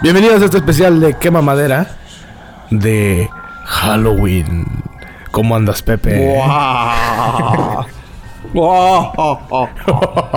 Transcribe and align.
Bienvenidos 0.00 0.40
a 0.42 0.44
este 0.44 0.58
especial 0.58 1.00
de 1.00 1.14
Quema 1.14 1.42
Madera 1.42 1.96
de 2.70 3.28
Halloween. 3.64 4.64
¿Cómo 5.32 5.56
andas, 5.56 5.82
Pepe? 5.82 6.38
Oh. 6.40 7.84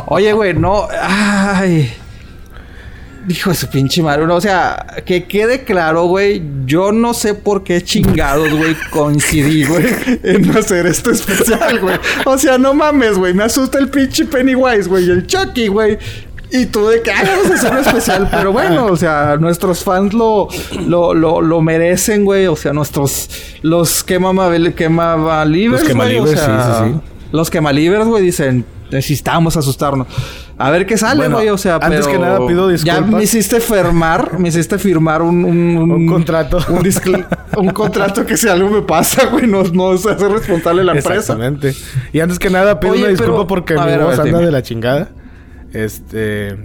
Oye, 0.07 0.33
güey, 0.33 0.55
no. 0.55 0.87
Ay. 0.91 1.93
Hijo 3.29 3.51
de 3.51 3.55
su 3.55 3.67
pinche 3.67 4.01
madre. 4.01 4.23
O 4.25 4.41
sea, 4.41 4.83
que 5.05 5.25
quede 5.25 5.63
claro, 5.63 6.05
güey. 6.05 6.41
Yo 6.65 6.91
no 6.91 7.13
sé 7.13 7.35
por 7.35 7.63
qué 7.63 7.83
chingados, 7.83 8.51
güey, 8.51 8.75
coincidí, 8.89 9.63
güey, 9.65 9.85
en 10.23 10.57
hacer 10.57 10.87
esto 10.87 11.11
especial, 11.11 11.79
güey. 11.79 11.99
O 12.25 12.35
sea, 12.39 12.57
no 12.57 12.73
mames, 12.73 13.15
güey. 13.15 13.35
Me 13.35 13.43
asusta 13.43 13.77
el 13.77 13.89
pinche 13.89 14.25
Pennywise, 14.25 14.89
güey. 14.89 15.05
Y 15.05 15.11
el 15.11 15.27
Chucky, 15.27 15.67
güey. 15.67 15.99
Y 16.51 16.65
tú 16.65 16.87
de 16.87 17.01
que, 17.01 17.11
vamos 17.11 17.49
a 17.49 17.53
hacer 17.53 17.71
un 17.71 17.77
especial. 17.79 18.27
Pero 18.29 18.51
bueno, 18.51 18.87
o 18.87 18.97
sea, 18.97 19.37
nuestros 19.39 19.83
fans 19.83 20.13
lo, 20.13 20.49
lo, 20.85 21.13
lo, 21.13 21.41
lo 21.41 21.61
merecen, 21.61 22.25
güey. 22.25 22.47
O 22.47 22.55
sea, 22.55 22.73
nuestros... 22.73 23.29
Los 23.61 24.03
quema, 24.03 24.31
quema 24.75 25.45
Los 25.45 25.83
quemalibres, 25.83 26.39
sí, 26.39 26.45
sí, 26.45 26.83
sí. 26.83 26.99
Los 27.31 27.49
quemalibres, 27.49 28.05
güey, 28.05 28.23
dicen... 28.23 28.65
Necesitamos 28.91 29.55
asustarnos. 29.55 30.05
A 30.57 30.69
ver 30.69 30.85
qué 30.85 30.97
sale, 30.97 31.29
güey. 31.29 31.47
o 31.47 31.57
sea, 31.57 31.77
antes 31.81 32.05
que 32.05 32.19
nada 32.19 32.45
pido 32.45 32.67
disculpas. 32.67 33.09
Ya 33.09 33.17
me 33.17 33.23
hiciste 33.23 33.61
firmar, 33.61 34.37
me 34.37 34.49
hiciste 34.49 34.77
firmar 34.77 35.21
un... 35.21 35.45
Un, 35.45 35.91
un 35.91 36.07
contrato. 36.07 36.59
Un, 36.67 36.85
un, 37.55 37.69
contrato 37.69 38.25
que 38.25 38.35
si 38.35 38.49
algo 38.49 38.69
me 38.69 38.81
pasa, 38.81 39.27
güey, 39.27 39.47
no, 39.47 39.63
no 39.63 39.97
se 39.97 40.11
hace 40.11 40.27
responsable 40.27 40.83
la 40.83 40.91
empresa. 40.91 41.19
Exactamente. 41.19 41.73
Y 42.11 42.19
antes 42.19 42.37
que 42.37 42.49
nada 42.49 42.81
pido 42.81 42.95
una 42.95 43.07
disculpa 43.07 43.47
porque 43.47 43.75
mi 43.75 43.97
voz 43.97 44.19
anda 44.19 44.39
de 44.39 44.51
la 44.51 44.61
chingada. 44.61 45.09
Este. 45.73 46.57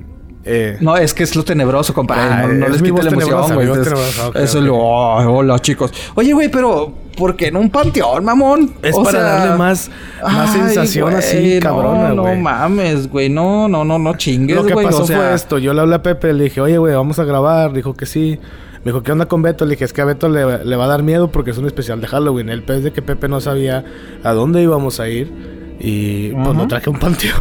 Eh, 0.48 0.76
no, 0.80 0.96
es 0.96 1.12
que 1.12 1.24
es 1.24 1.34
lo 1.34 1.44
tenebroso, 1.44 1.92
compadre. 1.92 2.22
Ah, 2.22 2.46
no, 2.46 2.54
no 2.54 2.68
les 2.68 2.80
quite 2.80 3.02
la 3.02 3.10
emoción, 3.10 3.54
güey. 3.54 3.68
eso 3.68 4.34
es 4.34 4.54
lo. 4.54 4.76
Oh, 4.76 5.38
hola, 5.38 5.58
chicos. 5.58 5.92
Oye, 6.14 6.32
güey, 6.32 6.48
pero. 6.48 7.06
¿Por 7.16 7.34
qué 7.34 7.46
en 7.46 7.56
un 7.56 7.70
panteón, 7.70 8.26
mamón? 8.26 8.74
Es 8.82 8.94
para 8.94 9.22
darle 9.22 9.56
más, 9.56 9.90
más 10.22 10.52
sensación 10.52 11.14
así, 11.14 11.58
cabrona, 11.60 12.12
güey. 12.12 12.36
No, 12.36 12.42
mames, 12.42 13.08
güey. 13.08 13.30
No, 13.30 13.68
no, 13.68 13.86
no, 13.86 13.98
no 13.98 14.18
chingues, 14.18 14.54
Lo 14.54 14.66
que 14.66 14.74
güey, 14.74 14.84
pasó 14.84 15.06
fue 15.06 15.34
esto. 15.34 15.56
Yo 15.56 15.72
le 15.72 15.80
hablé 15.80 15.94
a 15.94 16.02
Pepe, 16.02 16.34
le 16.34 16.44
dije, 16.44 16.60
oye, 16.60 16.76
güey, 16.76 16.94
vamos 16.94 17.18
a 17.18 17.24
grabar. 17.24 17.72
Dijo 17.72 17.94
que 17.94 18.04
sí. 18.04 18.38
Me 18.84 18.92
dijo, 18.92 19.02
¿qué 19.02 19.12
onda 19.12 19.26
con 19.26 19.40
Beto? 19.40 19.64
Le 19.64 19.72
dije, 19.72 19.86
es 19.86 19.94
que 19.94 20.02
a 20.02 20.04
Beto 20.04 20.28
le, 20.28 20.62
le 20.62 20.76
va 20.76 20.84
a 20.84 20.88
dar 20.88 21.02
miedo 21.02 21.32
porque 21.32 21.52
es 21.52 21.58
un 21.58 21.66
especial 21.66 22.02
de 22.02 22.06
Halloween. 22.06 22.50
El 22.50 22.62
pez 22.62 22.84
de 22.84 22.92
que 22.92 23.00
Pepe 23.00 23.28
no 23.28 23.40
sabía 23.40 23.82
a 24.22 24.32
dónde 24.32 24.62
íbamos 24.62 25.00
a 25.00 25.08
ir. 25.08 25.32
Y 25.80 26.28
pues 26.30 26.54
lo 26.54 26.68
traje 26.68 26.90
a 26.90 26.92
un 26.92 26.98
panteón. 26.98 27.40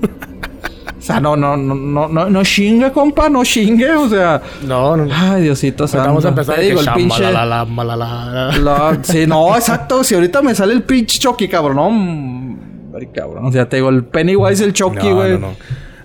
Sea, 1.10 1.20
no, 1.20 1.36
no, 1.36 1.56
no, 1.56 1.74
no, 1.74 2.08
no, 2.08 2.30
no 2.30 2.42
chingue, 2.44 2.92
compa, 2.92 3.28
no 3.28 3.42
chingue, 3.44 3.90
o 3.92 4.08
sea. 4.08 4.40
No, 4.66 4.96
no. 4.96 5.12
Ay, 5.12 5.42
Diosito 5.42 5.88
santo. 5.88 6.06
Vamos 6.06 6.24
a 6.24 6.28
empezar 6.28 6.54
Te 6.54 6.62
digo, 6.62 6.80
el 6.80 6.88
pinche. 6.94 7.32
La, 7.32 7.66
sí, 9.02 9.26
no, 9.26 9.56
exacto. 9.56 10.04
Si 10.04 10.14
ahorita 10.14 10.42
me 10.42 10.54
sale 10.54 10.72
el 10.72 10.82
pinche 10.82 11.18
Chucky, 11.18 11.48
cabrón, 11.48 11.76
no. 11.76 12.96
Ay, 12.96 13.08
cabrón. 13.14 13.46
O 13.46 13.52
sea, 13.52 13.68
te 13.68 13.76
digo, 13.76 13.88
el 13.88 14.04
Pennywise, 14.04 14.64
el 14.64 14.72
Chucky, 14.72 15.10
güey. 15.10 15.32
No, 15.32 15.38
no, 15.38 15.48
no. 15.48 15.56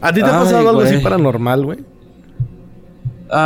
¿A 0.01 0.11
ti 0.11 0.21
te 0.21 0.27
ha 0.29 0.39
pasado 0.39 0.69
algo 0.69 0.81
así 0.81 0.97
paranormal, 0.97 1.65
güey? 1.65 1.79
Ay, 3.29 3.39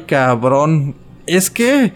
cabrón. 0.00 0.96
Es 1.26 1.50
que. 1.50 1.92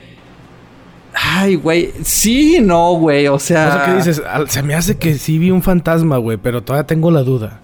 Ay, 1.15 1.57
güey. 1.57 1.93
Sí, 2.03 2.59
no, 2.61 2.95
güey. 2.95 3.29
O 3.29 3.39
sea. 3.39 3.85
¿qué 3.87 3.95
dices? 3.95 4.23
Se 4.49 4.63
me 4.63 4.75
hace 4.75 4.97
que 4.99 5.15
sí 5.15 5.39
vi 5.39 5.51
un 5.51 5.63
fantasma, 5.63 6.19
güey, 6.19 6.37
pero 6.37 6.63
todavía 6.63 6.87
tengo 6.87 7.11
la 7.11 7.23
duda. 7.23 7.61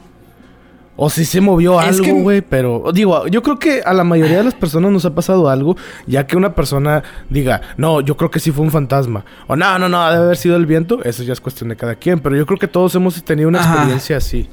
O 0.98 1.10
si 1.10 1.26
se 1.26 1.42
movió 1.42 1.78
algo, 1.78 2.14
güey, 2.22 2.40
pero 2.40 2.90
digo, 2.92 3.26
yo 3.26 3.42
creo 3.42 3.58
que 3.58 3.82
a 3.84 3.92
la 3.92 4.02
mayoría 4.02 4.38
de 4.38 4.44
las 4.44 4.54
personas 4.54 4.90
nos 4.90 5.04
ha 5.04 5.14
pasado 5.14 5.50
algo, 5.50 5.76
ya 6.06 6.26
que 6.26 6.38
una 6.38 6.54
persona 6.54 7.02
diga, 7.28 7.60
no, 7.76 8.00
yo 8.00 8.16
creo 8.16 8.30
que 8.30 8.40
sí 8.40 8.50
fue 8.50 8.64
un 8.64 8.70
fantasma, 8.70 9.22
o 9.46 9.56
no, 9.56 9.78
no, 9.78 9.90
no, 9.90 10.10
debe 10.10 10.24
haber 10.24 10.38
sido 10.38 10.56
el 10.56 10.64
viento, 10.64 11.04
eso 11.04 11.22
ya 11.22 11.34
es 11.34 11.40
cuestión 11.42 11.68
de 11.68 11.76
cada 11.76 11.96
quien, 11.96 12.20
pero 12.20 12.34
yo 12.34 12.46
creo 12.46 12.58
que 12.58 12.66
todos 12.66 12.94
hemos 12.94 13.22
tenido 13.22 13.46
una 13.50 13.58
experiencia 13.58 14.16
así. 14.16 14.48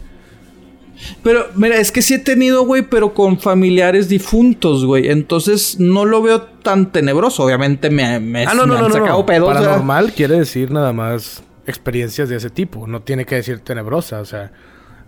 Pero, 1.24 1.48
mira, 1.56 1.78
es 1.78 1.92
que 1.92 2.02
sí 2.02 2.16
he 2.16 2.20
tenido, 2.20 2.66
güey, 2.66 2.84
pero 2.84 3.14
con 3.14 3.40
familiares 3.40 4.10
difuntos, 4.10 4.86
güey. 4.86 5.10
Entonces 5.10 5.80
no 5.80 6.06
lo 6.06 6.22
veo 6.22 6.42
tan 6.42 6.92
tenebroso. 6.92 7.44
Obviamente 7.44 7.90
me, 7.90 8.20
me, 8.20 8.46
ah, 8.46 8.54
no, 8.54 8.66
no, 8.66 8.80
no, 8.80 8.90
sacado 8.90 9.26
pedos. 9.26 9.54
Paranormal 9.54 10.14
quiere 10.14 10.40
decir 10.40 10.72
nada 10.72 10.94
más 10.94 11.44
experiencias 11.66 12.30
de 12.30 12.38
ese 12.38 12.50
tipo. 12.50 12.88
No 12.88 13.02
tiene 13.02 13.26
que 13.26 13.36
decir 13.36 13.60
tenebrosa, 13.60 14.20
o 14.22 14.26
sea. 14.26 14.52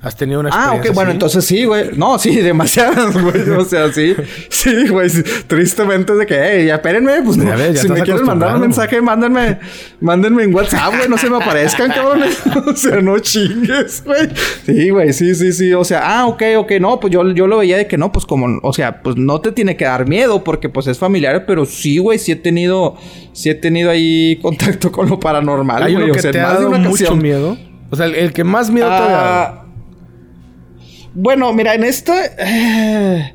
¿Has 0.02 0.16
tenido 0.16 0.40
una 0.40 0.50
experiencia? 0.50 0.82
Ah, 0.84 0.90
ok, 0.90 0.96
bueno, 0.96 1.12
entonces 1.12 1.44
sí, 1.46 1.66
güey. 1.66 1.90
No, 1.96 2.20
sí, 2.20 2.36
demasiadas, 2.36 3.14
güey. 3.22 3.50
O 3.50 3.66
sea, 3.66 3.92
sí. 3.92 4.16
Sí, 4.50 4.88
güey. 4.88 5.10
Tristemente 5.48 6.14
de 6.14 6.26
que, 6.26 6.36
hey, 6.40 6.70
espérenme, 6.70 7.22
pues 7.24 7.38
no. 7.38 7.58
si 7.76 7.90
me 7.90 8.02
quieren 8.02 8.24
mandar 8.26 8.56
un 8.56 8.62
mensaje, 8.62 9.02
mándenme, 9.02 9.60
mándenme 10.02 10.44
en 10.44 10.54
WhatsApp, 10.54 10.96
güey. 10.96 11.10
No 11.10 11.18
se 11.18 11.30
me 11.30 11.38
aparezcan, 11.38 11.92
cabrones. 11.92 12.40
o 12.68 12.76
sea, 12.76 13.02
no 13.02 13.18
chingues, 13.20 14.04
güey. 14.06 14.30
Sí, 14.66 14.90
güey, 14.90 15.12
sí, 15.12 15.34
sí, 15.34 15.52
sí. 15.52 15.74
O 15.74 15.84
sea, 15.84 16.02
ah, 16.04 16.28
ok, 16.28 16.44
ok, 16.58 16.74
no, 16.80 17.00
pues 17.00 17.12
yo, 17.12 17.28
yo 17.32 17.48
lo 17.48 17.58
veía 17.58 17.78
de 17.78 17.88
que 17.88 17.98
no, 17.98 18.12
pues 18.12 18.26
como, 18.26 18.60
o 18.62 18.74
sea, 18.74 19.02
pues 19.02 19.16
no 19.16 19.42
te 19.42 19.52
tiene 19.52 19.76
que 19.76 19.86
dar 19.86 20.08
miedo 20.08 20.44
porque 20.44 20.70
pues 20.70 20.88
es 20.88 21.00
familiar, 21.00 21.46
pero 21.48 21.66
sí, 21.66 21.98
güey, 21.98 22.20
sí 22.20 22.32
he 22.32 22.36
tenido, 22.36 22.96
sí 23.34 23.50
he 23.50 23.56
tenido 23.56 23.90
ahí 23.90 24.38
contacto 24.42 24.92
con 24.92 25.10
lo 25.10 25.20
paranormal, 25.20 25.82
Hay 25.82 25.94
güey. 25.94 26.06
Uno 26.06 26.14
que 26.14 26.20
o 26.20 26.22
sea, 26.22 26.32
te 26.32 26.40
ha 26.40 26.54
dado 26.54 26.72
mucho 26.72 27.16
miedo. 27.16 27.58
O 27.90 27.96
sea, 27.96 28.08
el, 28.08 28.34
que 28.34 28.44
más 28.44 28.70
miedo 28.70 28.88
te 28.88 28.94
ha 28.94 29.00
dado. 29.00 29.65
Bueno, 31.16 31.52
mira, 31.54 31.74
en 31.74 31.84
esto... 31.84 32.14
Eh, 32.38 33.34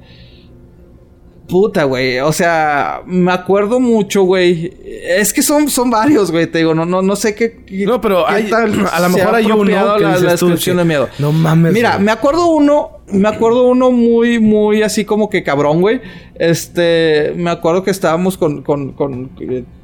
puta, 1.49 1.85
güey. 1.85 2.21
O 2.21 2.33
sea, 2.33 3.03
me 3.07 3.33
acuerdo 3.33 3.81
mucho, 3.81 4.23
güey. 4.23 4.73
Es 5.09 5.33
que 5.33 5.43
son, 5.43 5.69
son 5.69 5.91
varios, 5.91 6.31
güey. 6.31 6.47
Te 6.47 6.59
digo, 6.59 6.75
no, 6.75 6.87
no, 6.87 7.03
no 7.03 7.17
sé 7.17 7.35
qué. 7.35 7.65
No, 7.87 8.01
pero 8.01 8.29
hay, 8.29 8.51
a 8.53 9.01
lo 9.01 9.09
mejor 9.09 9.35
hay 9.35 9.47
uno 9.47 9.65
que 9.65 9.73
la, 10.05 10.19
la 10.19 10.31
descripción 10.31 10.77
de 10.77 10.85
miedo. 10.85 11.09
No 11.19 11.33
mames. 11.33 11.73
Mira, 11.73 11.99
me 11.99 12.13
acuerdo 12.13 12.47
uno. 12.47 13.01
Me 13.09 13.29
acuerdo 13.29 13.67
uno 13.67 13.91
muy, 13.91 14.39
muy 14.39 14.83
así 14.83 15.05
como 15.05 15.29
que 15.29 15.43
cabrón, 15.43 15.81
güey. 15.81 16.01
Este, 16.37 17.33
me 17.35 17.51
acuerdo 17.51 17.83
que 17.83 17.91
estábamos 17.91 18.37
con, 18.37 18.63
con, 18.63 18.93
con 18.93 19.31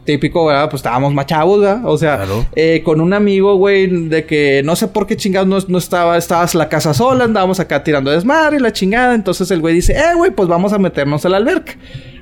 típico, 0.07 0.47
¿verdad? 0.47 0.71
Pues 0.71 0.79
estábamos 0.79 1.13
machavos, 1.13 1.61
¿verdad? 1.61 1.83
O 1.85 1.99
sea, 1.99 2.25
eh, 2.55 2.81
con 2.83 3.03
un 3.03 3.13
amigo, 3.13 3.57
güey, 3.57 3.87
de 4.09 4.25
que 4.25 4.63
no 4.65 4.75
sé 4.77 4.89
por 4.89 5.07
qué 5.07 5.17
chingados 5.17 5.47
no, 5.47 5.59
no, 5.69 5.77
estaba, 5.77 6.17
estabas 6.17 6.55
la 6.55 6.71
casa 6.71 6.95
sola, 6.95 7.25
andábamos 7.25 7.61
acá 7.61 7.85
tirando 7.85 8.11
desmadre 8.11 8.57
y 8.57 8.61
la 8.61 8.73
chingada. 8.73 9.15
Entonces 9.15 9.51
el 9.51 9.61
güey 9.61 9.75
dice, 9.75 9.93
eh, 9.93 10.15
güey, 10.17 10.31
pues 10.31 10.49
vamos 10.49 10.73
a 10.73 10.79
meternos 10.79 11.27
a 11.27 11.29
la 11.29 11.37
alberca. 11.37 11.75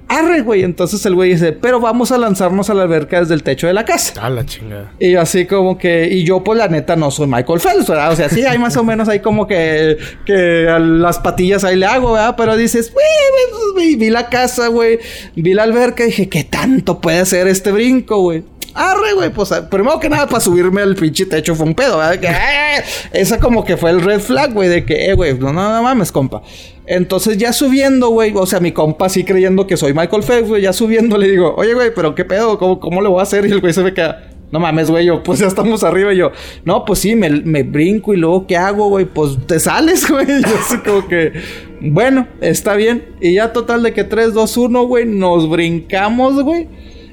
Arre, 0.08 0.42
güey. 0.42 0.62
Entonces 0.62 1.04
el 1.06 1.14
güey 1.14 1.32
dice, 1.32 1.52
pero 1.52 1.80
vamos 1.80 2.12
a 2.12 2.18
lanzarnos 2.18 2.70
a 2.70 2.74
la 2.74 2.82
alberca 2.82 3.20
desde 3.20 3.34
el 3.34 3.42
techo 3.42 3.66
de 3.66 3.72
la 3.72 3.84
casa. 3.84 4.24
A 4.24 4.30
la 4.30 4.44
chingada. 4.44 4.92
Y 4.98 5.14
así 5.14 5.46
como 5.46 5.78
que, 5.78 6.08
y 6.10 6.24
yo, 6.24 6.44
pues 6.44 6.58
la 6.58 6.68
neta, 6.68 6.96
no 6.96 7.10
soy 7.10 7.26
Michael 7.26 7.60
Phelps, 7.60 7.88
¿verdad? 7.88 8.12
O 8.12 8.16
sea, 8.16 8.28
sí, 8.28 8.44
hay 8.44 8.58
más 8.58 8.76
o 8.76 8.84
menos 8.84 9.08
ahí 9.08 9.20
como 9.20 9.46
que, 9.46 9.96
que 10.26 10.68
a 10.68 10.78
las 10.78 11.18
patillas 11.18 11.64
ahí 11.64 11.76
le 11.76 11.86
hago, 11.86 12.12
¿verdad? 12.12 12.34
Pero 12.36 12.56
dices, 12.56 12.92
güey, 12.92 13.96
vi 13.96 14.10
la 14.10 14.28
casa, 14.28 14.68
güey, 14.68 14.98
vi 15.34 15.54
la 15.54 15.64
alberca 15.64 16.04
y 16.04 16.06
dije, 16.06 16.28
¿qué 16.28 16.44
tanto 16.44 17.00
puede 17.00 17.20
hacer 17.20 17.48
este 17.48 17.72
brinco, 17.72 18.20
güey? 18.20 18.44
Arre, 18.74 19.14
güey, 19.14 19.30
pues 19.30 19.50
primero 19.70 20.00
que 20.00 20.08
nada 20.08 20.26
para 20.26 20.40
subirme 20.40 20.82
al 20.82 20.96
pinche 20.96 21.26
techo 21.26 21.54
fue 21.54 21.66
un 21.66 21.74
pedo, 21.74 21.98
¿verdad? 21.98 22.18
Que, 22.18 22.26
eh, 22.26 22.84
esa 23.12 23.38
como 23.38 23.64
que 23.64 23.76
fue 23.76 23.90
el 23.90 24.00
red 24.00 24.18
flag, 24.20 24.52
güey, 24.52 24.68
de 24.68 24.84
que, 24.84 25.06
eh, 25.10 25.14
güey, 25.14 25.38
no, 25.38 25.52
no, 25.52 25.72
no 25.72 25.82
mames, 25.82 26.10
compa. 26.10 26.42
Entonces 26.86 27.38
ya 27.38 27.52
subiendo, 27.52 28.08
güey, 28.10 28.32
o 28.34 28.46
sea, 28.46 28.60
mi 28.60 28.72
compa 28.72 29.08
sí 29.08 29.24
creyendo 29.24 29.66
que 29.66 29.76
soy 29.76 29.94
Michael 29.94 30.22
Phelps, 30.22 30.48
güey, 30.48 30.62
ya 30.62 30.72
subiendo 30.72 31.16
le 31.16 31.30
digo, 31.30 31.54
oye, 31.56 31.74
güey, 31.74 31.92
pero 31.94 32.14
qué 32.14 32.24
pedo, 32.24 32.58
¿cómo, 32.58 32.78
cómo 32.78 33.00
le 33.00 33.08
voy 33.08 33.20
a 33.20 33.22
hacer? 33.22 33.46
Y 33.46 33.52
el 33.52 33.60
güey 33.60 33.72
se 33.72 33.82
me 33.82 33.94
queda, 33.94 34.30
no 34.54 34.60
mames, 34.60 34.88
güey, 34.88 35.06
yo, 35.06 35.22
pues 35.22 35.40
ya 35.40 35.46
estamos 35.46 35.82
arriba. 35.82 36.14
Y 36.14 36.18
yo, 36.18 36.30
no, 36.64 36.84
pues 36.84 37.00
sí, 37.00 37.16
me, 37.16 37.28
me 37.28 37.64
brinco 37.64 38.14
y 38.14 38.18
luego, 38.18 38.46
¿qué 38.46 38.56
hago, 38.56 38.88
güey? 38.88 39.04
Pues 39.04 39.36
te 39.46 39.58
sales, 39.58 40.08
güey. 40.10 40.26
Yo 40.26 40.56
así 40.60 40.78
como 40.78 41.08
que, 41.08 41.32
bueno, 41.80 42.28
está 42.40 42.76
bien. 42.76 43.16
Y 43.20 43.34
ya 43.34 43.52
total 43.52 43.82
de 43.82 43.92
que 43.92 44.04
3, 44.04 44.32
2, 44.32 44.56
1, 44.56 44.86
güey, 44.86 45.06
nos 45.06 45.50
brincamos, 45.50 46.40
güey. 46.42 46.68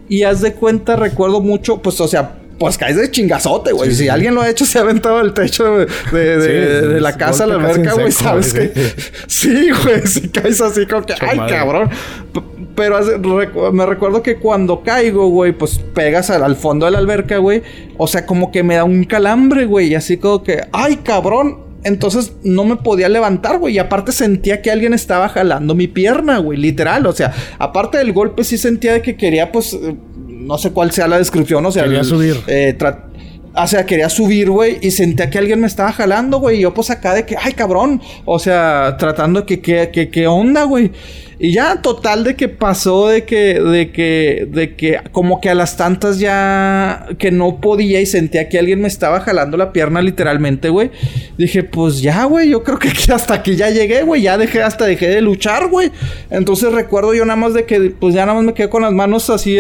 Y 0.08 0.22
haz 0.22 0.42
de 0.42 0.54
cuenta, 0.54 0.96
recuerdo 0.96 1.42
mucho, 1.42 1.82
pues, 1.82 2.00
o 2.00 2.08
sea, 2.08 2.41
pues 2.62 2.78
caes 2.78 2.96
de 2.96 3.10
chingazote, 3.10 3.72
güey. 3.72 3.92
si 3.92 4.08
alguien 4.08 4.36
lo 4.36 4.42
ha 4.44 4.48
hecho, 4.48 4.68
se 4.68 4.78
ha 4.78 4.84
aventado 4.84 5.20
el 5.20 5.34
techo 5.34 5.80
de, 5.80 5.88
de, 6.12 7.02
la 7.02 7.18
casa 7.18 7.46
a 7.46 7.48
la 7.48 7.56
alberca, 7.56 7.94
güey. 7.94 8.12
Sabes 8.12 8.54
que. 8.54 8.72
sí, 9.28 9.72
güey. 9.84 10.06
Si 10.06 10.30
caes 10.30 10.62
así 10.62 10.86
como 10.86 11.04
que. 11.04 11.16
Ay, 11.22 11.40
cabrón. 11.50 11.90
Pero 12.76 13.00
me 13.72 13.84
recuerdo 13.88 14.22
que 14.22 14.36
cuando 14.36 14.84
caigo, 14.84 15.28
güey, 15.30 15.54
pues 15.54 15.80
pegas 15.80 16.30
al, 16.30 16.56
fondo 16.56 16.86
de 16.86 16.92
la 16.92 17.00
alberca, 17.00 17.40
güey. 17.40 17.64
O 17.98 18.06
sea, 18.06 18.28
como 18.28 18.52
que 18.52 18.62
me 18.62 18.76
da 18.76 18.84
un 18.84 19.06
calambre, 19.06 19.66
güey. 19.66 19.88
Y 19.88 19.96
así 19.96 20.18
como 20.18 20.44
que. 20.44 20.62
Ay, 20.72 20.98
cabrón. 20.98 21.72
Entonces 21.84 22.34
no 22.44 22.64
me 22.64 22.76
podía 22.76 23.10
levantar, 23.10 23.58
güey. 23.58 23.74
Y 23.74 23.80
aparte 23.80 24.12
sentía 24.12 24.62
que 24.62 24.70
alguien 24.70 24.94
estaba 24.94 25.30
jalando 25.30 25.74
mi 25.74 25.88
pierna, 25.88 26.38
güey. 26.38 26.60
Literal. 26.60 27.08
O 27.08 27.14
sea, 27.14 27.34
aparte 27.58 27.98
del 27.98 28.14
golpe, 28.14 28.44
sí 28.44 28.60
sentía 28.60 28.94
de 28.94 29.02
que 29.02 29.16
quería, 29.18 29.52
pues. 29.52 29.76
No 30.42 30.58
sé 30.58 30.72
cuál 30.72 30.92
sea 30.92 31.08
la 31.08 31.18
descripción. 31.18 31.66
O 31.66 31.72
sea, 31.72 31.84
quería 31.84 32.04
subir. 32.04 32.38
Eh, 32.48 32.78
o 33.54 33.68
sea, 33.68 33.86
quería 33.86 34.10
subir, 34.10 34.50
güey, 34.50 34.78
y 34.82 34.92
sentía 34.92 35.30
que 35.30 35.38
alguien 35.38 35.60
me 35.60 35.68
estaba 35.68 35.92
jalando, 35.92 36.40
güey. 36.40 36.58
Y 36.58 36.62
yo, 36.62 36.74
pues 36.74 36.90
acá 36.90 37.14
de 37.14 37.26
que, 37.26 37.36
ay, 37.42 37.54
cabrón. 37.54 38.02
O 38.26 38.40
sea, 38.40 38.96
tratando 38.98 39.42
de 39.42 39.62
que, 39.62 39.90
que, 39.92 40.10
que, 40.10 40.28
onda, 40.28 40.64
güey. 40.64 40.92
Y 41.44 41.54
ya 41.54 41.82
total 41.82 42.24
de 42.24 42.36
que 42.36 42.50
pasó 42.50 43.08
de 43.08 43.26
que, 43.26 43.60
de 43.60 43.92
que, 43.92 44.48
de 44.48 44.76
que 44.76 45.00
como 45.12 45.42
que 45.42 45.50
a 45.50 45.56
las 45.56 45.76
tantas 45.76 46.20
ya 46.20 47.08
que 47.18 47.32
no 47.32 47.60
podía 47.60 48.00
y 48.00 48.06
sentía 48.06 48.48
que 48.48 48.60
alguien 48.60 48.80
me 48.80 48.88
estaba 48.88 49.22
jalando 49.22 49.58
la 49.58 49.74
pierna 49.74 50.04
literalmente, 50.04 50.70
güey. 50.70 50.92
Dije, 51.40 51.64
pues 51.64 52.00
ya, 52.00 52.26
güey, 52.26 52.50
yo 52.50 52.62
creo 52.62 52.78
que 52.78 52.90
hasta 53.12 53.34
aquí 53.34 53.56
ya 53.56 53.72
llegué, 53.72 54.04
güey. 54.04 54.22
Ya 54.22 54.38
dejé, 54.38 54.62
hasta 54.62 54.86
dejé 54.86 55.08
de 55.08 55.22
luchar, 55.22 55.68
güey. 55.68 55.92
Entonces 56.30 56.72
recuerdo 56.74 57.16
yo 57.16 57.26
nada 57.26 57.38
más 57.38 57.56
de 57.56 57.66
que, 57.66 57.92
pues 58.00 58.14
ya 58.14 58.28
nada 58.28 58.36
más 58.36 58.44
me 58.44 58.54
quedé 58.54 58.70
con 58.70 58.84
las 58.84 58.94
manos 58.94 59.28
así 59.32 59.58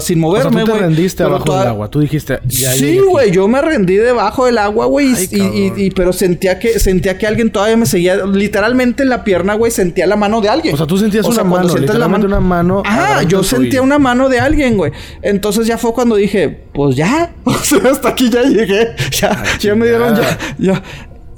sin 0.00 0.18
moverme, 0.18 0.64
güey. 0.64 0.64
tú 0.64 0.72
te 0.72 0.78
rendiste 0.78 1.22
abajo 1.22 1.56
del 1.56 1.68
agua. 1.68 1.88
Tú 1.88 2.00
dijiste, 2.00 2.40
ya 2.48 2.72
Sí, 2.72 2.98
güey, 2.98 3.30
yo 3.30 3.46
me 3.46 3.62
rendí 3.62 3.94
debajo 3.94 4.46
del 4.46 4.58
agua, 4.58 4.86
güey. 4.86 5.14
Y, 5.30 5.90
pero 5.90 6.12
sentía 6.12 6.58
que, 6.58 6.80
sentía 6.80 7.16
que 7.16 7.28
alguien 7.28 7.52
todavía 7.52 7.76
me 7.76 7.86
seguía. 7.86 8.26
Literalmente 8.26 9.04
en 9.04 9.08
la 9.08 9.22
pierna, 9.22 9.54
güey, 9.54 9.70
sentía 9.70 10.08
la 10.08 10.16
mano 10.16 10.40
de 10.40 10.48
alguien. 10.48 10.74
O 10.74 10.76
sea, 10.76 10.88
tú 10.88 10.98
sentías 11.12 11.26
una, 11.26 11.44
mano, 11.44 11.76
literalmente 11.76 12.26
una 12.26 12.40
mano. 12.40 12.82
Ah, 12.86 13.22
yo 13.22 13.42
sentía 13.42 13.82
una 13.82 13.98
mano 13.98 14.28
de 14.28 14.40
alguien, 14.40 14.76
güey. 14.76 14.92
Entonces 15.20 15.66
ya 15.66 15.78
fue 15.78 15.92
cuando 15.92 16.16
dije, 16.16 16.64
pues 16.72 16.96
ya. 16.96 17.34
O 17.44 17.64
sea, 17.64 17.90
hasta 17.90 18.08
aquí 18.08 18.30
ya 18.30 18.42
llegué. 18.42 18.88
Ya, 19.20 19.42
ya 19.60 19.74
me 19.74 19.86
dieron 19.86 20.16
ya, 20.16 20.38
ya. 20.58 20.82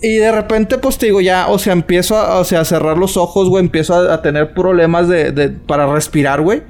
Y 0.01 0.17
de 0.17 0.33
repente, 0.33 0.79
pues 0.79 0.99
te 0.99 1.07
digo, 1.07 1.21
ya, 1.21 1.49
o 1.49 1.59
sea, 1.59 1.73
empiezo 1.73 2.17
a, 2.17 2.39
o 2.39 2.45
sea, 2.45 2.61
a 2.61 2.65
cerrar 2.65 2.99
los 2.99 3.17
ojos, 3.17 3.49
güey. 3.49 3.65
Empiezo 3.65 3.95
a, 3.95 4.23
tener 4.23 4.55
problemas 4.55 5.09
de, 5.09 5.33
de, 5.33 5.49
para 5.51 5.93
respirar, 5.93 6.41
güey. 6.41 6.63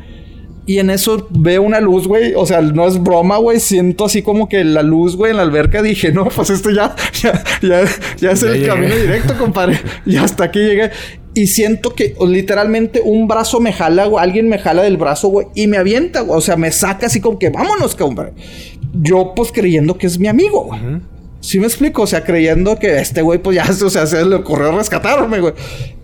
Y 0.67 0.79
en 0.79 0.89
eso 0.89 1.27
veo 1.31 1.63
una 1.63 1.81
luz, 1.81 2.07
güey. 2.07 2.33
O 2.37 2.47
sea, 2.47 2.63
no 2.63 2.87
es 2.87 3.03
broma, 3.03 3.37
güey. 3.37 3.61
Siento 3.61 4.07
así 4.07 4.23
como 4.23 4.49
que 4.49 4.65
la 4.65 4.83
luz, 4.83 5.17
güey, 5.17 5.31
en 5.31 5.37
la 5.37 5.43
alberca. 5.43 5.83
Dije, 5.83 6.13
no, 6.13 6.25
pues 6.27 6.51
esto 6.51 6.71
ya, 6.71 6.95
ya, 7.23 7.45
ya, 7.61 7.85
ya 8.19 8.31
es 8.31 8.43
el 8.43 8.67
camino 8.67 8.95
directo, 8.95 9.35
compadre. 9.37 9.81
Y 10.07 10.17
hasta 10.17 10.45
aquí 10.45 10.61
llegué. 10.61 10.91
Y 11.35 11.49
siento 11.49 11.95
que 11.95 12.15
literalmente 12.27 13.01
un 13.05 13.27
brazo 13.27 13.61
me 13.61 13.73
jala, 13.73 14.07
güey. 14.07 14.23
Alguien 14.23 14.49
me 14.49 14.59
jala 14.59 14.83
del 14.83 14.97
brazo, 14.97 15.29
güey. 15.29 15.49
Y 15.55 15.67
me 15.67 15.77
avienta, 15.77 16.21
güey. 16.21 16.39
O 16.39 16.41
sea, 16.41 16.57
me 16.57 16.71
saca 16.71 17.07
así 17.07 17.21
como 17.21 17.39
que 17.39 17.51
vámonos, 17.51 17.97
compadre. 17.97 18.33
Yo, 18.93 19.33
pues 19.35 19.51
creyendo 19.51 19.99
que 19.99 20.07
es 20.07 20.19
mi 20.19 20.29
amigo, 20.29 20.65
güey. 20.65 20.81
¿Sí 21.41 21.59
me 21.59 21.67
explico? 21.67 22.03
O 22.03 22.07
sea, 22.07 22.25
creyendo 22.25 22.79
que 22.79 22.99
este 22.99 23.21
güey, 23.21 23.39
pues 23.39 23.57
ya, 23.57 23.65
o 23.85 23.91
sea, 23.91 24.07
se 24.07 24.25
le 24.25 24.37
ocurrió 24.37 24.73
rescatarme, 24.73 25.41
güey. 25.41 25.55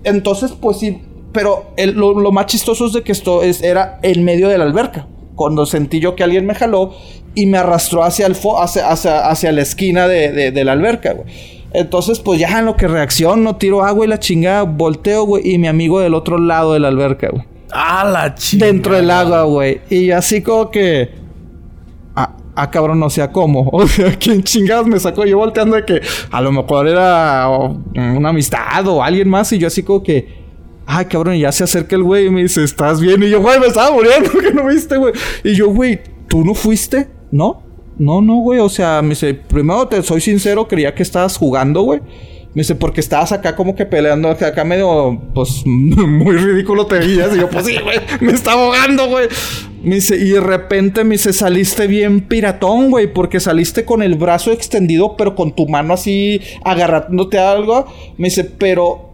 Entonces, 0.04 0.52
pues 0.52 0.78
sí, 0.78 1.00
pero 1.32 1.72
lo, 1.94 2.32
más 2.32 2.46
chistoso 2.46 2.86
es 2.86 2.92
de 2.92 3.02
que 3.02 3.12
esto 3.12 3.42
es, 3.42 3.62
era 3.62 3.98
en 4.02 4.24
medio 4.24 4.48
de 4.48 4.58
la 4.58 4.64
alberca. 4.64 5.06
Cuando 5.36 5.64
sentí 5.64 6.00
yo 6.00 6.16
que 6.16 6.24
alguien 6.24 6.44
me 6.44 6.54
jaló 6.54 6.94
y 7.34 7.46
me 7.46 7.56
arrastró 7.58 8.02
hacia, 8.02 8.26
el 8.26 8.36
hacia, 8.58 9.30
hacia, 9.30 9.52
la 9.52 9.62
esquina 9.62 10.08
de, 10.08 10.50
de, 10.50 10.64
la 10.64 10.72
alberca, 10.72 11.12
güey. 11.14 11.26
Entonces, 11.72 12.18
pues 12.20 12.40
ya 12.40 12.58
en 12.58 12.66
lo 12.66 12.76
que 12.76 12.88
reacciono, 12.88 13.56
tiro 13.56 13.84
agua 13.84 14.04
y 14.04 14.08
la 14.08 14.18
chingada, 14.18 14.62
volteo, 14.62 15.24
güey, 15.24 15.54
y 15.54 15.58
mi 15.58 15.68
amigo 15.68 16.00
del 16.00 16.14
otro 16.14 16.38
lado 16.38 16.72
de 16.72 16.80
la 16.80 16.88
alberca, 16.88 17.28
güey. 17.30 17.44
Ah, 17.72 18.04
la 18.04 18.34
chingada. 18.34 18.72
Dentro 18.72 18.94
del 18.94 19.10
agua, 19.10 19.44
güey. 19.44 19.80
Y 19.88 20.10
así 20.10 20.42
como 20.42 20.70
que. 20.70 21.10
Ah, 22.16 22.36
ah, 22.56 22.70
cabrón, 22.70 22.98
no 22.98 23.08
sé 23.10 23.28
cómo. 23.30 23.68
O 23.72 23.86
sea, 23.86 24.16
¿quién 24.16 24.42
chingados 24.42 24.86
me 24.86 24.98
sacó? 24.98 25.24
Yo 25.24 25.38
volteando 25.38 25.76
de 25.76 25.84
que 25.84 26.00
a 26.30 26.40
lo 26.40 26.50
mejor 26.50 26.88
era 26.88 27.48
una 27.48 28.30
amistad 28.30 28.86
o 28.88 29.02
alguien 29.02 29.28
más. 29.28 29.52
Y 29.52 29.58
yo 29.58 29.68
así 29.68 29.82
como 29.82 30.02
que 30.02 30.40
ay, 30.90 31.04
cabrón, 31.04 31.36
y 31.36 31.40
ya 31.40 31.52
se 31.52 31.64
acerca 31.64 31.94
el 31.94 32.02
güey 32.02 32.26
y 32.26 32.30
me 32.30 32.42
dice, 32.42 32.64
¿estás 32.64 33.00
bien? 33.00 33.22
Y 33.22 33.30
yo, 33.30 33.40
güey, 33.40 33.60
me 33.60 33.66
estaba 33.66 33.92
muriendo, 33.92 34.30
que 34.40 34.52
no 34.52 34.66
viste, 34.66 34.96
güey. 34.96 35.12
Y 35.44 35.54
yo, 35.54 35.68
güey, 35.68 36.00
¿tú 36.28 36.44
no 36.44 36.54
fuiste? 36.54 37.08
¿No? 37.30 37.62
No, 37.98 38.20
no, 38.20 38.36
güey. 38.36 38.60
O 38.60 38.68
sea, 38.68 39.02
me 39.02 39.10
dice, 39.10 39.34
primero 39.34 39.86
te 39.88 40.02
soy 40.02 40.20
sincero, 40.20 40.68
creía 40.68 40.94
que 40.94 41.02
estabas 41.02 41.36
jugando, 41.36 41.82
güey. 41.82 42.00
Me 42.52 42.62
dice, 42.62 42.74
porque 42.74 43.00
estabas 43.00 43.30
acá 43.30 43.54
como 43.54 43.76
que 43.76 43.86
peleando, 43.86 44.28
acá 44.28 44.64
medio, 44.64 45.20
pues, 45.34 45.62
muy 45.64 46.36
ridículo 46.36 46.86
te 46.86 46.98
veías. 46.98 47.34
Y 47.36 47.40
yo, 47.40 47.48
pues 47.48 47.64
sí, 47.64 47.76
güey, 47.82 47.98
me 48.20 48.32
está 48.32 48.52
ahogando, 48.52 49.06
güey. 49.08 49.28
Me 49.84 49.96
dice, 49.96 50.16
y 50.16 50.30
de 50.30 50.40
repente 50.40 51.04
me 51.04 51.14
dice, 51.14 51.32
saliste 51.32 51.86
bien 51.86 52.22
piratón, 52.22 52.90
güey, 52.90 53.12
porque 53.12 53.38
saliste 53.38 53.84
con 53.84 54.02
el 54.02 54.16
brazo 54.16 54.50
extendido, 54.50 55.16
pero 55.16 55.36
con 55.36 55.52
tu 55.52 55.68
mano 55.68 55.94
así 55.94 56.40
agarrándote 56.64 57.38
a 57.38 57.52
algo. 57.52 57.86
Me 58.18 58.28
dice, 58.28 58.44
pero 58.44 59.10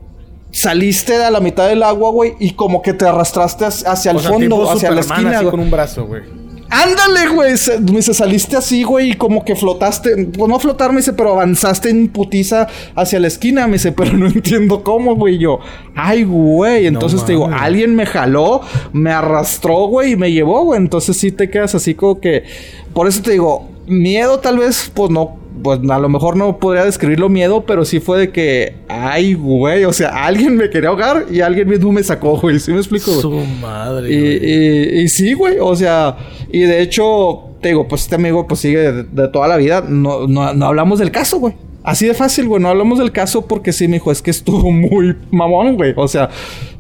saliste 0.50 1.22
a 1.22 1.30
la 1.30 1.40
mitad 1.40 1.68
del 1.68 1.82
agua, 1.82 2.10
güey, 2.10 2.34
y 2.40 2.52
como 2.52 2.80
que 2.80 2.94
te 2.94 3.04
arrastraste 3.04 3.66
hacia 3.66 4.12
el 4.12 4.18
fondo, 4.20 4.70
hacia 4.70 4.90
la 4.90 5.00
esquina. 5.00 5.38
Así 5.38 5.46
con 5.46 5.60
un 5.60 5.70
brazo, 5.70 6.06
güey. 6.06 6.22
Ándale, 6.70 7.28
güey. 7.28 7.54
Me 7.80 7.96
dice, 7.96 8.14
saliste 8.14 8.56
así, 8.56 8.82
güey, 8.82 9.10
y 9.10 9.14
como 9.14 9.44
que 9.44 9.54
flotaste. 9.54 10.26
Pues 10.26 10.48
no 10.48 10.58
flotar, 10.58 10.90
me 10.90 10.98
dice, 10.98 11.12
pero 11.12 11.32
avanzaste 11.32 11.90
en 11.90 12.08
putiza 12.08 12.66
hacia 12.94 13.20
la 13.20 13.28
esquina. 13.28 13.66
Me 13.66 13.74
dice, 13.74 13.92
pero 13.96 14.12
no 14.12 14.26
entiendo 14.26 14.82
cómo, 14.82 15.14
güey. 15.16 15.38
Yo, 15.38 15.60
ay, 15.94 16.24
güey. 16.24 16.86
Entonces 16.86 17.24
te 17.24 17.32
digo, 17.32 17.48
alguien 17.52 17.94
me 17.94 18.06
jaló, 18.06 18.62
me 18.92 19.10
arrastró, 19.10 19.86
güey, 19.86 20.12
y 20.12 20.16
me 20.16 20.32
llevó, 20.32 20.64
güey. 20.64 20.80
Entonces 20.80 21.16
sí 21.16 21.32
te 21.32 21.50
quedas 21.50 21.74
así 21.74 21.94
como 21.94 22.20
que. 22.20 22.44
Por 22.92 23.06
eso 23.06 23.22
te 23.22 23.32
digo, 23.32 23.68
miedo 23.86 24.40
tal 24.40 24.58
vez, 24.58 24.90
pues 24.94 25.10
no 25.10 25.45
pues 25.62 25.80
a 25.88 25.98
lo 25.98 26.08
mejor 26.08 26.36
no 26.36 26.58
podría 26.58 26.84
describirlo 26.84 27.28
miedo, 27.28 27.64
pero 27.66 27.84
sí 27.84 28.00
fue 28.00 28.18
de 28.18 28.30
que, 28.30 28.76
ay, 28.88 29.34
güey, 29.34 29.84
o 29.84 29.92
sea, 29.92 30.24
alguien 30.26 30.56
me 30.56 30.70
quería 30.70 30.90
ahogar 30.90 31.26
y 31.30 31.40
alguien 31.40 31.68
mismo 31.68 31.92
me 31.92 32.02
sacó, 32.02 32.36
güey, 32.36 32.58
¿sí 32.58 32.72
me 32.72 32.78
explico? 32.78 33.12
Su 33.12 33.30
madre. 33.60 34.12
Y, 34.12 35.02
y, 35.02 35.08
sí, 35.08 35.32
güey, 35.32 35.56
o 35.60 35.74
sea, 35.74 36.16
y 36.50 36.60
de 36.60 36.82
hecho, 36.82 37.50
te 37.60 37.68
digo, 37.68 37.88
pues 37.88 38.02
este 38.02 38.14
amigo 38.14 38.46
pues 38.46 38.60
sigue 38.60 38.92
de, 38.92 39.28
toda 39.28 39.48
la 39.48 39.56
vida, 39.56 39.84
no, 39.86 40.26
no, 40.26 40.52
no 40.52 40.66
hablamos 40.66 40.98
del 40.98 41.10
caso, 41.10 41.38
güey. 41.38 41.54
Así 41.86 42.04
de 42.04 42.14
fácil, 42.14 42.48
güey. 42.48 42.60
No 42.60 42.68
hablamos 42.68 42.98
del 42.98 43.12
caso 43.12 43.46
porque 43.46 43.72
sí, 43.72 43.86
me 43.86 43.94
dijo, 43.94 44.10
es 44.10 44.20
que 44.20 44.32
estuvo 44.32 44.72
muy 44.72 45.14
mamón, 45.30 45.76
güey. 45.76 45.94
O 45.96 46.08
sea, 46.08 46.30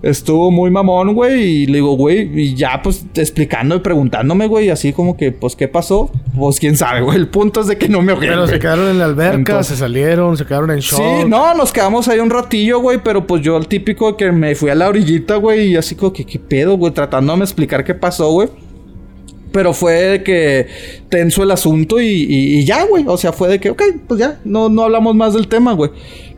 estuvo 0.02 0.50
muy 0.50 0.68
mamón, 0.68 1.14
güey. 1.14 1.44
Y 1.44 1.66
le 1.66 1.74
digo, 1.74 1.96
güey, 1.96 2.28
y 2.34 2.56
ya 2.56 2.80
pues 2.82 3.06
explicando 3.14 3.76
y 3.76 3.78
preguntándome, 3.78 4.48
güey, 4.48 4.68
así 4.68 4.92
como 4.92 5.16
que, 5.16 5.30
pues, 5.30 5.54
¿qué 5.54 5.68
pasó? 5.68 6.10
Pues 6.36 6.58
quién 6.58 6.76
sabe, 6.76 7.02
güey. 7.02 7.18
El 7.18 7.28
punto 7.28 7.60
es 7.60 7.68
de 7.68 7.78
que 7.78 7.88
no 7.88 8.02
me 8.02 8.10
ahogué. 8.10 8.26
Pero 8.26 8.48
se 8.48 8.58
quedaron 8.58 8.88
en 8.88 8.98
la 8.98 9.04
alberca, 9.04 9.62
se 9.62 9.76
salieron, 9.76 10.36
se 10.36 10.44
quedaron 10.44 10.72
en 10.72 10.80
shock. 10.80 10.98
Sí, 10.98 11.28
no, 11.28 11.54
nos 11.54 11.72
quedamos 11.72 12.08
ahí 12.08 12.18
un 12.18 12.28
ratillo, 12.30 12.80
güey. 12.80 12.98
Pero 12.98 13.28
pues 13.28 13.42
yo, 13.42 13.56
el 13.56 13.68
típico 13.68 14.16
que 14.16 14.32
me 14.32 14.56
fui 14.56 14.70
a 14.70 14.74
la 14.74 14.88
orillita, 14.88 15.36
güey, 15.36 15.68
y 15.68 15.76
así 15.76 15.94
como 15.94 16.12
que, 16.12 16.24
¿qué 16.24 16.40
pedo, 16.40 16.76
güey? 16.76 16.92
Tratándome 16.92 17.38
de 17.38 17.44
explicar 17.44 17.84
qué 17.84 17.94
pasó, 17.94 18.32
güey. 18.32 18.48
Pero 19.56 19.72
fue 19.72 19.94
de 19.94 20.22
que 20.22 20.66
tenso 21.08 21.42
el 21.42 21.50
asunto 21.50 21.98
y, 21.98 22.62
ya, 22.66 22.84
güey. 22.84 23.06
O 23.06 23.16
sea, 23.16 23.32
fue 23.32 23.48
de 23.48 23.58
que, 23.58 23.70
ok, 23.70 23.82
pues 24.06 24.20
ya, 24.20 24.38
no, 24.44 24.68
no 24.68 24.82
hablamos 24.82 25.14
más 25.14 25.32
del 25.32 25.48
tema, 25.48 25.72
güey. 25.72 25.92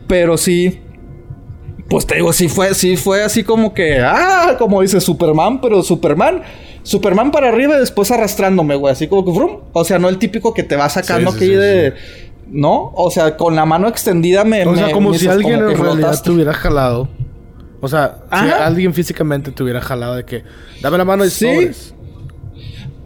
Pero 0.07 0.37
sí, 0.37 0.79
pues 1.89 2.07
te 2.07 2.15
digo, 2.15 2.33
sí 2.33 2.47
fue, 2.47 2.75
sí 2.75 2.97
fue 2.97 3.25
así 3.25 3.43
como 3.43 3.75
que, 3.75 3.99
ah, 3.99 4.55
como 4.57 4.83
dice 4.83 5.01
Superman, 5.01 5.61
pero 5.61 5.83
Superman, 5.83 6.43
Superman 6.85 7.33
para 7.33 7.49
arriba 7.49 7.75
y 7.75 7.81
después 7.81 8.09
arrastrándome, 8.13 8.77
güey, 8.77 8.93
así 8.93 9.09
como 9.09 9.25
que, 9.25 9.33
frum. 9.33 9.63
O 9.73 9.85
sea, 9.85 9.99
no 9.99 10.09
el 10.09 10.19
típipico 10.19 10.55
que 10.55 10.63
te 10.63 10.77
va 10.77 10.89
sacando 10.89 11.31
aquí 11.31 11.49
de, 11.49 11.95
¿no? 12.53 12.93
O 12.95 13.11
sea, 13.11 13.37
con 13.37 13.57
la 13.57 13.65
mano 13.65 13.89
extendida 13.89 14.45
me. 14.45 14.65
O 14.65 14.77
sea, 14.77 14.93
como 14.93 15.13
si 15.13 15.27
alguien 15.27 15.55
en 15.55 15.77
realidad 15.77 16.23
te 16.23 16.31
hubiera 16.31 16.55
jalado. 16.55 17.09
O 17.81 17.89
sea, 17.89 18.19
si 18.31 18.49
alguien 18.49 18.95
físicamente 18.95 19.51
te 19.51 19.61
hubiera 19.65 19.81
jalado 19.81 20.15
de 20.15 20.25
que, 20.25 20.45
dame 20.81 20.99
la 20.99 21.05
mano 21.05 21.25
y 21.25 21.31
sí. 21.31 21.69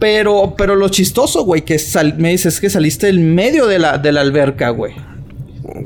Pero, 0.03 0.53
pero 0.57 0.75
lo 0.75 0.89
chistoso, 0.89 1.45
güey, 1.45 1.61
que 1.61 1.77
me 2.17 2.31
dices 2.31 2.59
que 2.59 2.69
saliste 2.69 3.07
en 3.07 3.33
medio 3.33 3.67
de 3.67 3.79
la, 3.79 3.97
de 3.97 4.11
la 4.11 4.19
alberca, 4.19 4.67
güey. 4.67 4.93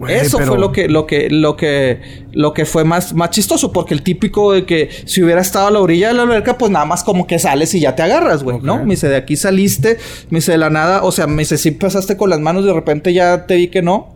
Eso 0.10 0.40
fue 0.40 0.58
lo 0.58 0.72
que, 0.72 0.90
lo 0.90 1.06
que, 1.06 1.30
lo 1.30 1.56
que, 1.56 2.00
lo 2.32 2.52
que 2.52 2.66
fue 2.66 2.84
más, 2.84 3.14
más 3.14 3.30
chistoso, 3.30 3.72
porque 3.72 3.94
el 3.94 4.02
típico 4.02 4.54
de 4.54 4.66
que 4.66 4.90
si 5.06 5.22
hubiera 5.22 5.40
estado 5.40 5.68
a 5.68 5.72
la 5.72 5.82
orilla 5.82 6.08
de 6.08 6.16
la 6.16 6.24
alberca, 6.24 6.58
pues 6.58 6.72
nada 6.72 6.86
más 6.86 7.04
como 7.04 7.28
que 7.28 7.38
sales 7.38 7.76
y 7.76 7.80
ya 7.82 7.96
te 7.96 8.02
agarras, 8.02 8.42
güey, 8.42 8.58
¿no? 8.64 8.84
Me 8.84 8.96
dice, 8.96 9.08
de 9.08 9.18
aquí 9.18 9.36
saliste, 9.36 10.00
me 10.32 10.40
dice, 10.40 10.54
de 10.54 10.58
la 10.58 10.72
nada, 10.72 11.04
o 11.04 11.12
sea, 11.12 11.28
me 11.28 11.44
dice, 11.44 11.60
si 11.60 11.70
pasaste 11.70 12.18
con 12.18 12.32
las 12.32 12.40
manos, 12.40 12.66
de 12.66 12.74
repente 12.74 13.14
ya 13.14 13.46
te 13.46 13.56
vi 13.56 13.68
que 13.68 13.84
no. 13.84 14.16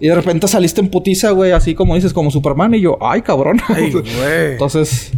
Y 0.00 0.08
de 0.08 0.14
repente 0.16 0.48
saliste 0.48 0.80
en 0.80 0.88
putiza, 0.88 1.30
güey, 1.30 1.52
así 1.52 1.76
como 1.76 1.94
dices, 1.94 2.12
como 2.12 2.32
Superman. 2.32 2.74
Y 2.74 2.80
yo, 2.80 2.98
ay, 3.00 3.22
cabrón. 3.22 3.60
Ay, 3.68 3.92
Entonces, 4.50 5.12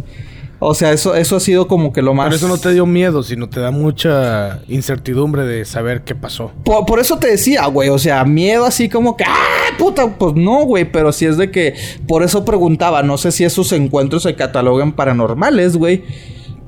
o 0.61 0.73
sea, 0.73 0.91
eso, 0.91 1.15
eso 1.15 1.37
ha 1.37 1.39
sido 1.39 1.69
como 1.69 1.93
que 1.93 2.01
lo 2.01 2.13
más. 2.13 2.25
Pero 2.25 2.35
eso 2.35 2.47
no 2.49 2.57
te 2.57 2.73
dio 2.73 2.85
miedo, 2.85 3.23
sino 3.23 3.47
te 3.47 3.61
da 3.61 3.71
mucha 3.71 4.59
incertidumbre 4.67 5.45
de 5.45 5.63
saber 5.63 6.03
qué 6.03 6.15
pasó. 6.15 6.51
Por, 6.65 6.99
eso 6.99 7.17
te 7.17 7.27
decía, 7.27 7.65
güey. 7.67 7.87
O 7.87 7.97
sea, 7.97 8.25
miedo 8.25 8.65
así 8.65 8.89
como 8.89 9.15
que, 9.15 9.23
¡ah, 9.23 9.75
puta! 9.77 10.17
Pues 10.17 10.35
no, 10.35 10.65
güey. 10.65 10.83
Pero 10.91 11.13
sí 11.13 11.25
es 11.25 11.37
de 11.37 11.49
que. 11.49 11.75
Por 12.05 12.23
eso 12.23 12.43
preguntaba. 12.43 13.03
No 13.03 13.17
sé 13.17 13.31
si 13.31 13.45
esos 13.45 13.71
encuentros 13.71 14.23
se 14.23 14.35
catalogan 14.35 14.91
paranormales, 14.91 15.77
güey. 15.77 16.03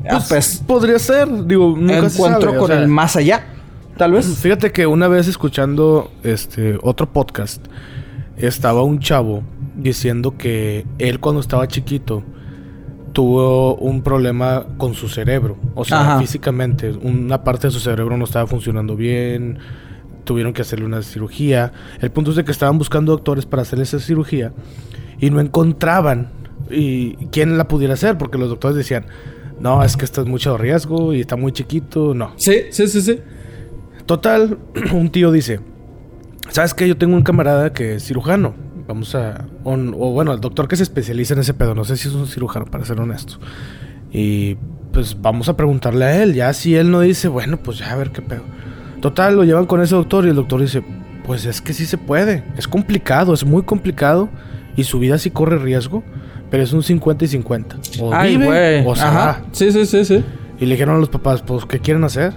Ah, 0.05 0.23
pues, 0.25 0.27
pues, 0.29 0.63
podría 0.65 0.97
ser. 0.97 1.27
Digo, 1.45 1.75
nunca 1.77 2.07
Encuentro 2.07 2.57
con 2.57 2.71
el 2.71 2.87
más 2.87 3.17
allá. 3.17 3.45
Tal 3.97 4.13
vez. 4.13 4.25
Fíjate 4.37 4.71
que 4.71 4.87
una 4.87 5.09
vez 5.09 5.27
escuchando 5.27 6.09
este 6.23 6.77
otro 6.81 7.11
podcast, 7.11 7.65
estaba 8.37 8.83
un 8.83 8.99
chavo 8.99 9.43
diciendo 9.75 10.37
que 10.37 10.85
él 10.97 11.19
cuando 11.19 11.41
estaba 11.41 11.67
chiquito 11.67 12.23
tuvo 13.13 13.75
un 13.75 14.01
problema 14.01 14.65
con 14.77 14.93
su 14.93 15.09
cerebro. 15.09 15.57
O 15.75 15.85
sea, 15.85 16.19
físicamente, 16.19 16.91
una 16.91 17.43
parte 17.43 17.67
de 17.67 17.71
su 17.71 17.79
cerebro 17.79 18.17
no 18.17 18.25
estaba 18.25 18.47
funcionando 18.47 18.95
bien. 18.95 19.59
Tuvieron 20.23 20.53
que 20.53 20.61
hacerle 20.61 20.85
una 20.85 21.01
cirugía. 21.01 21.73
El 21.99 22.11
punto 22.11 22.31
es 22.31 22.37
de 22.37 22.45
que 22.45 22.51
estaban 22.51 22.77
buscando 22.77 23.11
doctores 23.11 23.45
para 23.45 23.63
hacerle 23.63 23.83
esa 23.83 23.99
cirugía 23.99 24.53
y 25.19 25.29
no 25.29 25.39
encontraban 25.39 26.29
y 26.69 27.15
quién 27.27 27.57
la 27.57 27.67
pudiera 27.67 27.93
hacer, 27.93 28.17
porque 28.17 28.37
los 28.37 28.49
doctores 28.49 28.77
decían, 28.77 29.05
no, 29.59 29.83
es 29.83 29.95
que 29.97 30.05
esto 30.05 30.21
es 30.21 30.27
mucho 30.27 30.57
riesgo 30.57 31.13
y 31.13 31.21
está 31.21 31.35
muy 31.35 31.51
chiquito, 31.51 32.13
no. 32.13 32.33
Sí, 32.37 32.63
sí, 32.71 32.87
sí, 32.87 33.01
sí. 33.01 33.19
Total, 34.05 34.57
un 34.93 35.09
tío 35.09 35.31
dice, 35.31 35.59
¿sabes 36.49 36.73
qué? 36.73 36.87
Yo 36.87 36.97
tengo 36.97 37.15
un 37.15 37.23
camarada 37.23 37.71
que 37.71 37.95
es 37.95 38.05
cirujano. 38.05 38.55
Vamos 38.91 39.15
a... 39.15 39.45
o 39.63 40.11
bueno, 40.11 40.33
el 40.33 40.41
doctor 40.41 40.67
que 40.67 40.75
se 40.75 40.83
especializa 40.83 41.33
en 41.33 41.39
ese 41.39 41.53
pedo. 41.53 41.73
No 41.73 41.85
sé 41.85 41.95
si 41.95 42.09
es 42.09 42.13
un 42.13 42.27
cirujano, 42.27 42.65
para 42.65 42.83
ser 42.83 42.99
honesto. 42.99 43.35
Y 44.11 44.55
pues 44.91 45.21
vamos 45.21 45.47
a 45.47 45.55
preguntarle 45.55 46.03
a 46.03 46.21
él. 46.21 46.33
Ya 46.33 46.51
si 46.51 46.75
él 46.75 46.91
no 46.91 46.99
dice, 46.99 47.29
bueno, 47.29 47.55
pues 47.55 47.77
ya 47.77 47.93
a 47.93 47.95
ver 47.95 48.11
qué 48.11 48.21
pedo. 48.21 48.43
Total, 48.99 49.33
lo 49.33 49.45
llevan 49.45 49.65
con 49.65 49.81
ese 49.81 49.95
doctor 49.95 50.25
y 50.25 50.29
el 50.31 50.35
doctor 50.35 50.59
dice, 50.59 50.83
pues 51.25 51.45
es 51.45 51.61
que 51.61 51.71
sí 51.71 51.85
se 51.85 51.97
puede. 51.97 52.43
Es 52.57 52.67
complicado, 52.67 53.33
es 53.33 53.45
muy 53.45 53.63
complicado. 53.63 54.27
Y 54.75 54.83
su 54.83 54.99
vida 54.99 55.17
sí 55.17 55.31
corre 55.31 55.57
riesgo. 55.57 56.03
Pero 56.49 56.61
es 56.61 56.73
un 56.73 56.83
50 56.83 57.23
y 57.23 57.27
50. 57.29 57.77
O 58.01 58.11
vive 58.23 58.83
o 58.85 58.93
se 58.93 59.05
va. 59.05 59.41
Sí, 59.53 59.71
sí, 59.71 59.85
sí, 59.85 60.03
sí. 60.03 60.21
Y 60.59 60.65
le 60.65 60.71
dijeron 60.71 60.97
a 60.97 60.99
los 60.99 61.07
papás, 61.07 61.41
pues, 61.43 61.63
¿qué 61.63 61.79
quieren 61.79 62.03
hacer? 62.03 62.33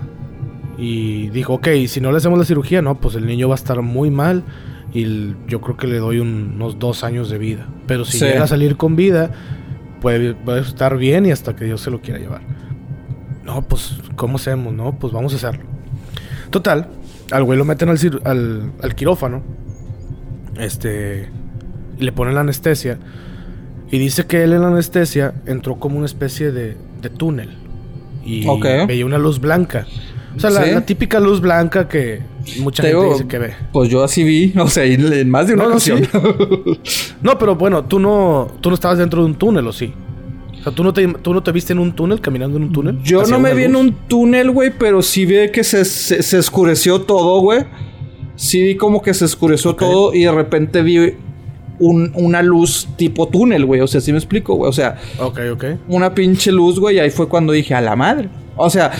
Y 0.79 1.31
dijo, 1.31 1.55
ok, 1.55 1.67
si 1.89 2.01
no 2.01 2.13
le 2.13 2.19
hacemos 2.19 2.39
la 2.39 2.45
cirugía, 2.45 2.81
no, 2.81 3.01
pues 3.01 3.17
el 3.17 3.27
niño 3.27 3.49
va 3.49 3.57
a 3.57 3.59
estar 3.59 3.83
muy 3.83 4.11
mal 4.11 4.45
y 4.95 5.35
yo 5.49 5.61
creo 5.61 5.77
que 5.77 5.89
le 5.89 5.99
doy 5.99 6.21
unos 6.21 6.79
dos 6.79 7.03
años 7.03 7.29
de 7.29 7.37
vida. 7.37 7.67
Pero 7.89 8.05
si 8.05 8.21
llega 8.21 8.45
a 8.45 8.47
salir 8.47 8.77
con 8.77 8.95
vida, 8.95 9.33
puede, 10.01 10.37
estar 10.61 10.97
bien 10.97 11.27
y 11.27 11.33
hasta 11.33 11.57
que 11.57 11.65
Dios 11.65 11.81
se 11.81 11.91
lo 11.91 12.01
quiera 12.01 12.21
llevar. 12.21 12.43
No, 13.45 13.63
pues, 13.63 13.97
¿cómo 14.15 14.37
hacemos? 14.37 14.73
No, 14.73 14.97
pues 14.97 15.13
vamos 15.13 15.33
a 15.33 15.37
hacerlo. 15.37 15.65
Total, 16.51 16.89
al 17.33 17.43
güey 17.43 17.59
lo 17.59 17.65
meten 17.65 17.89
al, 17.89 18.73
al, 18.81 18.95
quirófano. 18.95 19.43
Este. 20.57 21.29
Le 21.99 22.13
ponen 22.13 22.35
la 22.35 22.43
anestesia. 22.43 22.99
Y 23.91 23.99
dice 23.99 24.27
que 24.27 24.45
él 24.45 24.53
en 24.53 24.63
la 24.63 24.69
anestesia 24.69 25.35
entró 25.45 25.77
como 25.81 25.97
una 25.97 26.07
especie 26.07 26.53
de, 26.53 26.77
de 27.03 27.11
túnel. 27.11 27.51
Y 28.25 28.47
veía 28.87 29.05
una 29.05 29.19
luz 29.19 29.41
blanca. 29.41 29.87
O 30.37 30.41
sea, 30.41 30.50
la, 30.50 30.85
típica 30.85 31.21
luz 31.21 31.41
blanca 31.41 31.88
que 31.88 32.21
mucha 32.59 32.83
gente 32.83 33.09
dice 33.11 33.26
que 33.26 33.38
ve. 33.38 33.55
Pues 33.73 33.88
yo 33.88 34.03
así 34.03 34.25
vi, 34.25 34.53
o 34.59 34.69
sea, 34.69 34.85
en 34.85 35.31
más 35.31 35.47
de 35.47 35.55
una 35.55 35.69
ocasión. 35.69 36.07
No, 37.23 37.38
pero 37.38 37.55
bueno, 37.57 37.85
tú 37.85 37.99
no, 37.99 38.49
tú 38.61 38.71
no 38.71 38.75
estabas 38.75 38.99
dentro 38.99 39.21
de 39.21 39.26
un 39.26 39.35
túnel, 39.35 39.67
¿o 39.67 39.73
sí? 39.73 39.93
O 40.61 40.62
sea, 40.64 40.73
¿tú 40.73 40.83
no, 40.83 40.93
te, 40.93 41.07
¿tú 41.07 41.35
no 41.35 41.43
te 41.43 41.53
viste 41.53 41.73
en 41.73 41.79
un 41.79 41.95
túnel, 41.95 42.21
caminando 42.21 42.57
en 42.57 42.64
un 42.64 42.73
túnel? 42.73 42.99
Yo 43.03 43.25
no 43.25 43.38
me 43.38 43.55
vi 43.55 43.64
en 43.64 43.76
un 43.76 43.93
túnel, 44.09 44.50
güey, 44.50 44.73
pero 44.76 45.03
sí 45.03 45.26
vi 45.26 45.50
que 45.50 45.62
se, 45.62 45.85
se, 45.85 46.38
oscureció 46.38 47.03
todo, 47.03 47.41
güey. 47.41 47.64
Sí 48.37 48.62
vi 48.62 48.76
como 48.76 49.00
que 49.03 49.14
se 49.14 49.25
oscureció 49.26 49.75
todo 49.75 50.12
y 50.14 50.25
de 50.25 50.33
repente 50.33 50.83
vi 50.83 51.14
un, 51.79 52.12
una 52.14 52.43
luz 52.43 52.88
tipo 52.97 53.29
túnel, 53.29 53.64
güey. 53.67 53.81
O 53.81 53.87
sea, 53.87 54.00
sí 54.00 54.11
me 54.11 54.19
explico, 54.19 54.55
güey. 54.55 54.69
O 54.69 54.73
sea, 54.73 54.97
ok, 55.19 55.41
ok. 55.53 55.64
Una 55.88 56.14
pinche 56.14 56.50
luz, 56.50 56.81
güey. 56.81 56.97
Y 56.97 56.99
ahí 56.99 57.11
fue 57.11 57.29
cuando 57.29 57.53
dije, 57.53 57.75
a 57.75 57.81
la 57.81 57.95
madre. 57.95 58.29
O 58.57 58.71
sea, 58.71 58.93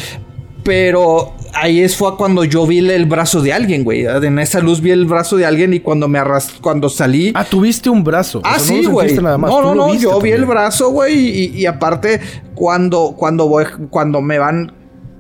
pero 0.65 1.35
ahí 1.53 1.81
es 1.81 1.95
fue 1.95 2.17
cuando 2.17 2.43
yo 2.43 2.67
vi 2.67 2.79
el 2.79 3.05
brazo 3.05 3.43
de 3.43 3.53
alguien, 3.53 3.85
güey. 3.85 4.07
En 4.07 4.39
esa 4.39 4.61
luz 4.61 4.81
vi 4.81 4.91
el 4.91 5.05
brazo 5.05 5.37
de 5.37 5.45
alguien 5.47 5.75
y 5.75 5.81
cuando 5.81 6.09
me 6.09 6.19
arrast 6.19 6.61
cuando 6.61 6.89
salí. 6.89 7.33
Ah, 7.35 7.45
tuviste 7.45 7.91
un 7.91 8.03
brazo. 8.03 8.41
Ah, 8.43 8.59
sí, 8.59 8.87
güey. 8.87 9.15
No, 9.15 9.39
no, 9.39 9.75
no, 9.75 9.95
yo 9.95 10.21
vi 10.21 10.31
el 10.33 10.47
brazo, 10.47 10.91
güey. 10.91 11.55
Y, 11.57 11.67
aparte, 11.67 12.21
cuando, 12.55 13.15
cuando 13.17 13.49
voy, 13.49 13.67
cuando 13.91 14.21
me 14.21 14.39
van. 14.39 14.73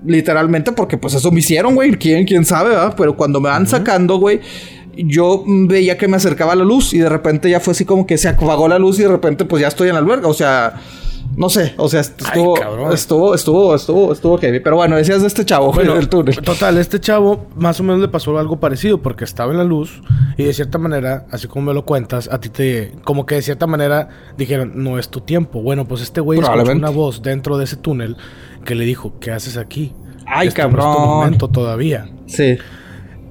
Literalmente, 0.06 0.72
porque 0.72 0.98
pues 0.98 1.14
eso 1.14 1.30
me 1.30 1.38
hicieron, 1.38 1.74
güey. 1.74 1.92
¿Quién, 1.92 2.26
quién 2.26 2.44
sabe, 2.44 2.70
verdad? 2.70 2.94
Pero 2.94 3.16
cuando 3.16 3.40
me 3.40 3.48
van 3.48 3.66
sacando, 3.66 4.18
güey 4.18 4.40
yo 4.96 5.42
veía 5.46 5.98
que 5.98 6.06
me 6.06 6.16
acercaba 6.16 6.54
la 6.54 6.62
luz 6.62 6.94
y 6.94 6.98
de 6.98 7.08
repente 7.08 7.50
ya 7.50 7.58
fue 7.58 7.72
así 7.72 7.84
como 7.84 8.06
que 8.06 8.16
se 8.16 8.28
apagó 8.28 8.68
la 8.68 8.78
luz 8.78 8.98
y 9.00 9.02
de 9.02 9.08
repente 9.08 9.44
pues 9.44 9.60
ya 9.60 9.68
estoy 9.68 9.88
en 9.88 9.94
la 9.94 10.00
alberga. 10.00 10.28
O 10.28 10.34
sea, 10.34 10.74
no 11.36 11.48
sé, 11.48 11.74
o 11.76 11.88
sea, 11.88 12.00
estuvo, 12.00 12.56
estuvo, 12.92 13.34
estuvo, 13.34 13.74
estuvo, 13.74 14.12
estuvo 14.12 14.38
heavy. 14.38 14.60
Pero 14.60 14.76
bueno, 14.76 14.96
decías 14.96 15.20
de 15.20 15.26
este 15.26 15.44
chavo, 15.44 15.72
bueno, 15.72 15.96
el 15.96 16.08
túnel. 16.08 16.36
Total, 16.36 16.78
este 16.78 17.00
chavo 17.00 17.46
más 17.56 17.80
o 17.80 17.82
menos 17.82 18.00
le 18.00 18.08
pasó 18.08 18.38
algo 18.38 18.58
parecido 18.60 19.02
porque 19.02 19.24
estaba 19.24 19.52
en 19.52 19.58
la 19.58 19.64
luz 19.64 20.02
y 20.36 20.44
de 20.44 20.52
cierta 20.52 20.78
manera, 20.78 21.26
así 21.30 21.48
como 21.48 21.66
me 21.66 21.74
lo 21.74 21.84
cuentas, 21.84 22.28
a 22.30 22.40
ti 22.40 22.48
te, 22.48 22.92
como 23.04 23.26
que 23.26 23.36
de 23.36 23.42
cierta 23.42 23.66
manera 23.66 24.08
dijeron, 24.36 24.72
no 24.76 24.98
es 24.98 25.08
tu 25.08 25.20
tiempo. 25.20 25.62
Bueno, 25.62 25.86
pues 25.86 26.02
este 26.02 26.20
güey 26.20 26.40
escuchó 26.40 26.72
una 26.72 26.90
voz 26.90 27.22
dentro 27.22 27.58
de 27.58 27.64
ese 27.64 27.76
túnel 27.76 28.16
que 28.64 28.74
le 28.74 28.84
dijo, 28.84 29.14
¿qué 29.20 29.30
haces 29.30 29.56
aquí? 29.56 29.92
Ay, 30.26 30.50
cabrón. 30.50 30.84
No 30.84 30.90
es 30.90 30.96
tu 30.96 31.02
momento 31.02 31.48
todavía. 31.48 32.08
Sí. 32.26 32.56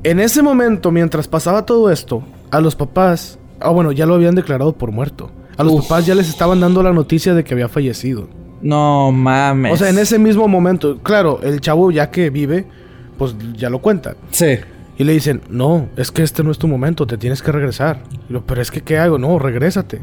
En 0.03 0.19
ese 0.19 0.41
momento, 0.41 0.91
mientras 0.91 1.27
pasaba 1.27 1.65
todo 1.65 1.89
esto, 1.89 2.23
a 2.51 2.59
los 2.59 2.75
papás, 2.75 3.39
ah, 3.59 3.69
bueno, 3.69 3.91
ya 3.91 4.05
lo 4.05 4.15
habían 4.15 4.35
declarado 4.35 4.73
por 4.73 4.91
muerto. 4.91 5.31
A 5.57 5.63
los 5.63 5.83
papás 5.83 6.05
ya 6.05 6.15
les 6.15 6.29
estaban 6.29 6.59
dando 6.59 6.81
la 6.81 6.93
noticia 6.93 7.33
de 7.33 7.43
que 7.43 7.53
había 7.53 7.67
fallecido. 7.67 8.27
No 8.61 9.11
mames. 9.11 9.73
O 9.73 9.77
sea, 9.77 9.89
en 9.89 9.99
ese 9.99 10.17
mismo 10.17 10.47
momento, 10.47 10.99
claro, 10.99 11.39
el 11.43 11.59
chavo 11.59 11.91
ya 11.91 12.09
que 12.09 12.29
vive, 12.29 12.65
pues 13.17 13.35
ya 13.55 13.69
lo 13.69 13.79
cuenta. 13.79 14.15
Sí. 14.31 14.57
Y 14.97 15.03
le 15.03 15.13
dicen, 15.13 15.41
no, 15.49 15.89
es 15.97 16.11
que 16.11 16.23
este 16.23 16.43
no 16.43 16.51
es 16.51 16.57
tu 16.57 16.67
momento, 16.67 17.05
te 17.05 17.17
tienes 17.17 17.41
que 17.41 17.51
regresar. 17.51 18.03
pero 18.45 18.61
es 18.61 18.71
que, 18.71 18.81
¿qué 18.81 18.97
hago? 18.97 19.17
No, 19.17 19.37
regrésate. 19.39 20.01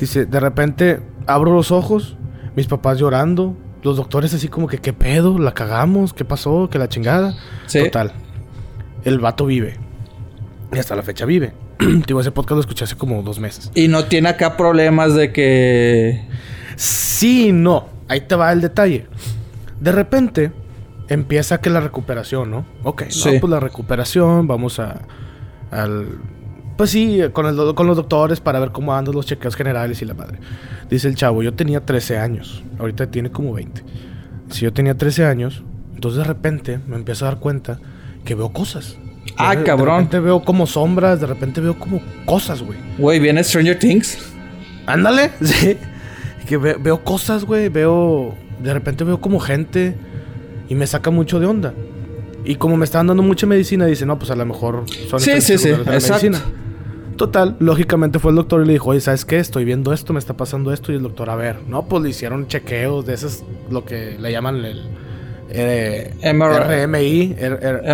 Dice, 0.00 0.26
de 0.26 0.40
repente 0.40 1.00
abro 1.26 1.52
los 1.52 1.70
ojos, 1.70 2.16
mis 2.56 2.66
papás 2.66 2.98
llorando, 2.98 3.56
los 3.82 3.96
doctores 3.96 4.34
así 4.34 4.48
como 4.48 4.66
que, 4.66 4.78
¿qué 4.78 4.92
pedo? 4.92 5.38
¿La 5.38 5.52
cagamos? 5.52 6.12
¿Qué 6.12 6.24
pasó? 6.24 6.68
¿Qué 6.70 6.78
la 6.78 6.88
chingada? 6.88 7.34
Sí. 7.66 7.84
Total. 7.84 8.12
El 9.04 9.18
vato 9.20 9.46
vive. 9.46 9.76
Y 10.72 10.78
hasta 10.78 10.96
la 10.96 11.02
fecha 11.02 11.24
vive. 11.26 11.52
Digo, 12.06 12.20
ese 12.20 12.30
podcast 12.30 12.56
lo 12.56 12.60
escuché 12.60 12.84
hace 12.84 12.96
como 12.96 13.22
dos 13.22 13.38
meses. 13.38 13.70
Y 13.74 13.88
no 13.88 14.04
tiene 14.04 14.28
acá 14.28 14.56
problemas 14.56 15.14
de 15.14 15.32
que. 15.32 16.22
Sí, 16.76 17.52
no. 17.52 17.88
Ahí 18.08 18.22
te 18.22 18.34
va 18.34 18.52
el 18.52 18.60
detalle. 18.60 19.06
De 19.80 19.92
repente 19.92 20.52
empieza 21.08 21.60
que 21.60 21.70
la 21.70 21.80
recuperación, 21.80 22.50
¿no? 22.50 22.66
Ok, 22.82 23.04
sí. 23.08 23.38
pues 23.40 23.50
la 23.50 23.60
recuperación, 23.60 24.46
vamos 24.46 24.78
a. 24.78 25.02
Al. 25.70 26.06
Pues 26.76 26.90
sí, 26.90 27.20
con, 27.32 27.46
el, 27.46 27.74
con 27.74 27.86
los 27.86 27.96
doctores 27.96 28.40
para 28.40 28.58
ver 28.58 28.70
cómo 28.70 28.94
andan 28.94 29.14
los 29.14 29.26
chequeos 29.26 29.54
generales 29.54 30.00
y 30.00 30.06
la 30.06 30.14
madre. 30.14 30.38
Dice 30.88 31.08
el 31.08 31.14
chavo, 31.14 31.42
yo 31.42 31.52
tenía 31.52 31.84
13 31.84 32.18
años. 32.18 32.64
Ahorita 32.78 33.10
tiene 33.10 33.30
como 33.30 33.52
20. 33.52 33.84
Si 34.48 34.62
yo 34.62 34.72
tenía 34.72 34.96
13 34.96 35.26
años, 35.26 35.62
entonces 35.94 36.18
de 36.18 36.24
repente 36.24 36.80
me 36.86 36.96
empiezo 36.96 37.26
a 37.26 37.28
dar 37.28 37.38
cuenta 37.38 37.78
que 38.24 38.34
veo 38.34 38.50
cosas. 38.50 38.96
Ah, 39.36 39.56
cabrón. 39.64 39.96
De 39.96 40.00
repente 40.02 40.20
veo 40.20 40.42
como 40.42 40.66
sombras, 40.66 41.20
de 41.20 41.26
repente 41.26 41.60
veo 41.60 41.78
como 41.78 42.00
cosas, 42.24 42.62
güey. 42.62 42.78
Güey, 42.98 43.20
¿viene 43.20 43.42
Stranger 43.42 43.78
Things? 43.78 44.18
Ándale, 44.86 45.30
sí. 45.42 45.76
Que 46.46 46.56
veo 46.56 47.02
cosas, 47.04 47.44
güey. 47.44 47.68
Veo. 47.68 48.34
De 48.62 48.72
repente 48.72 49.04
veo 49.04 49.20
como 49.20 49.40
gente. 49.40 49.94
Y 50.68 50.74
me 50.74 50.86
saca 50.86 51.10
mucho 51.10 51.40
de 51.40 51.46
onda. 51.46 51.74
Y 52.44 52.54
como 52.56 52.76
me 52.76 52.84
estaban 52.84 53.06
dando 53.08 53.22
mucha 53.22 53.46
medicina, 53.46 53.86
dice, 53.86 54.06
no, 54.06 54.18
pues 54.18 54.30
a 54.30 54.36
lo 54.36 54.46
mejor 54.46 54.84
son 55.08 55.20
Sí, 55.20 55.40
sí, 55.40 55.58
sí. 55.58 55.70
Exacto. 55.70 56.38
Total, 57.16 57.54
lógicamente 57.58 58.18
fue 58.18 58.30
el 58.30 58.36
doctor 58.36 58.62
y 58.62 58.66
le 58.66 58.72
dijo, 58.72 58.90
oye, 58.90 59.00
¿sabes 59.00 59.26
qué? 59.26 59.38
Estoy 59.38 59.66
viendo 59.66 59.92
esto, 59.92 60.14
me 60.14 60.18
está 60.18 60.38
pasando 60.38 60.72
esto. 60.72 60.90
Y 60.90 60.94
el 60.94 61.02
doctor, 61.02 61.28
a 61.28 61.36
ver, 61.36 61.58
no, 61.68 61.84
pues 61.86 62.02
le 62.02 62.08
hicieron 62.08 62.46
chequeos 62.46 63.04
de 63.04 63.12
esas, 63.12 63.44
lo 63.68 63.84
que 63.84 64.16
le 64.18 64.32
llaman 64.32 64.64
el 64.64 64.88
eh, 65.52 66.14
RMI, 66.22 67.36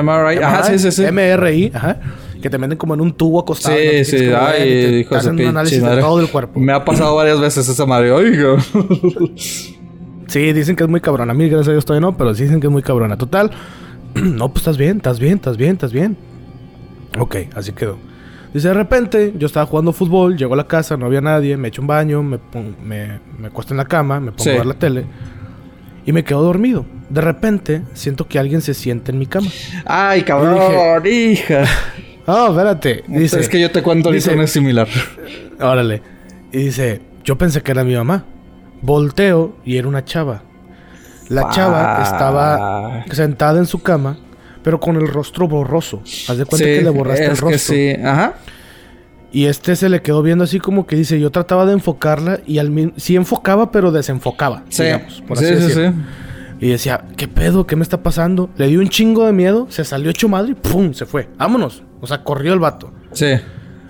MRI, 0.02 0.38
ajá, 0.42 0.64
sí, 0.64 0.78
sí, 0.78 0.92
sí. 0.92 1.04
MRI, 1.10 1.72
ajá, 1.74 1.98
que 2.40 2.50
te 2.50 2.58
meten 2.58 2.76
como 2.76 2.94
en 2.94 3.00
un 3.00 3.12
tubo 3.12 3.40
acostado. 3.40 3.76
Sí, 3.76 4.04
sí, 4.04 4.30
ay, 4.38 5.00
hijo 5.00 5.14
hacen 5.14 5.34
un 5.34 5.46
análisis 5.46 5.82
de 5.82 5.96
todo 5.98 6.20
el 6.20 6.28
cuerpo. 6.28 6.60
Me 6.60 6.72
ha 6.72 6.84
pasado 6.84 7.16
varias 7.16 7.40
veces 7.40 7.68
esa 7.68 7.86
madre, 7.86 8.10
oiga. 8.12 8.56
sí, 9.36 10.52
dicen 10.52 10.76
que 10.76 10.84
es 10.84 10.90
muy 10.90 11.00
cabrona. 11.00 11.32
A 11.32 11.34
mí, 11.34 11.48
gracias 11.48 11.68
a 11.68 11.72
Dios, 11.72 11.84
todavía 11.84 12.06
no, 12.06 12.16
pero 12.16 12.34
dicen 12.34 12.60
que 12.60 12.66
es 12.66 12.72
muy 12.72 12.82
cabrona. 12.82 13.16
Total, 13.16 13.50
no, 14.14 14.48
pues 14.48 14.58
estás 14.58 14.76
bien, 14.76 14.98
estás 14.98 15.18
bien, 15.18 15.34
estás 15.34 15.56
bien, 15.56 15.72
estás 15.72 15.92
bien. 15.92 16.16
Ok, 17.18 17.36
así 17.54 17.72
quedó. 17.72 17.96
Dice, 18.52 18.68
de 18.68 18.74
repente, 18.74 19.34
yo 19.36 19.46
estaba 19.46 19.66
jugando 19.66 19.92
fútbol, 19.92 20.36
llego 20.36 20.54
a 20.54 20.56
la 20.56 20.66
casa, 20.66 20.96
no 20.96 21.06
había 21.06 21.20
nadie, 21.20 21.56
me 21.56 21.68
echo 21.68 21.82
un 21.82 21.88
baño, 21.88 22.22
me, 22.22 22.38
me, 22.82 23.20
me 23.38 23.48
acuesto 23.48 23.74
en 23.74 23.78
la 23.78 23.84
cama, 23.84 24.20
me 24.20 24.32
pongo 24.32 24.50
a 24.50 24.54
ver 24.54 24.66
la 24.66 24.74
tele 24.74 25.04
y 26.06 26.12
me 26.12 26.24
quedo 26.24 26.42
dormido. 26.42 26.86
De 27.10 27.20
repente, 27.20 27.82
siento 27.92 28.26
que 28.26 28.38
alguien 28.38 28.62
se 28.62 28.72
siente 28.72 29.10
en 29.12 29.18
mi 29.18 29.26
cama. 29.26 29.48
Ay, 29.84 30.22
cabrón, 30.22 31.02
hija. 31.06 31.64
Oh, 32.28 32.48
espérate. 32.48 33.04
Dice, 33.06 33.38
es 33.38 33.48
que 33.48 33.60
yo 33.60 33.70
te 33.70 33.84
cuento 33.84 34.10
dice, 34.10 34.34
una 34.34 34.48
similar. 34.48 34.88
Órale. 35.60 36.02
Y 36.50 36.58
dice, 36.58 37.00
yo 37.22 37.38
pensé 37.38 37.62
que 37.62 37.70
era 37.70 37.84
mi 37.84 37.94
mamá. 37.94 38.24
Volteo 38.82 39.58
y 39.64 39.76
era 39.76 39.86
una 39.86 40.04
chava. 40.04 40.42
La 41.28 41.50
chava 41.50 42.02
estaba 42.02 43.04
sentada 43.12 43.60
en 43.60 43.66
su 43.66 43.80
cama, 43.80 44.18
pero 44.64 44.80
con 44.80 44.96
el 44.96 45.06
rostro 45.06 45.46
borroso. 45.46 46.02
Haz 46.28 46.36
de 46.36 46.46
cuenta 46.46 46.66
que 46.66 46.82
le 46.82 46.90
borraste 46.90 47.26
el 47.26 47.36
rostro. 47.36 47.58
sí, 47.58 47.92
ajá. 47.92 48.34
Y 49.36 49.48
este 49.48 49.76
se 49.76 49.90
le 49.90 50.00
quedó 50.00 50.22
viendo 50.22 50.44
así 50.44 50.60
como 50.60 50.86
que 50.86 50.96
dice, 50.96 51.20
yo 51.20 51.30
trataba 51.30 51.66
de 51.66 51.74
enfocarla 51.74 52.40
y 52.46 52.56
al 52.56 52.70
mismo... 52.70 52.94
Sí 52.96 53.16
enfocaba, 53.16 53.70
pero 53.70 53.92
desenfocaba, 53.92 54.62
sí. 54.70 54.84
digamos, 54.84 55.22
por 55.28 55.36
así 55.36 55.54
sí, 55.60 55.72
sí, 55.72 55.80
Y 56.58 56.70
decía, 56.70 57.04
¿qué 57.18 57.28
pedo? 57.28 57.66
¿Qué 57.66 57.76
me 57.76 57.82
está 57.82 58.02
pasando? 58.02 58.48
Le 58.56 58.66
dio 58.68 58.80
un 58.80 58.88
chingo 58.88 59.26
de 59.26 59.34
miedo, 59.34 59.66
se 59.68 59.84
salió 59.84 60.08
hecho 60.08 60.26
madre 60.26 60.52
y 60.52 60.54
¡pum! 60.54 60.94
Se 60.94 61.04
fue. 61.04 61.28
Vámonos. 61.36 61.82
O 62.00 62.06
sea, 62.06 62.24
corrió 62.24 62.54
el 62.54 62.60
vato. 62.60 62.94
Sí. 63.12 63.26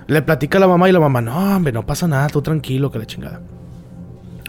Le 0.08 0.20
platica 0.22 0.58
a 0.58 0.62
la 0.62 0.66
mamá 0.66 0.88
y 0.88 0.92
la 0.92 0.98
mamá, 0.98 1.20
no, 1.20 1.54
hombre, 1.54 1.72
no 1.72 1.86
pasa 1.86 2.08
nada, 2.08 2.26
tú 2.26 2.42
tranquilo, 2.42 2.90
que 2.90 2.98
la 2.98 3.06
chingada. 3.06 3.40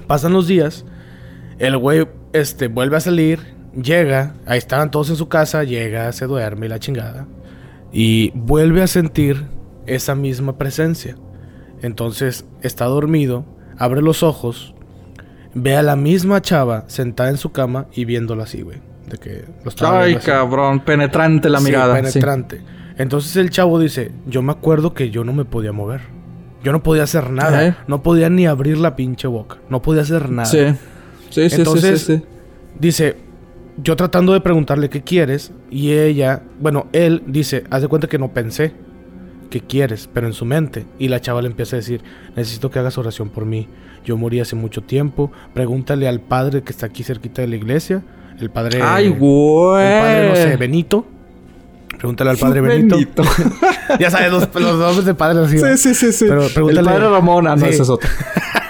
Pasan 0.08 0.34
los 0.34 0.48
días, 0.48 0.84
el 1.60 1.78
güey 1.78 2.08
este, 2.34 2.70
vuelve 2.70 2.98
a 2.98 3.02
salir, 3.02 3.42
llega, 3.80 4.34
ahí 4.48 4.58
estaban 4.58 4.90
todos 4.90 5.12
en 5.12 5.16
su 5.16 5.30
casa, 5.30 5.64
llega, 5.64 6.12
se 6.12 6.26
duerme 6.26 6.66
y 6.66 6.70
la 6.70 6.80
chingada. 6.80 7.28
Y 7.92 8.32
vuelve 8.34 8.82
a 8.82 8.88
sentir 8.88 9.46
esa 9.88 10.16
misma 10.16 10.58
presencia. 10.58 11.16
Entonces 11.82 12.46
está 12.62 12.86
dormido, 12.86 13.46
abre 13.78 14.02
los 14.02 14.24
ojos, 14.24 14.74
ve 15.54 15.76
a 15.76 15.84
la 15.84 15.96
misma 15.96 16.42
chava 16.42 16.86
sentada 16.88 17.30
en 17.30 17.38
su 17.38 17.52
cama 17.52 17.88
y 17.94 18.06
viéndola 18.06 18.44
así, 18.44 18.62
güey. 18.62 18.80
De 19.10 19.18
que 19.18 19.46
Ay, 19.82 20.16
cabrón, 20.18 20.82
penetrante 20.82 21.50
la 21.50 21.60
mirada. 21.62 21.96
penetrante. 21.96 22.62
Entonces 22.98 23.36
el 23.38 23.50
chavo 23.50 23.80
dice, 23.80 24.12
yo 24.26 24.42
me 24.42 24.52
acuerdo 24.52 24.94
que 24.94 25.10
yo 25.10 25.24
no 25.24 25.34
me 25.34 25.46
podía 25.46 25.72
mover. 25.72 26.02
Yo 26.64 26.72
no 26.72 26.84
podía 26.84 27.04
hacer 27.04 27.30
nada. 27.30 27.78
No 27.88 28.04
podía 28.04 28.30
ni 28.30 28.48
abrir 28.48 28.78
la 28.78 28.96
pinche 28.96 29.28
boca. 29.28 29.58
No 29.70 29.82
podía 29.82 30.02
hacer 30.02 30.30
nada. 30.30 30.48
Sí. 30.48 30.66
Sí, 31.30 31.50
sí, 31.50 31.56
Entonces, 31.58 32.02
sí, 32.02 32.18
sí, 32.18 32.24
Dice, 32.80 33.18
yo 33.78 33.96
tratando 33.96 34.34
de 34.34 34.42
preguntarle 34.42 34.90
qué 34.90 35.04
quieres. 35.04 35.52
Y 35.70 35.92
ella, 35.92 36.42
bueno, 36.60 36.88
él 36.92 37.24
dice, 37.28 37.64
haz 37.70 37.84
de 37.84 37.88
cuenta 37.88 38.08
que 38.08 38.18
no 38.18 38.34
pensé 38.34 38.74
qué 39.48 39.62
quieres, 39.62 40.10
pero 40.14 40.28
en 40.28 40.34
su 40.34 40.46
mente. 40.46 40.86
Y 41.00 41.08
la 41.08 41.22
chava 41.22 41.42
le 41.42 41.48
empieza 41.48 41.76
a 41.76 41.80
decir, 41.80 42.02
necesito 42.36 42.70
que 42.72 42.80
hagas 42.80 42.98
oración 42.98 43.30
por 43.30 43.46
mí. 43.46 43.68
Yo 44.06 44.18
morí 44.18 44.40
hace 44.40 44.56
mucho 44.56 44.82
tiempo. 44.84 45.32
Pregúntale 45.54 46.08
al 46.08 46.20
padre 46.20 46.64
que 46.64 46.72
está 46.72 46.86
aquí 46.86 47.04
cerquita 47.04 47.42
de 47.42 47.48
la 47.48 47.56
iglesia. 47.56 48.04
El 48.40 48.50
padre... 48.50 48.82
Ay, 48.82 49.10
güey. 49.10 49.86
El 49.86 50.02
padre, 50.02 50.30
no 50.30 50.36
sé, 50.36 50.58
Benito. 50.58 51.06
Pregúntale 51.98 52.30
al 52.30 52.38
padre 52.38 52.62
Benito. 52.62 52.98
ya 54.00 54.12
sabes, 54.12 54.32
los, 54.32 54.54
los, 54.54 54.80
nombres 54.80 55.06
de 55.06 55.14
padre 55.16 55.44
así. 55.44 55.58
Sí, 55.58 55.78
sí, 55.78 55.96
sí, 55.96 56.14
sí. 56.14 56.26
Pero 56.28 56.48
pregúntale... 56.48 56.80
El 56.80 56.86
padre 56.86 57.10
Ramón, 57.10 57.48
ah, 57.48 57.56
no, 57.56 57.66
ese 57.66 57.82
es 57.82 57.90
otro. 57.90 58.10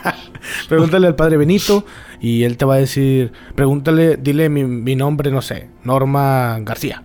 pregúntale 0.69 1.07
al 1.07 1.15
padre 1.15 1.37
Benito 1.37 1.85
y 2.19 2.43
él 2.43 2.57
te 2.57 2.65
va 2.65 2.75
a 2.75 2.77
decir, 2.77 3.31
pregúntale, 3.55 4.17
dile 4.17 4.49
mi, 4.49 4.63
mi 4.63 4.95
nombre, 4.95 5.29
no 5.29 5.41
sé, 5.41 5.69
Norma 5.83 6.57
García. 6.61 7.03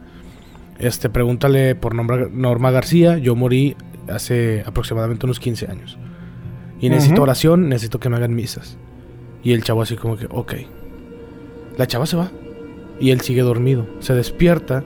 Este, 0.83 1.09
pregúntale 1.09 1.77
por 1.77 1.95
nombre 1.95 2.29
Norma 2.31 2.73
García. 2.73 3.17
Yo 3.17 3.37
morí 3.37 3.77
hace 4.09 4.65
aproximadamente 4.67 5.25
unos 5.27 5.39
15 5.39 5.71
años. 5.71 5.97
Y 6.81 6.91
necesito 6.91 7.23
oración, 7.23 7.69
necesito 7.69 8.01
que 8.01 8.09
me 8.09 8.17
hagan 8.17 8.35
misas. 8.35 8.77
Y 9.45 9.53
el 9.53 9.62
chavo 9.62 9.83
así 9.83 9.95
como 9.95 10.17
que, 10.17 10.27
ok. 10.29 10.55
La 11.79 11.87
chava 11.87 12.05
se 12.07 12.17
va. 12.17 12.33
Y 12.99 13.12
él 13.12 13.21
sigue 13.21 13.43
dormido. 13.43 13.87
Se 14.01 14.12
despierta 14.15 14.85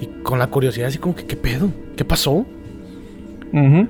y 0.00 0.06
con 0.22 0.38
la 0.38 0.46
curiosidad 0.46 0.88
así 0.88 0.96
como 0.96 1.14
que, 1.14 1.26
¿qué 1.26 1.36
pedo? 1.36 1.70
¿Qué 1.96 2.04
pasó? 2.06 2.46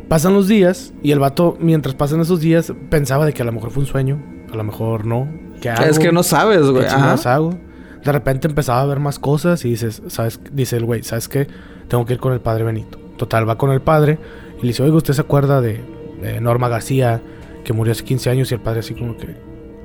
Pasan 0.09 0.35
los 0.35 0.47
días 0.47 0.93
y 1.03 1.13
el 1.13 1.21
vato, 1.21 1.57
mientras 1.59 1.95
pasan 1.95 2.21
esos 2.21 2.41
días, 2.41 2.73
pensaba 2.91 3.25
de 3.25 3.33
que 3.33 3.41
a 3.41 3.45
lo 3.47 3.53
mejor 3.53 3.71
fue 3.71 3.83
un 3.83 3.87
sueño, 3.87 4.23
a 4.53 4.57
lo 4.57 4.65
mejor 4.65 5.07
no. 5.07 5.27
¿Qué 5.61 5.73
Es 5.89 5.99
que 5.99 6.13
no 6.13 6.23
sabes, 6.23 6.67
güey. 6.67 6.85
¿Qué 6.85 6.91
hago? 6.91 7.59
De 8.05 8.13
repente 8.13 8.47
empezaba 8.47 8.81
a 8.81 8.87
ver 8.87 9.01
más 9.01 9.19
cosas 9.19 9.65
y 9.65 9.71
dices, 9.71 10.03
¿sabes? 10.09 10.41
Dice 10.53 10.77
el 10.77 10.85
güey, 10.85 11.03
¿sabes 11.03 11.29
qué? 11.29 11.49
Tengo 11.89 12.05
que 12.05 12.15
ir 12.15 12.21
con 12.21 12.33
el 12.33 12.41
padre 12.41 12.65
Benito. 12.65 12.99
Total, 13.17 13.49
va 13.49 13.57
con 13.57 13.71
el 13.71 13.81
padre 13.81 14.19
y 14.59 14.63
le 14.63 14.69
dice, 14.69 14.83
oiga, 14.83 14.97
¿usted 14.97 15.15
se 15.15 15.21
acuerda 15.23 15.61
de, 15.61 15.81
de 16.21 16.41
Norma 16.41 16.69
García 16.69 17.23
que 17.65 17.73
murió 17.73 17.93
hace 17.93 18.05
15 18.05 18.31
años? 18.31 18.51
Y 18.51 18.55
el 18.55 18.61
padre 18.61 18.81
así 18.81 18.95
como 18.95 19.17
que, 19.17 19.37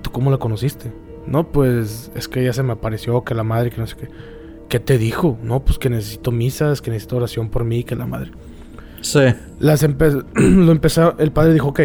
¿tú 0.01 0.11
cómo 0.11 0.31
la 0.31 0.37
conociste? 0.37 0.91
No, 1.25 1.51
pues 1.51 2.11
es 2.15 2.27
que 2.27 2.41
ella 2.41 2.53
se 2.53 2.63
me 2.63 2.73
apareció, 2.73 3.23
que 3.23 3.35
la 3.35 3.43
madre, 3.43 3.69
que 3.69 3.77
no 3.77 3.87
sé 3.87 3.95
qué. 3.95 4.09
¿Qué 4.67 4.79
te 4.79 4.97
dijo? 4.97 5.37
No, 5.41 5.63
pues 5.63 5.77
que 5.77 5.89
necesito 5.89 6.31
misas, 6.31 6.81
que 6.81 6.91
necesito 6.91 7.17
oración 7.17 7.49
por 7.49 7.63
mí, 7.63 7.83
que 7.83 7.95
la 7.95 8.05
madre. 8.05 8.31
Sí. 9.01 9.21
Las 9.59 9.83
lo 10.35 10.71
empezó, 10.71 11.15
el 11.17 11.31
padre 11.31 11.53
dijo, 11.53 11.69
ok, 11.69 11.79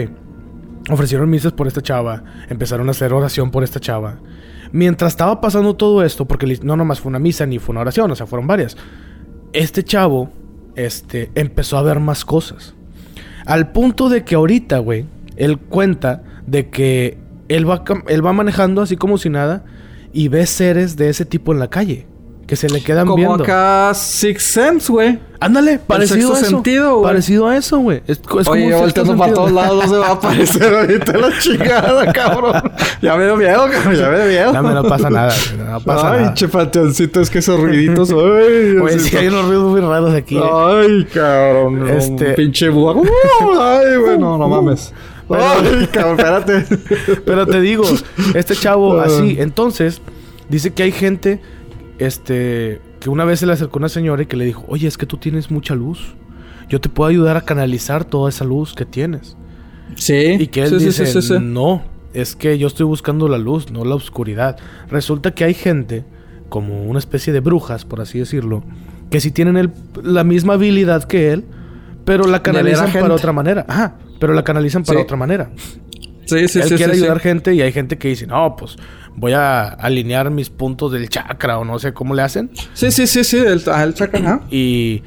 ofrecieron 0.90 1.30
misas 1.30 1.52
por 1.52 1.66
esta 1.66 1.80
chava, 1.80 2.24
empezaron 2.48 2.88
a 2.88 2.90
hacer 2.90 3.12
oración 3.12 3.50
por 3.50 3.64
esta 3.64 3.80
chava. 3.80 4.18
Mientras 4.74 5.12
estaba 5.12 5.40
pasando 5.40 5.76
todo 5.76 6.02
esto, 6.02 6.24
porque 6.24 6.58
no 6.64 6.76
nomás 6.76 6.98
fue 6.98 7.10
una 7.10 7.20
misa 7.20 7.46
ni 7.46 7.60
fue 7.60 7.74
una 7.74 7.82
oración, 7.82 8.10
o 8.10 8.16
sea, 8.16 8.26
fueron 8.26 8.48
varias. 8.48 8.76
Este 9.52 9.84
chavo, 9.84 10.32
este, 10.74 11.30
empezó 11.36 11.78
a 11.78 11.82
ver 11.82 12.00
más 12.00 12.24
cosas. 12.24 12.74
Al 13.46 13.70
punto 13.70 14.08
de 14.08 14.24
que 14.24 14.34
ahorita, 14.34 14.78
güey, 14.78 15.06
él 15.36 15.58
cuenta 15.58 16.24
de 16.48 16.70
que 16.70 17.18
él 17.46 17.70
va, 17.70 17.84
él 18.08 18.26
va 18.26 18.32
manejando 18.32 18.82
así 18.82 18.96
como 18.96 19.16
si 19.16 19.30
nada 19.30 19.64
y 20.12 20.26
ve 20.26 20.44
seres 20.44 20.96
de 20.96 21.08
ese 21.08 21.24
tipo 21.24 21.52
en 21.52 21.60
la 21.60 21.70
calle 21.70 22.08
que 22.46 22.56
se 22.56 22.68
le 22.68 22.82
quedan 22.82 23.06
Como 23.06 23.16
viendo. 23.16 23.42
acá 23.44 23.92
Six 23.94 24.42
Sense, 24.42 24.92
güey. 24.92 25.18
Ándale, 25.40 25.78
parecido 25.78 26.34
a 26.34 26.38
eso. 26.38 26.46
sentido, 26.50 26.98
güey. 26.98 27.04
Parecido 27.04 27.48
a 27.48 27.56
eso, 27.56 27.78
güey. 27.78 28.02
Es, 28.06 28.20
es 28.40 28.48
Oye, 28.48 28.74
volteando 28.74 29.16
para 29.16 29.32
todos 29.34 29.52
lados 29.52 29.90
se 29.90 29.96
va 29.96 30.08
a 30.08 30.12
aparecer 30.12 30.74
ahorita 30.74 31.18
la 31.18 31.38
chingada, 31.38 32.12
cabrón. 32.12 32.62
Ya 33.02 33.16
me 33.16 33.24
dio 33.24 33.36
miedo, 33.36 33.66
cabrón. 33.70 33.94
Ya 33.96 34.08
me 34.08 34.16
dio 34.16 34.26
miedo. 34.26 34.52
No, 34.52 34.74
no 34.74 34.84
pasa 34.84 35.10
nada, 35.10 35.34
No 35.56 35.80
pasa 35.80 36.12
Ay, 36.12 36.18
nada. 36.20 36.28
Ay, 36.28 36.34
che 36.34 37.20
es 37.20 37.30
que 37.30 37.38
esos 37.38 37.60
ruiditos. 37.60 38.10
Ay, 38.12 38.74
Güey, 38.78 38.98
sí, 39.00 39.16
hay 39.16 39.28
unos 39.28 39.46
ruidos 39.46 39.70
muy 39.70 39.80
raros 39.80 40.14
aquí. 40.14 40.38
Ay, 40.38 41.06
cabrón. 41.12 41.88
Este... 41.88 42.30
Un 42.30 42.34
pinche 42.34 42.68
búho. 42.68 43.02
Ay, 43.60 43.96
bueno, 43.98 44.38
no 44.38 44.48
mames. 44.48 44.92
Ay, 45.30 45.88
cabrón, 45.92 46.18
espérate. 46.18 46.66
Pero 47.24 47.46
te 47.46 47.60
digo, 47.60 47.84
este 48.34 48.54
chavo 48.54 49.00
así. 49.00 49.36
Entonces, 49.38 50.00
dice 50.48 50.72
que 50.72 50.84
hay 50.84 50.92
gente 50.92 51.40
este, 51.98 52.80
que 53.00 53.10
una 53.10 53.24
vez 53.24 53.40
se 53.40 53.46
le 53.46 53.52
acercó 53.52 53.78
una 53.78 53.88
señora 53.88 54.22
y 54.22 54.26
que 54.26 54.36
le 54.36 54.44
dijo, 54.44 54.64
oye, 54.68 54.88
es 54.88 54.98
que 54.98 55.06
tú 55.06 55.16
tienes 55.16 55.50
mucha 55.50 55.74
luz. 55.74 56.14
Yo 56.68 56.80
te 56.80 56.88
puedo 56.88 57.08
ayudar 57.08 57.36
a 57.36 57.42
canalizar 57.42 58.04
toda 58.04 58.30
esa 58.30 58.44
luz 58.44 58.74
que 58.74 58.84
tienes. 58.84 59.36
Sí. 59.96 60.36
Y 60.38 60.46
que 60.48 60.62
él 60.62 60.78
dice, 60.78 61.40
no, 61.40 61.82
es 62.14 62.36
que 62.36 62.58
yo 62.58 62.66
estoy 62.66 62.86
buscando 62.86 63.28
la 63.28 63.38
luz, 63.38 63.70
no 63.70 63.84
la 63.84 63.94
oscuridad. 63.94 64.56
Resulta 64.88 65.32
que 65.32 65.44
hay 65.44 65.54
gente, 65.54 66.04
como 66.48 66.84
una 66.84 66.98
especie 66.98 67.32
de 67.32 67.40
brujas, 67.40 67.84
por 67.84 68.00
así 68.00 68.18
decirlo, 68.18 68.64
que 69.10 69.20
sí 69.20 69.30
tienen 69.30 69.72
la 70.02 70.24
misma 70.24 70.54
habilidad 70.54 71.04
que 71.04 71.32
él, 71.32 71.44
pero 72.04 72.26
la 72.26 72.42
canalizan 72.42 72.92
para 72.92 73.14
otra 73.14 73.32
manera. 73.32 73.64
Ajá, 73.68 73.96
pero 74.18 74.32
la 74.32 74.44
canalizan 74.44 74.84
para 74.84 75.00
otra 75.00 75.16
manera. 75.16 75.50
Sí, 76.26 76.48
sí, 76.48 76.60
él 76.60 76.68
sí. 76.68 76.74
quiere 76.76 76.94
ayudar 76.94 77.20
gente 77.20 77.54
y 77.54 77.60
hay 77.60 77.72
gente 77.72 77.98
que 77.98 78.08
dice, 78.08 78.26
no, 78.26 78.56
pues 78.56 78.76
voy 79.16 79.32
a 79.32 79.68
alinear 79.68 80.30
mis 80.30 80.50
puntos 80.50 80.92
del 80.92 81.08
chakra 81.08 81.58
o 81.58 81.64
no 81.64 81.78
sé 81.78 81.92
cómo 81.92 82.14
le 82.14 82.22
hacen. 82.22 82.50
Sí, 82.72 82.90
sí, 82.90 83.06
sí, 83.06 83.24
sí, 83.24 83.38
el, 83.38 83.62
el 83.66 83.94
chakra. 83.94 84.40
Y, 84.50 85.02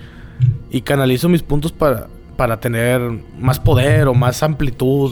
y 0.72 0.82
canalizo 0.82 1.30
mis 1.30 1.43
puntos 1.43 1.72
para, 1.72 2.08
para 2.36 2.60
tener 2.60 3.02
más 3.39 3.60
poder 3.60 4.08
o 4.08 4.13
más 4.13 4.43
amplitud. 4.43 5.12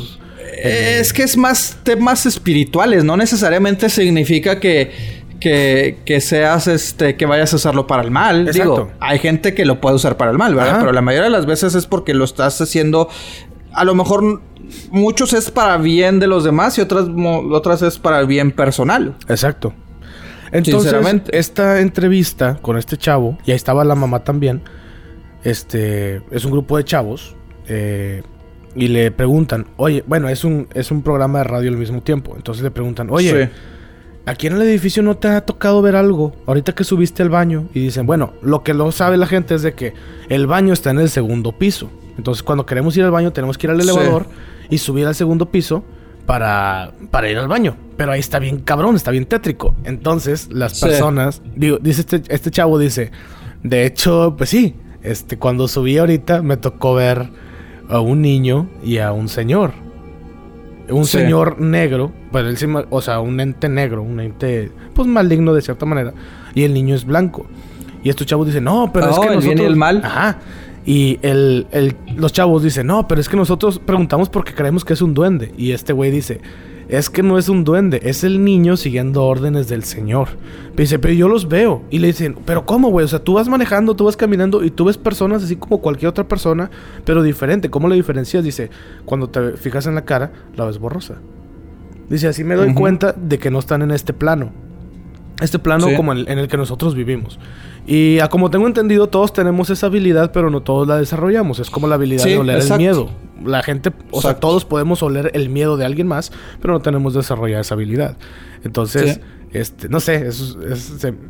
Es 0.61 1.11
que 1.11 1.23
es 1.23 1.37
más 1.37 1.79
temas 1.83 2.25
espirituales, 2.25 3.03
no 3.03 3.17
necesariamente 3.17 3.89
significa 3.89 4.59
que, 4.59 4.91
que, 5.39 5.97
que, 6.05 6.21
seas 6.21 6.67
este 6.67 7.17
que 7.17 7.25
vayas 7.25 7.51
a 7.53 7.57
usarlo 7.57 7.87
para 7.87 8.03
el 8.03 8.11
mal. 8.11 8.51
Digo, 8.51 8.91
hay 8.99 9.19
gente 9.19 9.53
que 9.53 9.65
lo 9.65 9.81
puede 9.81 9.95
usar 9.95 10.17
para 10.17 10.31
el 10.31 10.37
mal, 10.37 10.55
¿verdad? 10.55 10.77
Pero 10.79 10.91
la 10.91 11.01
mayoría 11.01 11.25
de 11.25 11.31
las 11.31 11.45
veces 11.45 11.75
es 11.75 11.87
porque 11.87 12.13
lo 12.13 12.23
estás 12.23 12.61
haciendo 12.61 13.09
a 13.73 13.83
lo 13.83 13.93
mejor 13.93 14.41
muchos 14.91 15.33
es 15.33 15.51
para 15.51 15.77
bien 15.77 16.19
de 16.19 16.27
los 16.27 16.43
demás 16.43 16.77
y 16.77 16.81
otras, 16.81 17.05
otras 17.51 17.81
es 17.81 17.99
para 17.99 18.19
el 18.19 18.27
bien 18.27 18.51
personal. 18.51 19.15
Exacto. 19.27 19.73
Entonces, 20.51 20.93
esta 21.31 21.81
entrevista 21.81 22.57
con 22.61 22.77
este 22.77 22.97
chavo, 22.97 23.37
y 23.45 23.51
ahí 23.51 23.57
estaba 23.57 23.83
la 23.83 23.95
mamá 23.95 24.23
también, 24.23 24.61
este, 25.43 26.21
es 26.31 26.45
un 26.45 26.51
grupo 26.51 26.77
de 26.77 26.85
chavos, 26.85 27.35
eh, 27.67 28.23
y 28.75 28.87
le 28.87 29.11
preguntan, 29.11 29.67
oye, 29.77 30.03
bueno, 30.07 30.29
es 30.29 30.43
un, 30.43 30.67
es 30.73 30.91
un 30.91 31.01
programa 31.01 31.39
de 31.39 31.43
radio 31.45 31.69
al 31.71 31.77
mismo 31.77 32.01
tiempo, 32.01 32.35
entonces 32.35 32.63
le 32.63 32.71
preguntan, 32.71 33.09
oye, 33.09 33.49
aquí 34.25 34.47
en 34.47 34.53
el 34.53 34.61
edificio 34.61 35.01
no 35.03 35.17
te 35.17 35.27
ha 35.27 35.41
tocado 35.41 35.81
ver 35.81 35.95
algo, 35.95 36.33
ahorita 36.45 36.73
que 36.73 36.83
subiste 36.83 37.23
al 37.23 37.29
baño, 37.29 37.67
y 37.73 37.79
dicen, 37.81 38.05
bueno, 38.05 38.33
lo 38.41 38.63
que 38.63 38.73
no 38.73 38.91
sabe 38.91 39.17
la 39.17 39.27
gente 39.27 39.55
es 39.55 39.61
de 39.61 39.73
que 39.73 39.93
el 40.29 40.47
baño 40.47 40.73
está 40.73 40.91
en 40.91 40.99
el 40.99 41.09
segundo 41.09 41.51
piso, 41.53 41.89
entonces 42.17 42.43
cuando 42.43 42.65
queremos 42.65 42.95
ir 42.97 43.03
al 43.03 43.11
baño 43.11 43.33
tenemos 43.33 43.57
que 43.57 43.67
ir 43.67 43.71
al 43.71 43.81
elevador 43.81 44.27
y 44.69 44.77
subir 44.77 45.07
al 45.07 45.15
segundo 45.15 45.51
piso 45.51 45.83
para, 46.25 46.93
para 47.11 47.29
ir 47.29 47.37
al 47.37 47.47
baño. 47.47 47.75
Pero 47.97 48.11
ahí 48.11 48.19
está 48.19 48.39
bien 48.39 48.59
cabrón, 48.59 48.95
está 48.95 49.11
bien 49.11 49.25
tétrico. 49.25 49.75
Entonces, 49.83 50.49
las 50.51 50.79
personas, 50.79 51.41
digo, 51.55 51.77
dice 51.79 52.01
este, 52.01 52.23
este 52.27 52.51
chavo, 52.51 52.77
dice, 52.77 53.11
de 53.63 53.85
hecho, 53.85 54.35
pues 54.37 54.49
sí, 54.49 54.75
este, 55.01 55.37
cuando 55.37 55.67
subí 55.67 55.97
ahorita 55.97 56.41
me 56.41 56.57
tocó 56.57 56.95
ver 56.95 57.29
a 57.89 57.99
un 57.99 58.21
niño 58.21 58.69
y 58.83 58.97
a 58.97 59.11
un 59.11 59.29
señor. 59.29 59.71
Un 60.89 61.05
señor 61.05 61.59
negro, 61.59 62.11
pues 62.31 62.61
él, 62.61 62.85
o 62.91 63.01
sea, 63.01 63.19
un 63.19 63.39
ente 63.39 63.69
negro, 63.69 64.03
un 64.03 64.19
ente, 64.19 64.71
pues 64.93 65.07
maligno 65.07 65.53
de 65.53 65.61
cierta 65.61 65.85
manera. 65.85 66.13
Y 66.53 66.63
el 66.63 66.73
niño 66.73 66.93
es 66.93 67.05
blanco. 67.05 67.47
Y 68.03 68.09
estos 68.09 68.27
chavos 68.27 68.45
dicen, 68.45 68.65
no, 68.65 68.91
pero 68.93 69.09
es 69.09 69.17
que 69.17 69.25
nosotros... 69.27 69.59
el 69.61 69.65
el 69.65 69.75
mal. 69.75 70.01
Ajá. 70.03 70.37
Y 70.85 71.17
el, 71.23 71.67
el, 71.71 71.95
los 72.15 72.31
chavos 72.31 72.61
dicen, 72.61 72.87
no, 72.87 73.07
pero 73.07 73.19
es 73.19 73.27
que 73.27 73.37
nosotros 73.37 73.79
preguntamos 73.79 74.29
porque 74.29 74.53
creemos 74.53 74.85
que 74.85 74.93
es 74.93 75.01
un 75.01 75.13
duende. 75.13 75.51
Y 75.57 75.71
este 75.71 75.93
güey 75.93 76.11
dice, 76.11 76.41
es 76.87 77.09
que 77.09 77.23
no 77.23 77.39
es 77.39 77.49
un 77.49 77.63
duende, 77.63 77.99
es 78.03 78.23
el 78.23 78.43
niño 78.43 78.77
siguiendo 78.77 79.23
órdenes 79.23 79.67
del 79.67 79.83
Señor. 79.83 80.29
dice, 80.77 80.99
pero 80.99 81.13
yo 81.13 81.27
los 81.27 81.47
veo. 81.47 81.81
Y 81.89 81.99
le 81.99 82.07
dicen, 82.07 82.37
pero 82.45 82.65
¿cómo, 82.65 82.89
güey? 82.89 83.05
O 83.05 83.07
sea, 83.07 83.19
tú 83.19 83.33
vas 83.33 83.47
manejando, 83.47 83.95
tú 83.95 84.05
vas 84.05 84.15
caminando 84.15 84.63
y 84.63 84.69
tú 84.69 84.85
ves 84.85 84.97
personas 84.97 85.43
así 85.43 85.55
como 85.55 85.81
cualquier 85.81 86.09
otra 86.09 86.27
persona, 86.27 86.69
pero 87.03 87.23
diferente. 87.23 87.69
¿Cómo 87.69 87.87
le 87.87 87.95
diferencias? 87.95 88.43
Dice, 88.43 88.69
cuando 89.05 89.29
te 89.29 89.53
fijas 89.53 89.87
en 89.87 89.95
la 89.95 90.05
cara, 90.05 90.31
la 90.55 90.65
ves 90.65 90.77
borrosa. 90.77 91.15
Dice, 92.09 92.27
así 92.27 92.43
me 92.43 92.53
doy 92.53 92.75
cuenta 92.75 93.13
de 93.13 93.39
que 93.39 93.49
no 93.49 93.57
están 93.57 93.81
en 93.81 93.89
este 93.89 94.13
plano. 94.13 94.51
Este 95.41 95.59
plano 95.59 95.87
como 95.95 96.13
en, 96.13 96.27
el 96.27 96.47
que 96.47 96.57
nosotros 96.57 96.95
vivimos. 96.95 97.39
Y 97.85 98.19
a 98.19 98.29
como 98.29 98.49
tengo 98.49 98.67
entendido, 98.67 99.07
todos 99.07 99.33
tenemos 99.33 99.69
esa 99.69 99.87
habilidad, 99.87 100.31
pero 100.31 100.49
no 100.49 100.61
todos 100.61 100.87
la 100.87 100.97
desarrollamos. 100.97 101.59
Es 101.59 101.69
como 101.69 101.87
la 101.87 101.95
habilidad 101.95 102.23
de 102.23 102.37
oler 102.37 102.61
el 102.61 102.77
miedo. 102.77 103.09
La 103.43 103.61
gente, 103.61 103.91
o 104.11 104.21
sea, 104.21 104.35
todos 104.39 104.65
podemos 104.65 105.03
oler 105.03 105.31
el 105.33 105.49
miedo 105.49 105.77
de 105.77 105.85
alguien 105.85 106.07
más, 106.07 106.31
pero 106.61 106.73
no 106.73 106.79
tenemos 106.81 107.13
desarrollada 107.13 107.61
esa 107.61 107.75
habilidad. 107.75 108.17
Entonces, 108.63 109.19
este, 109.51 109.89
no 109.89 109.99
sé, 109.99 110.27
eso, 110.27 110.57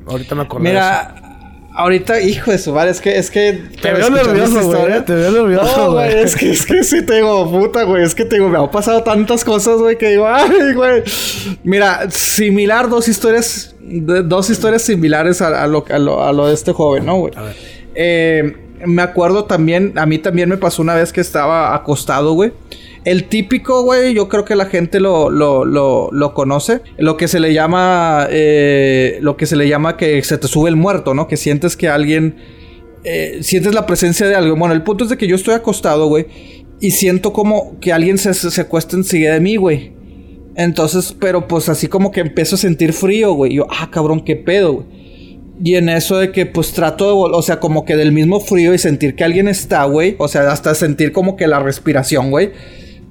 ahorita 0.07 0.35
me 0.35 0.43
acuerdo. 0.43 0.63
Mira, 0.63 1.35
Ahorita, 1.77 2.21
hijo 2.21 2.51
de 2.51 2.57
su 2.57 2.71
madre, 2.71 2.91
es 2.91 3.01
que, 3.01 3.17
es 3.17 3.29
que... 3.29 3.51
Te 3.81 3.91
veo 3.91 4.09
nervioso, 4.09 4.61
güey. 4.65 5.03
Te 5.03 5.13
veo 5.13 5.31
nervioso, 5.31 5.91
güey. 5.91 6.19
es 6.19 6.33
que, 6.33 6.51
es 6.51 6.65
que 6.65 6.85
sí 6.85 7.05
te 7.05 7.15
digo, 7.15 7.51
puta, 7.51 7.83
güey. 7.83 8.01
Es 8.01 8.15
que 8.15 8.23
te 8.23 8.37
digo, 8.37 8.47
me 8.47 8.57
han 8.57 8.71
pasado 8.71 9.03
tantas 9.03 9.43
cosas, 9.43 9.79
güey, 9.79 9.97
que 9.97 10.11
digo, 10.11 10.25
ay, 10.33 10.73
güey. 10.73 11.03
Mira, 11.65 12.09
similar, 12.09 12.87
dos 12.87 13.09
historias, 13.09 13.74
dos 13.85 14.49
historias 14.49 14.81
similares 14.81 15.41
a, 15.41 15.67
lo, 15.67 15.85
a, 15.89 15.99
lo, 15.99 16.23
a 16.23 16.33
lo 16.33 16.47
de 16.47 16.53
este 16.53 16.71
joven, 16.71 17.05
¿no, 17.05 17.17
güey? 17.17 17.33
Eh, 17.93 18.55
me 18.85 19.01
acuerdo 19.01 19.45
también, 19.45 19.93
a 19.97 20.05
mí 20.05 20.17
también 20.17 20.49
me 20.49 20.57
pasó 20.57 20.81
una 20.81 20.95
vez 20.95 21.13
que 21.13 21.21
estaba 21.21 21.73
acostado, 21.75 22.33
güey. 22.33 22.51
El 23.05 23.25
típico, 23.25 23.83
güey, 23.83 24.15
yo 24.15 24.27
creo 24.29 24.45
que 24.45 24.55
la 24.55 24.65
gente 24.65 24.99
lo, 24.99 25.29
lo, 25.29 25.63
lo, 25.63 26.09
lo 26.11 26.33
conoce. 26.33 26.81
Lo 26.97 27.17
que 27.17 27.27
se 27.27 27.39
le 27.39 27.53
llama. 27.53 28.27
Eh, 28.31 29.19
lo 29.21 29.37
que 29.37 29.45
se 29.45 29.55
le 29.55 29.69
llama 29.69 29.95
que 29.95 30.23
se 30.23 30.39
te 30.39 30.47
sube 30.47 30.69
el 30.69 30.75
muerto, 30.75 31.13
¿no? 31.13 31.27
Que 31.27 31.37
sientes 31.37 31.77
que 31.77 31.87
alguien. 31.87 32.37
Eh, 33.03 33.39
sientes 33.41 33.75
la 33.75 33.85
presencia 33.85 34.27
de 34.27 34.33
algo. 34.33 34.55
Bueno, 34.55 34.73
el 34.73 34.81
punto 34.81 35.03
es 35.03 35.11
de 35.11 35.17
que 35.17 35.27
yo 35.27 35.35
estoy 35.35 35.53
acostado, 35.53 36.07
güey. 36.07 36.25
Y 36.81 36.91
siento 36.91 37.31
como 37.31 37.79
que 37.79 37.93
alguien 37.93 38.17
se, 38.17 38.33
se 38.33 38.59
acuesta 38.59 38.95
enseguida 38.95 39.33
de 39.33 39.39
mí, 39.39 39.55
güey. 39.55 39.94
Entonces, 40.55 41.15
pero 41.19 41.47
pues 41.47 41.69
así 41.69 41.87
como 41.87 42.11
que 42.11 42.21
empiezo 42.21 42.55
a 42.55 42.59
sentir 42.59 42.93
frío, 42.93 43.33
güey. 43.33 43.55
Yo, 43.55 43.67
ah, 43.69 43.89
cabrón, 43.91 44.21
qué 44.21 44.35
pedo, 44.35 44.73
güey. 44.73 44.85
Y 45.63 45.75
en 45.75 45.87
eso 45.87 46.17
de 46.17 46.31
que 46.31 46.45
pues 46.45 46.73
trato 46.73 47.05
de, 47.05 47.35
o 47.35 47.41
sea, 47.41 47.59
como 47.59 47.85
que 47.85 47.95
del 47.95 48.11
mismo 48.11 48.39
frío 48.39 48.73
y 48.73 48.77
sentir 48.77 49.15
que 49.15 49.23
alguien 49.23 49.47
está, 49.47 49.83
güey. 49.85 50.15
O 50.17 50.27
sea, 50.27 50.51
hasta 50.51 50.75
sentir 50.75 51.11
como 51.11 51.35
que 51.35 51.47
la 51.47 51.59
respiración, 51.59 52.31
güey 52.31 52.51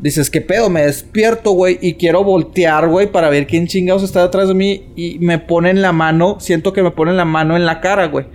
dices, 0.05 0.29
¿qué 0.29 0.43
pedo? 0.43 0.69
Me 0.69 0.83
despierto, 0.85 1.53
güey, 1.53 1.79
y 1.81 1.95
quiero 1.95 2.23
voltear, 2.23 2.89
güey, 2.89 3.11
para 3.11 3.31
ver 3.31 3.47
quién 3.47 3.67
chingados 3.67 4.03
está 4.03 4.23
detrás 4.23 4.49
de 4.49 4.55
mí. 4.55 4.93
Y 4.95 5.19
me 5.21 5.39
ponen 5.39 5.81
la 5.81 5.93
mano, 5.93 6.37
siento 6.41 6.75
que 6.75 6.83
me 6.83 6.91
ponen 6.91 7.17
la 7.17 7.25
mano 7.25 7.57
en 7.57 7.65
la 7.65 7.81
cara, 7.81 8.07
güey. 8.09 8.27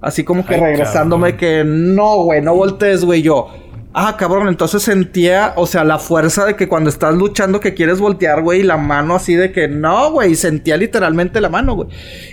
Así 0.00 0.24
como 0.24 0.46
que 0.46 0.56
regresándome 0.56 1.36
que 1.36 1.64
no, 1.66 2.22
güey, 2.24 2.40
no 2.40 2.54
voltees, 2.54 3.04
güey. 3.04 3.20
Yo, 3.20 3.48
ah, 3.94 4.16
cabrón, 4.16 4.48
entonces 4.48 4.82
sentía, 4.82 5.52
o 5.56 5.66
sea, 5.66 5.84
la 5.84 5.98
fuerza 5.98 6.44
de 6.44 6.56
que 6.56 6.68
cuando 6.68 6.90
estás 6.90 7.14
luchando 7.14 7.60
que 7.60 7.74
quieres 7.74 8.00
voltear, 8.00 8.42
güey, 8.42 8.60
y 8.60 8.64
la 8.64 8.76
mano 8.76 9.14
así 9.14 9.34
de 9.34 9.52
que 9.52 9.68
no, 9.68 10.12
güey, 10.12 10.34
sentía 10.34 10.76
literalmente 10.76 11.40
la 11.40 11.48
mano, 11.48 11.74
güey. 11.74 11.88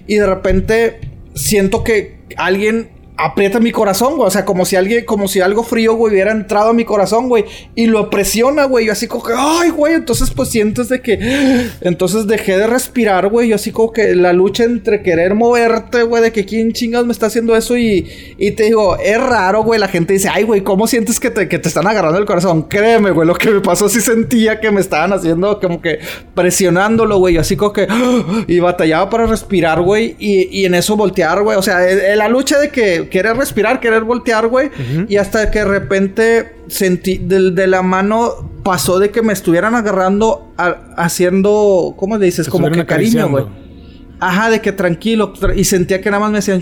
Y 0.07 0.15
de 0.15 0.27
repente 0.27 0.99
siento 1.33 1.83
que 1.83 2.19
alguien 2.37 2.89
aprieta 3.17 3.59
mi 3.59 3.71
corazón, 3.71 4.15
güey. 4.15 4.27
O 4.27 4.31
sea, 4.31 4.45
como 4.45 4.65
si 4.65 4.75
alguien, 4.75 5.05
como 5.05 5.27
si 5.27 5.41
algo 5.41 5.63
frío, 5.63 5.95
güey, 5.95 6.13
hubiera 6.13 6.31
entrado 6.31 6.69
a 6.69 6.73
mi 6.73 6.85
corazón, 6.85 7.29
güey. 7.29 7.45
Y 7.75 7.87
lo 7.87 8.09
presiona, 8.09 8.65
güey. 8.65 8.87
Yo 8.87 8.91
así 8.91 9.07
como 9.07 9.23
que, 9.23 9.33
ay, 9.35 9.69
güey. 9.69 9.93
Entonces, 9.93 10.31
pues 10.31 10.49
sientes 10.49 10.89
de 10.89 11.01
que. 11.01 11.69
Entonces 11.81 12.27
dejé 12.27 12.57
de 12.57 12.67
respirar, 12.67 13.29
güey. 13.29 13.49
Yo 13.49 13.55
así 13.55 13.71
como 13.71 13.91
que 13.91 14.15
la 14.15 14.33
lucha 14.33 14.63
entre 14.63 15.01
querer 15.01 15.35
moverte, 15.35 16.03
güey, 16.03 16.23
de 16.23 16.31
que 16.31 16.45
quién 16.45 16.73
chingados 16.73 17.07
me 17.07 17.13
está 17.13 17.27
haciendo 17.27 17.55
eso. 17.55 17.77
Y, 17.77 18.07
y 18.37 18.51
te 18.51 18.63
digo, 18.63 18.97
es 18.97 19.21
raro, 19.21 19.63
güey. 19.63 19.79
La 19.79 19.87
gente 19.87 20.13
dice, 20.13 20.29
ay, 20.31 20.43
güey, 20.43 20.61
¿cómo 20.61 20.87
sientes 20.87 21.19
que 21.19 21.29
te, 21.29 21.47
que 21.47 21.59
te 21.59 21.67
están 21.67 21.87
agarrando 21.87 22.19
el 22.19 22.25
corazón? 22.25 22.63
Créeme, 22.63 23.11
güey. 23.11 23.27
Lo 23.27 23.35
que 23.35 23.49
me 23.49 23.61
pasó 23.61 23.87
sí 23.89 24.01
sentía 24.01 24.59
que 24.59 24.71
me 24.71 24.81
estaban 24.81 25.13
haciendo 25.13 25.59
como 25.59 25.81
que 25.81 25.99
presionándolo, 26.33 27.17
güey. 27.17 27.35
Yo 27.35 27.41
así 27.41 27.55
como 27.55 27.73
que. 27.73 27.87
Y 28.47 28.59
batallaba 28.59 29.09
para 29.09 29.25
respirar, 29.25 29.81
güey. 29.81 30.15
Y, 30.19 30.59
y 30.59 30.65
en 30.65 30.75
eso 30.75 30.95
voltear, 30.95 31.41
güey. 31.41 31.57
O 31.57 31.61
sea, 31.61 31.79
la 32.15 32.27
lucha 32.27 32.59
de 32.59 32.69
que 32.69 33.04
querer 33.09 33.37
respirar, 33.37 33.79
querer 33.79 34.03
voltear, 34.03 34.47
güey. 34.47 34.69
Y 35.07 35.17
hasta 35.17 35.51
que 35.51 35.59
de 35.59 35.65
repente 35.65 36.55
sentí 36.67 37.17
de, 37.17 37.67
la 37.67 37.81
mano 37.81 38.51
pasó 38.63 38.99
de 38.99 39.11
que 39.11 39.21
me 39.21 39.33
estuvieran 39.33 39.75
agarrando 39.75 40.53
haciendo, 40.97 41.93
¿cómo 41.97 42.17
le 42.17 42.25
dices? 42.25 42.49
Como 42.49 42.69
que 42.69 42.85
cariño, 42.85 43.29
güey. 43.29 43.45
Ajá, 44.19 44.49
de 44.49 44.61
que 44.61 44.71
tranquilo. 44.71 45.33
y 45.55 45.63
sentía 45.65 46.01
que 46.01 46.09
nada 46.09 46.21
más 46.21 46.31
me 46.31 46.37
decían, 46.37 46.61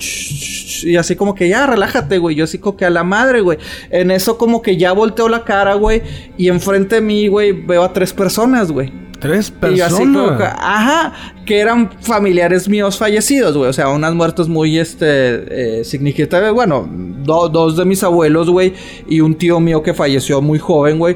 y 0.84 0.96
así 0.96 1.16
como 1.16 1.36
que 1.36 1.48
ya, 1.48 1.68
relájate, 1.68 2.18
güey. 2.18 2.36
Yo 2.36 2.46
así 2.46 2.58
como 2.58 2.76
que 2.76 2.86
a 2.86 2.90
la 2.90 3.04
madre, 3.04 3.42
güey. 3.42 3.58
En 3.90 4.12
eso 4.12 4.38
como 4.38 4.62
que 4.62 4.78
ya 4.78 4.92
volteó 4.92 5.30
la 5.30 5.44
cara, 5.44 5.76
güey. 5.76 6.02
Y 6.38 6.50
enfrente 6.50 6.96
de 6.96 7.02
mí, 7.02 7.28
güey, 7.28 7.52
veo 7.52 7.84
a 7.84 7.94
tres 7.94 8.12
personas, 8.14 8.72
güey. 8.72 8.92
Tres 9.24 9.52
personas. 9.52 10.42
ajá, 10.60 11.14
que 11.46 11.60
eran 11.60 11.90
familiares 12.02 12.68
míos 12.68 12.98
fallecidos, 12.98 13.56
güey. 13.56 13.70
O 13.70 13.74
sea, 13.74 13.88
unas 13.88 14.14
muertos 14.14 14.50
muy, 14.50 14.78
este, 14.78 15.80
eh, 15.80 15.84
significativas. 15.86 16.52
Bueno, 16.52 16.86
dos 17.24 17.78
de 17.78 17.86
mis 17.86 18.04
abuelos, 18.04 18.50
güey. 18.50 18.74
Y 19.08 19.22
un 19.22 19.36
tío 19.36 19.62
mío 19.62 19.82
que 19.82 19.94
falleció 19.94 20.42
muy 20.42 20.60
joven, 20.60 21.00
güey. 21.00 21.16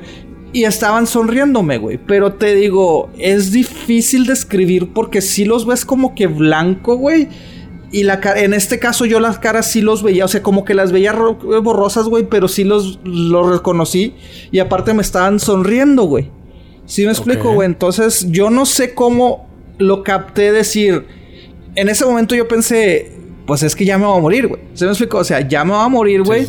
Y 0.53 0.63
estaban 0.63 1.05
sonriéndome, 1.05 1.79
güey. 1.79 1.97
Pero 1.97 2.31
te 2.31 2.55
digo, 2.55 3.09
es 3.17 3.51
difícil 3.51 4.25
describir 4.25 4.93
porque 4.93 5.19
si 5.21 5.43
los 5.43 5.65
ves 5.65 5.83
como 5.83 6.15
que 6.15 6.27
blanco, 6.27 6.95
güey. 6.95 7.27
Y 7.91 8.03
la 8.03 8.21
en 8.37 8.53
este 8.53 8.79
caso 8.79 9.05
yo 9.05 9.19
las 9.19 9.37
caras 9.37 9.69
sí 9.69 9.81
los 9.81 10.01
veía, 10.01 10.25
o 10.25 10.27
sea, 10.27 10.43
como 10.43 10.63
que 10.65 10.73
las 10.73 10.93
veía 10.93 11.13
borrosas, 11.13 12.07
güey, 12.07 12.25
pero 12.29 12.47
sí 12.47 12.63
los, 12.63 13.01
los 13.03 13.49
reconocí. 13.49 14.15
Y 14.51 14.59
aparte 14.59 14.93
me 14.93 15.01
estaban 15.01 15.41
sonriendo, 15.41 16.03
güey. 16.03 16.36
¿Sí 16.87 17.05
me 17.05 17.11
explico, 17.11 17.53
güey? 17.53 17.67
Entonces, 17.67 18.25
yo 18.31 18.49
no 18.49 18.65
sé 18.65 18.93
cómo 18.95 19.47
lo 19.77 20.03
capté 20.03 20.51
decir. 20.51 21.05
En 21.75 21.89
ese 21.89 22.05
momento 22.05 22.33
yo 22.33 22.47
pensé, 22.47 23.11
pues 23.45 23.61
es 23.61 23.75
que 23.75 23.85
ya 23.85 23.97
me 23.97 24.05
voy 24.05 24.17
a 24.17 24.21
morir, 24.21 24.47
güey. 24.47 24.61
¿Sí 24.73 24.85
me 24.85 24.91
explico? 24.91 25.19
O 25.19 25.23
sea, 25.23 25.41
ya 25.41 25.63
me 25.65 25.71
voy 25.71 25.85
a 25.85 25.89
morir, 25.89 26.23
güey. 26.23 26.47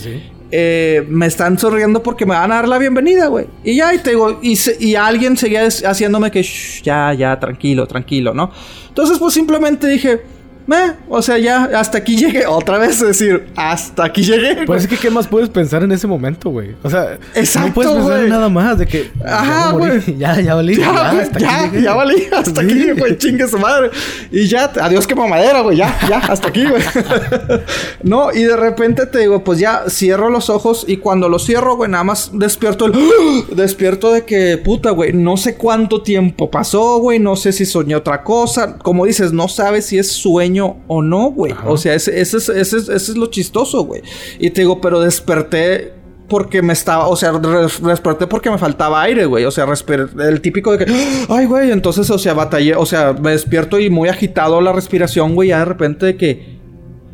Eh, 0.50 1.04
me 1.08 1.26
están 1.26 1.58
sonriendo 1.58 2.02
porque 2.02 2.24
me 2.24 2.34
van 2.34 2.52
a 2.52 2.54
dar 2.54 2.68
la 2.68 2.78
bienvenida, 2.78 3.26
güey. 3.26 3.46
Y 3.64 3.76
ya, 3.76 3.92
y 3.92 3.98
te 3.98 4.10
digo, 4.10 4.38
y, 4.40 4.56
y 4.78 4.94
alguien 4.94 5.36
seguía 5.36 5.66
haciéndome 5.66 6.30
que, 6.30 6.46
ya, 6.82 7.12
ya, 7.12 7.38
tranquilo, 7.38 7.86
tranquilo, 7.86 8.32
¿no? 8.32 8.50
Entonces, 8.88 9.18
pues 9.18 9.34
simplemente 9.34 9.88
dije, 9.88 10.22
o 11.08 11.22
sea, 11.22 11.38
ya 11.38 11.64
hasta 11.76 11.98
aquí 11.98 12.16
llegué. 12.16 12.46
Otra 12.46 12.78
vez 12.78 13.00
decir, 13.00 13.46
hasta 13.56 14.04
aquí 14.04 14.22
llegué. 14.22 14.66
Pues 14.66 14.82
es 14.82 14.88
que, 14.88 14.96
¿qué 14.96 15.10
más 15.10 15.26
puedes 15.26 15.48
pensar 15.48 15.82
en 15.82 15.92
ese 15.92 16.06
momento, 16.06 16.50
güey? 16.50 16.74
O 16.82 16.90
sea, 16.90 17.18
no 17.60 17.74
puedes 17.74 17.92
pensar 17.92 18.20
en 18.20 18.28
nada 18.28 18.48
más 18.48 18.78
de 18.78 18.86
que. 18.86 19.10
Ajá, 19.24 19.72
güey. 19.72 19.88
Ya, 20.18 20.40
ya 20.40 20.54
valí. 20.54 20.76
Ya, 20.76 20.92
ya, 20.92 21.10
hasta 21.10 21.38
ya, 21.38 21.64
aquí 21.64 21.80
ya 21.80 21.94
valí. 21.94 22.26
Hasta 22.32 22.60
aquí, 22.60 22.90
güey. 22.90 23.16
Chingue 23.18 23.46
su 23.46 23.58
madre. 23.58 23.90
Y 24.32 24.46
ya, 24.46 24.70
adiós 24.80 25.06
que 25.06 25.14
mamadera, 25.14 25.60
güey. 25.60 25.76
Ya, 25.76 25.96
ya, 26.08 26.18
hasta 26.18 26.48
aquí, 26.48 26.64
güey. 26.64 26.82
no, 28.02 28.32
y 28.32 28.42
de 28.42 28.56
repente 28.56 29.06
te 29.06 29.20
digo, 29.20 29.44
pues 29.44 29.58
ya 29.60 29.84
cierro 29.88 30.28
los 30.28 30.50
ojos 30.50 30.84
y 30.88 30.96
cuando 30.96 31.28
los 31.28 31.46
cierro, 31.46 31.76
güey, 31.76 31.90
nada 31.90 32.04
más 32.04 32.30
despierto 32.32 32.86
el. 32.86 32.94
despierto 33.56 34.12
de 34.12 34.24
que, 34.24 34.58
puta, 34.58 34.90
güey, 34.90 35.12
no 35.12 35.36
sé 35.36 35.56
cuánto 35.56 36.02
tiempo 36.02 36.50
pasó, 36.50 36.98
güey. 36.98 37.18
No 37.18 37.36
sé 37.36 37.52
si 37.52 37.64
soñé 37.64 37.94
otra 37.94 38.24
cosa. 38.24 38.76
Como 38.78 39.06
dices, 39.06 39.32
no 39.32 39.48
sabes 39.48 39.86
si 39.86 39.98
es 39.98 40.10
sueño 40.10 40.57
o 40.60 41.02
no, 41.02 41.30
güey. 41.30 41.54
O 41.66 41.76
sea, 41.76 41.94
ese, 41.94 42.20
ese, 42.20 42.36
ese, 42.36 42.58
ese, 42.60 42.94
es 42.94 43.16
lo 43.16 43.26
chistoso, 43.26 43.84
güey. 43.84 44.02
Y 44.38 44.50
te 44.50 44.62
digo, 44.62 44.80
pero 44.80 45.00
desperté 45.00 45.92
porque 46.28 46.60
me 46.62 46.72
estaba, 46.72 47.08
o 47.08 47.16
sea, 47.16 47.32
desperté 47.32 48.26
porque 48.26 48.50
me 48.50 48.58
faltaba 48.58 49.02
aire, 49.02 49.24
güey. 49.24 49.44
O 49.44 49.50
sea, 49.50 49.66
el 50.20 50.40
típico 50.40 50.76
de 50.76 50.84
que, 50.84 50.92
ay, 51.28 51.46
güey, 51.46 51.70
entonces, 51.70 52.10
o 52.10 52.18
sea, 52.18 52.34
batallé, 52.34 52.74
o 52.76 52.86
sea, 52.86 53.14
me 53.14 53.30
despierto 53.32 53.78
y 53.80 53.90
muy 53.90 54.08
agitado 54.08 54.60
la 54.60 54.72
respiración, 54.72 55.34
güey, 55.34 55.50
ya 55.50 55.60
de 55.60 55.64
repente 55.64 56.06
de 56.06 56.16
que, 56.16 56.57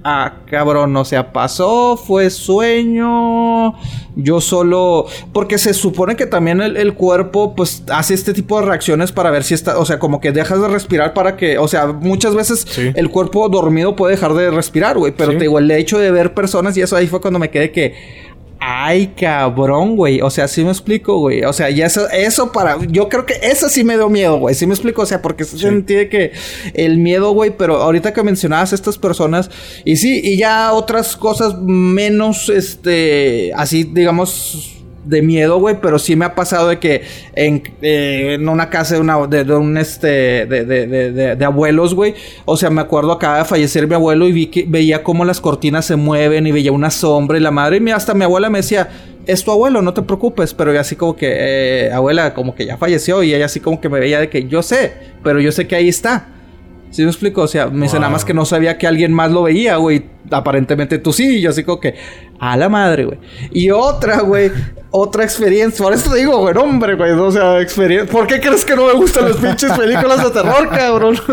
Ah, 0.06 0.34
cabrón, 0.50 0.94
o 0.98 1.04
sea, 1.06 1.32
pasó, 1.32 1.96
fue 1.96 2.28
sueño. 2.28 3.72
Yo 4.16 4.42
solo. 4.42 5.06
Porque 5.32 5.56
se 5.56 5.72
supone 5.72 6.14
que 6.14 6.26
también 6.26 6.60
el, 6.60 6.92
cuerpo, 6.92 7.54
pues, 7.56 7.82
hace 7.90 8.12
este 8.12 8.34
tipo 8.34 8.60
de 8.60 8.66
reacciones 8.66 9.12
para 9.12 9.30
ver 9.30 9.44
si 9.44 9.54
está. 9.54 9.78
O 9.78 9.86
sea, 9.86 9.98
como 9.98 10.20
que 10.20 10.30
dejas 10.30 10.60
de 10.60 10.68
respirar 10.68 11.14
para 11.14 11.38
que. 11.38 11.56
O 11.56 11.68
sea, 11.68 11.86
muchas 11.86 12.34
veces 12.34 12.66
el 12.76 13.08
cuerpo 13.08 13.48
dormido 13.48 13.96
puede 13.96 14.16
dejar 14.16 14.34
de 14.34 14.50
respirar, 14.50 14.98
güey. 14.98 15.14
Pero 15.16 15.32
te 15.32 15.38
digo, 15.38 15.58
el 15.58 15.70
hecho 15.70 15.98
de 15.98 16.10
ver 16.10 16.34
personas 16.34 16.76
y 16.76 16.82
eso 16.82 16.96
ahí 16.96 17.06
fue 17.06 17.22
cuando 17.22 17.38
me 17.38 17.48
quedé 17.48 17.72
que. 17.72 17.94
Ay, 18.66 19.08
cabrón, 19.08 19.94
güey. 19.94 20.22
O 20.22 20.30
sea, 20.30 20.48
sí 20.48 20.64
me 20.64 20.70
explico, 20.70 21.18
güey. 21.18 21.44
O 21.44 21.52
sea, 21.52 21.68
y 21.68 21.82
eso, 21.82 22.08
eso 22.08 22.50
para. 22.50 22.78
Yo 22.86 23.10
creo 23.10 23.26
que 23.26 23.34
eso 23.42 23.68
sí 23.68 23.84
me 23.84 23.94
dio 23.94 24.08
miedo, 24.08 24.38
güey. 24.38 24.54
Sí 24.54 24.66
me 24.66 24.72
explico. 24.72 25.02
O 25.02 25.06
sea, 25.06 25.20
porque 25.20 25.44
se 25.44 25.58
sentí 25.58 26.08
que 26.08 26.32
el 26.72 26.96
miedo, 26.96 27.32
güey. 27.32 27.50
Pero 27.54 27.76
ahorita 27.82 28.14
que 28.14 28.22
mencionabas 28.22 28.72
a 28.72 28.74
estas 28.74 28.96
personas. 28.96 29.50
Y 29.84 29.96
sí, 29.96 30.18
y 30.24 30.38
ya 30.38 30.72
otras 30.72 31.14
cosas 31.14 31.58
menos, 31.60 32.48
este. 32.48 33.52
Así, 33.54 33.84
digamos 33.84 34.73
de 35.04 35.22
miedo, 35.22 35.58
güey, 35.58 35.76
pero 35.80 35.98
sí 35.98 36.16
me 36.16 36.24
ha 36.24 36.34
pasado 36.34 36.68
de 36.68 36.78
que 36.78 37.02
en, 37.34 37.62
eh, 37.82 38.34
en 38.34 38.48
una 38.48 38.70
casa 38.70 38.94
de, 38.94 39.00
una, 39.00 39.26
de, 39.26 39.54
un 39.54 39.76
este 39.76 40.46
de, 40.46 40.64
de, 40.64 41.36
de 41.36 41.44
abuelos, 41.44 41.94
güey, 41.94 42.14
o 42.44 42.56
sea, 42.56 42.70
me 42.70 42.80
acuerdo 42.80 43.12
acaba 43.12 43.38
de 43.38 43.44
fallecer 43.44 43.86
mi 43.86 43.94
abuelo 43.94 44.26
y 44.26 44.32
vi 44.32 44.46
que 44.46 44.64
veía 44.66 45.02
cómo 45.02 45.24
las 45.24 45.40
cortinas 45.40 45.84
se 45.84 45.96
mueven 45.96 46.46
y 46.46 46.52
veía 46.52 46.72
una 46.72 46.90
sombra 46.90 47.36
y 47.36 47.40
la 47.40 47.50
madre 47.50 47.80
y 47.84 47.90
hasta 47.90 48.14
mi 48.14 48.24
abuela 48.24 48.50
me 48.50 48.58
decía, 48.58 48.88
es 49.26 49.44
tu 49.44 49.50
abuelo, 49.50 49.82
no 49.82 49.94
te 49.94 50.02
preocupes, 50.02 50.54
pero 50.54 50.72
yo 50.72 50.80
así 50.80 50.96
como 50.96 51.16
que, 51.16 51.86
eh, 51.86 51.92
abuela, 51.92 52.34
como 52.34 52.54
que 52.54 52.66
ya 52.66 52.76
falleció 52.76 53.22
y 53.22 53.34
ella 53.34 53.46
así 53.46 53.60
como 53.60 53.80
que 53.80 53.88
me 53.88 53.98
veía 53.98 54.20
de 54.20 54.28
que 54.28 54.46
yo 54.46 54.62
sé, 54.62 54.92
pero 55.22 55.40
yo 55.40 55.52
sé 55.52 55.66
que 55.66 55.76
ahí 55.76 55.88
está. 55.88 56.28
¿Sí 56.90 57.02
me 57.02 57.08
explico? 57.08 57.42
O 57.42 57.48
sea, 57.48 57.66
me 57.66 57.86
dice 57.86 57.98
nada 57.98 58.08
más 58.08 58.24
que 58.24 58.32
no 58.32 58.44
sabía 58.44 58.78
que 58.78 58.86
alguien 58.86 59.12
más 59.12 59.32
lo 59.32 59.42
veía, 59.42 59.78
güey. 59.78 60.04
Aparentemente 60.30 60.98
tú 60.98 61.12
sí. 61.12 61.38
Y 61.38 61.40
yo 61.40 61.50
así 61.50 61.64
como 61.64 61.80
que, 61.80 61.96
a 62.38 62.56
la 62.56 62.68
madre, 62.68 63.04
güey. 63.04 63.18
Y 63.50 63.72
otra, 63.72 64.20
güey. 64.20 64.52
Otra 64.96 65.24
experiencia. 65.24 65.82
Por 65.82 65.92
eso 65.92 66.08
te 66.08 66.18
digo, 66.18 66.38
güey, 66.38 66.56
hombre, 66.56 66.94
güey. 66.94 67.10
O 67.10 67.30
sea, 67.32 67.60
experiencia. 67.60 68.10
¿Por 68.10 68.28
qué 68.28 68.40
crees 68.40 68.64
que 68.64 68.76
no 68.76 68.86
me 68.86 68.92
gustan 68.92 69.28
las 69.28 69.36
pinches 69.38 69.72
películas 69.72 70.22
de 70.22 70.30
terror, 70.30 70.68
cabrón? 70.70 71.16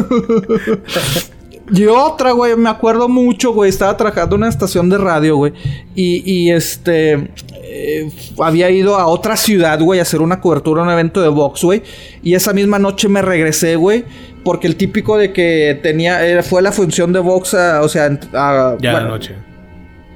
Y 1.73 1.85
otra, 1.85 2.31
güey, 2.31 2.57
me 2.57 2.69
acuerdo 2.69 3.07
mucho, 3.07 3.53
güey. 3.53 3.69
Estaba 3.69 3.95
trabajando 3.95 4.35
en 4.35 4.41
una 4.41 4.49
estación 4.49 4.89
de 4.89 4.97
radio, 4.97 5.37
güey. 5.37 5.53
Y, 5.95 6.21
y 6.29 6.51
este. 6.51 7.31
Eh, 7.63 8.11
había 8.39 8.69
ido 8.69 8.97
a 8.97 9.07
otra 9.07 9.37
ciudad, 9.37 9.79
güey, 9.79 9.99
a 9.99 10.01
hacer 10.01 10.21
una 10.21 10.41
cobertura, 10.41 10.83
un 10.83 10.89
evento 10.89 11.21
de 11.21 11.29
box, 11.29 11.63
güey. 11.63 11.81
Y 12.23 12.33
esa 12.33 12.51
misma 12.51 12.77
noche 12.77 13.07
me 13.07 13.21
regresé, 13.21 13.77
güey. 13.77 14.03
Porque 14.43 14.67
el 14.67 14.75
típico 14.75 15.17
de 15.17 15.31
que 15.31 15.79
tenía. 15.81 16.27
Eh, 16.27 16.43
fue 16.43 16.61
la 16.61 16.73
función 16.73 17.13
de 17.13 17.19
box, 17.19 17.53
o 17.53 17.87
sea. 17.87 18.19
ya 18.81 18.91
la 18.91 19.01
noche 19.07 19.50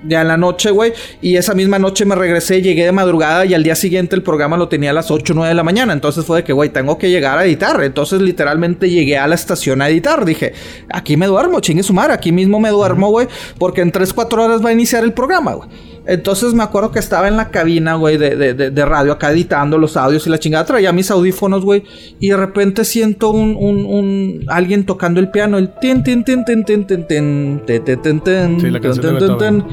ya 0.07 0.21
en 0.21 0.27
la 0.27 0.37
noche, 0.37 0.71
güey. 0.71 0.93
Y 1.21 1.37
esa 1.37 1.53
misma 1.53 1.79
noche 1.79 2.05
me 2.05 2.15
regresé, 2.15 2.61
llegué 2.61 2.85
de 2.85 2.91
madrugada 2.91 3.45
y 3.45 3.53
al 3.53 3.63
día 3.63 3.75
siguiente 3.75 4.15
el 4.15 4.23
programa 4.23 4.57
lo 4.57 4.67
tenía 4.67 4.91
a 4.91 4.93
las 4.93 5.11
8 5.11 5.33
o 5.33 5.35
9 5.35 5.49
de 5.49 5.55
la 5.55 5.63
mañana. 5.63 5.93
Entonces 5.93 6.25
fue 6.25 6.37
de 6.37 6.43
que, 6.43 6.53
güey, 6.53 6.69
tengo 6.69 6.97
que 6.97 7.09
llegar 7.09 7.37
a 7.37 7.45
editar. 7.45 7.83
Entonces 7.83 8.21
literalmente 8.21 8.89
llegué 8.89 9.17
a 9.17 9.27
la 9.27 9.35
estación 9.35 9.81
a 9.81 9.89
editar. 9.89 10.25
Dije, 10.25 10.53
aquí 10.89 11.17
me 11.17 11.27
duermo, 11.27 11.59
chingue 11.59 11.83
su 11.83 11.93
madre, 11.93 12.13
aquí 12.13 12.31
mismo 12.31 12.59
me 12.59 12.69
duermo, 12.69 13.09
güey. 13.09 13.27
Porque 13.57 13.81
en 13.81 13.91
3, 13.91 14.13
4 14.13 14.43
horas 14.43 14.63
va 14.63 14.69
a 14.69 14.73
iniciar 14.73 15.03
el 15.03 15.13
programa, 15.13 15.53
güey. 15.53 15.69
Entonces 16.07 16.53
me 16.53 16.63
acuerdo 16.63 16.91
que 16.91 16.99
estaba 16.99 17.27
en 17.27 17.35
la 17.35 17.49
cabina, 17.49 17.95
güey, 17.95 18.17
de, 18.17 18.35
de, 18.35 18.53
de, 18.53 18.85
radio 18.85 19.13
acá 19.13 19.31
editando 19.31 19.77
los 19.77 19.97
audios 19.97 20.27
y 20.27 20.29
la 20.29 20.37
chingada. 20.37 20.63
Traía 20.65 20.91
mis 20.91 21.09
audífonos, 21.09 21.65
güey. 21.65 21.83
Y 22.19 22.29
de 22.29 22.37
repente 22.37 22.85
siento 22.85 23.31
un, 23.31 23.55
un, 23.55 23.85
un, 23.85 24.45
alguien 24.47 24.85
tocando 24.85 25.19
el 25.19 25.31
piano. 25.31 25.57
El 25.57 25.73
tin, 25.79 26.03
tin, 26.03 26.23
tin, 26.23 26.45
tin, 26.45 26.63
tin, 26.63 26.85
tin, 26.85 27.05
tin, 27.05 27.61
tin, 27.65 28.21
tin, 28.21 28.61
sí, 28.61 28.69
la 28.69 28.79
tin, 28.79 29.37
tin, 29.37 29.63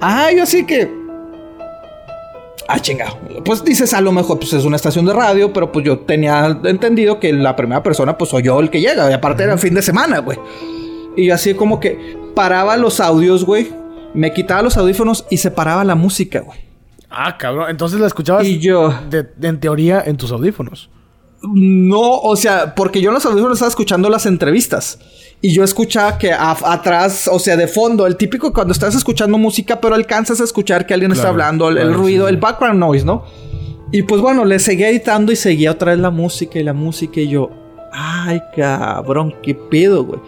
Ah, 0.00 0.30
yo 0.36 0.42
así 0.42 0.66
que. 0.66 0.90
Ah, 2.68 2.78
chingado. 2.78 3.16
Pues 3.44 3.64
dices, 3.64 3.94
a 3.94 4.00
lo 4.00 4.12
mejor 4.12 4.38
pues 4.38 4.52
es 4.52 4.64
una 4.64 4.76
estación 4.76 5.06
de 5.06 5.14
radio, 5.14 5.52
pero 5.52 5.72
pues 5.72 5.86
yo 5.86 6.00
tenía 6.00 6.60
entendido 6.64 7.18
que 7.18 7.32
la 7.32 7.56
primera 7.56 7.82
persona 7.82 8.18
pues 8.18 8.30
soy 8.30 8.42
yo 8.42 8.60
el 8.60 8.68
que 8.68 8.80
llega. 8.80 9.10
Y 9.10 9.14
aparte 9.14 9.44
era 9.44 9.54
el 9.54 9.58
fin 9.58 9.74
de 9.74 9.82
semana, 9.82 10.18
güey. 10.18 10.38
Y 11.16 11.26
yo 11.26 11.34
así 11.34 11.54
como 11.54 11.80
que 11.80 12.16
paraba 12.34 12.76
los 12.76 13.00
audios, 13.00 13.44
güey. 13.44 13.81
Me 14.14 14.32
quitaba 14.32 14.62
los 14.62 14.76
audífonos 14.76 15.26
y 15.30 15.38
separaba 15.38 15.84
la 15.84 15.94
música, 15.94 16.40
güey. 16.40 16.58
Ah, 17.10 17.36
cabrón. 17.36 17.70
Entonces 17.70 18.00
la 18.00 18.06
escuchabas. 18.06 18.46
Y 18.46 18.58
yo. 18.58 18.92
en 19.40 19.60
teoría 19.60 20.02
en 20.04 20.16
tus 20.16 20.32
audífonos. 20.32 20.90
No, 21.42 22.20
o 22.20 22.36
sea, 22.36 22.74
porque 22.74 23.00
yo 23.00 23.10
en 23.10 23.14
los 23.14 23.26
audífonos 23.26 23.56
estaba 23.56 23.68
escuchando 23.68 24.08
las 24.08 24.26
entrevistas. 24.26 24.98
Y 25.40 25.52
yo 25.52 25.64
escuchaba 25.64 26.16
que 26.18 26.32
atrás, 26.32 27.28
o 27.30 27.38
sea, 27.40 27.56
de 27.56 27.66
fondo, 27.66 28.06
el 28.06 28.16
típico 28.16 28.52
cuando 28.52 28.72
estás 28.72 28.94
escuchando 28.94 29.38
música, 29.38 29.80
pero 29.80 29.96
alcanzas 29.96 30.40
a 30.40 30.44
escuchar 30.44 30.86
que 30.86 30.94
alguien 30.94 31.10
está 31.10 31.28
hablando, 31.28 31.68
el, 31.68 31.92
ruido, 31.94 32.28
el 32.28 32.36
background 32.36 32.78
noise, 32.78 33.04
¿no? 33.04 33.24
Y 33.90 34.04
pues 34.04 34.20
bueno, 34.20 34.44
le 34.44 34.60
seguía 34.60 34.88
editando 34.88 35.32
y 35.32 35.36
seguía 35.36 35.72
otra 35.72 35.92
vez 35.92 36.00
la 36.00 36.10
música 36.10 36.60
y 36.60 36.62
la 36.62 36.72
música 36.72 37.20
y 37.20 37.28
yo, 37.28 37.50
ay 37.92 38.42
cabrón, 38.56 39.34
qué 39.42 39.54
pedo, 39.54 40.04
güey. 40.04 40.20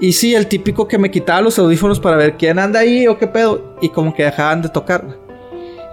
Y 0.00 0.12
sí, 0.12 0.34
el 0.34 0.48
típico 0.48 0.88
que 0.88 0.98
me 0.98 1.10
quitaba 1.10 1.40
los 1.40 1.58
audífonos 1.58 2.00
para 2.00 2.16
ver 2.16 2.36
quién 2.36 2.58
anda 2.58 2.80
ahí 2.80 3.06
o 3.06 3.18
qué 3.18 3.26
pedo. 3.26 3.76
Y 3.80 3.88
como 3.88 4.14
que 4.14 4.24
dejaban 4.24 4.62
de 4.62 4.68
tocar, 4.68 5.04
güey. 5.04 5.16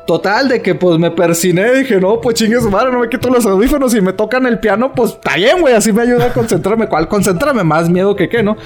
Total, 0.07 0.49
de 0.49 0.59
que 0.63 0.73
pues 0.73 0.97
me 0.97 1.11
persiné 1.11 1.71
dije, 1.71 1.99
no, 1.99 2.19
pues 2.19 2.33
chingue 2.35 2.59
su 2.59 2.71
madre, 2.71 2.91
no 2.91 2.99
me 2.99 3.09
quito 3.09 3.29
los 3.29 3.45
audífonos 3.45 3.93
y 3.93 4.01
me 4.01 4.11
tocan 4.11 4.47
el 4.47 4.59
piano, 4.59 4.91
pues 4.91 5.11
está 5.11 5.35
bien, 5.35 5.61
güey, 5.61 5.75
así 5.75 5.93
me 5.93 6.01
ayuda 6.01 6.25
a 6.25 6.33
concentrarme. 6.33 6.87
¿Cuál 6.87 7.07
concentrarme? 7.07 7.63
Más 7.63 7.89
miedo 7.91 8.15
que 8.15 8.27
qué, 8.27 8.41
¿no? 8.41 8.57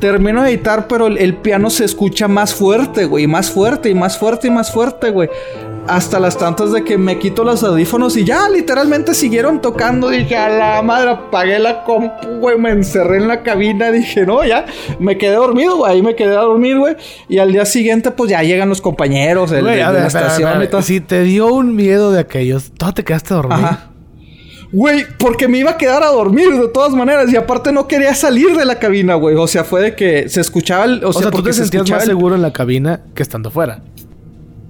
Termino 0.00 0.42
de 0.42 0.50
editar, 0.50 0.88
pero 0.88 1.06
el, 1.06 1.36
piano 1.36 1.70
se 1.70 1.86
escucha 1.86 2.28
más 2.28 2.54
fuerte, 2.54 3.06
güey, 3.06 3.26
más 3.26 3.50
fuerte 3.50 3.88
y 3.88 3.94
más 3.94 4.18
fuerte 4.18 4.48
y 4.48 4.50
más 4.50 4.70
fuerte, 4.70 5.10
güey 5.10 5.30
hasta 5.86 6.20
las 6.20 6.38
tantas 6.38 6.72
de 6.72 6.84
que 6.84 6.98
me 6.98 7.18
quito 7.18 7.44
los 7.44 7.62
audífonos 7.62 8.16
y 8.16 8.24
ya 8.24 8.48
literalmente 8.48 9.14
siguieron 9.14 9.60
tocando. 9.60 10.08
Dije, 10.10 10.36
a 10.36 10.48
la 10.48 10.82
madre, 10.82 11.10
apagué 11.10 11.58
la 11.58 11.84
compu, 11.84 12.38
güey, 12.40 12.58
me 12.58 12.70
encerré 12.70 13.18
en 13.18 13.28
la 13.28 13.42
cabina. 13.42 13.90
Dije, 13.92 14.24
no, 14.26 14.44
ya, 14.44 14.66
me 14.98 15.18
quedé 15.18 15.34
dormido, 15.34 15.78
güey, 15.78 15.92
ahí 15.92 16.02
me 16.02 16.14
quedé 16.14 16.36
a 16.36 16.42
dormir, 16.42 16.78
güey. 16.78 16.96
Y 17.28 17.38
al 17.38 17.52
día 17.52 17.64
siguiente, 17.64 18.10
pues 18.10 18.30
ya 18.30 18.42
llegan 18.42 18.68
los 18.68 18.80
compañeros 18.80 19.50
de, 19.50 19.62
la 19.62 20.06
estación 20.06 20.62
y 20.62 20.66
todo. 20.68 20.82
Si 20.82 21.00
te 21.00 21.22
dio 21.22 21.52
un 21.52 21.74
miedo 21.74 22.12
de 22.12 22.20
aquellos, 22.20 22.72
¿todo 22.72 22.92
te 22.94 23.04
quedaste 23.04 23.34
dormido? 23.34 23.92
Güey, 24.72 25.04
porque 25.18 25.48
me 25.48 25.58
iba 25.58 25.72
a 25.72 25.76
quedar 25.76 26.02
a 26.02 26.08
dormir 26.08 26.50
de 26.50 26.68
todas 26.68 26.94
maneras. 26.94 27.30
Y 27.30 27.36
aparte 27.36 27.72
no 27.72 27.86
quería 27.86 28.14
salir 28.14 28.56
de 28.56 28.64
la 28.64 28.78
cabina, 28.78 29.16
güey. 29.16 29.36
O 29.36 29.46
sea, 29.46 29.64
fue 29.64 29.82
de 29.82 29.94
que 29.94 30.30
se 30.30 30.40
escuchaba 30.40 30.86
el... 30.86 31.04
O, 31.04 31.12
sea, 31.12 31.30
tú 31.30 31.42
te 31.42 31.52
sentías 31.52 31.90
más 31.90 32.06
seguro 32.06 32.34
en 32.34 32.40
la 32.40 32.54
cabina 32.54 33.02
que 33.14 33.22
estando 33.22 33.50
fuera. 33.50 33.82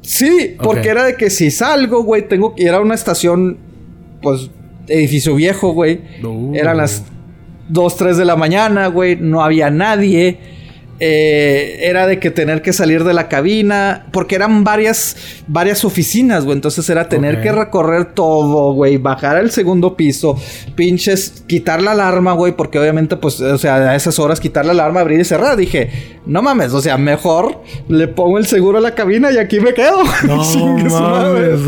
Sí, 0.03 0.57
porque 0.63 0.89
era 0.89 1.05
de 1.05 1.17
que 1.17 1.31
si 1.31 1.51
salgo, 1.51 2.03
güey, 2.03 2.29
tengo 2.29 2.55
que 2.55 2.65
ir 2.65 2.71
a 2.71 2.81
una 2.81 2.95
estación, 2.95 3.57
pues, 4.21 4.51
edificio 4.89 5.35
viejo, 5.35 5.73
güey. 5.73 6.01
Eran 6.55 6.77
las 6.77 7.05
2, 7.69 7.97
3 7.97 8.17
de 8.17 8.25
la 8.25 8.37
mañana, 8.37 8.89
güey, 8.89 9.17
no 9.17 9.43
había 9.43 9.71
nadie. 9.71 10.39
Eh, 11.05 11.89
era 11.89 12.07
de 12.07 12.21
que 12.21 12.31
tener 12.31 12.63
que 12.63 12.73
salir 12.73 13.03
de 13.03 13.13
la 13.13 13.27
cabina, 13.27 14.07
porque 14.13 14.37
eran 14.37 14.63
varias, 14.63 15.17
varias 15.49 15.85
oficinas, 15.85 16.45
güey. 16.45 16.55
Entonces 16.55 16.89
era 16.89 17.09
tener 17.09 17.41
que 17.41 17.51
recorrer 17.51 18.15
todo, 18.15 18.73
güey, 18.75 18.99
bajar 18.99 19.35
al 19.35 19.51
segundo 19.51 19.97
piso, 19.97 20.41
pinches, 20.77 21.43
quitar 21.49 21.83
la 21.83 21.91
alarma, 21.91 22.35
güey, 22.35 22.53
porque 22.53 22.79
obviamente, 22.79 23.17
pues, 23.17 23.41
o 23.41 23.59
sea, 23.59 23.79
a 23.91 23.97
esas 23.97 24.21
horas 24.21 24.39
quitar 24.39 24.65
la 24.65 24.71
alarma, 24.71 25.01
abrir 25.01 25.19
y 25.19 25.25
cerrar. 25.25 25.57
Dije, 25.57 25.91
no 26.25 26.41
mames, 26.41 26.73
o 26.73 26.81
sea, 26.81 26.97
mejor 26.99 27.61
le 27.89 28.07
pongo 28.07 28.39
el 28.39 28.47
seguro 28.47 28.79
a 28.79 28.81
la 28.81 28.95
cabina 28.95 29.33
y 29.33 29.39
aquí 29.39 29.59
me 29.59 29.75
quedo. 29.75 30.05
No 30.23 30.37
mames, 30.89 31.61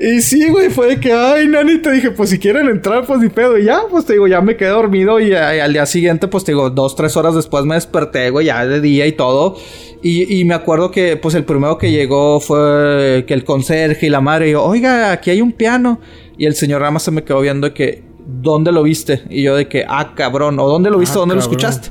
Y 0.00 0.20
sí, 0.20 0.48
güey, 0.48 0.68
fue 0.68 0.88
de 0.88 1.00
que, 1.00 1.12
ay, 1.12 1.46
nani, 1.46 1.78
te 1.78 1.92
dije, 1.92 2.10
pues 2.10 2.30
si 2.30 2.40
quieren 2.40 2.68
entrar, 2.68 3.06
pues 3.06 3.20
ni 3.20 3.28
pedo. 3.28 3.56
Y 3.56 3.66
ya, 3.66 3.82
pues 3.88 4.04
te 4.04 4.14
digo, 4.14 4.26
ya 4.26 4.40
me 4.40 4.56
quedé 4.56 4.70
dormido 4.70 5.20
y, 5.20 5.28
y 5.28 5.34
al 5.34 5.72
día 5.72 5.86
siguiente, 5.86 6.26
pues 6.26 6.42
te 6.42 6.50
digo, 6.50 6.70
dos, 6.70 6.96
tres 6.96 7.16
horas 7.16 7.36
después 7.36 7.64
me 7.64 7.76
desperté, 7.76 8.30
güey 8.30 8.47
ya 8.48 8.66
de 8.66 8.80
día 8.80 9.06
y 9.06 9.12
todo. 9.12 9.56
Y, 10.02 10.44
me 10.44 10.54
acuerdo 10.54 10.90
que, 10.90 11.16
pues, 11.16 11.34
el 11.34 11.44
primero 11.44 11.76
que 11.76 11.90
llegó 11.90 12.38
fue 12.38 13.24
que 13.26 13.34
el 13.34 13.42
conserje 13.44 14.06
y 14.06 14.10
la 14.10 14.20
madre, 14.20 14.48
y 14.48 14.52
yo, 14.52 14.62
oiga, 14.62 15.10
aquí 15.10 15.30
hay 15.30 15.40
un 15.40 15.52
piano. 15.52 16.00
Y 16.36 16.46
el 16.46 16.54
señor 16.54 16.82
Rama 16.82 17.00
se 17.00 17.10
me 17.10 17.24
quedó 17.24 17.40
viendo 17.40 17.66
de 17.66 17.74
que, 17.74 18.04
¿dónde 18.24 18.70
lo 18.70 18.84
viste? 18.84 19.22
Y 19.28 19.42
yo 19.42 19.56
de 19.56 19.66
que, 19.66 19.84
ah, 19.88 20.12
cabrón, 20.14 20.60
o 20.60 20.68
¿dónde 20.68 20.90
lo 20.90 20.98
viste? 20.98 21.16
Ah, 21.16 21.20
¿Dónde 21.20 21.34
lo 21.34 21.40
escuchaste? 21.40 21.88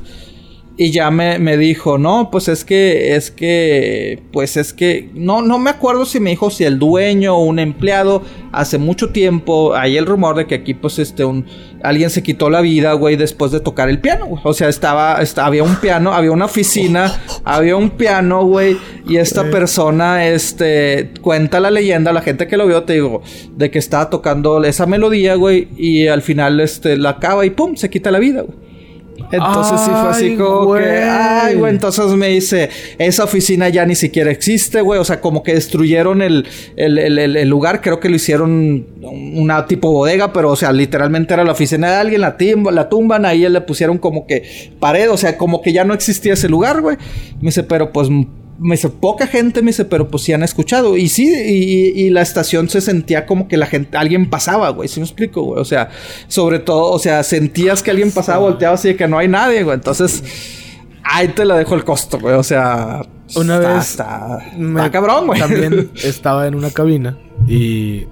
Y 0.80 0.92
ya 0.92 1.10
me, 1.10 1.40
me, 1.40 1.58
dijo, 1.58 1.98
no, 1.98 2.30
pues 2.30 2.48
es 2.48 2.64
que, 2.64 3.16
es 3.16 3.32
que, 3.32 4.22
pues 4.32 4.58
es 4.58 4.74
que, 4.74 5.10
no, 5.16 5.42
no 5.42 5.58
me 5.58 5.72
acuerdo 5.72 6.06
si 6.06 6.20
me 6.20 6.30
dijo 6.30 6.52
si 6.52 6.66
el 6.66 6.78
dueño 6.78 7.36
o 7.36 7.46
un 7.46 7.58
empleado, 7.58 8.22
hace 8.52 8.78
mucho 8.78 9.10
tiempo, 9.10 9.74
hay 9.74 9.98
el 9.98 10.06
rumor 10.06 10.36
de 10.36 10.46
que 10.46 10.54
aquí, 10.54 10.76
pues, 10.76 11.00
este, 11.00 11.26
un, 11.26 11.48
alguien 11.82 12.12
se 12.12 12.22
quitó 12.22 12.52
la 12.52 12.62
vida, 12.62 12.94
güey, 12.94 13.16
después 13.16 13.52
de 13.52 13.60
tocar 13.60 13.90
el 13.90 14.00
piano, 14.00 14.28
güey. 14.28 14.40
O 14.44 14.54
sea, 14.54 14.70
estaba, 14.70 15.18
había 15.38 15.64
un 15.64 15.78
piano, 15.78 16.14
había 16.14 16.32
una 16.32 16.46
oficina, 16.46 17.22
había 17.44 17.76
un 17.76 17.90
piano, 17.90 18.46
güey, 18.46 18.78
y 19.08 19.18
esta 19.18 19.50
persona, 19.50 20.28
este, 20.28 21.10
cuenta 21.22 21.60
la 21.60 21.72
leyenda, 21.72 22.14
la 22.14 22.22
gente 22.22 22.46
que 22.46 22.56
lo 22.56 22.68
vio, 22.68 22.84
te 22.84 22.94
digo, 22.94 23.24
de 23.56 23.72
que 23.72 23.80
estaba 23.80 24.12
tocando 24.12 24.64
esa 24.64 24.86
melodía, 24.86 25.34
güey, 25.34 25.70
y 25.76 26.06
al 26.06 26.22
final, 26.22 26.60
este, 26.60 26.98
la 26.98 27.10
acaba 27.10 27.48
y 27.48 27.50
pum, 27.50 27.76
se 27.76 27.90
quita 27.90 28.12
la 28.12 28.20
vida, 28.20 28.42
güey. 28.42 28.67
Entonces 29.32 29.82
sí 29.82 29.90
fue 29.90 30.10
así 30.10 30.36
como 30.36 30.74
que, 30.76 31.04
ay, 31.04 31.56
güey, 31.56 31.74
entonces 31.74 32.06
me 32.14 32.30
dice, 32.30 32.70
esa 32.98 33.24
oficina 33.24 33.68
ya 33.70 33.86
ni 33.86 33.96
siquiera 33.96 34.32
existe, 34.32 34.82
güey, 34.82 35.00
o 35.00 35.04
sea, 35.04 35.20
como 35.22 35.44
que 35.44 35.54
destruyeron 35.54 36.22
el, 36.22 36.46
el, 36.76 36.98
el, 36.98 37.36
el, 37.36 37.50
lugar, 37.50 37.82
creo 37.82 38.00
que 38.00 38.10
lo 38.10 38.16
hicieron 38.16 38.86
una 39.02 39.66
tipo 39.66 39.92
bodega, 39.92 40.32
pero 40.32 40.52
o 40.52 40.56
sea, 40.56 40.72
literalmente 40.72 41.34
era 41.34 41.44
la 41.44 41.52
oficina 41.52 41.90
de 41.90 41.96
alguien, 41.96 42.22
la, 42.22 42.38
timba, 42.38 42.72
la 42.72 42.90
tumban, 42.90 43.26
ahí 43.26 43.48
le 43.48 43.62
pusieron 43.62 43.98
como 43.98 44.26
que 44.26 44.72
pared, 44.80 45.12
o 45.12 45.18
sea, 45.18 45.38
como 45.38 45.62
que 45.62 45.74
ya 45.74 45.84
no 45.84 45.94
existía 45.94 46.34
ese 46.34 46.50
lugar, 46.50 46.82
güey. 46.82 46.98
Me 47.42 47.50
dice, 47.50 47.64
pero 47.64 47.92
pues 47.92 48.10
me 48.60 48.76
dice, 48.76 48.90
poca 48.90 49.28
gente, 49.28 49.62
me 49.62 49.68
dice, 49.68 49.86
pero 49.86 50.08
pues 50.10 50.24
sí 50.24 50.34
han 50.34 50.44
escuchado. 50.44 50.98
Y 50.98 51.10
sí, 51.10 51.28
y, 51.28 52.10
la 52.10 52.22
estación 52.22 52.70
se 52.70 52.82
sentía 52.82 53.26
como 53.26 53.48
que 53.48 53.58
la 53.58 53.68
gente, 53.68 53.98
alguien 53.98 54.30
pasaba, 54.30 54.70
güey, 54.70 54.90
¿sí 54.90 55.00
me 55.00 55.06
explico, 55.06 55.44
güey? 55.44 55.62
O 55.62 55.66
sea, 55.66 55.90
sobre 56.28 56.60
todo, 56.60 56.92
o 56.92 57.00
sea, 57.00 57.24
sentías 57.24 57.84
que 57.84 57.92
alguien 57.92 58.12
pasaba, 58.12 58.40
volteaba 58.40 58.76
así 58.76 58.90
de 58.90 58.96
que 58.96 59.08
no 59.08 59.18
hay 59.18 59.28
nadie, 59.28 59.64
güey. 59.64 59.76
Entonces, 59.76 60.24
ahí 61.04 61.30
te 61.30 61.46
la 61.46 61.58
dejo 61.58 61.76
el 61.76 61.84
costo, 61.84 62.20
güey. 62.20 62.36
O 62.36 62.44
sea, 62.44 63.06
una 63.36 63.60
vez, 63.60 63.90
está, 63.90 64.40
cabrón, 64.92 65.28
güey. 65.28 65.40
También 65.40 65.92
estaba 66.04 66.48
en 66.48 66.56
una 66.56 66.72
cabina 66.72 67.18
Y 67.48 68.06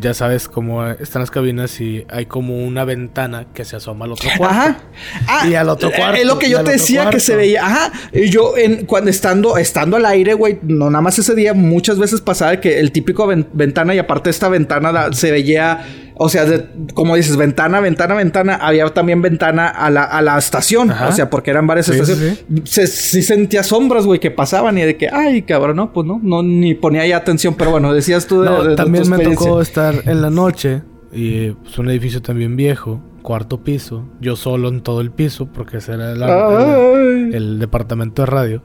ya 0.00 0.14
sabes 0.14 0.48
cómo 0.48 0.86
están 0.86 1.20
las 1.20 1.30
cabinas 1.30 1.80
y 1.80 2.04
hay 2.08 2.26
como 2.26 2.56
una 2.64 2.84
ventana 2.84 3.46
que 3.52 3.64
se 3.64 3.76
asoma 3.76 4.04
al 4.04 4.12
otro 4.12 4.28
cuarto. 4.36 4.54
Ajá. 4.54 4.78
Ah, 5.26 5.46
y 5.48 5.54
al 5.54 5.68
otro 5.68 5.90
cuarto. 5.90 6.20
Es 6.20 6.26
lo 6.26 6.38
que 6.38 6.48
yo 6.48 6.62
te 6.62 6.72
decía 6.72 7.10
que 7.10 7.20
se 7.20 7.36
veía. 7.36 7.66
Ajá. 7.66 7.92
Y 8.12 8.30
yo, 8.30 8.56
en, 8.56 8.86
cuando 8.86 9.10
estando, 9.10 9.56
estando 9.56 9.96
al 9.96 10.06
aire, 10.06 10.34
güey, 10.34 10.58
no 10.62 10.90
nada 10.90 11.02
más 11.02 11.18
ese 11.18 11.34
día, 11.34 11.54
muchas 11.54 11.98
veces 11.98 12.20
pasaba 12.20 12.60
que 12.60 12.80
el 12.80 12.92
típico 12.92 13.26
ventana 13.26 13.94
y 13.94 13.98
aparte 13.98 14.30
esta 14.30 14.48
ventana 14.48 15.12
se 15.12 15.30
veía 15.30 15.84
o 16.22 16.28
sea, 16.28 16.46
como 16.94 17.16
dices, 17.16 17.36
ventana, 17.36 17.80
ventana, 17.80 18.14
ventana. 18.14 18.54
Había 18.54 18.86
también 18.90 19.20
ventana 19.22 19.66
a 19.66 19.90
la, 19.90 20.04
a 20.04 20.22
la 20.22 20.38
estación. 20.38 20.90
O 20.90 21.10
sea, 21.10 21.28
porque 21.28 21.50
eran 21.50 21.66
varias 21.66 21.88
estaciones. 21.88 22.44
Sí. 22.64 22.86
Se, 22.86 23.22
sentía 23.22 23.64
sombras, 23.64 24.06
güey, 24.06 24.20
que 24.20 24.30
pasaban 24.30 24.78
y 24.78 24.82
de 24.82 24.96
que, 24.96 25.08
ay, 25.12 25.42
cabrón, 25.42 25.76
no, 25.76 25.92
pues 25.92 26.06
no, 26.06 26.20
no, 26.22 26.44
ni 26.44 26.74
ponía 26.74 27.04
ya 27.08 27.16
atención. 27.16 27.56
Pero 27.58 27.72
bueno, 27.72 27.92
decías 27.92 28.28
tú 28.28 28.42
de, 28.42 28.76
También 28.76 29.10
me 29.10 29.18
tocó 29.18 29.60
estar 29.60 29.96
en 30.04 30.22
la 30.22 30.30
noche 30.30 30.82
y 31.12 31.46
es 31.46 31.54
pues, 31.60 31.76
un 31.78 31.90
edificio 31.90 32.22
también 32.22 32.54
viejo, 32.54 33.00
cuarto 33.22 33.64
piso. 33.64 34.04
Yo 34.20 34.36
solo 34.36 34.68
en 34.68 34.80
todo 34.80 35.00
el 35.00 35.10
piso, 35.10 35.46
porque 35.46 35.78
ese 35.78 35.94
era 35.94 36.12
el, 36.12 37.58
departamento 37.58 38.22
de 38.22 38.26
radio. 38.26 38.62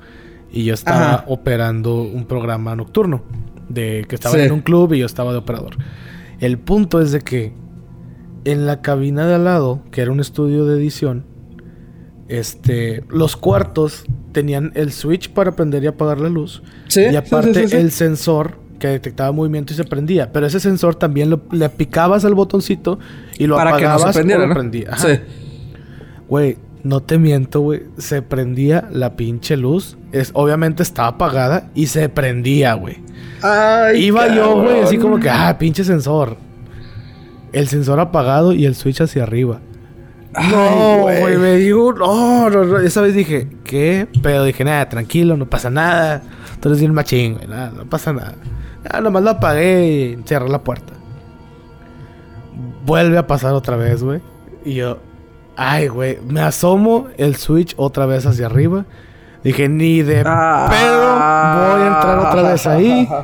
Y 0.51 0.63
yo 0.63 0.75
estaba 0.75 1.23
operando 1.27 2.03
un 2.03 2.25
programa 2.25 2.75
nocturno. 2.75 3.23
De 3.67 4.05
que 4.07 4.13
estaba 4.13 4.37
en 4.37 4.51
un 4.51 4.61
club 4.61 4.93
y 4.93 4.99
yo 4.99 5.07
estaba 5.07 5.31
de 5.31 5.39
operador. 5.39 5.75
El 6.39 6.59
punto 6.59 7.01
es 7.01 7.11
de 7.11 7.21
que 7.21 7.53
en 8.45 8.65
la 8.65 8.81
cabina 8.81 9.25
de 9.27 9.35
al 9.35 9.45
lado, 9.45 9.81
que 9.91 10.01
era 10.01 10.11
un 10.11 10.19
estudio 10.19 10.65
de 10.65 10.77
edición, 10.77 11.25
este, 12.27 13.03
los 13.09 13.35
cuartos 13.35 14.05
tenían 14.31 14.71
el 14.75 14.91
switch 14.91 15.31
para 15.31 15.55
prender 15.55 15.83
y 15.83 15.87
apagar 15.87 16.19
la 16.19 16.29
luz. 16.29 16.61
y 16.95 17.15
aparte 17.15 17.63
el 17.79 17.91
sensor 17.91 18.59
que 18.79 18.87
detectaba 18.87 19.31
movimiento 19.31 19.73
y 19.73 19.75
se 19.75 19.83
prendía. 19.83 20.31
Pero 20.31 20.45
ese 20.45 20.59
sensor 20.59 20.95
también 20.95 21.29
lo, 21.29 21.41
le 21.51 21.67
picabas 21.69 22.25
al 22.25 22.35
botoncito 22.35 22.99
y 23.37 23.47
lo 23.47 23.59
apagabas 23.59 24.15
que 24.15 24.23
no 24.23 24.47
se 24.47 24.53
prendía. 24.53 24.95
Sí. 24.97 25.19
Güey, 26.27 26.57
no 26.83 27.01
te 27.01 27.17
miento, 27.17 27.61
güey. 27.61 27.83
Se 27.97 28.21
prendía 28.21 28.87
la 28.91 29.15
pinche 29.15 29.57
luz. 29.57 29.97
Es, 30.11 30.31
obviamente 30.33 30.83
estaba 30.83 31.09
apagada 31.09 31.69
y 31.75 31.87
se 31.87 32.09
prendía, 32.09 32.73
güey. 32.73 32.97
Iba 33.95 34.33
yo, 34.33 34.61
güey, 34.61 34.81
así 34.81 34.97
como 34.97 35.19
que, 35.19 35.29
ah, 35.29 35.57
pinche 35.57 35.83
sensor. 35.83 36.37
El 37.53 37.67
sensor 37.67 37.99
apagado 37.99 38.53
y 38.53 38.65
el 38.65 38.75
switch 38.75 39.01
hacia 39.01 39.23
arriba. 39.23 39.59
no, 40.51 41.01
güey, 41.01 41.37
me 41.37 41.55
dijo, 41.55 41.93
no, 41.93 42.49
no, 42.49 42.77
Esa 42.79 43.01
vez 43.01 43.13
dije, 43.13 43.47
¿qué? 43.63 44.07
Pero 44.21 44.43
dije, 44.43 44.63
nada, 44.63 44.89
tranquilo, 44.89 45.37
no 45.37 45.49
pasa 45.49 45.69
nada. 45.69 46.21
Tú 46.59 46.69
eres 46.69 46.79
bien 46.79 46.93
machín, 46.93 47.35
güey, 47.35 47.47
nada, 47.47 47.71
no 47.75 47.85
pasa 47.85 48.13
nada. 48.13 48.35
Ah, 48.89 49.01
nomás 49.01 49.23
lo 49.23 49.31
apagué 49.31 50.17
y 50.19 50.27
cerré 50.27 50.49
la 50.49 50.63
puerta. 50.63 50.93
Vuelve 52.85 53.17
a 53.17 53.27
pasar 53.27 53.53
otra 53.53 53.75
vez, 53.75 54.03
güey. 54.03 54.21
Y 54.63 54.75
yo, 54.75 54.99
ay, 55.57 55.87
güey, 55.89 56.19
me 56.25 56.39
asomo 56.41 57.07
el 57.17 57.35
switch 57.35 57.73
otra 57.75 58.05
vez 58.05 58.25
hacia 58.25 58.45
arriba. 58.45 58.85
Dije, 59.43 59.67
ni 59.67 60.01
de 60.01 60.23
ah. 60.25 60.67
pedo 60.69 61.73
voy 61.73 61.81
a 61.81 61.87
entrar 61.87 62.19
otra 62.19 62.51
vez 62.51 62.67
ahí. 62.67 63.07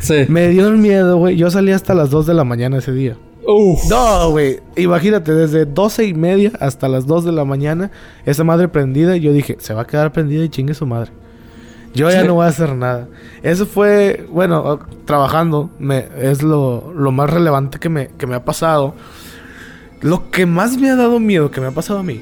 Sí. 0.00 0.24
Me 0.28 0.48
dio 0.48 0.66
el 0.66 0.78
miedo, 0.78 1.16
güey. 1.16 1.36
Yo 1.36 1.48
salí 1.48 1.70
hasta 1.70 1.94
las 1.94 2.10
2 2.10 2.26
de 2.26 2.34
la 2.34 2.42
mañana 2.42 2.78
ese 2.78 2.90
día. 2.90 3.16
Uf. 3.46 3.88
No, 3.88 4.30
güey. 4.30 4.58
Imagínate, 4.74 5.32
desde 5.32 5.64
12 5.64 6.06
y 6.06 6.14
media 6.14 6.50
hasta 6.58 6.88
las 6.88 7.06
2 7.06 7.24
de 7.24 7.30
la 7.30 7.44
mañana, 7.44 7.92
esa 8.26 8.42
madre 8.42 8.66
prendida. 8.66 9.16
Y 9.16 9.20
yo 9.20 9.32
dije, 9.32 9.58
se 9.60 9.74
va 9.74 9.82
a 9.82 9.86
quedar 9.86 10.10
prendida 10.12 10.42
y 10.42 10.48
chingue 10.48 10.74
su 10.74 10.86
madre. 10.86 11.12
Yo 11.94 12.10
ya 12.10 12.24
no 12.24 12.34
voy 12.34 12.46
a 12.46 12.48
hacer 12.48 12.74
nada. 12.74 13.06
Eso 13.44 13.64
fue, 13.64 14.26
bueno, 14.28 14.80
trabajando, 15.04 15.70
me, 15.78 16.08
es 16.20 16.42
lo, 16.42 16.92
lo 16.96 17.12
más 17.12 17.30
relevante 17.30 17.78
que 17.78 17.88
me, 17.88 18.08
que 18.08 18.26
me 18.26 18.34
ha 18.34 18.44
pasado. 18.44 18.94
Lo 20.02 20.30
que 20.30 20.46
más 20.46 20.76
me 20.76 20.90
ha 20.90 20.96
dado 20.96 21.18
miedo 21.20 21.50
que 21.50 21.60
me 21.60 21.68
ha 21.68 21.70
pasado 21.70 22.00
a 22.00 22.02
mí. 22.02 22.20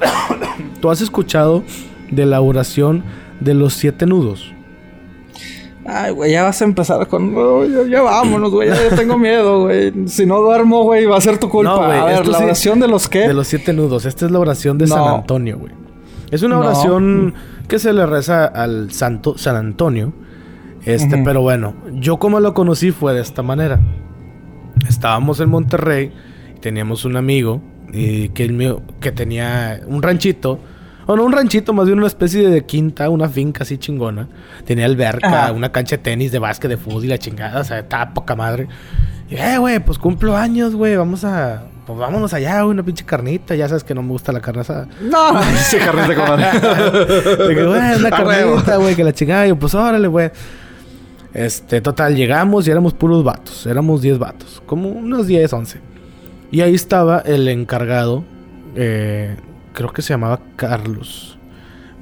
¿Tú 0.80 0.90
has 0.90 1.00
escuchado 1.00 1.62
de 2.10 2.26
la 2.26 2.40
oración 2.40 3.04
de 3.40 3.54
los 3.54 3.74
siete 3.74 4.06
nudos. 4.06 4.52
Ay, 5.88 6.10
güey, 6.12 6.32
ya 6.32 6.42
vas 6.42 6.60
a 6.62 6.64
empezar 6.64 7.06
con. 7.06 7.32
ya, 7.88 8.02
vámonos, 8.02 8.50
güey. 8.50 8.68
Ya, 8.68 8.96
tengo 8.96 9.18
miedo, 9.18 9.62
güey. 9.62 10.08
Si 10.08 10.26
no 10.26 10.40
duermo, 10.40 10.82
güey, 10.82 11.06
va 11.06 11.16
a 11.16 11.20
ser 11.20 11.38
tu 11.38 11.48
culpa. 11.48 11.70
No, 11.70 11.82
a 11.82 12.04
ver, 12.04 12.26
¿la 12.26 12.38
oración 12.38 12.80
de 12.80 12.88
los 12.88 13.08
qué? 13.08 13.28
De 13.28 13.34
los 13.34 13.46
siete 13.46 13.72
nudos. 13.72 14.04
Esta 14.04 14.26
es 14.26 14.32
la 14.32 14.40
oración 14.40 14.78
de 14.78 14.88
San 14.88 15.06
Antonio, 15.06 15.58
güey. 15.58 15.72
Es 16.30 16.42
una 16.42 16.58
oración 16.58 17.34
que 17.68 17.78
se 17.78 17.92
le 17.92 18.04
reza 18.04 18.46
al 18.46 18.90
santo 18.90 19.38
San 19.38 19.54
Antonio. 19.54 20.12
Este, 20.84 21.18
pero 21.18 21.42
bueno, 21.42 21.74
yo 21.94 22.16
como 22.16 22.40
lo 22.40 22.54
conocí 22.54 22.90
fue 22.90 23.12
de 23.14 23.20
esta 23.20 23.42
manera. 23.42 23.80
Estábamos 24.88 25.40
en 25.40 25.50
Monterrey, 25.50 26.12
teníamos 26.66 27.04
un 27.04 27.16
amigo 27.16 27.62
y 27.92 28.30
que, 28.30 28.42
el 28.42 28.52
mío, 28.52 28.82
que 28.98 29.12
tenía 29.12 29.82
un 29.86 30.02
ranchito 30.02 30.58
o 31.06 31.14
no 31.14 31.22
un 31.22 31.30
ranchito, 31.30 31.72
más 31.72 31.86
bien 31.86 31.96
una 31.96 32.08
especie 32.08 32.48
de 32.48 32.66
quinta, 32.66 33.08
una 33.08 33.28
finca 33.28 33.62
así 33.62 33.78
chingona. 33.78 34.26
Tenía 34.64 34.84
alberca, 34.84 35.52
una 35.52 35.70
cancha 35.70 35.96
de 35.96 36.02
tenis, 36.02 36.32
de 36.32 36.40
básquet, 36.40 36.68
de 36.68 36.76
fútbol 36.76 37.04
y 37.04 37.06
la 37.06 37.18
chingada. 37.18 37.60
O 37.60 37.64
sea, 37.64 37.78
estaba 37.78 38.12
poca 38.12 38.34
madre. 38.34 38.66
Y, 39.30 39.36
eh, 39.36 39.58
güey, 39.58 39.78
pues 39.78 39.96
cumplo 39.96 40.36
años, 40.36 40.74
güey. 40.74 40.96
Vamos 40.96 41.22
a. 41.22 41.62
Pues 41.86 41.96
vámonos 41.96 42.34
allá, 42.34 42.62
güey, 42.62 42.72
una 42.72 42.82
pinche 42.82 43.04
carnita. 43.04 43.54
Ya 43.54 43.68
sabes 43.68 43.84
que 43.84 43.94
no 43.94 44.02
me 44.02 44.08
gusta 44.08 44.32
la 44.32 44.40
carne 44.40 44.62
asada. 44.62 44.88
No, 45.00 45.40
sí, 45.70 45.76
carnita, 45.76 46.16
comadre. 46.16 46.46
Güey, 47.54 47.96
una 48.00 48.10
carnita, 48.10 48.76
güey, 48.78 48.96
que 48.96 49.04
la 49.04 49.12
chingada. 49.12 49.46
Y 49.46 49.50
yo, 49.50 49.56
pues 49.56 49.76
órale, 49.76 50.08
güey. 50.08 50.32
Este, 51.32 51.80
total, 51.80 52.16
llegamos 52.16 52.66
y 52.66 52.72
éramos 52.72 52.94
puros 52.94 53.22
vatos. 53.22 53.64
Éramos 53.66 54.02
10 54.02 54.18
vatos. 54.18 54.60
Como 54.66 54.88
unos 54.88 55.28
10, 55.28 55.52
11. 55.52 55.95
Y 56.50 56.60
ahí 56.60 56.74
estaba 56.74 57.20
el 57.20 57.48
encargado 57.48 58.24
eh, 58.76 59.34
creo 59.72 59.92
que 59.92 60.02
se 60.02 60.12
llamaba 60.12 60.40
Carlos. 60.54 61.38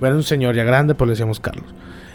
Era 0.01 0.15
un 0.15 0.23
señor 0.23 0.55
ya 0.55 0.65
grande, 0.65 0.95
pues 0.95 1.07
le 1.07 1.13
decíamos 1.13 1.41
Carlos. 1.41 1.73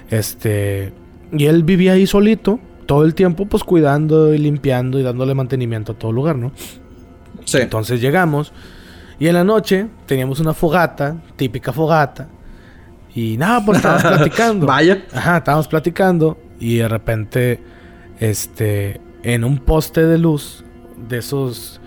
Este, 0.09 0.93
y 1.31 1.45
él 1.45 1.63
vivía 1.63 1.93
ahí 1.93 2.05
solito, 2.05 2.59
todo 2.85 3.03
el 3.03 3.15
tiempo, 3.15 3.45
pues 3.45 3.63
cuidando 3.63 4.33
y 4.33 4.37
limpiando 4.37 4.99
y 4.99 5.03
dándole 5.03 5.33
mantenimiento 5.33 5.93
a 5.93 5.95
todo 5.95 6.11
lugar, 6.11 6.35
¿no? 6.35 6.51
Sí. 7.45 7.59
Entonces 7.59 7.99
llegamos 8.01 8.53
y 9.17 9.27
en 9.27 9.33
la 9.33 9.43
noche 9.43 9.87
teníamos 10.05 10.39
una 10.39 10.53
fogata, 10.53 11.15
típica 11.35 11.71
fogata. 11.73 12.27
Y 13.15 13.37
nada, 13.37 13.65
pues 13.65 13.77
estábamos 13.77 14.03
platicando. 14.17 14.67
Vaya. 14.67 15.03
Ajá, 15.13 15.37
estábamos 15.37 15.67
platicando 15.67 16.37
y 16.59 16.77
de 16.77 16.87
repente, 16.87 17.63
este, 18.19 19.01
en 19.23 19.43
un 19.43 19.57
poste 19.59 20.05
de 20.05 20.17
luz 20.17 20.63
de 21.07 21.17
esos 21.17 21.78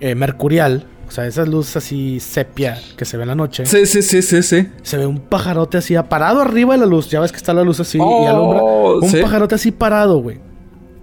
eh, 0.00 0.14
mercurial, 0.14 0.86
o 1.08 1.10
sea, 1.10 1.26
esas 1.26 1.48
luces 1.48 1.76
así 1.78 2.20
sepia 2.20 2.78
que 2.96 3.06
se 3.06 3.16
ve 3.16 3.22
en 3.22 3.28
la 3.28 3.34
noche. 3.34 3.64
Sí, 3.64 3.86
sí, 3.86 4.02
sí, 4.02 4.20
sí, 4.20 4.42
sí. 4.42 4.68
Se 4.82 4.98
ve 4.98 5.06
un 5.06 5.18
pajarote 5.18 5.78
así 5.78 5.94
parado 6.08 6.42
arriba 6.42 6.74
de 6.74 6.80
la 6.80 6.86
luz. 6.86 7.08
Ya 7.08 7.20
ves 7.20 7.32
que 7.32 7.38
está 7.38 7.54
la 7.54 7.64
luz 7.64 7.80
así 7.80 7.96
y 7.96 8.00
oh, 8.02 8.28
alumbra. 8.28 8.62
Un 8.62 9.22
pajarote 9.22 9.54
así 9.54 9.70
parado, 9.70 10.18
güey. 10.18 10.38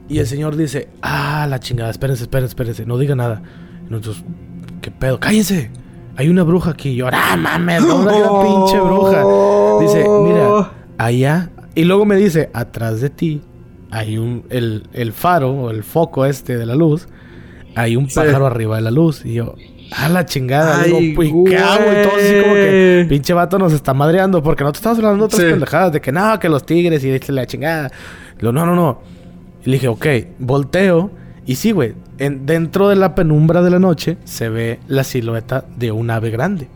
Y 0.07 0.19
el 0.19 0.27
señor 0.27 0.55
dice, 0.55 0.89
ah, 1.01 1.47
la 1.49 1.59
chingada, 1.59 1.89
espérense, 1.89 2.23
espérense, 2.23 2.51
espérense, 2.51 2.85
no 2.85 2.99
diga 2.99 3.15
nada. 3.15 3.41
Y 3.87 3.89
nosotros, 3.89 4.23
¿qué 4.81 4.91
pedo? 4.91 5.19
Cállense. 5.19 5.71
Hay 6.17 6.29
una 6.29 6.43
bruja 6.43 6.71
aquí. 6.71 6.89
Y 6.89 6.95
yo, 6.97 7.07
ah, 7.11 7.35
mames, 7.35 7.81
una 7.81 8.11
pinche 8.43 8.79
bruja. 8.79 9.23
Dice, 9.81 10.05
mira, 10.07 10.71
allá. 10.99 11.49
Y 11.73 11.83
luego 11.83 12.05
me 12.05 12.15
dice, 12.15 12.51
atrás 12.53 13.01
de 13.01 13.09
ti 13.09 13.41
hay 13.89 14.19
un, 14.19 14.45
el, 14.49 14.87
el 14.93 15.13
faro 15.13 15.51
o 15.51 15.71
el 15.71 15.83
foco 15.83 16.27
este 16.27 16.57
de 16.57 16.67
la 16.67 16.75
luz. 16.75 17.07
Hay 17.75 17.95
un 17.95 18.07
pájaro 18.07 18.45
arriba 18.45 18.77
de 18.77 18.81
la 18.81 18.91
luz. 18.91 19.25
Y 19.25 19.33
yo, 19.33 19.55
a 19.91 20.09
la 20.09 20.25
chingada. 20.25 20.81
Ay, 20.81 20.91
digo, 20.91 21.23
¿y 21.23 21.43
qué 21.49 21.57
hago? 21.57 21.83
Y 21.83 22.03
todo 22.03 22.15
así 22.17 22.41
como 22.41 22.53
que 22.53 23.05
pinche 23.09 23.33
vato 23.33 23.59
nos 23.59 23.73
está 23.73 23.93
madreando. 23.93 24.41
Porque 24.41 24.63
no 24.63 24.71
te 24.71 24.77
estamos 24.77 24.97
hablando 24.97 25.27
de 25.27 25.35
otras 25.35 25.51
pendejadas. 25.51 25.93
De 25.93 26.01
que 26.01 26.11
no, 26.11 26.39
que 26.39 26.49
los 26.49 26.65
tigres 26.65 27.03
y 27.03 27.31
la 27.31 27.45
chingada. 27.45 27.91
no, 28.41 28.51
no, 28.51 28.65
no. 28.65 29.01
Y 29.63 29.69
le 29.69 29.73
dije, 29.73 29.87
ok, 29.87 30.05
volteo. 30.39 31.11
Y 31.45 31.55
sí, 31.55 31.71
güey. 31.71 31.93
dentro 32.17 32.89
de 32.89 32.95
la 32.95 33.13
penumbra 33.13 33.61
de 33.61 33.69
la 33.69 33.79
noche 33.79 34.17
se 34.23 34.49
ve 34.49 34.79
la 34.87 35.03
silueta 35.03 35.65
de 35.75 35.91
un 35.91 36.09
ave 36.09 36.31
grande. 36.31 36.69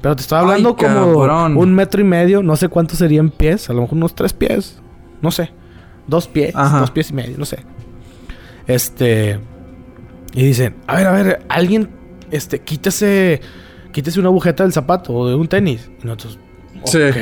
Pero 0.00 0.16
te 0.16 0.22
estoy 0.22 0.38
hablando 0.38 0.76
como 0.76 1.58
un 1.60 1.74
metro 1.74 2.00
y 2.00 2.04
medio. 2.04 2.42
No 2.42 2.56
sé 2.56 2.68
cuánto 2.68 2.96
sería 2.96 3.20
en 3.20 3.30
pies. 3.30 3.70
A 3.70 3.72
lo 3.72 3.82
mejor 3.82 3.96
unos 3.96 4.14
tres 4.14 4.32
pies. 4.32 4.80
No 5.22 5.30
sé. 5.30 5.50
Dos 6.06 6.28
pies. 6.28 6.54
Dos 6.54 6.90
pies 6.90 7.10
y 7.10 7.14
medio. 7.14 7.38
No 7.38 7.44
sé. 7.44 7.58
Este... 8.66 9.38
Y 10.36 10.44
dicen, 10.44 10.76
a 10.86 10.96
ver, 10.96 11.06
a 11.06 11.12
ver, 11.12 11.46
alguien 11.48 11.88
este, 12.30 12.60
quítese, 12.60 13.40
quítese 13.90 14.20
una 14.20 14.28
agujeta 14.28 14.62
del 14.62 14.72
zapato 14.72 15.12
o 15.12 15.28
de 15.28 15.34
un 15.34 15.48
tenis. 15.48 15.90
Y 16.02 16.06
nosotros, 16.06 16.38
ok. 16.82 17.16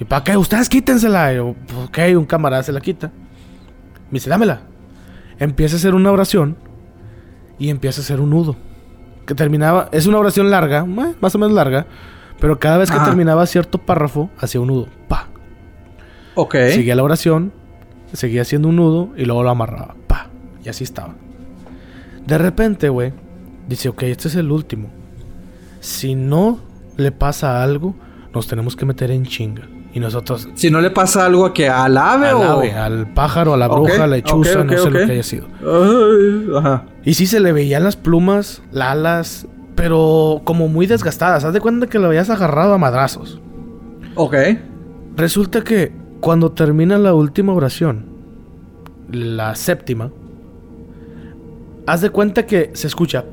¿Y 0.00 0.04
para 0.04 0.24
qué? 0.24 0.36
Ustedes 0.36 0.68
quítensela. 0.68 1.32
Y 1.32 1.36
yo, 1.36 1.54
ok, 1.84 1.98
un 2.16 2.24
camarada 2.24 2.62
se 2.62 2.72
la 2.72 2.80
quita. 2.80 3.12
Me 4.10 4.16
dice, 4.16 4.30
dámela. 4.30 4.62
Empieza 5.38 5.76
a 5.76 5.78
hacer 5.78 5.94
una 5.94 6.10
oración 6.10 6.56
y 7.58 7.68
empieza 7.68 8.00
a 8.00 8.04
hacer 8.04 8.20
un 8.20 8.30
nudo. 8.30 8.56
Que 9.26 9.34
terminaba, 9.34 9.88
es 9.92 10.06
una 10.06 10.18
oración 10.18 10.50
larga, 10.50 10.86
más 10.86 11.34
o 11.34 11.38
menos 11.38 11.54
larga, 11.54 11.86
pero 12.40 12.58
cada 12.58 12.78
vez 12.78 12.90
que 12.90 12.98
terminaba 12.98 13.46
cierto 13.46 13.78
párrafo, 13.78 14.30
hacía 14.38 14.60
un 14.60 14.68
nudo. 14.68 14.88
Pa. 15.06 15.28
Ok. 16.34 16.54
Seguía 16.70 16.94
la 16.94 17.04
oración 17.04 17.52
seguía 18.12 18.42
haciendo 18.42 18.68
un 18.68 18.76
nudo 18.76 19.10
y 19.16 19.24
luego 19.24 19.42
lo 19.42 19.50
amarraba. 19.50 19.94
Pa. 20.06 20.28
Y 20.64 20.68
así 20.68 20.84
estaba. 20.84 21.14
De 22.28 22.36
repente, 22.36 22.90
güey, 22.90 23.14
dice, 23.68 23.88
ok, 23.88 24.02
este 24.02 24.28
es 24.28 24.34
el 24.34 24.52
último. 24.52 24.90
Si 25.80 26.14
no 26.14 26.60
le 26.98 27.10
pasa 27.10 27.62
algo, 27.62 27.94
nos 28.34 28.46
tenemos 28.46 28.76
que 28.76 28.84
meter 28.84 29.10
en 29.10 29.24
chinga. 29.24 29.62
Y 29.94 30.00
nosotros... 30.00 30.46
Si 30.54 30.70
no 30.70 30.82
le 30.82 30.90
pasa 30.90 31.24
algo 31.24 31.46
a 31.46 31.54
que 31.54 31.70
al 31.70 31.96
ave 31.96 32.28
al 32.28 32.34
o... 32.34 32.42
ave, 32.42 32.72
al 32.74 33.14
pájaro, 33.14 33.54
a 33.54 33.56
la 33.56 33.66
bruja, 33.66 33.94
a 33.94 34.06
la 34.06 34.08
lechuza, 34.08 34.60
ok, 34.60 34.66
no 34.66 34.76
sé 34.76 34.90
lo 34.90 35.06
que 35.06 35.12
haya 35.12 35.22
sido. 35.22 35.46
Ay, 35.62 36.48
ajá. 36.54 36.84
Y 37.02 37.14
sí 37.14 37.26
se 37.26 37.40
le 37.40 37.50
veían 37.52 37.82
las 37.82 37.96
plumas, 37.96 38.60
las 38.72 38.88
alas, 38.88 39.46
pero 39.74 40.42
como 40.44 40.68
muy 40.68 40.86
desgastadas. 40.86 41.44
Haz 41.44 41.54
de 41.54 41.62
cuenta 41.62 41.86
que 41.86 41.98
lo 41.98 42.08
habías 42.08 42.28
agarrado 42.28 42.74
a 42.74 42.78
madrazos. 42.78 43.40
Ok. 44.16 44.36
Resulta 45.16 45.64
que 45.64 45.92
cuando 46.20 46.52
termina 46.52 46.98
la 46.98 47.14
última 47.14 47.54
oración, 47.54 48.04
la 49.10 49.54
séptima, 49.54 50.10
haz 51.88 52.00
de 52.02 52.10
cuenta 52.10 52.44
que 52.46 52.70
se 52.74 52.86
escucha. 52.86 53.24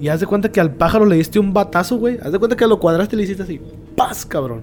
Y 0.00 0.08
haz 0.08 0.20
de 0.20 0.26
cuenta 0.26 0.50
que 0.50 0.60
al 0.60 0.74
pájaro 0.74 1.04
le 1.04 1.16
diste 1.16 1.38
un 1.38 1.52
batazo, 1.52 1.96
güey. 1.98 2.18
Haz 2.22 2.32
de 2.32 2.38
cuenta 2.38 2.56
que 2.56 2.66
lo 2.66 2.78
cuadraste 2.80 3.16
y 3.16 3.18
le 3.18 3.24
hiciste 3.24 3.42
así. 3.42 3.60
¡Paz, 3.96 4.24
cabrón! 4.24 4.62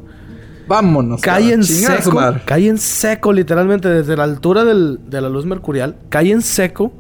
Vámonos. 0.68 1.22
Cae 1.22 1.54
en 1.54 1.64
seco. 1.64 2.20
Cae 2.46 2.68
en 2.68 2.78
seco, 2.78 3.32
literalmente, 3.32 3.88
desde 3.88 4.18
la 4.18 4.24
altura 4.24 4.66
del- 4.66 5.00
de 5.10 5.22
la 5.22 5.30
luz 5.30 5.46
mercurial. 5.46 5.96
Cae 6.10 6.32
en 6.32 6.42
seco. 6.42 6.92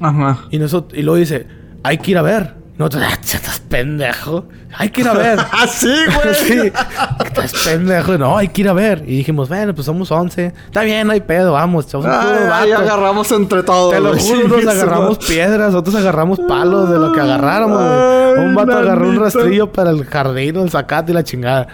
Ajá. 0.00 0.40
Y, 0.50 0.58
nosotros, 0.58 0.98
y 0.98 1.02
luego 1.02 1.16
dice, 1.18 1.46
hay 1.82 1.98
que 1.98 2.10
ir 2.10 2.18
a 2.18 2.22
ver. 2.22 2.54
Nosotros, 2.76 3.04
"Ah, 3.06 3.18
estás 3.22 3.60
pendejo. 3.60 4.46
Hay 4.76 4.90
que 4.90 5.02
ir 5.02 5.08
a 5.08 5.12
ver. 5.14 5.38
Ah, 5.52 5.66
sí, 5.68 5.86
güey. 5.86 6.34
sí. 6.34 6.72
Estás 7.24 7.52
pendejo. 7.64 8.18
No, 8.18 8.36
hay 8.36 8.48
que 8.48 8.62
ir 8.62 8.68
a 8.68 8.72
ver. 8.72 9.04
Y 9.06 9.18
dijimos, 9.18 9.48
bueno, 9.48 9.74
pues 9.74 9.86
somos 9.86 10.10
11. 10.10 10.52
Está 10.66 10.82
bien, 10.82 11.06
no 11.06 11.12
hay 11.12 11.20
pedo, 11.20 11.52
vamos. 11.52 11.86
Somos 11.86 12.06
vato. 12.06 12.74
agarramos 12.76 13.30
entre 13.30 13.62
todos. 13.62 13.92
Te 13.94 14.00
lo 14.00 14.08
juro, 14.16 14.18
Chingue 14.18 14.48
nos 14.48 14.62
su 14.62 14.70
agarramos 14.70 15.18
piedras, 15.18 15.74
otros 15.74 15.94
agarramos 15.94 16.40
palos 16.40 16.90
de 16.90 16.98
lo 16.98 17.12
que 17.12 17.20
agarráramos, 17.20 17.78
güey. 17.78 18.46
Un 18.46 18.54
vato 18.56 18.72
agarró 18.76 19.08
un 19.08 19.16
rastrillo 19.20 19.70
para 19.72 19.90
el 19.90 20.04
jardín, 20.04 20.56
el 20.56 20.70
zacate 20.70 21.12
y 21.12 21.14
la 21.14 21.22
chingada. 21.22 21.68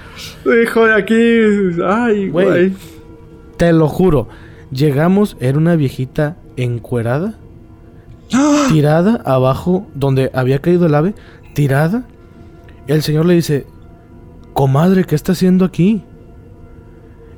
Hijo 0.44 0.84
de 0.86 0.94
aquí. 0.94 1.82
Ay, 1.86 2.28
güey. 2.28 2.74
Te 3.56 3.72
lo 3.72 3.88
juro. 3.88 4.28
Llegamos, 4.70 5.36
era 5.40 5.56
una 5.58 5.74
viejita 5.76 6.36
encuerada, 6.56 7.34
¡Ah! 8.32 8.66
tirada 8.68 9.20
abajo 9.24 9.86
donde 9.94 10.30
había 10.34 10.60
caído 10.60 10.86
el 10.86 10.94
ave, 10.94 11.14
tirada. 11.54 12.04
El 12.86 13.02
señor 13.02 13.26
le 13.26 13.34
dice, 13.34 13.66
comadre, 14.52 15.04
¿qué 15.04 15.14
está 15.14 15.32
haciendo 15.32 15.64
aquí? 15.64 16.02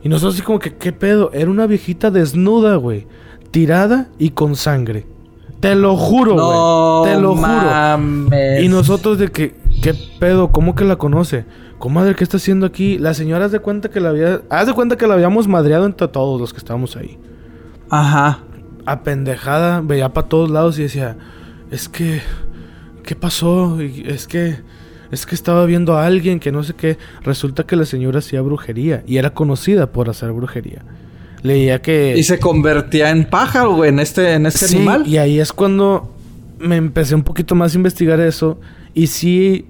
Y 0.02 0.08
nosotros 0.08 0.34
así 0.34 0.42
como 0.42 0.58
que, 0.58 0.74
¿qué 0.74 0.92
pedo? 0.92 1.30
Era 1.32 1.50
una 1.50 1.66
viejita 1.66 2.10
desnuda, 2.10 2.76
güey. 2.76 3.06
Tirada 3.50 4.08
y 4.18 4.30
con 4.30 4.56
sangre. 4.56 5.06
Te 5.60 5.76
lo 5.76 5.96
juro, 5.96 6.32
güey. 6.34 6.44
No 6.44 7.02
Te 7.04 7.20
lo 7.20 7.36
juro. 7.36 8.60
Y 8.60 8.68
nosotros 8.68 9.18
de 9.18 9.28
que, 9.28 9.54
¿qué 9.80 9.94
pedo? 10.18 10.50
¿Cómo 10.50 10.74
que 10.74 10.84
la 10.84 10.96
conoce? 10.96 11.44
Comadre, 11.78 12.14
¿qué 12.14 12.24
está 12.24 12.36
haciendo 12.38 12.66
aquí? 12.66 12.98
La 12.98 13.14
señora 13.14 13.44
haz 13.44 13.52
de 13.52 13.60
cuenta 13.60 13.88
que 13.90 14.00
la 14.00 14.08
había... 14.08 14.42
Haz 14.50 14.66
de 14.66 14.72
cuenta 14.72 14.96
que 14.96 15.06
la 15.06 15.14
habíamos 15.14 15.46
madreado 15.46 15.86
entre 15.86 16.08
todos 16.08 16.40
los 16.40 16.52
que 16.52 16.58
estábamos 16.58 16.96
ahí. 16.96 17.18
Ajá. 17.90 18.40
Apendejada, 18.86 19.80
veía 19.80 20.12
para 20.12 20.28
todos 20.28 20.50
lados 20.50 20.78
y 20.78 20.82
decía... 20.82 21.16
Es 21.70 21.88
que... 21.88 22.20
¿Qué 23.04 23.14
pasó? 23.16 23.82
Y 23.82 24.04
es 24.06 24.26
que... 24.26 24.56
Es 25.10 25.26
que 25.26 25.34
estaba 25.34 25.66
viendo 25.66 25.96
a 25.98 26.06
alguien 26.06 26.40
que 26.40 26.52
no 26.52 26.62
sé 26.62 26.74
qué. 26.74 26.96
Resulta 27.22 27.64
que 27.64 27.76
la 27.76 27.84
señora 27.84 28.20
hacía 28.20 28.40
brujería. 28.40 29.02
Y 29.06 29.18
era 29.18 29.34
conocida 29.34 29.92
por 29.92 30.08
hacer 30.08 30.32
brujería. 30.32 30.82
Leía 31.42 31.82
que... 31.82 32.14
Y 32.16 32.22
se 32.22 32.38
convertía 32.38 33.10
en 33.10 33.24
pájaro, 33.24 33.74
güey, 33.74 33.90
en 33.90 33.98
este, 33.98 34.34
en 34.34 34.46
este 34.46 34.68
Sí, 34.68 34.76
animal. 34.76 35.06
Y 35.06 35.18
ahí 35.18 35.38
es 35.38 35.52
cuando 35.52 36.14
me 36.58 36.76
empecé 36.76 37.14
un 37.14 37.24
poquito 37.24 37.54
más 37.54 37.74
a 37.74 37.76
investigar 37.76 38.20
eso. 38.20 38.58
Y 38.94 39.08
sí, 39.08 39.66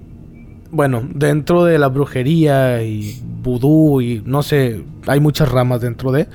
bueno, 0.70 1.02
dentro 1.14 1.64
de 1.64 1.78
la 1.78 1.88
brujería 1.88 2.82
y 2.82 3.20
vudú 3.42 4.00
y 4.00 4.22
no 4.24 4.42
sé, 4.42 4.82
hay 5.06 5.20
muchas 5.20 5.50
ramas 5.50 5.80
dentro 5.80 6.12
de. 6.12 6.28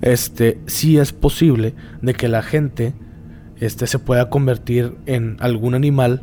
Este, 0.00 0.60
sí 0.66 0.98
es 0.98 1.12
posible 1.12 1.74
de 2.02 2.14
que 2.14 2.28
la 2.28 2.42
gente 2.42 2.94
este, 3.60 3.86
se 3.86 3.98
pueda 3.98 4.30
convertir 4.30 4.96
en 5.06 5.36
algún 5.40 5.74
animal 5.74 6.22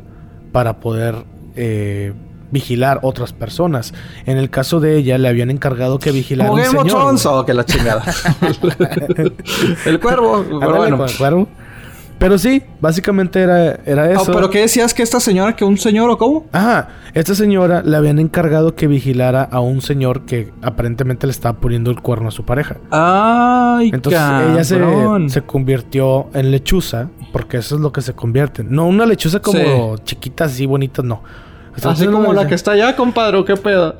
para 0.52 0.80
poder 0.80 1.24
eh, 1.54 2.14
vigilar 2.50 3.00
otras 3.02 3.32
personas. 3.32 3.92
En 4.24 4.38
el 4.38 4.50
caso 4.50 4.80
de 4.80 4.96
ella, 4.96 5.18
le 5.18 5.28
habían 5.28 5.50
encargado 5.50 5.98
que 5.98 6.12
vigilara 6.12 6.50
un 6.50 6.62
señor, 6.62 7.16
oh, 7.26 7.44
que 7.44 7.54
la 7.54 7.64
chingada. 7.64 8.04
el 9.86 10.00
cuervo, 10.00 10.44
pero 10.44 10.62
Ándale, 10.62 10.78
bueno. 10.78 11.04
el 11.04 11.16
cuervo. 11.16 11.48
Pero 12.18 12.38
sí, 12.38 12.62
básicamente 12.80 13.40
era, 13.40 13.78
era 13.84 14.04
Ah, 14.04 14.12
eso. 14.12 14.32
pero 14.32 14.48
¿qué 14.48 14.60
decías 14.60 14.94
que 14.94 15.02
esta 15.02 15.20
señora, 15.20 15.54
que 15.54 15.64
un 15.66 15.76
señor 15.76 16.08
o 16.08 16.16
cómo? 16.16 16.46
Ajá, 16.50 16.88
esta 17.12 17.34
señora 17.34 17.82
le 17.84 17.94
habían 17.96 18.18
encargado 18.18 18.74
que 18.74 18.86
vigilara 18.86 19.42
a 19.42 19.60
un 19.60 19.82
señor 19.82 20.24
que 20.24 20.50
aparentemente 20.62 21.26
le 21.26 21.30
estaba 21.32 21.58
poniendo 21.60 21.90
el 21.90 22.00
cuerno 22.00 22.28
a 22.28 22.30
su 22.30 22.44
pareja. 22.44 22.78
Ay, 22.90 23.90
Entonces 23.92 24.18
ella 24.20 24.64
se, 24.64 25.28
se 25.28 25.42
convirtió 25.42 26.28
en 26.32 26.50
lechuza, 26.50 27.08
porque 27.32 27.58
eso 27.58 27.74
es 27.74 27.80
lo 27.82 27.92
que 27.92 28.00
se 28.00 28.14
convierte. 28.14 28.64
No 28.64 28.86
una 28.86 29.04
lechuza 29.04 29.40
como 29.40 29.98
chiquita, 29.98 30.44
así 30.44 30.64
bonita, 30.64 31.02
no. 31.02 31.22
Entonces, 31.74 32.06
Así 32.06 32.10
como 32.10 32.32
la 32.32 32.46
que 32.46 32.54
está 32.54 32.70
allá, 32.72 32.96
compadre, 32.96 33.36
¿o 33.36 33.44
¿qué 33.44 33.56
pedo? 33.56 33.96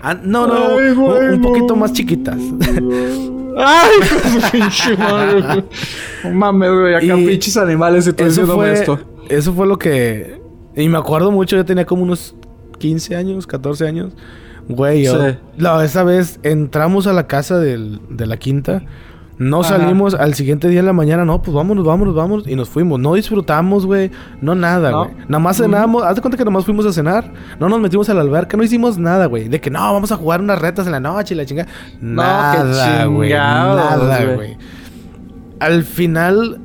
Ah, 0.00 0.14
no, 0.22 0.46
no, 0.46 0.78
Ay, 0.78 0.88
un- 0.90 0.94
güey, 0.94 1.28
un, 1.34 1.40
poquito 1.42 1.74
más 1.76 1.92
chiquitas. 1.92 2.36
Ay, 3.56 3.90
pinche 4.52 4.96
madre. 4.96 5.64
No 6.24 6.30
mames, 6.30 6.70
güey, 6.70 6.94
acá 6.94 7.04
Y 7.04 7.26
pinches 7.26 7.56
animales 7.56 8.06
y 8.06 8.12
tú 8.12 8.24
eso 8.24 8.46
fue, 8.46 8.72
esto. 8.72 9.00
eso 9.28 9.52
fue 9.52 9.66
lo 9.66 9.76
que... 9.78 10.40
Y 10.76 10.88
me 10.88 10.98
acuerdo 10.98 11.32
mucho, 11.32 11.56
yo 11.56 11.64
tenía 11.64 11.84
como 11.84 12.04
unos 12.04 12.36
15 12.78 13.16
años, 13.16 13.46
14 13.48 13.88
años. 13.88 14.12
Güey, 14.68 15.04
yo... 15.04 15.30
Sí. 15.30 15.36
No, 15.56 15.80
esa 15.82 16.04
vez 16.04 16.38
entramos 16.44 17.08
a 17.08 17.12
la 17.12 17.26
casa 17.26 17.58
del- 17.58 18.00
de 18.10 18.26
la 18.26 18.36
quinta. 18.36 18.82
No 19.38 19.60
Ajá. 19.60 19.78
salimos 19.78 20.14
al 20.14 20.34
siguiente 20.34 20.68
día 20.68 20.80
en 20.80 20.86
la 20.86 20.92
mañana. 20.92 21.24
No, 21.24 21.40
pues 21.42 21.54
vámonos, 21.54 21.84
vámonos, 21.84 22.14
vámonos. 22.14 22.46
Y 22.48 22.56
nos 22.56 22.68
fuimos. 22.68 22.98
No 22.98 23.14
disfrutamos, 23.14 23.86
güey. 23.86 24.10
No 24.40 24.54
nada, 24.56 24.90
No. 24.90 25.04
güey. 25.04 25.16
Nada 25.28 25.38
más 25.38 25.56
cenamos. 25.58 26.02
Haz 26.02 26.16
de 26.16 26.20
cuenta 26.22 26.36
que 26.36 26.44
nomás 26.44 26.64
fuimos 26.64 26.84
a 26.86 26.92
cenar. 26.92 27.32
No 27.60 27.68
nos 27.68 27.80
metimos 27.80 28.08
a 28.08 28.14
la 28.14 28.22
alberca. 28.22 28.56
No 28.56 28.64
hicimos 28.64 28.98
nada, 28.98 29.26
güey. 29.26 29.48
De 29.48 29.60
que 29.60 29.70
no, 29.70 29.78
vamos 29.92 30.10
a 30.10 30.16
jugar 30.16 30.40
unas 30.40 30.60
retas 30.60 30.86
en 30.86 30.92
la 30.92 31.00
noche 31.00 31.34
y 31.34 31.36
la 31.36 31.46
chingada. 31.46 31.68
No, 32.00 32.22
Nada, 32.22 33.04
güey. 33.06 33.30
Nada, 33.30 34.34
güey. 34.34 34.56
Al 35.60 35.82
final, 35.84 36.60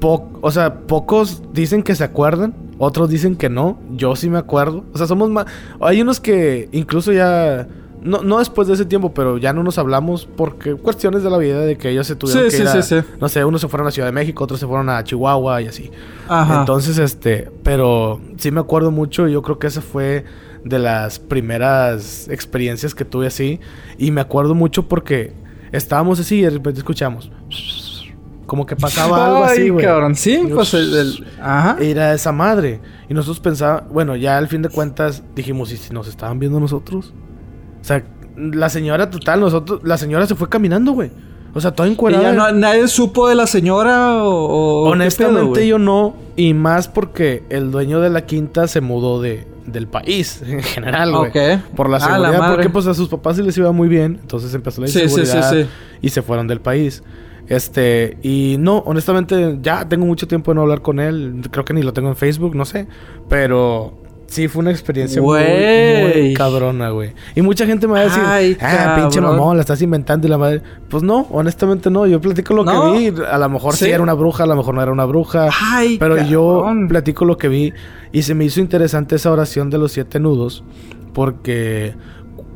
o 0.00 0.50
sea, 0.50 0.80
pocos 0.86 1.42
dicen 1.52 1.82
que 1.82 1.94
se 1.94 2.04
acuerdan, 2.04 2.54
otros 2.78 3.08
dicen 3.08 3.36
que 3.36 3.48
no. 3.48 3.78
Yo 3.92 4.16
sí 4.16 4.28
me 4.30 4.38
acuerdo. 4.38 4.84
O 4.92 4.98
sea, 4.98 5.06
somos 5.06 5.30
más. 5.30 5.46
Hay 5.80 6.02
unos 6.02 6.20
que 6.20 6.68
incluso 6.72 7.12
ya. 7.12 7.66
No, 8.06 8.22
no 8.22 8.38
después 8.38 8.68
de 8.68 8.74
ese 8.74 8.84
tiempo, 8.84 9.12
pero 9.12 9.36
ya 9.36 9.52
no 9.52 9.62
nos 9.62 9.78
hablamos 9.78 10.26
porque 10.36 10.74
cuestiones 10.76 11.22
de 11.22 11.30
la 11.30 11.38
vida 11.38 11.60
de 11.60 11.76
que 11.76 11.90
ellos 11.90 12.06
se 12.06 12.14
tuvieron 12.16 12.44
Sí, 12.44 12.50
que 12.50 12.56
sí, 12.56 12.62
ir 12.62 12.68
a- 12.68 12.82
sí. 12.82 12.96
No 13.20 13.28
sé, 13.28 13.44
unos 13.44 13.60
se 13.60 13.68
fueron 13.68 13.86
a 13.88 13.90
Ciudad 13.90 14.08
de 14.08 14.12
México, 14.12 14.44
otros 14.44 14.60
se 14.60 14.66
fueron 14.66 14.88
a 14.88 15.02
Chihuahua 15.04 15.60
y 15.62 15.66
así. 15.66 15.90
Ajá. 16.28 16.60
Entonces, 16.60 16.98
este, 16.98 17.50
pero 17.62 18.20
sí 18.36 18.50
me 18.50 18.60
acuerdo 18.60 18.90
mucho. 18.90 19.26
Yo 19.28 19.42
creo 19.42 19.58
que 19.58 19.66
esa 19.66 19.82
fue 19.82 20.24
de 20.64 20.78
las 20.78 21.18
primeras 21.18 22.28
experiencias 22.28 22.94
que 22.94 23.04
tuve 23.04 23.26
así. 23.26 23.60
Y 23.98 24.10
me 24.10 24.20
acuerdo 24.20 24.54
mucho 24.54 24.88
porque 24.88 25.32
estábamos 25.72 26.20
así 26.20 26.36
y 26.36 26.42
de 26.42 26.50
repente 26.50 26.78
escuchamos. 26.80 27.30
Como 28.46 28.64
que 28.64 28.76
pasaba 28.76 29.26
algo 29.26 29.44
así, 29.44 29.68
güey. 29.70 29.84
cabrón. 29.84 30.14
Sí, 30.14 30.40
pues 30.54 30.72
el... 30.74 30.94
el- 30.94 31.26
Ajá. 31.40 31.76
Era 31.80 32.14
esa 32.14 32.30
madre. 32.30 32.80
Y 33.08 33.14
nosotros 33.14 33.40
pensábamos, 33.40 33.92
bueno, 33.92 34.14
ya 34.14 34.38
al 34.38 34.46
fin 34.46 34.62
de 34.62 34.68
cuentas 34.68 35.24
dijimos, 35.34 35.72
¿y 35.72 35.76
si 35.76 35.92
nos 35.92 36.06
estaban 36.06 36.38
viendo 36.38 36.60
nosotros? 36.60 37.12
O 37.80 37.84
sea, 37.84 38.02
la 38.36 38.68
señora 38.68 39.10
total, 39.10 39.40
nosotros, 39.40 39.80
la 39.84 39.96
señora 39.98 40.26
se 40.26 40.34
fue 40.34 40.48
caminando, 40.48 40.92
güey. 40.92 41.10
O 41.54 41.60
sea, 41.60 41.70
toda 41.70 41.88
¿Y 41.88 41.92
encuerada. 41.92 42.22
ya 42.22 42.32
no- 42.34 42.52
nadie 42.52 42.86
supo 42.86 43.28
de 43.28 43.34
la 43.34 43.46
señora 43.46 44.22
o...? 44.22 44.28
o 44.28 44.82
pedo, 44.84 44.92
Honestamente 44.92 45.66
yo 45.66 45.78
no. 45.78 46.14
Y 46.36 46.52
más 46.52 46.86
porque 46.88 47.44
el 47.48 47.70
dueño 47.70 48.00
de 48.00 48.10
la 48.10 48.26
quinta 48.26 48.68
se 48.68 48.82
mudó 48.82 49.22
de, 49.22 49.46
del 49.64 49.86
país 49.86 50.42
en 50.46 50.62
general, 50.62 51.12
güey. 51.16 51.30
Ok. 51.30 51.60
Por 51.74 51.88
la 51.88 51.96
Ah, 51.96 52.18
la 52.18 52.28
seguridad. 52.28 52.50
porque 52.52 52.68
pues 52.68 52.86
a 52.88 52.92
sus 52.92 53.08
papás 53.08 53.36
sí 53.36 53.42
les 53.42 53.56
iba 53.56 53.72
muy 53.72 53.88
bien. 53.88 54.18
Entonces 54.20 54.52
empezó 54.52 54.82
la 54.82 54.88
Sí, 54.88 54.92
sí, 55.00 55.08
sí, 55.08 55.20
inseguridad. 55.20 55.50
sí. 55.52 55.66
Y 56.02 56.10
se 56.10 56.20
fueron 56.20 56.46
del 56.46 56.60
país. 56.60 57.02
Este, 57.48 58.18
y 58.22 58.56
no, 58.58 58.78
honestamente, 58.78 59.58
ya 59.62 59.88
tengo 59.88 60.04
mucho 60.04 60.26
tiempo 60.28 60.50
de 60.50 60.56
no 60.56 60.62
hablar 60.62 60.82
con 60.82 61.00
él. 61.00 61.40
Creo 61.50 61.64
que 61.64 61.72
ni 61.72 61.82
lo 61.82 61.94
tengo 61.94 62.08
en 62.08 62.16
Facebook, 62.16 62.54
no 62.54 62.66
sé. 62.66 62.86
Pero 63.30 63.94
sí 64.26 64.48
fue 64.48 64.60
una 64.60 64.70
experiencia 64.70 65.20
muy, 65.22 66.34
cabrona, 66.34 66.90
güey. 66.90 67.12
Y 67.34 67.42
mucha 67.42 67.66
gente 67.66 67.86
me 67.86 67.94
va 67.94 68.00
a 68.00 68.04
decir, 68.04 68.22
Ay, 68.24 68.56
ah, 68.60 68.96
pinche 69.00 69.20
mamón, 69.20 69.56
la 69.56 69.62
estás 69.62 69.80
inventando 69.82 70.26
y 70.26 70.30
la 70.30 70.38
madre. 70.38 70.62
Pues 70.88 71.02
no, 71.02 71.26
honestamente 71.30 71.90
no. 71.90 72.06
Yo 72.06 72.20
platico 72.20 72.54
lo 72.54 72.64
¿No? 72.64 72.92
que 72.92 73.10
vi. 73.10 73.22
A 73.30 73.38
lo 73.38 73.48
mejor 73.48 73.74
sí. 73.74 73.86
Sí. 73.86 73.90
era 73.90 74.02
una 74.02 74.14
bruja, 74.14 74.44
a 74.44 74.46
lo 74.46 74.56
mejor 74.56 74.74
no 74.74 74.82
era 74.82 74.92
una 74.92 75.04
bruja. 75.04 75.48
Ay, 75.60 75.96
Pero 75.98 76.22
yo 76.22 76.64
platico 76.88 77.24
lo 77.24 77.36
que 77.36 77.48
vi 77.48 77.72
y 78.12 78.22
se 78.22 78.34
me 78.34 78.44
hizo 78.44 78.60
interesante 78.60 79.16
esa 79.16 79.30
oración 79.30 79.70
de 79.70 79.78
los 79.78 79.92
siete 79.92 80.20
nudos 80.20 80.64
porque 81.12 81.94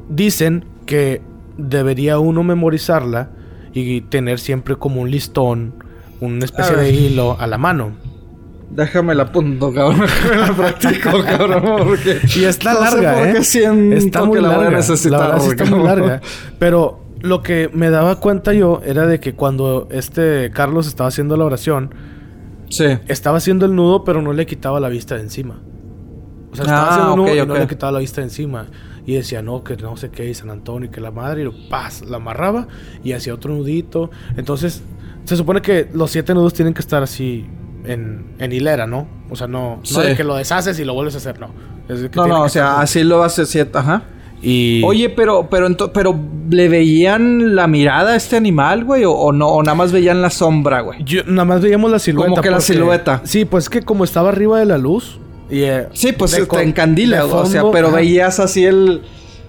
dicen 0.09 0.65
que 0.87 1.23
debería 1.57 2.19
uno 2.19 2.43
memorizarla 2.43 3.31
y 3.73 4.01
tener 4.03 4.39
siempre 4.39 4.77
como 4.77 5.01
un 5.01 5.11
listón, 5.11 5.75
una 6.21 6.45
especie 6.45 6.77
de 6.77 6.91
hilo 6.91 7.37
a 7.39 7.47
la 7.47 7.59
mano. 7.59 7.93
Déjame 8.71 9.15
la 9.17 9.31
punto, 9.33 9.73
cabrón. 9.73 10.01
Me 10.31 10.37
la 10.37 10.53
practico, 10.55 11.11
cabrón. 11.25 11.99
y 12.37 12.45
está 12.45 12.75
larga, 12.75 13.31
¿eh? 13.31 13.39
está 13.39 14.25
muy 14.25 14.41
larga. 14.41 14.57
La 14.57 14.71
verdad 14.71 14.91
está 14.91 15.65
muy 15.65 15.83
larga. 15.83 16.21
Pero 16.59 17.01
lo 17.21 17.43
que 17.43 17.69
me 17.73 17.91
daba 17.91 18.17
cuenta 18.21 18.53
yo 18.53 18.81
era 18.85 19.07
de 19.07 19.21
que 19.21 19.35
cuando 19.35 19.89
este 19.91 20.51
Carlos 20.53 20.87
estaba 20.87 21.09
haciendo 21.09 21.37
la 21.37 21.45
oración, 21.45 21.95
sí. 22.69 22.87
estaba 23.09 23.39
haciendo 23.39 23.67
el 23.67 23.75
nudo, 23.75 24.05
pero 24.05 24.23
no 24.23 24.33
le 24.33 24.47
quitaba 24.47 24.79
la 24.81 24.89
vista 24.89 25.17
de 25.17 25.23
encima. 25.23 25.61
O 26.53 26.57
sea, 26.57 26.65
estaba 26.65 26.83
ah, 26.83 26.91
haciendo 26.91 27.11
el 27.11 27.17
nudo 27.19 27.43
y 27.43 27.47
no 27.47 27.55
le 27.55 27.67
quitaba 27.67 27.93
la 27.93 27.99
vista 27.99 28.21
de 28.21 28.29
encima. 28.29 28.67
Y 29.05 29.15
decía, 29.15 29.43
no, 29.43 29.65
que 29.65 29.77
no 29.77 29.97
sé 29.97 30.11
qué, 30.11 30.29
y 30.29 30.35
San 30.35 30.51
Antonio, 30.51 30.91
que 30.91 31.01
la 31.01 31.11
madre, 31.11 31.43
y 31.43 31.45
lo, 31.45 31.53
paz, 31.69 32.03
la 32.03 32.19
amarraba 32.19 32.69
y 33.03 33.13
hacía 33.13 33.35
otro 33.35 33.53
nudito. 33.53 34.11
Entonces, 34.37 34.83
se 35.25 35.37
supone 35.37 35.61
que 35.61 35.89
los 35.93 36.11
siete 36.11 36.35
nudos 36.35 36.55
tienen 36.55 36.75
que 36.75 36.81
estar 36.81 37.03
así 37.03 37.47
en, 37.85 38.25
en 38.39 38.53
hilera, 38.53 38.87
¿no? 38.87 39.07
O 39.31 39.37
sea, 39.37 39.47
no, 39.47 39.81
no 39.91 40.01
de 40.01 40.17
que 40.17 40.25
lo 40.25 40.37
deshaces 40.37 40.79
y 40.79 40.85
lo 40.85 40.95
vuelves 40.95 41.15
a 41.15 41.19
hacer, 41.19 41.39
no. 41.39 41.51
no, 42.15 42.27
no, 42.27 42.43
o 42.43 42.49
sea, 42.49 42.81
así 42.81 43.03
lo 43.03 43.23
hace 43.23 43.47
siete, 43.47 43.79
ajá. 43.79 44.03
Y... 44.43 44.83
Oye, 44.85 45.11
pero, 45.11 45.49
pero, 45.51 45.69
pero, 45.93 46.19
¿le 46.49 46.69
veían 46.69 47.55
la 47.55 47.67
mirada 47.67 48.13
a 48.13 48.17
este 48.17 48.37
animal, 48.37 48.85
güey? 48.85 49.05
O, 49.07 49.33
no? 49.33 49.49
¿O 49.49 49.63
nada 49.63 49.75
más 49.75 49.93
veían 49.93 50.23
la 50.23 50.31
sombra, 50.31 50.81
güey? 50.81 51.05
Yo, 51.05 51.23
nada 51.27 51.45
más 51.45 51.61
veíamos 51.61 51.91
la 51.91 51.99
silueta. 51.99 52.31
Como 52.31 52.43
que 52.43 52.51
la 52.51 52.61
silueta. 52.61 53.21
Sí, 53.25 53.45
pues 53.45 53.69
que 53.69 53.83
como 53.83 54.05
estaba 54.05 54.31
arriba 54.31 54.59
de 54.59 54.65
la 54.65 54.79
luz. 54.79 55.21
Y, 55.51 55.63
eh, 55.63 55.89
sí, 55.93 56.13
pues 56.13 56.33
te 56.49 56.63
encandila, 56.63 57.27
o 57.27 57.45
sea, 57.47 57.65
pero 57.71 57.91
veías 57.91 58.41
así 58.41 58.65
el... 58.65 59.03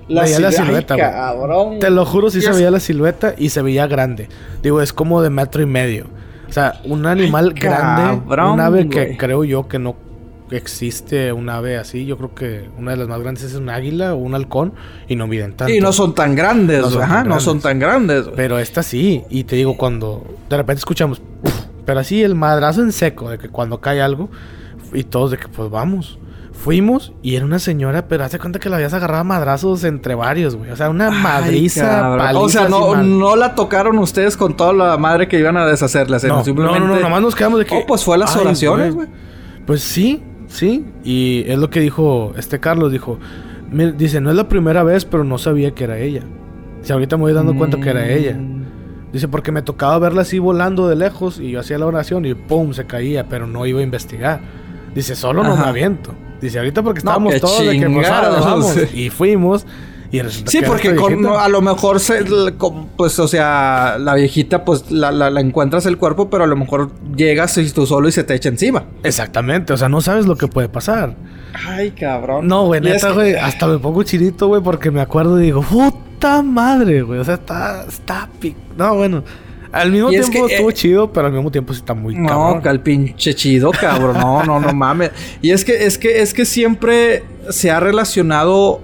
La, 0.08 0.24
veía 0.24 0.40
la 0.42 0.52
silueta, 0.52 0.98
cabrón. 0.98 1.80
Te 1.80 1.90
lo 1.90 2.06
juro, 2.06 2.30
sí 2.30 2.42
se 2.42 2.52
veía 2.52 2.70
la 2.70 2.82
silueta 2.82 3.34
y 3.38 3.50
se 3.50 3.62
veía 3.62 3.88
grande. 3.88 4.28
Digo, 4.62 4.82
es 4.82 4.92
como 4.92 5.22
de 5.22 5.30
metro 5.30 5.62
y 5.62 5.68
medio. 5.68 6.08
O 6.52 6.54
sea, 6.54 6.82
un 6.84 7.06
animal 7.06 7.54
grande, 7.54 8.22
un 8.28 8.60
ave 8.60 8.90
que 8.90 9.16
creo 9.16 9.46
yo 9.46 9.70
que 9.70 9.80
no 9.80 9.96
existe 10.52 11.32
un 11.32 11.48
ave 11.48 11.78
así. 11.78 12.06
Yo 12.06 12.18
creo 12.18 12.36
que 12.36 12.70
una 12.78 12.92
de 12.92 12.98
las 12.98 13.08
más 13.08 13.22
grandes 13.22 13.46
es 13.46 13.56
un 13.56 13.70
águila 13.70 14.14
o 14.14 14.18
un 14.18 14.36
halcón 14.36 14.74
y 15.08 15.16
no 15.16 15.28
miden 15.28 15.54
tanto. 15.54 15.74
Y 15.74 15.80
no 15.80 15.94
son 15.94 16.14
tan 16.14 16.36
grandes, 16.36 16.84
ajá, 16.98 17.24
no 17.24 17.40
son 17.40 17.62
tan 17.62 17.80
grandes. 17.80 18.26
Pero 18.36 18.60
esta 18.60 18.84
sí, 18.84 19.24
y 19.30 19.46
te 19.46 19.56
digo, 19.56 19.78
cuando 19.78 20.26
de 20.50 20.58
repente 20.58 20.80
escuchamos, 20.80 21.22
pero 21.86 22.02
así 22.02 22.22
el 22.22 22.36
madrazo 22.36 22.82
en 22.82 22.92
seco, 22.92 23.30
de 23.30 23.38
que 23.38 23.48
cuando 23.48 23.80
cae 23.80 24.02
algo, 24.02 24.30
y 24.92 25.06
todos 25.06 25.32
de 25.32 25.38
que 25.38 25.48
pues 25.48 25.70
vamos. 25.70 26.20
Fuimos 26.62 27.12
y 27.24 27.38
era 27.38 27.44
una 27.44 27.58
señora, 27.58 28.08
pero 28.08 28.24
hace 28.24 28.38
cuenta 28.38 28.60
que 28.60 28.70
la 28.70 28.76
habías 28.76 28.94
agarrado 28.94 29.22
a 29.22 29.24
madrazos 29.24 29.84
entre 29.84 30.14
varios, 30.14 30.56
güey. 30.56 30.70
O 30.70 30.76
sea, 30.76 30.92
una 30.92 31.10
madriza 31.10 32.16
paliza. 32.20 32.40
O 32.40 32.50
sea, 32.50 32.70
no, 32.70 33.02
no 33.02 33.36
la 33.36 33.56
tocaron 33.56 33.98
ustedes 33.98 34.38
con 34.38 34.56
toda 34.56 34.72
la 34.72 34.96
madre 34.98 35.28
que 35.28 35.40
iban 35.40 35.58
a 35.58 35.66
deshacerla. 35.66 36.20
No, 36.28 36.44
simplemente... 36.44 36.80
no, 36.80 36.88
no, 36.88 36.96
no, 36.96 37.02
nomás 37.02 37.24
nos 37.24 37.34
quedamos 37.34 37.58
de 37.58 37.66
que. 37.66 37.76
Oh, 37.76 37.86
pues 37.88 38.04
fue 38.04 38.14
a 38.14 38.20
las 38.20 38.36
oraciones, 38.36 38.94
güey. 38.94 39.08
Pues 39.66 39.82
sí, 39.82 40.22
sí. 40.50 40.86
Y 41.04 41.46
es 41.48 41.58
lo 41.58 41.72
que 41.72 41.80
dijo 41.80 42.34
este 42.38 42.60
Carlos. 42.60 42.92
Dijo, 42.92 43.18
dice, 43.98 44.22
no 44.22 44.30
es 44.30 44.36
la 44.36 44.48
primera 44.48 44.84
vez, 44.84 45.04
pero 45.04 45.24
no 45.24 45.40
sabía 45.40 45.72
que 45.72 45.86
era 45.86 45.98
ella. 45.98 46.22
Si 46.84 46.94
ahorita 46.94 47.18
me 47.18 47.24
voy 47.24 47.34
dando 47.34 47.56
cuenta 47.56 47.80
que 47.80 47.90
era 47.90 48.08
ella. 48.08 48.36
Mm. 48.38 48.66
Dice, 49.14 49.28
porque 49.28 49.52
me 49.52 49.64
tocaba 49.64 49.98
verla 49.98 50.22
así 50.22 50.38
volando 50.38 50.88
de 50.88 50.96
lejos 50.96 51.40
y 51.40 51.50
yo 51.50 51.62
hacía 51.62 51.80
la 51.80 51.88
oración 51.88 52.24
y 52.28 52.36
pum, 52.36 52.74
se 52.74 52.86
caía, 52.86 53.28
pero 53.28 53.48
no 53.48 53.66
iba 53.66 53.80
a 53.80 53.84
investigar. 53.84 54.42
Dice, 54.94 55.16
solo 55.16 55.44
no 55.44 55.56
me 55.58 55.64
aviento. 55.64 56.14
Dice, 56.42 56.58
ahorita 56.58 56.82
porque 56.82 57.00
estábamos 57.00 57.40
todos 57.40 57.66
de 57.66 57.80
que 57.80 57.88
vamos. 57.88 58.76
Y 58.94 59.10
fuimos. 59.10 59.66
Y 60.12 60.20
sí, 60.46 60.60
porque 60.68 60.90
a 60.90 61.48
lo 61.48 61.62
mejor, 61.62 62.02
se, 62.02 62.26
pues, 62.98 63.18
o 63.18 63.28
sea, 63.30 63.96
la 63.98 64.16
viejita, 64.16 64.66
pues, 64.66 64.92
la, 64.92 65.10
la, 65.12 65.40
encuentras 65.40 65.86
el 65.86 65.98
cuerpo, 65.98 66.30
pero 66.30 66.44
a 66.44 66.48
lo 66.48 66.58
mejor 66.58 66.92
llegas 67.16 67.58
y 67.58 67.70
tú 67.72 67.86
solo 67.86 68.10
y 68.10 68.12
se 68.12 68.26
te 68.26 68.34
echa 68.36 68.50
encima. 68.50 68.84
Exactamente, 69.04 69.72
o 69.72 69.78
sea, 69.78 69.88
no 69.88 70.02
sabes 70.02 70.26
lo 70.26 70.36
que 70.36 70.48
puede 70.48 70.68
pasar. 70.68 71.16
Ay, 71.66 71.92
cabrón. 71.92 72.46
No, 72.46 72.66
güey, 72.66 72.82
neta, 72.82 73.14
güey, 73.14 73.36
hasta 73.36 73.68
me 73.68 73.78
pongo 73.78 74.04
chirito, 74.04 74.48
güey, 74.48 74.62
porque 74.62 74.92
me 74.92 75.00
acuerdo 75.00 75.40
y 75.40 75.46
digo, 75.46 75.62
puta 75.62 76.42
madre, 76.42 77.04
güey, 77.04 77.20
o 77.20 77.24
sea, 77.24 77.36
está, 77.36 77.86
está, 77.88 78.28
no, 78.76 78.96
bueno. 78.96 79.24
Al 79.72 79.92
mismo 79.92 80.10
tiempo 80.10 80.48
estuvo 80.48 80.70
eh, 80.70 80.74
chido, 80.74 81.14
pero 81.14 81.28
al 81.28 81.34
mismo 81.34 81.52
tiempo 81.52 81.74
sí 81.74 81.80
está 81.80 81.94
muy 81.94 82.16
no, 82.16 82.28
cabrón. 82.28 82.62
No, 82.64 82.70
al 82.70 82.82
pinche 82.82 83.34
chido, 83.34 83.72
cabrón. 83.72 84.18
No, 84.20 84.44
no, 84.44 84.60
no 84.60 84.74
mames. 84.74 85.12
Y 85.42 85.52
es 85.52 85.64
que, 85.64 85.86
es 85.86 85.98
que, 85.98 86.22
es 86.22 86.34
que 86.34 86.46
siempre 86.46 87.24
se 87.50 87.72
ha 87.72 87.80
relacionado 87.80 88.82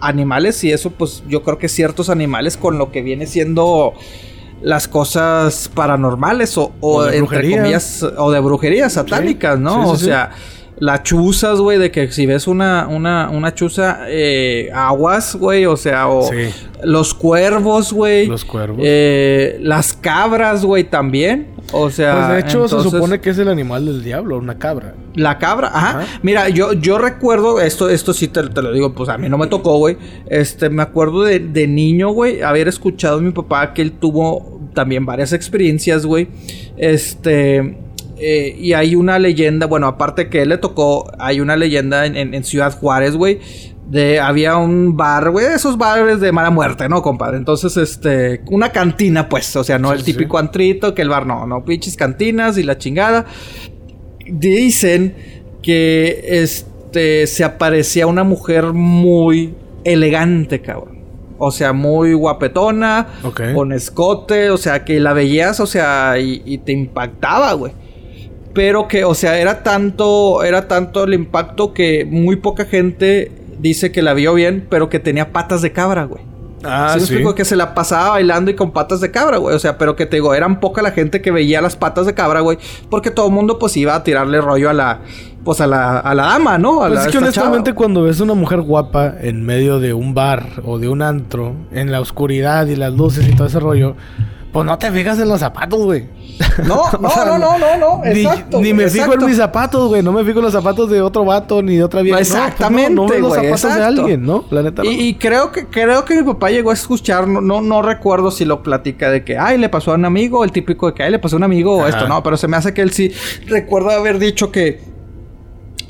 animales 0.00 0.62
y 0.64 0.72
eso, 0.72 0.90
pues 0.90 1.22
yo 1.28 1.42
creo 1.42 1.58
que 1.58 1.68
ciertos 1.68 2.10
animales 2.10 2.56
con 2.56 2.78
lo 2.78 2.90
que 2.90 3.02
viene 3.02 3.26
siendo 3.26 3.94
las 4.62 4.88
cosas 4.88 5.70
paranormales 5.72 6.58
o, 6.58 6.72
o, 6.80 7.06
entre 7.06 7.56
comillas, 7.56 8.02
o 8.02 8.30
de 8.30 8.40
brujerías 8.40 8.94
satánicas, 8.94 9.58
¿no? 9.58 9.88
o 9.88 9.96
sea 9.96 10.32
las 10.80 11.02
chuzas, 11.02 11.60
güey, 11.60 11.78
de 11.78 11.90
que 11.90 12.10
si 12.10 12.24
ves 12.24 12.46
una, 12.48 12.88
una, 12.88 13.28
una 13.28 13.54
chuza, 13.54 14.06
eh, 14.08 14.70
aguas, 14.74 15.36
güey, 15.36 15.66
o 15.66 15.76
sea, 15.76 16.08
o 16.08 16.28
los 16.82 17.12
cuervos, 17.12 17.92
güey. 17.92 18.26
Los 18.26 18.46
cuervos. 18.46 18.80
Eh, 18.82 19.58
las 19.60 19.92
cabras, 19.92 20.64
güey, 20.64 20.84
también. 20.84 21.48
O 21.72 21.90
sea. 21.90 22.14
Pues 22.14 22.28
de 22.28 22.40
hecho, 22.40 22.66
se 22.66 22.82
supone 22.82 23.20
que 23.20 23.28
es 23.28 23.38
el 23.38 23.48
animal 23.48 23.84
del 23.84 24.02
diablo, 24.02 24.38
una 24.38 24.58
cabra. 24.58 24.94
La 25.14 25.36
cabra, 25.38 25.70
ajá. 25.72 26.06
Mira, 26.22 26.48
yo, 26.48 26.72
yo 26.72 26.96
recuerdo, 26.96 27.60
esto, 27.60 27.90
esto 27.90 28.14
sí 28.14 28.28
te, 28.28 28.48
te, 28.48 28.62
lo 28.62 28.72
digo, 28.72 28.94
pues 28.94 29.10
a 29.10 29.18
mí 29.18 29.28
no 29.28 29.36
me 29.36 29.48
tocó, 29.48 29.76
güey. 29.76 29.98
Este, 30.28 30.70
me 30.70 30.82
acuerdo 30.82 31.24
de, 31.24 31.40
de 31.40 31.66
niño, 31.66 32.08
güey, 32.08 32.40
haber 32.40 32.68
escuchado 32.68 33.18
a 33.18 33.20
mi 33.20 33.32
papá 33.32 33.74
que 33.74 33.82
él 33.82 33.92
tuvo 33.92 34.60
también 34.72 35.04
varias 35.04 35.34
experiencias, 35.34 36.06
güey. 36.06 36.28
Este 36.78 37.89
eh, 38.22 38.54
y 38.58 38.74
hay 38.74 38.96
una 38.96 39.18
leyenda, 39.18 39.66
bueno, 39.66 39.86
aparte 39.86 40.28
que 40.28 40.42
él 40.42 40.50
le 40.50 40.58
tocó, 40.58 41.10
hay 41.18 41.40
una 41.40 41.56
leyenda 41.56 42.04
en, 42.04 42.44
Ciudad 42.44 42.78
Juárez, 42.78 43.16
güey. 43.16 43.40
De, 43.88 44.20
había 44.20 44.56
un 44.56 44.96
bar, 44.96 45.30
güey, 45.30 45.46
esos 45.46 45.78
bares 45.78 46.20
de 46.20 46.30
mala 46.30 46.50
muerte, 46.50 46.88
¿no, 46.88 47.02
compadre? 47.02 47.38
Entonces, 47.38 47.76
este, 47.78 48.42
una 48.50 48.70
cantina, 48.72 49.28
pues, 49.28 49.56
o 49.56 49.64
sea, 49.64 49.78
no 49.78 49.92
el 49.92 50.04
típico 50.04 50.38
antrito, 50.38 50.94
que 50.94 51.02
el 51.02 51.08
bar 51.08 51.26
no, 51.26 51.46
no, 51.46 51.64
pinches 51.64 51.96
cantinas 51.96 52.58
y 52.58 52.62
la 52.62 52.76
chingada. 52.76 53.24
Dicen 54.30 55.14
que, 55.62 56.20
este, 56.42 57.26
se 57.26 57.42
aparecía 57.42 58.06
una 58.06 58.22
mujer 58.22 58.74
muy 58.74 59.54
elegante, 59.82 60.60
cabrón. 60.60 61.00
O 61.38 61.50
sea, 61.50 61.72
muy 61.72 62.12
guapetona, 62.12 63.08
con 63.54 63.72
escote, 63.72 64.50
o 64.50 64.58
sea, 64.58 64.84
que 64.84 65.00
la 65.00 65.14
veías, 65.14 65.58
o 65.58 65.66
sea, 65.66 66.18
y 66.18 66.58
te 66.58 66.72
impactaba, 66.72 67.54
güey 67.54 67.72
pero 68.52 68.88
que, 68.88 69.04
o 69.04 69.14
sea, 69.14 69.38
era 69.38 69.62
tanto, 69.62 70.42
era 70.42 70.68
tanto 70.68 71.04
el 71.04 71.14
impacto 71.14 71.72
que 71.72 72.04
muy 72.04 72.36
poca 72.36 72.64
gente 72.64 73.30
dice 73.58 73.92
que 73.92 74.02
la 74.02 74.14
vio 74.14 74.34
bien, 74.34 74.66
pero 74.68 74.88
que 74.88 74.98
tenía 74.98 75.32
patas 75.32 75.62
de 75.62 75.72
cabra, 75.72 76.04
güey. 76.04 76.30
Ah, 76.62 76.96
sí. 77.00 77.22
que 77.34 77.44
se 77.44 77.56
la 77.56 77.74
pasaba 77.74 78.10
bailando 78.10 78.50
y 78.50 78.54
con 78.54 78.70
patas 78.72 79.00
de 79.00 79.10
cabra, 79.10 79.38
güey. 79.38 79.54
O 79.54 79.58
sea, 79.58 79.78
pero 79.78 79.96
que 79.96 80.06
te 80.06 80.16
digo, 80.16 80.34
eran 80.34 80.60
poca 80.60 80.82
la 80.82 80.90
gente 80.90 81.22
que 81.22 81.30
veía 81.30 81.60
las 81.60 81.76
patas 81.76 82.06
de 82.06 82.14
cabra, 82.14 82.40
güey. 82.40 82.58
Porque 82.90 83.10
todo 83.10 83.26
el 83.28 83.32
mundo, 83.32 83.58
pues, 83.58 83.76
iba 83.76 83.94
a 83.94 84.04
tirarle 84.04 84.40
rollo 84.40 84.70
a 84.70 84.72
la... 84.72 85.00
Pues 85.42 85.62
a 85.62 85.66
la, 85.66 85.98
a 85.98 86.14
la 86.14 86.24
dama, 86.24 86.58
¿no? 86.58 86.82
A 86.82 86.88
pues 86.88 87.06
es 87.06 87.12
que 87.12 87.16
honestamente 87.16 87.72
cuando 87.72 88.02
ves 88.02 88.20
una 88.20 88.34
mujer 88.34 88.60
guapa 88.60 89.14
en 89.22 89.42
medio 89.42 89.80
de 89.80 89.94
un 89.94 90.12
bar 90.12 90.44
o 90.66 90.78
de 90.78 90.90
un 90.90 91.00
antro, 91.00 91.54
en 91.72 91.90
la 91.90 92.02
oscuridad 92.02 92.66
y 92.66 92.76
las 92.76 92.92
luces 92.92 93.26
y 93.26 93.34
todo 93.34 93.46
ese 93.46 93.58
rollo, 93.58 93.96
pues 94.52 94.66
no 94.66 94.76
te 94.78 94.90
fijas 94.90 95.18
en 95.20 95.28
los 95.28 95.38
zapatos, 95.38 95.80
güey. 95.80 96.08
No, 96.66 96.82
no, 97.00 97.24
no, 97.24 97.38
no, 97.38 97.58
no, 97.58 97.76
no, 97.78 98.04
exacto. 98.04 98.60
Ni, 98.60 98.74
me 98.74 98.88
fijo 98.88 99.14
en 99.14 99.24
mis 99.24 99.36
zapatos, 99.36 99.88
güey. 99.88 100.02
No 100.02 100.12
me 100.12 100.24
fijo 100.24 100.38
en 100.38 100.46
los 100.46 100.52
zapatos 100.52 100.90
de 100.90 101.00
otro 101.00 101.24
vato 101.24 101.62
ni 101.62 101.76
de 101.76 101.84
otra 101.84 102.02
vieja. 102.02 102.18
exactamente, 102.18 102.90
no, 102.90 103.06
no, 103.06 103.14
los 103.18 103.34
zapatos 103.34 103.74
de 103.74 103.84
alguien, 103.84 104.24
¿no? 104.24 104.44
La 104.50 104.62
neta. 104.62 104.84
Y, 104.84 105.08
y, 105.08 105.14
creo 105.14 105.52
que 105.52 105.66
creo 105.66 106.04
que 106.04 106.16
mi 106.16 106.22
papá 106.24 106.50
llegó 106.50 106.70
a 106.70 106.74
escuchar, 106.74 107.28
no, 107.28 107.40
no, 107.40 107.60
no 107.60 107.82
recuerdo 107.82 108.30
si 108.30 108.44
lo 108.44 108.62
platica 108.62 109.10
de 109.10 109.24
que, 109.24 109.38
ay, 109.38 109.58
le 109.58 109.68
pasó 109.68 109.92
a 109.92 109.94
un 109.94 110.04
amigo, 110.04 110.42
el 110.42 110.50
típico 110.50 110.88
de 110.88 110.94
que, 110.94 111.02
ay, 111.04 111.12
le 111.12 111.18
pasó 111.18 111.36
a 111.36 111.38
un 111.38 111.44
amigo 111.44 111.76
o 111.76 111.86
esto, 111.86 112.08
no, 112.08 112.22
pero 112.22 112.36
se 112.36 112.48
me 112.48 112.56
hace 112.56 112.74
que 112.74 112.82
él 112.82 112.90
sí 112.90 113.12
recuerda 113.46 113.94
haber 113.94 114.18
dicho 114.18 114.50
que 114.50 114.80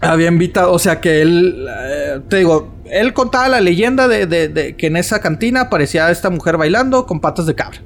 había 0.01 0.29
invitado, 0.29 0.73
o 0.73 0.79
sea, 0.79 1.01
que 1.01 1.23
él, 1.23 1.67
eh, 1.69 2.21
te 2.29 2.39
digo, 2.39 2.75
él 2.85 3.13
contaba 3.15 3.49
la 3.49 3.61
leyenda 3.61 4.09
de, 4.09 4.27
de, 4.27 4.49
de 4.49 4.77
que 4.77 4.89
en 4.89 4.97
esa 4.97 5.21
cantina 5.21 5.63
aparecía 5.63 6.11
esta 6.11 6.31
mujer 6.31 6.57
bailando 6.57 7.07
con 7.07 7.21
patas 7.21 7.47
de 7.47 7.55
cabra. 7.55 7.81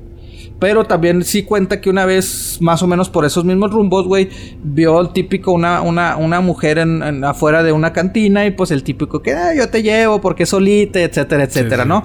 Pero 0.65 0.87
también 0.87 1.23
sí 1.25 1.43
cuenta 1.43 1.79
que 1.79 1.91
una 1.91 2.07
vez, 2.07 2.57
más 2.62 2.83
o 2.83 2.87
menos 2.87 3.11
por 3.11 3.27
esos 3.27 3.45
mismos 3.45 3.71
rumbos, 3.71 4.07
güey, 4.07 4.31
vio 4.62 4.99
el 4.99 5.11
típico 5.11 5.53
una, 5.53 5.83
una, 5.83 6.17
una 6.17 6.41
mujer 6.41 6.79
en, 6.79 7.23
afuera 7.23 7.62
de 7.62 7.71
una 7.71 7.93
cantina 7.93 8.47
y 8.47 8.51
pues 8.51 8.71
el 8.71 8.83
típico 8.83 9.21
que 9.21 9.35
ah, 9.35 9.55
yo 9.55 9.69
te 9.69 9.83
llevo 9.83 10.23
porque 10.23 10.47
solita, 10.47 11.03
etcétera, 11.03 11.45
etcétera, 11.45 11.85
¿no? 11.85 12.05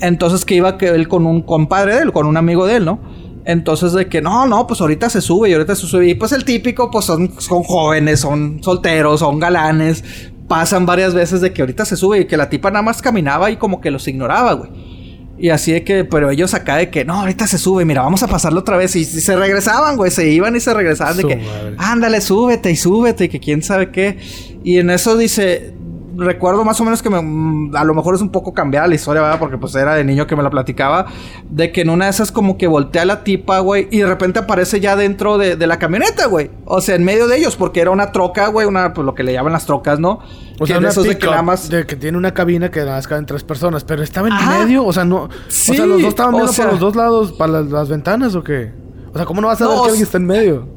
Entonces 0.00 0.44
que 0.44 0.54
iba 0.54 0.78
que 0.78 0.86
él 0.86 1.08
con 1.08 1.26
un 1.26 1.42
compadre 1.42 1.96
de 1.96 2.02
él, 2.02 2.12
con 2.12 2.26
un 2.28 2.36
amigo 2.36 2.64
de 2.64 2.76
él, 2.76 2.84
¿no? 2.84 3.00
Entonces 3.44 3.92
de 3.92 4.06
que 4.06 4.22
no, 4.22 4.46
no, 4.46 4.68
pues 4.68 4.80
ahorita 4.80 5.10
se 5.10 5.20
sube 5.20 5.50
y 5.50 5.54
ahorita 5.54 5.74
se 5.74 5.88
sube. 5.88 6.06
Y 6.06 6.14
pues 6.14 6.30
el 6.30 6.44
típico, 6.44 6.92
pues 6.92 7.06
son, 7.06 7.32
son 7.40 7.64
jóvenes, 7.64 8.20
son 8.20 8.62
solteros, 8.62 9.18
son 9.18 9.40
galanes. 9.40 10.04
Pasan 10.46 10.86
varias 10.86 11.12
veces 11.12 11.40
de 11.40 11.52
que 11.52 11.60
ahorita 11.60 11.84
se 11.84 11.96
sube 11.96 12.20
y 12.20 12.24
que 12.26 12.36
la 12.36 12.48
tipa 12.48 12.70
nada 12.70 12.82
más 12.82 13.02
caminaba 13.02 13.50
y 13.50 13.56
como 13.56 13.80
que 13.80 13.90
los 13.90 14.06
ignoraba, 14.06 14.52
güey. 14.52 14.95
Y 15.38 15.50
así 15.50 15.72
de 15.72 15.84
que, 15.84 16.04
pero 16.04 16.30
ellos 16.30 16.54
acá 16.54 16.76
de 16.76 16.88
que, 16.88 17.04
no, 17.04 17.20
ahorita 17.20 17.46
se 17.46 17.58
sube, 17.58 17.84
mira, 17.84 18.02
vamos 18.02 18.22
a 18.22 18.26
pasarlo 18.26 18.60
otra 18.60 18.76
vez. 18.76 18.96
Y, 18.96 19.04
se 19.04 19.36
regresaban, 19.36 19.96
güey, 19.96 20.10
se 20.10 20.28
iban 20.30 20.56
y 20.56 20.60
se 20.60 20.72
regresaban 20.72 21.16
de 21.18 21.24
que, 21.24 21.40
ándale, 21.76 22.20
súbete 22.20 22.70
y 22.70 22.76
súbete 22.76 23.24
y 23.24 23.28
que 23.28 23.40
quién 23.40 23.62
sabe 23.62 23.90
qué. 23.90 24.18
Y 24.64 24.78
en 24.78 24.90
eso 24.90 25.16
dice, 25.16 25.74
recuerdo 26.16 26.64
más 26.64 26.80
o 26.80 26.84
menos 26.84 27.02
que 27.02 27.10
me, 27.10 27.76
a 27.76 27.84
lo 27.84 27.94
mejor 27.94 28.14
es 28.14 28.20
un 28.20 28.30
poco 28.30 28.52
cambiada 28.52 28.86
la 28.86 28.94
historia, 28.94 29.22
¿verdad? 29.22 29.38
Porque 29.38 29.58
pues 29.58 29.74
era 29.74 29.94
de 29.94 30.04
niño 30.04 30.26
que 30.26 30.36
me 30.36 30.42
la 30.42 30.50
platicaba. 30.50 31.06
De 31.48 31.72
que 31.72 31.82
en 31.82 31.90
una 31.90 32.06
de 32.06 32.10
esas 32.10 32.32
como 32.32 32.58
que 32.58 32.66
voltea 32.66 33.04
la 33.04 33.24
tipa, 33.24 33.60
güey. 33.60 33.88
Y 33.90 33.98
de 33.98 34.06
repente 34.06 34.38
aparece 34.38 34.80
ya 34.80 34.96
dentro 34.96 35.38
de, 35.38 35.56
la 35.66 35.78
camioneta, 35.78 36.26
güey. 36.26 36.50
O 36.64 36.80
sea, 36.80 36.94
en 36.94 37.04
medio 37.04 37.26
de 37.28 37.36
ellos. 37.36 37.56
Porque 37.56 37.80
era 37.80 37.90
una 37.90 38.12
troca, 38.12 38.48
güey. 38.48 38.66
Una, 38.66 38.92
pues 38.92 39.04
lo 39.04 39.14
que 39.14 39.22
le 39.22 39.32
llaman 39.32 39.52
las 39.52 39.66
trocas, 39.66 39.98
¿no? 39.98 40.20
O 40.58 40.66
sea, 40.66 40.78
una 40.78 40.90
de 40.90 41.18
que 41.18 41.26
nada 41.26 41.42
más... 41.42 41.68
De 41.68 41.86
que 41.86 41.96
tiene 41.96 42.16
una 42.16 42.32
cabina 42.32 42.70
que 42.70 42.80
nada 42.80 42.96
más 42.96 43.06
caben 43.06 43.26
tres 43.26 43.44
personas. 43.44 43.84
Pero 43.84 44.02
estaba 44.02 44.28
en 44.28 44.48
medio. 44.48 44.84
O 44.84 44.92
sea, 44.92 45.04
no... 45.04 45.28
Sí, 45.48 45.72
o 45.72 45.74
sea, 45.74 45.86
los 45.86 46.00
dos 46.00 46.08
estaban 46.10 46.34
viendo 46.34 46.52
para 46.52 46.70
los 46.70 46.80
dos 46.80 46.96
lados. 46.96 47.32
¿Para 47.32 47.62
las, 47.62 47.88
ventanas 47.88 48.34
o 48.34 48.42
qué? 48.42 48.72
O 49.12 49.16
sea, 49.16 49.26
¿cómo 49.26 49.40
no 49.40 49.48
vas 49.48 49.60
a 49.60 49.68
ver 49.68 49.76
que 49.76 49.84
alguien 49.84 50.02
está 50.02 50.18
en 50.18 50.26
medio? 50.26 50.75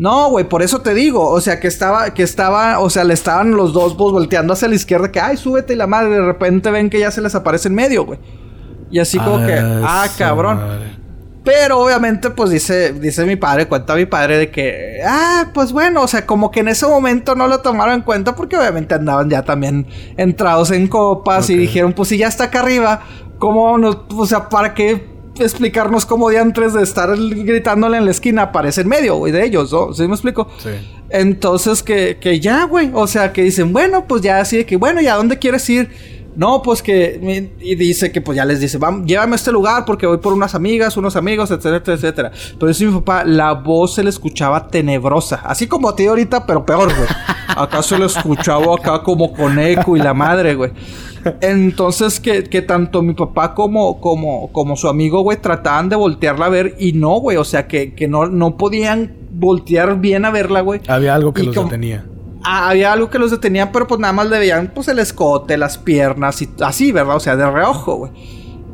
No, 0.00 0.30
güey, 0.30 0.48
por 0.48 0.62
eso 0.62 0.80
te 0.80 0.94
digo. 0.94 1.28
O 1.28 1.42
sea, 1.42 1.60
que 1.60 1.68
estaba, 1.68 2.14
que 2.14 2.22
estaba, 2.22 2.78
o 2.80 2.88
sea, 2.88 3.04
le 3.04 3.12
estaban 3.12 3.50
los 3.50 3.74
dos 3.74 3.94
pues, 3.96 4.12
volteando 4.12 4.54
hacia 4.54 4.66
la 4.66 4.74
izquierda, 4.74 5.12
que 5.12 5.20
ay, 5.20 5.36
súbete 5.36 5.74
y 5.74 5.76
la 5.76 5.86
madre, 5.86 6.08
de 6.08 6.22
repente 6.22 6.70
ven 6.70 6.88
que 6.88 6.98
ya 6.98 7.10
se 7.10 7.20
les 7.20 7.34
aparece 7.34 7.68
en 7.68 7.74
medio, 7.74 8.06
güey. 8.06 8.18
Y 8.90 8.98
así 8.98 9.18
como 9.18 9.46
que, 9.46 9.60
ah, 9.62 10.06
cabrón. 10.16 10.58
Pero 11.44 11.80
obviamente, 11.80 12.30
pues 12.30 12.48
dice, 12.48 12.94
dice 12.94 13.26
mi 13.26 13.36
padre, 13.36 13.68
cuenta 13.68 13.94
mi 13.94 14.06
padre 14.06 14.38
de 14.38 14.50
que, 14.50 15.02
ah, 15.06 15.48
pues 15.52 15.70
bueno, 15.70 16.00
o 16.00 16.08
sea, 16.08 16.24
como 16.24 16.50
que 16.50 16.60
en 16.60 16.68
ese 16.68 16.86
momento 16.86 17.34
no 17.34 17.46
lo 17.46 17.60
tomaron 17.60 17.96
en 17.96 18.00
cuenta 18.00 18.34
porque 18.34 18.56
obviamente 18.56 18.94
andaban 18.94 19.28
ya 19.28 19.42
también 19.42 19.86
entrados 20.16 20.70
en 20.70 20.88
copas 20.88 21.50
y 21.50 21.56
dijeron, 21.58 21.92
pues 21.92 22.08
si 22.08 22.16
ya 22.16 22.28
está 22.28 22.44
acá 22.44 22.60
arriba, 22.60 23.02
¿cómo 23.38 23.76
nos, 23.76 23.98
o 24.16 24.26
sea, 24.26 24.48
para 24.48 24.72
qué 24.72 25.19
explicarnos 25.38 26.06
cómo 26.06 26.28
antes 26.28 26.72
de 26.74 26.82
estar 26.82 27.16
gritándole 27.16 27.98
en 27.98 28.04
la 28.04 28.10
esquina 28.10 28.42
aparece 28.42 28.82
en 28.82 28.88
medio, 28.88 29.16
güey, 29.16 29.32
de 29.32 29.44
ellos, 29.44 29.72
¿no? 29.72 29.92
¿Sí 29.92 30.06
me 30.06 30.14
explico? 30.14 30.48
Sí. 30.58 30.70
Entonces 31.08 31.82
que, 31.82 32.18
que 32.20 32.40
ya, 32.40 32.64
güey, 32.64 32.90
o 32.94 33.06
sea, 33.06 33.32
que 33.32 33.42
dicen, 33.42 33.72
bueno, 33.72 34.06
pues 34.06 34.22
ya 34.22 34.38
así 34.38 34.58
de 34.58 34.66
que, 34.66 34.76
bueno, 34.76 35.00
¿y 35.00 35.06
a 35.06 35.14
dónde 35.14 35.38
quieres 35.38 35.68
ir? 35.68 35.90
No, 36.40 36.62
pues 36.62 36.82
que. 36.82 37.50
Y 37.60 37.74
dice 37.74 38.10
que 38.10 38.22
pues 38.22 38.34
ya 38.34 38.46
les 38.46 38.60
dice, 38.60 38.78
vamos, 38.78 39.06
llévame 39.06 39.34
a 39.34 39.36
este 39.36 39.52
lugar 39.52 39.84
porque 39.84 40.06
voy 40.06 40.16
por 40.16 40.32
unas 40.32 40.54
amigas, 40.54 40.96
unos 40.96 41.14
amigos, 41.14 41.50
etcétera, 41.50 41.96
etcétera. 41.96 42.32
Pero 42.58 42.68
dice 42.68 42.86
mi 42.86 42.94
papá, 42.94 43.24
la 43.24 43.52
voz 43.52 43.96
se 43.96 44.02
le 44.02 44.08
escuchaba 44.08 44.68
tenebrosa. 44.68 45.42
Así 45.44 45.66
como 45.66 45.90
a 45.90 45.94
ti 45.94 46.06
ahorita, 46.06 46.46
pero 46.46 46.64
peor, 46.64 46.96
güey. 46.96 47.08
Acá 47.48 47.82
se 47.82 47.98
lo 47.98 48.06
escuchaba 48.06 48.74
acá 48.74 49.02
como 49.02 49.34
con 49.34 49.58
eco 49.58 49.98
y 49.98 50.00
la 50.00 50.14
madre, 50.14 50.54
güey. 50.54 50.70
Entonces 51.42 52.18
que, 52.18 52.44
que 52.44 52.62
tanto 52.62 53.02
mi 53.02 53.12
papá 53.12 53.54
como, 53.54 54.00
como, 54.00 54.50
como 54.50 54.76
su 54.76 54.88
amigo, 54.88 55.20
güey, 55.20 55.36
trataban 55.42 55.90
de 55.90 55.96
voltearla 55.96 56.46
a 56.46 56.48
ver 56.48 56.74
y 56.78 56.94
no, 56.94 57.20
güey. 57.20 57.36
O 57.36 57.44
sea, 57.44 57.68
que, 57.68 57.92
que 57.92 58.08
no, 58.08 58.28
no 58.28 58.56
podían 58.56 59.12
voltear 59.30 60.00
bien 60.00 60.24
a 60.24 60.30
verla, 60.30 60.62
güey. 60.62 60.80
Había 60.88 61.14
algo 61.14 61.34
que 61.34 61.42
los 61.42 61.54
detenía. 61.54 62.06
Ah, 62.42 62.70
había 62.70 62.92
algo 62.92 63.10
que 63.10 63.18
los 63.18 63.30
detenía, 63.30 63.70
pero 63.70 63.86
pues 63.86 64.00
nada 64.00 64.12
más 64.12 64.28
le 64.28 64.38
veían 64.38 64.72
pues 64.74 64.88
el 64.88 64.98
escote, 64.98 65.58
las 65.58 65.78
piernas 65.78 66.40
y 66.40 66.48
así, 66.60 66.90
¿verdad? 66.92 67.16
O 67.16 67.20
sea, 67.20 67.36
de 67.36 67.50
reojo, 67.50 67.96
güey. 67.96 68.12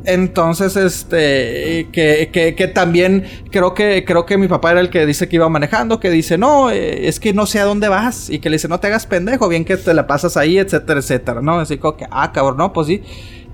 Entonces, 0.07 0.77
este, 0.77 1.89
que, 1.91 2.29
que, 2.31 2.55
que, 2.55 2.67
también 2.69 3.25
creo 3.51 3.73
que, 3.73 4.05
creo 4.05 4.25
que 4.25 4.37
mi 4.37 4.47
papá 4.47 4.71
era 4.71 4.79
el 4.79 4.89
que 4.89 5.05
dice 5.05 5.27
que 5.27 5.35
iba 5.35 5.49
manejando, 5.49 5.99
que 5.99 6.09
dice, 6.09 6.37
no, 6.37 6.71
eh, 6.71 7.09
es 7.09 7.19
que 7.19 7.33
no 7.33 7.45
sé 7.45 7.59
a 7.59 7.65
dónde 7.65 7.89
vas. 7.89 8.29
Y 8.29 8.39
que 8.39 8.49
le 8.49 8.55
dice, 8.55 8.69
no 8.69 8.79
te 8.79 8.87
hagas 8.87 9.05
pendejo, 9.05 9.49
bien 9.49 9.65
que 9.65 9.75
te 9.75 9.93
la 9.93 10.07
pasas 10.07 10.37
ahí, 10.37 10.57
etcétera, 10.59 11.01
etcétera, 11.01 11.41
¿no? 11.41 11.59
Así 11.59 11.77
como 11.77 11.97
que, 11.97 12.07
ah, 12.09 12.31
cabrón, 12.31 12.55
no, 12.55 12.71
pues 12.71 12.87
sí. 12.87 13.03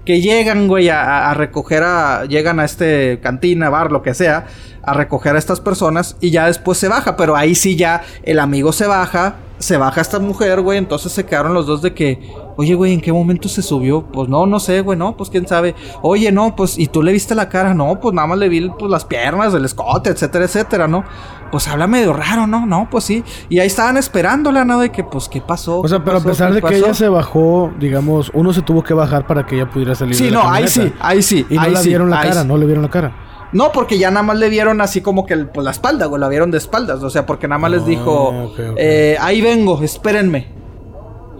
Que 0.05 0.21
llegan, 0.21 0.67
güey, 0.67 0.89
a, 0.89 1.31
a 1.31 1.33
recoger 1.33 1.81
a, 1.81 2.25
llegan 2.25 2.59
a 2.59 2.65
este 2.65 3.19
cantina, 3.23 3.71
bar, 3.71 3.91
lo 3.91 4.03
que 4.03 4.13
sea, 4.13 4.45
a 4.83 4.93
recoger 4.93 5.35
a 5.35 5.39
estas 5.39 5.59
personas 5.59 6.17
y 6.21 6.29
ya 6.29 6.45
después 6.45 6.77
se 6.77 6.87
baja, 6.87 7.15
pero 7.15 7.35
ahí 7.35 7.55
sí 7.55 7.75
ya 7.75 8.03
el 8.21 8.37
amigo 8.37 8.73
se 8.73 8.85
baja, 8.85 9.37
se 9.59 9.77
baja 9.77 10.01
esta 10.01 10.19
mujer, 10.19 10.61
güey, 10.61 10.77
entonces 10.77 11.11
se 11.11 11.25
quedaron 11.25 11.53
los 11.53 11.65
dos 11.65 11.81
de 11.81 11.93
que, 11.93 12.31
oye, 12.57 12.73
güey, 12.73 12.93
¿en 12.93 13.01
qué 13.01 13.13
momento 13.13 13.47
se 13.47 13.61
subió? 13.61 14.03
Pues 14.03 14.27
no, 14.27 14.45
no 14.45 14.59
sé, 14.59 14.81
güey, 14.81 14.97
no, 14.97 15.15
pues 15.15 15.29
quién 15.29 15.47
sabe. 15.47 15.75
Oye, 16.01 16.31
no, 16.31 16.55
pues, 16.55 16.77
¿y 16.77 16.87
tú 16.87 17.01
le 17.01 17.11
viste 17.11 17.33
la 17.35 17.49
cara? 17.49 17.73
No, 17.73 17.99
pues 17.99 18.13
nada 18.13 18.27
más 18.27 18.37
le 18.37 18.49
vi 18.49 18.69
pues, 18.69 18.91
las 18.91 19.05
piernas, 19.05 19.53
el 19.53 19.65
escote, 19.65 20.09
etcétera, 20.09 20.45
etcétera, 20.45 20.87
¿no? 20.87 21.03
Pues 21.51 21.67
habla 21.67 21.87
medio 21.87 22.13
raro, 22.13 22.47
¿no? 22.47 22.65
No, 22.65 22.87
pues 22.89 23.03
sí. 23.03 23.23
Y 23.47 23.59
ahí 23.59 23.67
estaban 23.67 23.95
esperándola, 23.97 24.65
¿no? 24.65 24.79
De 24.79 24.91
que, 24.91 25.03
pues, 25.03 25.29
¿qué 25.29 25.39
pasó? 25.39 25.79
O 25.79 25.87
sea, 25.87 26.03
pero 26.03 26.17
a 26.17 26.21
pesar 26.21 26.53
de 26.53 26.61
que 26.61 26.77
ella 26.77 26.93
se 26.93 27.07
bajó, 27.07 27.71
digamos, 27.79 28.31
uno 28.33 28.51
se 28.53 28.63
tuvo 28.63 28.83
que 28.83 28.93
bajar 28.93 29.27
para 29.27 29.45
que 29.45 29.55
ella 29.55 29.69
pudiera 29.69 29.95
salir. 29.95 30.15
Sí, 30.15 30.25
de 30.25 30.31
la 30.31 30.43
no, 30.43 30.51
ahí 30.51 30.67
sí, 30.67 30.91
ahí 30.99 31.21
sí. 31.21 31.45
Y 31.49 31.55
no 31.55 31.67
le 31.67 31.81
vieron 31.83 32.09
la 32.09 32.21
cara, 32.21 32.43
no 32.43 32.57
le 32.57 32.65
vieron 32.65 32.81
la 32.81 32.89
cara. 32.89 33.15
No, 33.53 33.71
porque 33.71 33.97
ya 33.97 34.09
nada 34.09 34.23
más 34.23 34.37
le 34.37 34.49
vieron 34.49 34.81
así 34.81 35.01
como 35.01 35.25
que 35.25 35.37
pues, 35.37 35.63
la 35.63 35.71
espalda, 35.71 36.07
güey. 36.07 36.19
La 36.19 36.27
vieron 36.27 36.51
de 36.51 36.57
espaldas. 36.57 37.01
O 37.03 37.09
sea, 37.09 37.25
porque 37.25 37.47
nada 37.47 37.59
más 37.59 37.71
les 37.71 37.85
dijo, 37.85 38.31
ah, 38.33 38.73
Eh, 38.77 39.15
ahí 39.21 39.41
vengo, 39.41 39.81
espérenme. 39.83 40.47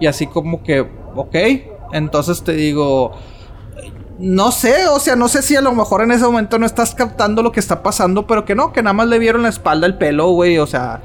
Y 0.00 0.06
así 0.06 0.26
como 0.26 0.62
que, 0.62 0.80
ok. 0.80 1.36
Entonces 1.92 2.42
te 2.42 2.52
digo, 2.52 3.12
no 4.18 4.52
sé, 4.52 4.86
o 4.88 4.98
sea, 5.00 5.16
no 5.16 5.28
sé 5.28 5.42
si 5.42 5.56
a 5.56 5.60
lo 5.60 5.72
mejor 5.72 6.02
en 6.02 6.12
ese 6.12 6.24
momento 6.24 6.58
no 6.58 6.66
estás 6.66 6.94
captando 6.94 7.42
lo 7.42 7.52
que 7.52 7.60
está 7.60 7.82
pasando, 7.82 8.26
pero 8.26 8.44
que 8.44 8.54
no, 8.54 8.72
que 8.72 8.82
nada 8.82 8.94
más 8.94 9.08
le 9.08 9.18
vieron 9.18 9.42
la 9.42 9.48
espalda, 9.48 9.86
el 9.86 9.96
pelo, 9.98 10.30
güey. 10.30 10.58
O 10.58 10.66
sea, 10.66 11.02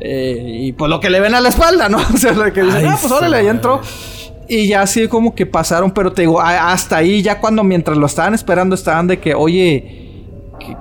eh, 0.00 0.44
y 0.62 0.72
pues 0.72 0.88
lo 0.88 1.00
que 1.00 1.10
le 1.10 1.20
ven 1.20 1.34
a 1.34 1.40
la 1.40 1.48
espalda, 1.48 1.88
¿no? 1.88 1.98
O 2.14 2.16
sea, 2.16 2.32
lo 2.32 2.52
que 2.52 2.62
dicen, 2.62 2.86
ah, 2.86 2.98
pues 3.00 3.12
órale, 3.12 3.36
ahí 3.36 3.48
entró. 3.48 3.80
Y 4.48 4.68
ya 4.68 4.82
así 4.82 5.08
como 5.08 5.34
que 5.34 5.46
pasaron, 5.46 5.92
pero 5.92 6.12
te 6.12 6.22
digo, 6.22 6.40
hasta 6.40 6.96
ahí 6.96 7.22
ya 7.22 7.40
cuando 7.40 7.64
mientras 7.64 7.96
lo 7.96 8.06
estaban 8.06 8.34
esperando 8.34 8.74
estaban 8.74 9.06
de 9.06 9.18
que, 9.18 9.34
oye, 9.34 10.01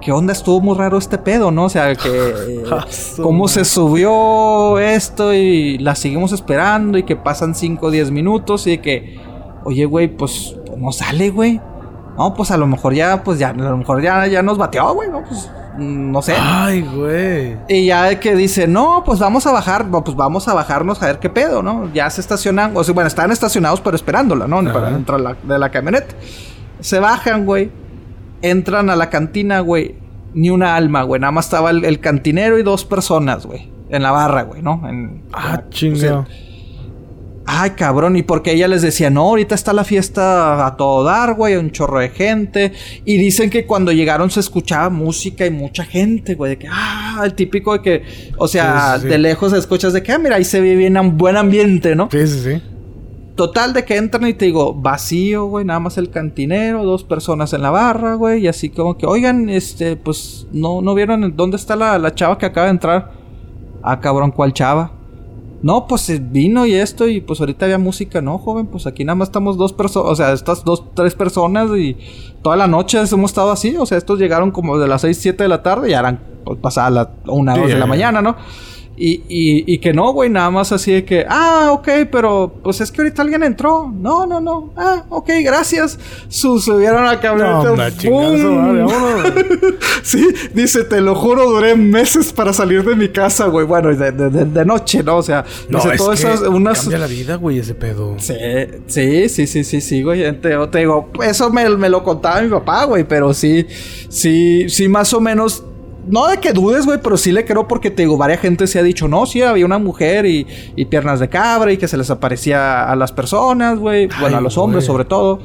¿qué, 0.01 0.11
onda? 0.11 0.33
Estuvo 0.33 0.61
muy 0.61 0.75
raro 0.77 0.97
este 0.97 1.17
pedo, 1.17 1.51
¿no? 1.51 1.65
O 1.65 1.69
sea, 1.69 1.95
que... 1.95 2.63
Ah, 2.71 2.85
¿Cómo 3.21 3.47
se 3.47 3.65
subió 3.65 4.79
esto 4.79 5.33
y 5.33 5.77
la 5.79 5.95
seguimos 5.95 6.31
esperando 6.31 6.97
y 6.97 7.03
que 7.03 7.15
pasan 7.15 7.53
5 7.53 7.85
o 7.85 7.91
10 7.91 8.11
minutos 8.11 8.67
y 8.67 8.77
que... 8.77 9.19
Oye, 9.63 9.85
güey, 9.85 10.07
pues, 10.07 10.55
no 10.77 10.91
sale, 10.91 11.29
güey. 11.29 11.59
No, 12.17 12.33
pues 12.33 12.51
a 12.51 12.57
lo 12.57 12.67
mejor 12.67 12.93
ya, 12.93 13.23
pues 13.23 13.39
ya, 13.39 13.49
a 13.49 13.53
lo 13.53 13.77
mejor 13.77 14.01
ya, 14.01 14.25
ya 14.27 14.41
nos 14.41 14.57
bateó, 14.57 14.93
güey, 14.93 15.09
¿no? 15.09 15.23
Pues 15.23 15.49
no 15.77 16.21
sé. 16.21 16.35
Ay, 16.37 16.81
güey. 16.81 17.57
Y 17.67 17.85
ya 17.85 18.19
que 18.19 18.35
dice, 18.35 18.67
no, 18.67 19.03
pues 19.05 19.19
vamos 19.19 19.45
a 19.47 19.51
bajar, 19.51 19.87
pues 19.89 20.15
vamos 20.15 20.47
a 20.47 20.53
bajarnos 20.53 21.01
a 21.01 21.07
ver 21.07 21.19
qué 21.19 21.29
pedo, 21.29 21.61
¿no? 21.61 21.91
Ya 21.93 22.09
se 22.09 22.21
estacionan, 22.21 22.71
o 22.75 22.83
sea, 22.83 22.93
bueno, 22.93 23.07
están 23.07 23.31
estacionados 23.31 23.81
pero 23.81 23.95
esperándola, 23.95 24.47
¿no? 24.47 24.61
Para 24.71 24.89
entrar 24.89 25.37
de 25.41 25.59
la 25.59 25.69
camioneta. 25.69 26.15
Se 26.79 26.99
bajan, 26.99 27.45
güey 27.45 27.69
entran 28.41 28.89
a 28.89 28.95
la 28.95 29.09
cantina, 29.09 29.59
güey, 29.59 29.95
ni 30.33 30.49
una 30.49 30.75
alma, 30.75 31.03
güey. 31.03 31.19
Nada 31.19 31.31
más 31.31 31.45
estaba 31.45 31.71
el, 31.71 31.99
cantinero 31.99 32.57
y 32.57 32.63
dos 32.63 32.85
personas, 32.85 33.45
güey. 33.45 33.69
En 33.89 34.03
la 34.03 34.11
barra, 34.11 34.43
güey, 34.43 34.61
¿no? 34.61 34.81
En, 34.87 35.23
ah, 35.33 35.63
chingado. 35.69 36.25
Ay, 37.45 37.71
cabrón, 37.71 38.15
y 38.15 38.23
porque 38.23 38.53
ella 38.53 38.67
les 38.67 38.81
decía, 38.81 39.09
no, 39.09 39.21
ahorita 39.21 39.55
está 39.55 39.73
la 39.73 39.83
fiesta 39.83 40.65
a 40.65 40.77
todo 40.77 41.03
dar, 41.03 41.33
güey, 41.33 41.55
un 41.55 41.71
chorro 41.71 41.99
de 41.99 42.09
gente. 42.09 42.71
Y 43.03 43.17
dicen 43.17 43.49
que 43.49 43.65
cuando 43.65 43.91
llegaron 43.91 44.29
se 44.29 44.39
escuchaba 44.39 44.89
música 44.89 45.45
y 45.45 45.49
mucha 45.49 45.83
gente, 45.83 46.35
güey, 46.35 46.51
de 46.51 46.57
que, 46.59 46.67
ah, 46.71 47.21
el 47.25 47.33
típico 47.33 47.73
de 47.73 47.81
que, 47.81 48.03
o 48.37 48.47
sea, 48.47 48.99
de 48.99 49.17
lejos 49.17 49.53
escuchas 49.53 49.91
de 49.91 50.03
que, 50.03 50.11
ah, 50.11 50.19
mira, 50.19 50.37
ahí 50.37 50.45
se 50.45 50.61
ve 50.61 50.75
bien 50.75 50.97
un 50.97 51.17
buen 51.17 51.35
ambiente, 51.35 51.95
¿no? 51.95 52.09
Sí, 52.11 52.27
sí, 52.27 52.39
sí. 52.39 52.61
Total 53.35 53.73
de 53.73 53.85
que 53.85 53.95
entran 53.95 54.27
y 54.27 54.33
te 54.33 54.45
digo, 54.45 54.73
vacío, 54.73 55.45
güey, 55.45 55.63
nada 55.63 55.79
más 55.79 55.97
el 55.97 56.09
cantinero, 56.09 56.83
dos 56.83 57.03
personas 57.03 57.53
en 57.53 57.61
la 57.61 57.71
barra, 57.71 58.15
güey, 58.15 58.43
y 58.43 58.47
así 58.47 58.69
como 58.69 58.97
que, 58.97 59.05
oigan, 59.05 59.49
este, 59.49 59.95
pues, 59.95 60.47
no, 60.51 60.81
no 60.81 60.93
vieron 60.93 61.35
dónde 61.35 61.55
está 61.55 61.75
la, 61.75 61.97
la 61.97 62.13
chava 62.13 62.37
que 62.37 62.45
acaba 62.45 62.65
de 62.65 62.71
entrar. 62.71 63.11
Ah, 63.81 63.99
cabrón, 63.99 64.31
¿cuál 64.31 64.53
chava? 64.53 64.91
No, 65.63 65.87
pues 65.87 66.09
eh, 66.09 66.19
vino 66.21 66.65
y 66.65 66.73
esto, 66.73 67.07
y 67.07 67.21
pues 67.21 67.39
ahorita 67.39 67.65
había 67.65 67.77
música, 67.77 68.19
no, 68.21 68.37
joven, 68.39 68.65
pues 68.65 68.87
aquí 68.87 69.05
nada 69.05 69.15
más 69.15 69.29
estamos 69.29 69.57
dos 69.57 69.73
personas, 69.73 70.11
o 70.11 70.15
sea, 70.15 70.33
estas 70.33 70.65
dos, 70.65 70.83
tres 70.95 71.13
personas, 71.13 71.69
y 71.77 71.97
toda 72.41 72.55
la 72.55 72.67
noche 72.67 72.97
hemos 72.99 73.31
estado 73.31 73.51
así, 73.51 73.75
o 73.77 73.85
sea, 73.85 73.97
estos 73.97 74.19
llegaron 74.19 74.51
como 74.51 74.77
de 74.77 74.87
las 74.87 75.01
seis, 75.01 75.17
siete 75.17 75.43
de 75.43 75.49
la 75.49 75.61
tarde 75.61 75.91
y 75.91 75.93
eran 75.93 76.19
pues, 76.43 76.59
pasadas 76.59 76.91
las 76.91 77.07
una, 77.27 77.55
dos 77.55 77.67
de 77.67 77.77
la 77.77 77.85
mañana, 77.85 78.21
¿no? 78.21 78.35
Y, 79.03 79.23
y, 79.27 79.73
y, 79.73 79.79
que 79.79 79.93
no, 79.93 80.13
güey, 80.13 80.29
nada 80.29 80.51
más 80.51 80.71
así 80.71 80.91
de 80.91 81.03
que, 81.03 81.25
ah, 81.27 81.69
ok, 81.71 81.89
pero 82.11 82.53
pues 82.61 82.81
es 82.81 82.91
que 82.91 83.01
ahorita 83.01 83.23
alguien 83.23 83.41
entró. 83.41 83.91
No, 83.91 84.27
no, 84.27 84.39
no. 84.39 84.73
Ah, 84.77 85.05
ok, 85.09 85.27
gracias. 85.43 85.97
subieron 86.29 87.07
a 87.07 87.19
camioneta. 87.19 87.71
No, 88.11 88.87
sí, 90.03 90.27
dice, 90.53 90.83
te 90.83 91.01
lo 91.01 91.15
juro, 91.15 91.49
duré 91.49 91.75
meses 91.75 92.31
para 92.31 92.53
salir 92.53 92.83
de 92.83 92.95
mi 92.95 93.09
casa, 93.09 93.47
güey. 93.47 93.65
Bueno, 93.65 93.89
de, 93.95 94.11
de, 94.11 94.45
de, 94.45 94.65
noche, 94.65 95.01
¿no? 95.01 95.17
O 95.17 95.23
sea, 95.23 95.45
no, 95.67 95.79
dice, 95.79 95.97
todas 95.97 96.19
esas. 96.19 96.41
Unas... 96.41 96.81
Cambia 96.81 96.99
la 96.99 97.07
vida, 97.07 97.35
güey, 97.37 97.57
ese 97.57 97.73
pedo. 97.73 98.15
Sí, 98.19 98.35
sí, 98.85 99.29
sí, 99.29 99.47
sí, 99.47 99.63
sí, 99.63 99.81
sí, 99.81 100.03
güey. 100.03 100.31
Te, 100.39 100.55
te 100.67 100.77
digo, 100.77 101.09
eso 101.23 101.49
me, 101.49 101.67
me 101.69 101.89
lo 101.89 102.03
contaba 102.03 102.41
mi 102.41 102.49
papá, 102.49 102.85
güey, 102.85 103.03
pero 103.03 103.33
sí, 103.33 103.65
sí, 104.09 104.69
sí, 104.69 104.87
más 104.87 105.11
o 105.13 105.21
menos 105.21 105.63
no 106.07 106.27
de 106.27 106.37
que 106.37 106.53
dudes, 106.53 106.85
güey, 106.85 106.99
pero 107.01 107.17
sí 107.17 107.31
le 107.31 107.45
creo 107.45 107.67
porque 107.67 107.91
te 107.91 108.03
digo, 108.03 108.17
varias 108.17 108.39
gente 108.39 108.67
se 108.67 108.79
ha 108.79 108.83
dicho, 108.83 109.07
no, 109.07 109.25
sí, 109.25 109.41
había 109.41 109.65
una 109.65 109.77
mujer 109.77 110.25
y, 110.25 110.45
piernas 110.85 111.19
de 111.19 111.29
cabra 111.29 111.71
y 111.71 111.77
que 111.77 111.87
se 111.87 111.97
les 111.97 112.09
aparecía 112.09 112.89
a 112.89 112.95
las 112.95 113.11
personas, 113.11 113.79
güey, 113.79 114.09
bueno, 114.19 114.37
a 114.37 114.41
los 114.41 114.57
hombres 114.57 114.85
sobre 114.85 115.05
todo. 115.05 115.39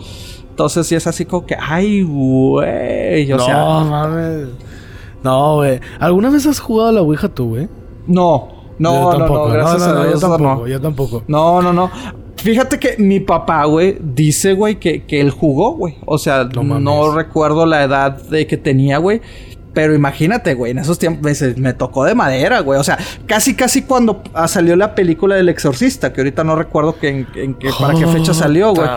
Entonces 0.50 0.86
sí 0.86 0.94
es 0.94 1.06
así 1.06 1.26
como 1.26 1.44
que, 1.44 1.54
ay, 1.60 2.02
güey. 2.02 3.30
O 3.30 3.36
no, 3.36 3.44
sea, 3.44 3.56
mames. 3.84 4.48
No, 5.22 5.56
güey. 5.56 5.80
¿Alguna 6.00 6.30
vez 6.30 6.46
has 6.46 6.60
jugado 6.60 6.88
a 6.88 6.92
la 6.92 7.02
Ouija 7.02 7.28
tú, 7.28 7.50
güey? 7.50 7.68
No. 8.06 8.48
No, 8.78 9.12
no, 9.12 9.26
no, 9.26 9.44
gracias 9.48 9.82
a 9.82 10.02
Dios, 10.04 10.14
yo 10.14 10.28
tampoco, 10.28 10.42
no. 10.42 10.66
Yo 10.66 10.80
tampoco. 10.80 11.22
No, 11.28 11.62
no, 11.62 11.72
no. 11.72 11.90
Fíjate 12.36 12.78
que 12.78 12.96
mi 12.98 13.20
papá, 13.20 13.64
güey, 13.64 13.98
dice, 14.00 14.52
güey, 14.52 14.78
que, 14.78 15.04
que 15.04 15.20
él 15.20 15.30
jugó, 15.30 15.72
güey. 15.72 15.96
O 16.06 16.16
sea, 16.18 16.44
no, 16.44 16.80
no 16.80 17.14
recuerdo 17.14 17.66
la 17.66 17.84
edad 17.84 18.22
de 18.28 18.46
que 18.46 18.56
tenía, 18.56 18.98
güey. 18.98 19.20
Pero 19.76 19.94
imagínate, 19.94 20.54
güey, 20.54 20.72
en 20.72 20.78
esos 20.78 20.98
tiempos 20.98 21.30
me, 21.58 21.74
tocó 21.74 22.04
de 22.04 22.14
madera, 22.14 22.60
güey. 22.60 22.80
O 22.80 22.82
sea, 22.82 22.96
casi, 23.26 23.54
casi 23.54 23.82
cuando 23.82 24.22
ah, 24.32 24.48
salió 24.48 24.74
la 24.74 24.94
película 24.94 25.34
del 25.34 25.50
exorcista, 25.50 26.14
que 26.14 26.22
ahorita 26.22 26.44
no 26.44 26.56
recuerdo 26.56 26.98
que 26.98 27.26
en, 27.34 27.58
para 27.78 27.92
qué 27.92 28.06
fecha 28.06 28.32
salió, 28.32 28.72
güey. 28.72 28.88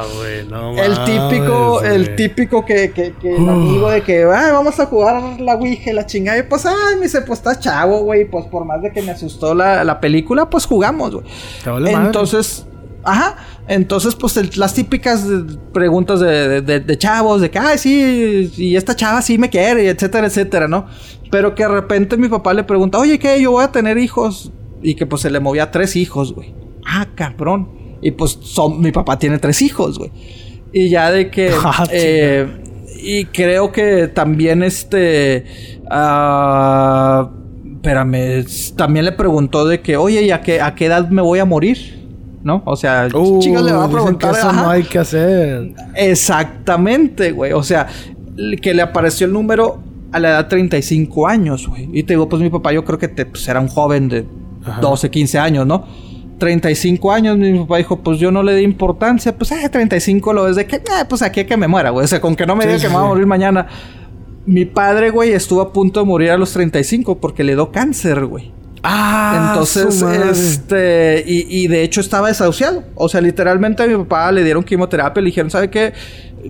el 0.77 1.03
típico, 1.03 1.83
el 1.83 2.15
típico 2.15 2.65
que, 2.65 2.91
que, 2.91 3.11
que 3.11 3.35
el 3.35 3.49
amigo 3.49 3.89
de 3.89 4.03
que, 4.03 4.23
ay, 4.23 4.53
vamos 4.53 4.79
a 4.79 4.85
jugar 4.85 5.41
la 5.41 5.55
Ouija 5.55 5.91
y 5.91 5.93
la 5.93 6.05
chingada. 6.05 6.39
Y 6.39 6.43
pues, 6.43 6.65
ay, 6.65 6.95
me 6.95 7.01
dice, 7.01 7.23
pues 7.23 7.39
estás 7.39 7.59
chavo, 7.59 8.03
güey. 8.03 8.23
Pues 8.23 8.45
por 8.45 8.63
más 8.63 8.81
de 8.81 8.93
que 8.93 9.01
me 9.01 9.11
asustó 9.11 9.53
la, 9.53 9.83
la 9.83 9.99
película, 9.99 10.49
pues 10.49 10.65
jugamos, 10.65 11.13
güey. 11.13 11.25
Entonces, 11.93 12.65
Ajá. 13.03 13.35
Entonces, 13.69 14.15
pues 14.15 14.57
las 14.57 14.73
típicas 14.73 15.27
preguntas 15.71 16.19
de, 16.19 16.97
chavos, 16.97 17.39
de 17.39 17.51
que, 17.51 17.59
ay, 17.59 17.77
sí, 17.77 18.51
y 18.57 18.75
esta 18.75 18.95
chava 18.95 19.21
sí 19.21 19.37
me 19.37 19.47
quiere, 19.47 19.87
etcétera, 19.87 20.25
etcétera, 20.25 20.67
¿no? 20.67 20.87
Pero 21.29 21.53
que 21.53 21.61
de 21.61 21.69
repente 21.69 22.17
mi 22.17 22.27
papá 22.27 22.55
le 22.55 22.63
pregunta, 22.63 22.97
oye, 22.97 23.19
¿qué? 23.19 23.39
Yo 23.39 23.51
voy 23.51 23.63
a 23.63 23.71
tener 23.71 23.99
hijos. 23.99 24.51
Y 24.81 24.95
que 24.95 25.05
pues 25.05 25.21
se 25.21 25.29
le 25.29 25.39
movía 25.39 25.69
tres 25.69 25.95
hijos, 25.95 26.33
güey. 26.33 26.51
Ah, 26.83 27.09
cabrón. 27.13 27.69
Y 28.01 28.09
pues 28.09 28.39
son, 28.41 28.81
mi 28.81 28.91
papá 28.91 29.19
tiene 29.19 29.37
tres 29.37 29.61
hijos, 29.61 29.99
güey. 29.99 30.09
Y 30.73 30.89
ya 30.89 31.11
de 31.11 31.29
que... 31.29 31.51
Ah, 31.63 31.85
eh, 31.91 32.47
y 32.99 33.25
creo 33.25 33.71
que 33.71 34.07
también 34.07 34.63
este... 34.63 35.45
Uh, 35.83 37.29
espérame, 37.75 38.45
también 38.75 39.05
le 39.05 39.11
preguntó 39.11 39.67
de 39.67 39.81
que, 39.81 39.95
oye, 39.95 40.23
¿y 40.23 40.31
a 40.31 40.41
qué, 40.41 40.59
a 40.59 40.73
qué 40.73 40.87
edad 40.87 41.07
me 41.09 41.21
voy 41.21 41.37
a 41.37 41.45
morir? 41.45 41.98
¿No? 42.43 42.61
O 42.65 42.75
sea, 42.75 43.07
uh, 43.13 43.39
chicas 43.39 43.63
le 43.63 43.71
va 43.71 43.85
a 43.85 43.89
preguntar. 43.89 44.35
Eso 44.35 44.51
no 44.51 44.69
hay 44.69 44.83
que 44.83 44.99
hacer. 44.99 45.73
Exactamente, 45.95 47.31
güey. 47.31 47.53
O 47.53 47.63
sea, 47.63 47.87
que 48.61 48.73
le 48.73 48.81
apareció 48.81 49.27
el 49.27 49.33
número 49.33 49.79
a 50.11 50.19
la 50.19 50.29
edad 50.29 50.43
de 50.45 50.49
35 50.49 51.27
años, 51.27 51.67
güey. 51.67 51.89
Y 51.93 52.03
te 52.03 52.13
digo, 52.13 52.29
pues 52.29 52.41
mi 52.41 52.49
papá, 52.49 52.71
yo 52.71 52.83
creo 52.83 52.97
que 52.97 53.07
te, 53.07 53.25
pues, 53.25 53.47
era 53.47 53.59
un 53.59 53.67
joven 53.67 54.09
de 54.09 54.25
12, 54.81 55.09
15 55.09 55.39
años, 55.39 55.67
¿no? 55.67 55.85
35 56.39 57.11
años, 57.11 57.37
mi 57.37 57.59
papá 57.59 57.77
dijo, 57.77 57.99
pues 57.99 58.17
yo 58.17 58.31
no 58.31 58.41
le 58.41 58.55
di 58.55 58.63
importancia, 58.63 59.37
pues 59.37 59.51
eh, 59.51 59.67
35 59.69 60.31
lo 60.31 60.47
es 60.47 60.55
de 60.55 60.65
que, 60.65 60.77
eh, 60.77 61.05
pues 61.07 61.21
aquí 61.21 61.43
que 61.43 61.57
me 61.57 61.67
muera, 61.67 61.89
güey. 61.89 62.05
O 62.05 62.07
sea, 62.07 62.21
con 62.21 62.35
que 62.35 62.45
no 62.45 62.55
me 62.55 62.65
diga 62.65 62.79
que 62.79 62.87
me 62.87 62.95
va 62.95 63.01
a 63.01 63.07
morir 63.07 63.25
mañana. 63.25 63.67
Mi 64.45 64.65
padre, 64.65 65.11
güey, 65.11 65.33
estuvo 65.33 65.61
a 65.61 65.73
punto 65.73 65.99
de 65.99 66.05
morir 66.05 66.31
a 66.31 66.37
los 66.37 66.53
35 66.53 67.19
porque 67.19 67.43
le 67.43 67.53
dio 67.53 67.71
cáncer, 67.71 68.25
güey. 68.25 68.51
Ah, 68.83 69.49
entonces, 69.49 70.01
este, 70.01 71.23
y, 71.25 71.67
de 71.67 71.83
hecho 71.83 72.01
estaba 72.01 72.29
desahuciado. 72.29 72.83
O 72.95 73.09
sea, 73.09 73.21
literalmente 73.21 73.83
a 73.83 73.87
mi 73.87 73.95
papá 73.95 74.31
le 74.31 74.43
dieron 74.43 74.63
quimioterapia, 74.63 75.21
le 75.21 75.27
dijeron, 75.27 75.51
¿sabe 75.51 75.69
qué? 75.69 75.93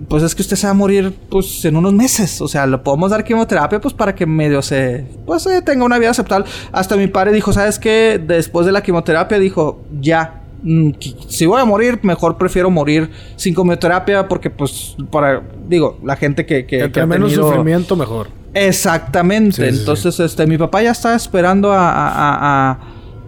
Pues 0.08 0.22
es 0.22 0.34
que 0.34 0.42
usted 0.42 0.56
se 0.56 0.66
va 0.66 0.70
a 0.70 0.74
morir, 0.74 1.12
pues, 1.28 1.64
en 1.64 1.76
unos 1.76 1.92
meses. 1.92 2.40
O 2.40 2.46
sea, 2.46 2.66
le 2.66 2.78
podemos 2.78 3.10
dar 3.10 3.24
quimioterapia, 3.24 3.80
pues, 3.80 3.94
para 3.94 4.14
que 4.14 4.26
medio 4.26 4.62
se, 4.62 5.04
pues, 5.26 5.44
eh, 5.46 5.62
tenga 5.62 5.84
una 5.84 5.98
vida 5.98 6.10
aceptable. 6.10 6.46
Hasta 6.70 6.96
mi 6.96 7.08
padre 7.08 7.32
dijo, 7.32 7.52
¿sabes 7.52 7.78
qué? 7.78 8.22
Después 8.24 8.66
de 8.66 8.72
la 8.72 8.82
quimioterapia 8.82 9.38
dijo, 9.38 9.82
ya, 10.00 10.42
mm, 10.62 10.90
si 11.28 11.46
voy 11.46 11.60
a 11.60 11.64
morir, 11.64 11.98
mejor 12.02 12.38
prefiero 12.38 12.70
morir 12.70 13.10
sin 13.34 13.54
quimioterapia 13.54 14.28
porque, 14.28 14.50
pues, 14.50 14.96
para, 15.10 15.42
digo, 15.68 15.98
la 16.04 16.14
gente 16.14 16.46
que... 16.46 16.64
que, 16.66 16.84
Entre 16.84 17.06
menos 17.06 17.32
sufrimiento, 17.32 17.96
mejor. 17.96 18.39
Exactamente. 18.54 19.68
Entonces, 19.68 20.18
este, 20.20 20.46
mi 20.46 20.58
papá 20.58 20.82
ya 20.82 20.90
está 20.90 21.14
esperando 21.14 21.72
a, 21.72 21.90
a, 21.90 22.70
a, 22.70 22.78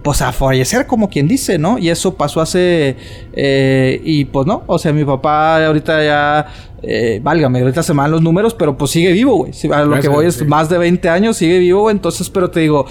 pues 0.03 0.21
a 0.21 0.33
fallecer, 0.33 0.87
como 0.87 1.09
quien 1.09 1.29
dice, 1.29 1.59
¿no? 1.59 1.79
Y 1.79 1.89
eso 1.91 2.15
pasó 2.15 2.41
hace, 2.41 2.97
eh, 3.33 4.01
y 4.05 4.25
pues 4.25 4.47
no, 4.47 4.65
o 4.67 4.79
sea, 4.79 4.93
mi 4.93 5.05
papá 5.05 5.65
ahorita 5.65 6.05
ya, 6.05 6.47
eh, 6.83 7.21
válgame, 7.23 7.61
ahorita 7.61 7.83
se 7.83 7.95
me 7.95 8.03
dan 8.03 8.11
los 8.11 8.23
números, 8.23 8.55
pero 8.55 8.77
pues 8.77 8.91
sigue 8.91 9.13
vivo, 9.13 9.37
güey. 9.37 9.53
A 9.73 9.85
lo 9.85 10.01
que 10.01 10.09
voy 10.09 10.27
es 10.27 10.45
más 10.47 10.69
de 10.69 10.79
20 10.79 11.09
años, 11.09 11.37
sigue 11.37 11.59
vivo, 11.59 11.91
Entonces, 11.91 12.29
pero 12.29 12.51
te 12.51 12.61
digo, 12.61 12.87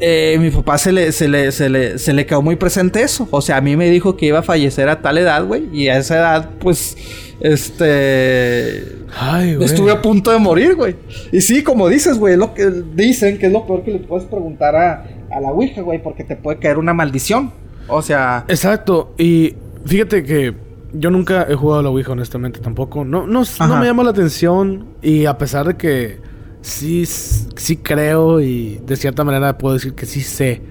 eh, 0.00 0.36
mi 0.40 0.50
papá 0.50 0.78
se 0.78 0.92
le, 0.92 1.12
se, 1.12 1.28
le, 1.28 1.52
se, 1.52 1.68
le, 1.68 1.98
se 1.98 2.12
le 2.12 2.26
quedó 2.26 2.42
muy 2.42 2.56
presente 2.56 3.02
eso. 3.02 3.28
O 3.30 3.40
sea, 3.40 3.58
a 3.58 3.60
mí 3.60 3.76
me 3.76 3.90
dijo 3.90 4.16
que 4.16 4.26
iba 4.26 4.40
a 4.40 4.42
fallecer 4.42 4.88
a 4.88 5.00
tal 5.00 5.18
edad, 5.18 5.44
güey. 5.44 5.68
Y 5.72 5.88
a 5.88 5.98
esa 5.98 6.16
edad, 6.16 6.50
pues 6.60 6.96
este. 7.40 8.96
Ay, 9.18 9.56
Estuve 9.60 9.92
a 9.92 10.02
punto 10.02 10.30
de 10.30 10.38
morir, 10.38 10.74
güey. 10.74 10.96
Y 11.32 11.40
sí, 11.40 11.62
como 11.62 11.88
dices, 11.88 12.18
güey, 12.18 12.36
lo 12.36 12.54
que 12.54 12.70
dicen 12.94 13.38
que 13.38 13.46
es 13.46 13.52
lo 13.52 13.66
peor 13.66 13.82
que 13.82 13.92
le 13.92 13.98
puedes 14.00 14.26
preguntar 14.26 14.76
a, 14.76 15.06
a 15.30 15.40
la 15.40 15.52
Ouija, 15.52 15.82
güey, 15.82 16.02
porque 16.02 16.24
te 16.24 16.36
puede 16.36 16.58
caer 16.58 16.78
una 16.78 16.94
maldición. 16.94 17.52
O 17.88 18.02
sea. 18.02 18.44
Exacto. 18.48 19.14
Y 19.18 19.54
fíjate 19.84 20.22
que 20.22 20.54
yo 20.92 21.10
nunca 21.10 21.46
he 21.48 21.54
jugado 21.54 21.80
a 21.80 21.82
la 21.82 21.90
Ouija, 21.90 22.12
honestamente, 22.12 22.60
tampoco. 22.60 23.04
No, 23.04 23.26
no, 23.26 23.42
no 23.60 23.76
me 23.76 23.86
llama 23.86 24.02
la 24.02 24.10
atención. 24.10 24.86
Y 25.02 25.26
a 25.26 25.36
pesar 25.38 25.66
de 25.66 25.76
que 25.76 26.20
sí, 26.60 27.04
sí 27.06 27.76
creo 27.76 28.40
y 28.40 28.80
de 28.84 28.96
cierta 28.96 29.24
manera 29.24 29.56
puedo 29.58 29.74
decir 29.74 29.94
que 29.94 30.06
sí 30.06 30.20
sé 30.20 30.62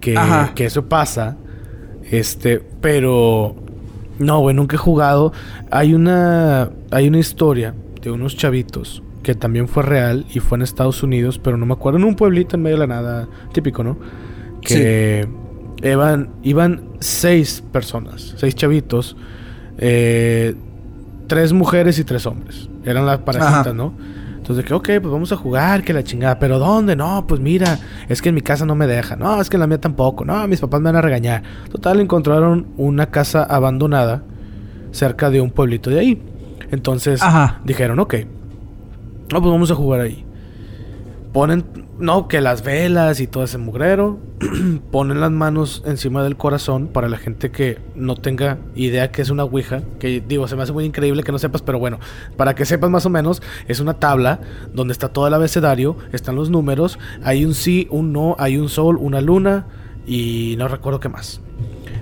que, 0.00 0.18
que 0.54 0.66
eso 0.66 0.88
pasa. 0.88 1.36
Este, 2.10 2.60
pero 2.80 3.56
no, 4.18 4.40
güey, 4.40 4.54
nunca 4.54 4.76
he 4.76 4.78
jugado. 4.78 5.32
Hay 5.70 5.94
una, 5.94 6.70
hay 6.90 7.08
una 7.08 7.18
historia 7.18 7.74
de 8.02 8.10
unos 8.10 8.36
chavitos 8.36 9.02
que 9.22 9.34
también 9.34 9.68
fue 9.68 9.82
real 9.82 10.26
y 10.32 10.40
fue 10.40 10.58
en 10.58 10.62
Estados 10.62 11.02
Unidos, 11.02 11.38
pero 11.38 11.56
no 11.56 11.66
me 11.66 11.72
acuerdo, 11.72 11.98
en 11.98 12.04
un 12.04 12.14
pueblito 12.14 12.56
en 12.56 12.62
medio 12.62 12.76
de 12.76 12.86
la 12.86 12.94
nada, 12.94 13.28
típico, 13.52 13.82
¿no? 13.82 13.98
Que 14.60 15.26
iban, 15.82 16.30
iban 16.42 16.82
seis 17.00 17.62
personas, 17.72 18.34
seis 18.36 18.54
chavitos, 18.54 19.16
eh, 19.78 20.54
tres 21.26 21.52
mujeres 21.52 21.98
y 21.98 22.04
tres 22.04 22.26
hombres. 22.26 22.68
Eran 22.84 23.06
las 23.06 23.18
parejitas, 23.18 23.74
¿no? 23.74 23.94
Entonces, 24.44 24.66
que, 24.66 24.74
ok, 24.74 24.84
pues 25.00 25.10
vamos 25.10 25.32
a 25.32 25.36
jugar, 25.36 25.82
que 25.82 25.94
la 25.94 26.04
chingada. 26.04 26.38
¿Pero 26.38 26.58
dónde? 26.58 26.94
No, 26.94 27.26
pues 27.26 27.40
mira, 27.40 27.78
es 28.10 28.20
que 28.20 28.28
en 28.28 28.34
mi 28.34 28.42
casa 28.42 28.66
no 28.66 28.74
me 28.74 28.86
deja. 28.86 29.16
No, 29.16 29.40
es 29.40 29.48
que 29.48 29.56
en 29.56 29.60
la 29.60 29.66
mía 29.66 29.80
tampoco. 29.80 30.26
No, 30.26 30.46
mis 30.46 30.60
papás 30.60 30.82
me 30.82 30.90
van 30.90 30.96
a 30.96 31.00
regañar. 31.00 31.42
Total, 31.72 31.98
encontraron 31.98 32.66
una 32.76 33.06
casa 33.06 33.42
abandonada 33.42 34.22
cerca 34.90 35.30
de 35.30 35.40
un 35.40 35.50
pueblito 35.50 35.88
de 35.88 35.98
ahí. 35.98 36.22
Entonces, 36.70 37.22
dijeron, 37.64 37.98
ok, 38.00 38.16
no, 39.32 39.40
pues 39.40 39.50
vamos 39.50 39.70
a 39.70 39.74
jugar 39.74 40.02
ahí. 40.02 40.26
Ponen 41.32 41.64
no, 41.98 42.28
que 42.28 42.40
las 42.40 42.62
velas 42.62 43.20
y 43.20 43.26
todo 43.26 43.44
ese 43.44 43.58
mugrero. 43.58 44.18
ponen 44.90 45.20
las 45.20 45.30
manos 45.30 45.82
encima 45.86 46.22
del 46.22 46.36
corazón 46.36 46.88
para 46.88 47.08
la 47.08 47.18
gente 47.18 47.50
que 47.50 47.78
no 47.94 48.16
tenga 48.16 48.58
idea 48.74 49.10
que 49.10 49.22
es 49.22 49.30
una 49.30 49.44
ouija. 49.44 49.82
Que 49.98 50.22
digo, 50.26 50.48
se 50.48 50.56
me 50.56 50.62
hace 50.62 50.72
muy 50.72 50.84
increíble 50.84 51.22
que 51.22 51.32
no 51.32 51.38
sepas, 51.38 51.62
pero 51.62 51.78
bueno, 51.78 51.98
para 52.36 52.54
que 52.54 52.64
sepas 52.64 52.90
más 52.90 53.06
o 53.06 53.10
menos, 53.10 53.42
es 53.68 53.80
una 53.80 53.94
tabla 53.94 54.40
donde 54.72 54.92
está 54.92 55.08
todo 55.08 55.26
el 55.26 55.34
abecedario, 55.34 55.96
están 56.12 56.36
los 56.36 56.50
números, 56.50 56.98
hay 57.22 57.44
un 57.44 57.54
sí, 57.54 57.86
un 57.90 58.12
no, 58.12 58.36
hay 58.38 58.56
un 58.56 58.68
sol, 58.68 58.96
una 58.98 59.20
luna 59.20 59.66
y 60.06 60.54
no 60.58 60.68
recuerdo 60.68 61.00
qué 61.00 61.08
más. 61.08 61.40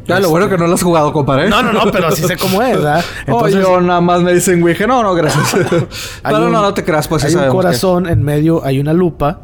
Ya, 0.07 0.18
lo 0.18 0.30
bueno 0.30 0.49
que 0.49 0.59
no 0.59 0.66
lo 0.66 0.74
has 0.74 0.82
jugado, 0.82 1.12
compadre. 1.12 1.49
No, 1.49 1.62
no, 1.62 1.72
no, 1.72 1.93
pero 1.93 2.11
sí 2.11 2.24
sé 2.24 2.36
cómo 2.36 2.61
es, 2.61 2.76
¿verdad? 2.76 3.05
Entonces, 3.26 3.62
yo 3.62 3.80
nada 3.80 4.01
más 4.01 4.20
me 4.20 4.34
dicen 4.34 4.61
Ouija. 4.61 4.84
No, 4.86 5.01
no, 5.03 5.14
gracias. 5.14 5.55
pero 6.24 6.49
no, 6.49 6.61
no 6.61 6.74
te 6.74 6.82
creas, 6.82 7.07
pues 7.07 7.24
Hay 7.24 7.34
un 7.36 7.49
corazón 7.51 8.09
en 8.09 8.20
medio, 8.22 8.64
hay 8.64 8.80
una 8.80 8.93
lupa 8.93 9.43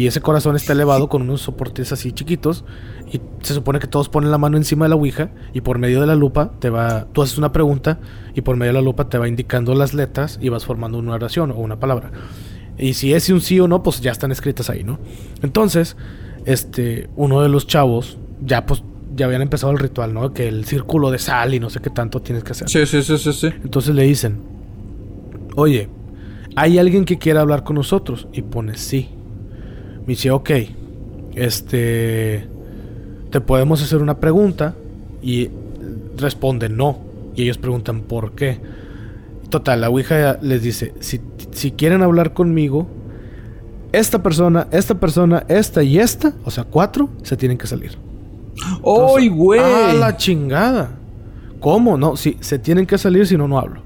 y 0.00 0.06
ese 0.06 0.22
corazón 0.22 0.56
está 0.56 0.72
elevado 0.72 1.10
con 1.10 1.20
unos 1.20 1.42
soportes 1.42 1.92
así 1.92 2.12
chiquitos. 2.12 2.64
Y 3.12 3.20
se 3.42 3.52
supone 3.52 3.80
que 3.80 3.86
todos 3.86 4.08
ponen 4.08 4.30
la 4.30 4.38
mano 4.38 4.56
encima 4.56 4.86
de 4.86 4.88
la 4.88 4.94
Ouija. 4.94 5.28
Y 5.52 5.60
por 5.60 5.76
medio 5.76 6.00
de 6.00 6.06
la 6.06 6.14
lupa 6.14 6.52
te 6.58 6.70
va. 6.70 7.04
Tú 7.12 7.20
haces 7.20 7.36
una 7.36 7.52
pregunta. 7.52 8.00
Y 8.34 8.40
por 8.40 8.56
medio 8.56 8.72
de 8.72 8.78
la 8.78 8.82
lupa 8.82 9.10
te 9.10 9.18
va 9.18 9.28
indicando 9.28 9.74
las 9.74 9.92
letras. 9.92 10.38
Y 10.40 10.48
vas 10.48 10.64
formando 10.64 10.96
una 10.96 11.12
oración 11.12 11.50
o 11.50 11.56
una 11.56 11.78
palabra. 11.78 12.12
Y 12.78 12.94
si 12.94 13.12
es 13.12 13.28
un 13.28 13.42
sí 13.42 13.60
o 13.60 13.68
no, 13.68 13.82
pues 13.82 14.00
ya 14.00 14.10
están 14.10 14.32
escritas 14.32 14.70
ahí, 14.70 14.84
¿no? 14.84 14.98
Entonces, 15.42 15.98
este, 16.46 17.10
uno 17.16 17.42
de 17.42 17.50
los 17.50 17.66
chavos, 17.66 18.16
ya 18.40 18.64
pues, 18.64 18.82
ya 19.14 19.26
habían 19.26 19.42
empezado 19.42 19.70
el 19.70 19.78
ritual, 19.78 20.14
¿no? 20.14 20.32
Que 20.32 20.48
el 20.48 20.64
círculo 20.64 21.10
de 21.10 21.18
sal 21.18 21.52
y 21.52 21.60
no 21.60 21.68
sé 21.68 21.80
qué 21.80 21.90
tanto 21.90 22.22
tienes 22.22 22.42
que 22.42 22.52
hacer. 22.52 22.70
Sí, 22.70 22.86
sí, 22.86 23.02
sí, 23.02 23.18
sí, 23.18 23.34
sí. 23.34 23.48
Entonces 23.62 23.94
le 23.94 24.04
dicen, 24.04 24.38
oye, 25.56 25.90
¿hay 26.56 26.78
alguien 26.78 27.04
que 27.04 27.18
quiera 27.18 27.42
hablar 27.42 27.64
con 27.64 27.76
nosotros? 27.76 28.28
Y 28.32 28.40
pone 28.40 28.78
sí. 28.78 29.10
Me 30.10 30.14
dice, 30.14 30.32
ok, 30.32 30.50
este, 31.36 32.44
te 33.30 33.40
podemos 33.40 33.80
hacer 33.80 34.02
una 34.02 34.18
pregunta 34.18 34.74
y 35.22 35.50
responde 36.16 36.68
no. 36.68 36.98
Y 37.36 37.44
ellos 37.44 37.58
preguntan 37.58 38.00
por 38.00 38.32
qué. 38.32 38.58
Total, 39.50 39.80
la 39.80 39.88
Ouija 39.88 40.36
les 40.42 40.64
dice, 40.64 40.94
si, 40.98 41.20
si 41.52 41.70
quieren 41.70 42.02
hablar 42.02 42.32
conmigo, 42.32 42.88
esta 43.92 44.20
persona, 44.20 44.66
esta 44.72 44.98
persona, 44.98 45.44
esta 45.46 45.84
y 45.84 46.00
esta, 46.00 46.34
o 46.44 46.50
sea, 46.50 46.64
cuatro, 46.64 47.10
se 47.22 47.36
tienen 47.36 47.56
que 47.56 47.68
salir. 47.68 47.96
¡Ay, 49.16 49.28
güey! 49.28 49.60
¡A 49.60 49.94
la 49.94 50.16
chingada! 50.16 50.90
¿Cómo? 51.60 51.96
No, 51.96 52.16
si 52.16 52.36
se 52.40 52.58
tienen 52.58 52.84
que 52.84 52.98
salir, 52.98 53.28
si 53.28 53.36
no, 53.36 53.46
no 53.46 53.60
hablo. 53.60 53.82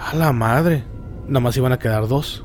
A 0.00 0.16
la 0.16 0.32
madre. 0.32 0.82
Nada 1.28 1.38
más 1.38 1.56
iban 1.56 1.70
a 1.70 1.78
quedar 1.78 2.08
dos. 2.08 2.42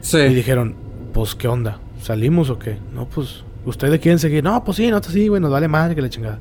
Sí. 0.00 0.18
Y 0.18 0.34
dijeron, 0.34 0.76
pues, 1.12 1.34
¿qué 1.34 1.48
onda? 1.48 1.80
¿Salimos 2.02 2.50
o 2.50 2.58
qué? 2.58 2.78
No, 2.94 3.08
pues, 3.08 3.44
¿ustedes 3.64 4.00
quieren 4.00 4.18
seguir? 4.18 4.44
No, 4.44 4.62
pues 4.64 4.76
sí, 4.76 4.90
no, 4.90 5.02
sí, 5.02 5.28
güey, 5.28 5.40
nos 5.40 5.50
vale 5.50 5.68
madre 5.68 5.94
que 5.94 6.02
la 6.02 6.08
chingada. 6.08 6.38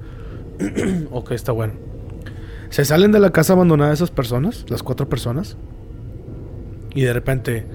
ok, 1.11 1.31
está 1.31 1.51
bueno. 1.51 1.73
Se 2.69 2.85
salen 2.85 3.11
de 3.11 3.19
la 3.19 3.31
casa 3.31 3.53
abandonada 3.53 3.93
esas 3.93 4.11
personas, 4.11 4.65
las 4.69 4.83
cuatro 4.83 5.07
personas. 5.07 5.57
Y 6.93 7.01
de 7.01 7.13
repente 7.13 7.65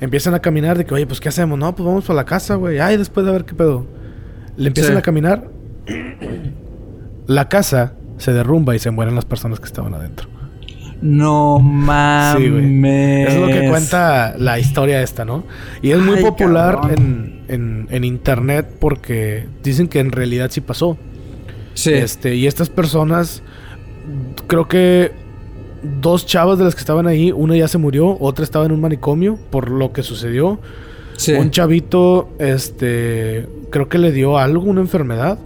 empiezan 0.00 0.34
a 0.34 0.40
caminar 0.40 0.78
de 0.78 0.84
que, 0.84 0.94
oye, 0.94 1.06
pues 1.06 1.20
¿qué 1.20 1.28
hacemos? 1.28 1.58
No, 1.58 1.74
pues 1.74 1.86
vamos 1.86 2.08
a 2.08 2.14
la 2.14 2.24
casa, 2.24 2.54
güey. 2.54 2.78
Ay, 2.78 2.96
después 2.96 3.26
de 3.26 3.32
ver 3.32 3.44
qué 3.44 3.54
pedo. 3.54 3.86
Le 4.56 4.68
empiezan 4.68 4.96
a 4.96 5.02
caminar. 5.02 5.48
la 7.26 7.48
casa 7.48 7.94
se 8.18 8.32
derrumba 8.32 8.74
y 8.76 8.78
se 8.78 8.90
mueren 8.90 9.14
las 9.14 9.24
personas 9.24 9.60
que 9.60 9.66
estaban 9.66 9.94
adentro. 9.94 10.29
No 11.02 11.58
mames. 11.58 12.42
Sí, 12.42 12.50
güey. 12.50 13.22
Eso 13.22 13.30
es 13.30 13.40
lo 13.40 13.46
que 13.46 13.68
cuenta 13.68 14.34
la 14.38 14.58
historia 14.58 15.02
esta, 15.02 15.24
¿no? 15.24 15.44
Y 15.80 15.92
es 15.92 15.98
muy 15.98 16.22
popular 16.22 16.78
en, 16.90 17.42
en, 17.48 17.86
en, 17.90 18.04
internet 18.04 18.66
porque 18.78 19.46
dicen 19.62 19.88
que 19.88 20.00
en 20.00 20.12
realidad 20.12 20.50
sí 20.50 20.60
pasó. 20.60 20.98
Sí. 21.74 21.92
Este, 21.92 22.34
y 22.34 22.46
estas 22.46 22.68
personas, 22.68 23.42
creo 24.46 24.68
que 24.68 25.12
dos 26.00 26.26
chavas 26.26 26.58
de 26.58 26.64
las 26.64 26.74
que 26.74 26.80
estaban 26.80 27.06
ahí, 27.06 27.32
una 27.32 27.56
ya 27.56 27.68
se 27.68 27.78
murió, 27.78 28.18
otra 28.20 28.44
estaba 28.44 28.66
en 28.66 28.72
un 28.72 28.80
manicomio 28.80 29.38
por 29.50 29.70
lo 29.70 29.92
que 29.92 30.02
sucedió. 30.02 30.60
Sí. 31.16 31.32
Un 31.32 31.50
chavito, 31.50 32.30
este, 32.38 33.46
creo 33.70 33.88
que 33.88 33.98
le 33.98 34.12
dio 34.12 34.38
algo, 34.38 34.64
una 34.64 34.80
enfermedad. 34.80 35.38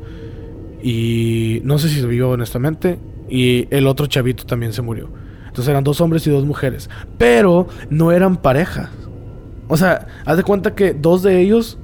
Y 0.83 1.61
no 1.65 1.79
sé 1.79 1.89
si 1.89 2.05
vio 2.05 2.31
honestamente. 2.31 2.99
Y 3.29 3.69
el 3.71 3.87
otro 3.87 4.07
chavito 4.07 4.45
también 4.45 4.73
se 4.73 4.83
murió. 4.83 5.09
Entonces 5.55 5.71
eran 5.71 5.85
dos 5.85 6.01
hombres 6.01 6.27
y 6.27 6.31
dos 6.31 6.45
mujeres. 6.45 6.91
Pero 7.17 7.69
no 7.89 8.11
eran 8.11 8.39
pareja. 8.39 8.91
O 9.69 9.77
sea, 9.77 10.09
haz 10.25 10.37
de 10.37 10.43
cuenta 10.43 10.75
que 10.75 10.95
dos 10.95 11.23
de 11.23 11.41
ellos 11.41 11.79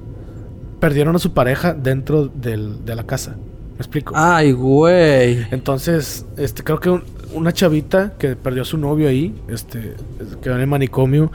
perdieron 0.81 1.15
a 1.15 1.19
su 1.19 1.31
pareja 1.31 1.73
dentro 1.73 2.27
del, 2.27 2.83
de 2.83 2.95
la 2.95 3.05
casa. 3.05 3.37
¿Me 3.71 3.77
explico? 3.77 4.11
Ay, 4.13 4.51
güey. 4.51 5.47
Entonces, 5.51 6.25
este, 6.35 6.65
creo 6.65 6.81
que 6.81 7.01
una 7.33 7.53
chavita 7.53 8.11
que 8.19 8.35
perdió 8.35 8.63
a 8.63 8.65
su 8.65 8.77
novio 8.77 9.07
ahí, 9.07 9.33
este, 9.47 9.95
quedó 10.41 10.55
en 10.55 10.59
el 10.59 10.67
manicomio. 10.67 11.31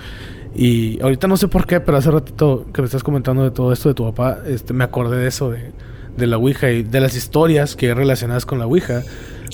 Y 0.55 1.01
ahorita 1.01 1.28
no 1.28 1.39
sé 1.39 1.49
por 1.49 1.66
qué, 1.66 1.80
pero 1.80 1.97
hace 1.97 2.11
ratito 2.11 2.66
que 2.70 2.82
me 2.82 2.84
estás 2.84 3.03
comentando 3.03 3.45
de 3.45 3.51
todo 3.51 3.72
esto 3.72 3.89
de 3.89 3.95
tu 3.95 4.05
papá, 4.05 4.41
este, 4.47 4.74
me 4.74 4.84
acordé 4.84 5.16
de 5.16 5.28
eso, 5.28 5.53
de, 5.53 5.72
de 6.18 6.26
la 6.26 6.37
Ouija 6.37 6.70
y 6.70 6.82
de 6.82 7.01
las 7.01 7.16
historias 7.16 7.76
que 7.76 7.87
hay 7.87 7.95
relacionadas 7.95 8.45
con 8.45 8.59
la 8.59 8.66
Ouija. 8.66 9.05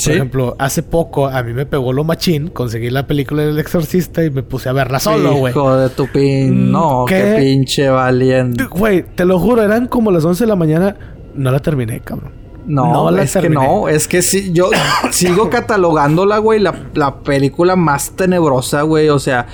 Por 0.04 0.12
ejemplo, 0.12 0.56
hace 0.58 0.82
poco 0.82 1.26
a 1.26 1.42
mí 1.42 1.52
me 1.52 1.66
pegó 1.66 1.92
lo 1.92 2.04
machín, 2.04 2.48
conseguí 2.48 2.90
la 2.90 3.06
película 3.06 3.42
del 3.42 3.58
exorcista 3.58 4.24
y 4.24 4.30
me 4.30 4.42
puse 4.42 4.68
a 4.68 4.72
verla 4.72 4.98
solo, 4.98 5.34
güey. 5.34 5.52
Hijo 5.52 5.76
de 5.76 5.88
tu 5.90 6.06
pin... 6.08 6.68
Mm, 6.68 6.72
no, 6.72 7.04
qué, 7.06 7.36
pinche 7.38 7.88
valiente. 7.88 8.64
Güey, 8.64 9.04
te 9.14 9.24
lo 9.24 9.38
juro, 9.38 9.62
eran 9.62 9.86
como 9.86 10.10
las 10.10 10.24
11 10.24 10.44
de 10.44 10.48
la 10.48 10.56
mañana. 10.56 10.96
No 11.34 11.50
la 11.50 11.60
terminé, 11.60 12.00
cabrón. 12.00 12.42
No, 12.66 13.10
es 13.18 13.36
que 13.36 13.50
no, 13.50 13.88
es 13.88 14.06
que 14.06 14.22
sí, 14.22 14.52
yo 14.52 14.70
sigo 15.10 15.50
catalogándola, 15.50 16.38
güey, 16.38 16.60
la, 16.60 16.74
la 16.94 17.16
película 17.20 17.76
más 17.76 18.12
tenebrosa, 18.12 18.82
güey, 18.82 19.08
o 19.08 19.18
sea, 19.18 19.46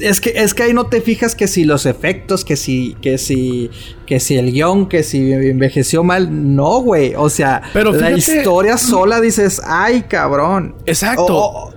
es 0.00 0.20
que, 0.20 0.30
es 0.36 0.54
que 0.54 0.64
ahí 0.64 0.72
no 0.72 0.86
te 0.86 1.00
fijas 1.00 1.34
que 1.34 1.48
si 1.48 1.64
los 1.64 1.86
efectos, 1.86 2.44
que 2.44 2.56
si, 2.56 2.96
que 3.00 3.18
si, 3.18 3.70
que 4.06 4.20
si 4.20 4.36
el 4.36 4.52
guion, 4.52 4.88
que 4.88 5.02
si 5.02 5.32
envejeció 5.32 6.04
mal. 6.04 6.54
No, 6.56 6.80
güey. 6.80 7.14
O 7.16 7.28
sea, 7.28 7.62
Pero 7.72 7.92
la 7.92 8.12
historia 8.12 8.76
sola 8.76 9.20
dices, 9.20 9.60
ay, 9.64 10.02
cabrón. 10.02 10.74
Exacto. 10.86 11.72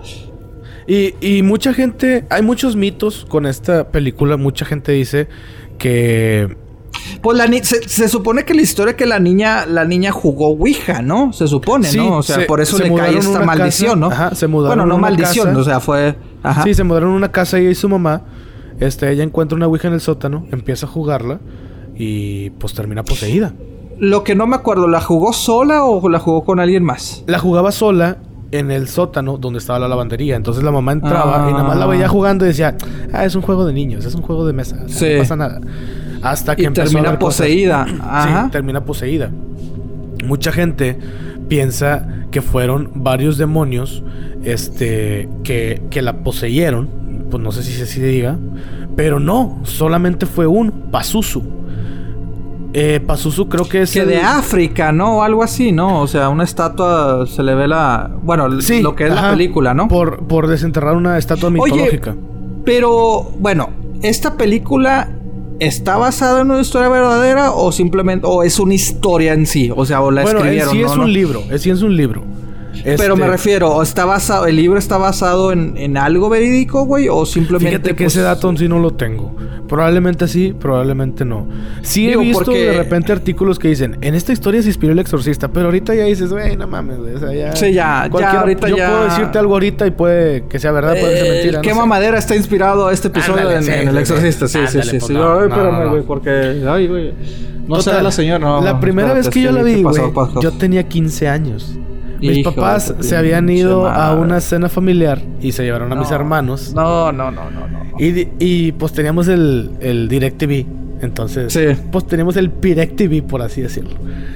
y, 0.87 1.15
y 1.21 1.43
mucha 1.43 1.73
gente, 1.73 2.25
hay 2.29 2.41
muchos 2.41 2.75
mitos 2.75 3.25
con 3.27 3.45
esta 3.45 3.89
película. 3.91 4.37
Mucha 4.37 4.65
gente 4.65 4.91
dice 4.91 5.27
que 5.77 6.55
pues 7.21 7.37
la 7.37 7.47
se, 7.63 8.07
supone 8.07 8.45
que 8.45 8.53
la 8.53 8.61
historia 8.61 8.95
que 8.95 9.05
la 9.05 9.19
niña, 9.19 9.65
la 9.65 9.85
niña 9.85 10.11
jugó 10.11 10.49
Ouija, 10.49 11.01
¿no? 11.01 11.33
Se 11.33 11.47
supone, 11.47 11.91
¿no? 11.93 12.17
O 12.17 12.23
sea, 12.23 12.45
por 12.47 12.61
eso 12.61 12.77
le 12.77 12.93
cae 12.93 13.17
esta 13.17 13.41
maldición, 13.41 13.99
¿no? 13.99 14.07
Ajá, 14.07 14.35
se 14.35 14.47
mudaron. 14.47 14.77
Bueno, 14.77 14.93
no 14.93 14.99
maldición, 14.99 15.55
o 15.55 15.63
sea, 15.63 15.79
fue. 15.79 16.15
Ajá. 16.43 16.63
Sí, 16.63 16.73
se 16.73 16.83
mudaron 16.83 17.11
a 17.11 17.15
una 17.15 17.31
casa 17.31 17.59
ella 17.59 17.69
y 17.69 17.75
su 17.75 17.89
mamá. 17.89 18.23
Este, 18.79 19.11
ella 19.11 19.23
encuentra 19.23 19.55
una 19.55 19.67
Ouija 19.67 19.87
en 19.87 19.93
el 19.93 20.01
sótano, 20.01 20.47
empieza 20.51 20.87
a 20.87 20.89
jugarla 20.89 21.39
y 21.95 22.49
pues 22.51 22.73
termina 22.73 23.03
poseída. 23.03 23.53
Lo 23.99 24.23
que 24.23 24.33
no 24.33 24.47
me 24.47 24.55
acuerdo, 24.55 24.87
¿la 24.87 25.01
jugó 25.01 25.33
sola 25.33 25.83
o 25.83 26.09
la 26.09 26.17
jugó 26.17 26.43
con 26.43 26.59
alguien 26.59 26.83
más? 26.83 27.23
La 27.27 27.37
jugaba 27.37 27.71
sola 27.71 28.17
en 28.51 28.71
el 28.71 28.87
sótano 28.87 29.37
donde 29.37 29.59
estaba 29.59 29.79
la 29.79 29.87
lavandería. 29.87 30.35
Entonces 30.35 30.63
la 30.63 30.71
mamá 30.71 30.91
entraba 30.91 31.47
y 31.49 31.53
nada 31.53 31.63
más 31.63 31.77
la 31.77 31.85
veía 31.85 32.05
ah. 32.05 32.09
jugando 32.09 32.45
y 32.45 32.49
decía, 32.49 32.75
ah, 33.13 33.25
es 33.25 33.35
un 33.35 33.41
juego 33.41 33.65
de 33.65 33.73
niños, 33.73 34.05
es 34.05 34.15
un 34.15 34.21
juego 34.21 34.45
de 34.45 34.53
mesa, 34.53 34.75
no 34.75 35.17
pasa 35.19 35.35
nada. 35.35 35.59
Hasta 36.21 36.55
que 36.55 36.69
termina 36.71 37.17
poseída. 37.17 37.85
Sí, 37.87 38.51
termina 38.51 38.83
poseída. 38.83 39.31
Mucha 40.25 40.51
gente 40.51 40.97
piensa 41.47 42.07
que 42.31 42.41
fueron 42.41 42.91
varios 42.95 43.37
demonios 43.37 44.03
este, 44.43 45.27
que, 45.43 45.81
que 45.89 46.01
la 46.01 46.23
poseyeron. 46.23 46.89
Pues 47.29 47.41
no 47.41 47.51
sé 47.51 47.63
si 47.63 47.73
se 47.73 48.01
diga. 48.03 48.37
Pero 48.95 49.19
no, 49.19 49.59
solamente 49.63 50.25
fue 50.25 50.47
un 50.47 50.71
Pazuzu. 50.91 51.43
Eh, 52.73 53.01
Pazuzu 53.05 53.49
creo 53.49 53.67
que 53.67 53.81
es. 53.81 53.91
Que 53.91 54.05
de 54.05 54.17
África, 54.17 54.91
¿no? 54.91 55.17
O 55.17 55.23
algo 55.23 55.43
así, 55.43 55.71
¿no? 55.71 56.01
O 56.01 56.07
sea, 56.07 56.29
una 56.29 56.43
estatua 56.43 57.25
se 57.27 57.43
le 57.43 57.53
ve 57.55 57.67
la. 57.67 58.11
Bueno, 58.21 58.47
lo 58.47 58.95
que 58.95 59.07
es 59.07 59.13
la 59.13 59.31
película, 59.31 59.73
¿no? 59.73 59.87
Por, 59.87 60.25
por 60.27 60.47
desenterrar 60.47 60.95
una 60.95 61.17
estatua 61.17 61.49
mitológica. 61.49 62.15
pero, 62.63 63.31
bueno, 63.39 63.69
esta 64.01 64.35
película 64.35 65.09
¿Está 65.61 65.95
basada 65.97 66.41
en 66.41 66.49
una 66.49 66.59
historia 66.59 66.89
verdadera 66.89 67.51
o 67.51 67.71
simplemente 67.71 68.25
o 68.27 68.41
es 68.41 68.59
una 68.59 68.73
historia 68.73 69.33
en 69.33 69.45
sí? 69.45 69.71
O 69.75 69.85
sea, 69.85 70.01
o 70.01 70.09
la 70.09 70.23
escribieron. 70.23 70.71
sí 70.71 70.81
es 70.81 70.91
un 70.91 71.13
libro, 71.13 71.43
es 71.51 71.61
sí 71.61 71.69
es 71.69 71.83
un 71.83 71.95
libro. 71.95 72.23
Pero 72.83 73.15
me 73.15 73.23
este, 73.23 73.31
refiero, 73.31 73.81
¿está 73.81 74.05
basado, 74.05 74.47
¿el 74.47 74.55
libro 74.55 74.79
está 74.79 74.97
basado 74.97 75.51
en, 75.51 75.97
algo 75.97 76.29
verídico, 76.29 76.85
güey? 76.85 77.07
¿O 77.09 77.25
simplemente.? 77.25 77.69
Fíjate 77.69 77.95
que 77.95 78.05
ese 78.05 78.19
pues, 78.19 78.25
dato 78.25 78.55
sí 78.57 78.67
no 78.67 78.79
lo 78.79 78.91
tengo. 78.91 79.35
Probablemente 79.67 80.27
sí, 80.27 80.53
probablemente 80.57 81.23
no. 81.23 81.47
Sí 81.81 82.09
he 82.09 82.17
visto 82.17 82.51
de 82.51 82.73
repente 82.73 83.11
artículos 83.11 83.57
que 83.57 83.69
dicen, 83.69 83.97
en 84.01 84.15
esta 84.15 84.33
historia 84.33 84.61
se 84.61 84.67
inspiró 84.67 84.91
el 84.93 84.99
exorcista, 84.99 85.47
pero 85.47 85.67
ahorita 85.67 85.95
ya 85.95 86.03
dices, 86.03 86.31
güey, 86.31 86.57
no 86.57 86.67
mames, 86.67 86.97
güey. 86.97 87.15
O 87.15 87.19
sea, 87.19 87.33
ya. 87.33 87.55
Sí, 87.55 87.73
ya, 87.73 88.09
ya 88.19 88.41
ahorita 88.41 88.67
yo 88.69 88.75
puedo 88.75 89.03
decirte 89.05 89.39
algo 89.39 89.53
ahorita 89.53 89.87
y 89.87 89.91
puede 89.91 90.45
que 90.47 90.59
sea 90.59 90.71
verdad, 90.71 90.99
puede 90.99 91.17
ser 91.17 91.31
mentira. 91.31 91.61
¿Qué 91.61 91.73
mamadera 91.73 92.17
está 92.17 92.35
inspirado 92.35 92.89
este 92.89 93.07
episodio 93.09 93.51
en, 93.51 93.69
el 93.69 93.97
exorcista? 93.97 94.47
Sí, 94.47 94.59
sí, 94.67 94.79
sí. 94.81 94.99
sí. 94.99 95.13
Ay, 95.15 95.47
espérame, 95.47 95.89
güey, 95.89 96.01
porque. 96.03 96.63
Ay, 96.67 96.87
güey. 96.87 97.13
No 97.67 97.81
sé 97.81 98.01
la 98.01 98.11
señora, 98.11 98.39
no. 98.39 98.61
La 98.61 98.79
primera 98.79 99.13
vez 99.13 99.29
que 99.29 99.41
yo 99.41 99.51
la 99.51 99.63
vi, 99.63 99.83
güey, 99.83 100.01
yo 100.41 100.51
tenía 100.51 100.83
15 100.83 101.27
años. 101.27 101.77
Mis 102.21 102.43
papás 102.43 102.93
se 102.99 103.17
habían 103.17 103.49
ido 103.49 103.87
a 103.87 104.13
una 104.13 104.39
cena 104.39 104.69
familiar 104.69 105.21
y 105.41 105.51
se 105.51 105.63
llevaron 105.63 105.91
a 105.91 105.95
mis 105.95 106.11
hermanos. 106.11 106.73
No, 106.75 107.11
no, 107.11 107.31
no, 107.31 107.49
no, 107.49 107.67
no. 107.67 107.81
Y, 107.99 108.29
y 108.39 108.71
pues 108.73 108.93
teníamos 108.93 109.27
el, 109.27 109.71
el 109.79 110.07
DirecTV. 110.07 110.65
Entonces, 111.01 111.57
pues 111.91 112.05
teníamos 112.05 112.37
el 112.37 112.51
Pirect 112.51 112.95
TV, 112.95 113.23
por 113.23 113.41
así 113.41 113.61
decirlo. 113.61 113.95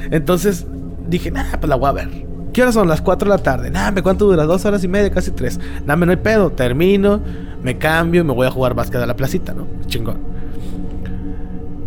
Entonces 0.09 0.65
dije, 1.07 1.29
nah, 1.31 1.57
pues 1.59 1.69
la 1.69 1.75
voy 1.75 1.89
a 1.89 1.91
ver. 1.91 2.09
¿Qué 2.53 2.61
horas 2.61 2.73
son? 2.73 2.87
Las 2.87 3.01
4 3.01 3.29
de 3.29 3.37
la 3.37 3.43
tarde. 3.43 3.69
Nah, 3.69 3.91
¿me 3.91 4.01
cuánto 4.01 4.25
dura? 4.25 4.45
Dos 4.45 4.65
horas 4.65 4.83
y 4.83 4.87
media, 4.87 5.11
casi 5.11 5.31
tres. 5.31 5.59
Nah, 5.85 5.95
no 5.95 6.09
hay 6.09 6.17
pedo. 6.17 6.51
Termino, 6.51 7.19
me 7.61 7.77
cambio 7.77 8.21
y 8.21 8.23
me 8.23 8.33
voy 8.33 8.47
a 8.47 8.51
jugar 8.51 8.73
básquet 8.73 9.01
a 9.01 9.05
la 9.05 9.15
placita, 9.15 9.53
¿no? 9.53 9.67
Chingón. 9.87 10.17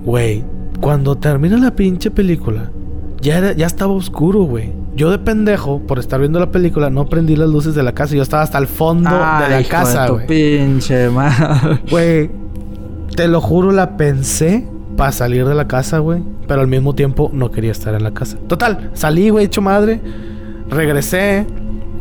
Güey, 0.05 0.45
cuando 0.81 1.17
termina 1.17 1.57
la 1.57 1.75
pinche 1.75 2.11
película, 2.11 2.71
ya, 3.21 3.53
ya 3.53 3.67
estaba 3.67 3.93
oscuro, 3.93 4.43
güey. 4.43 4.73
Yo 4.99 5.13
de 5.13 5.19
pendejo, 5.19 5.79
por 5.87 6.01
estar 6.01 6.19
viendo 6.19 6.41
la 6.41 6.51
película, 6.51 6.91
no 6.91 7.07
prendí 7.07 7.37
las 7.37 7.49
luces 7.49 7.77
de 7.77 7.85
la 7.85 7.93
casa. 7.93 8.17
Yo 8.17 8.23
estaba 8.23 8.43
hasta 8.43 8.59
el 8.59 8.67
fondo 8.67 9.11
de 9.11 9.49
la 9.49 9.63
casa, 9.69 10.09
güey. 10.09 10.27
pinche 10.27 11.09
madre. 11.09 11.81
Güey, 11.89 12.31
te 13.15 13.29
lo 13.29 13.41
juro, 13.41 13.71
la 13.71 13.97
pensé 13.97 14.67
para 14.97 15.13
salir 15.13 15.47
de 15.47 15.55
la 15.55 15.69
casa, 15.69 15.99
güey. 16.01 16.21
Pero 16.49 16.63
al 16.63 16.67
mismo 16.67 16.97
tiempo 16.97 17.31
no 17.33 17.53
quería 17.53 17.71
estar 17.71 17.95
en 17.95 18.03
la 18.03 18.11
casa. 18.13 18.39
Total, 18.49 18.91
salí, 18.95 19.31
güey, 19.31 19.45
hecho 19.45 19.63
madre. 19.63 20.01
Regresé. 20.69 21.47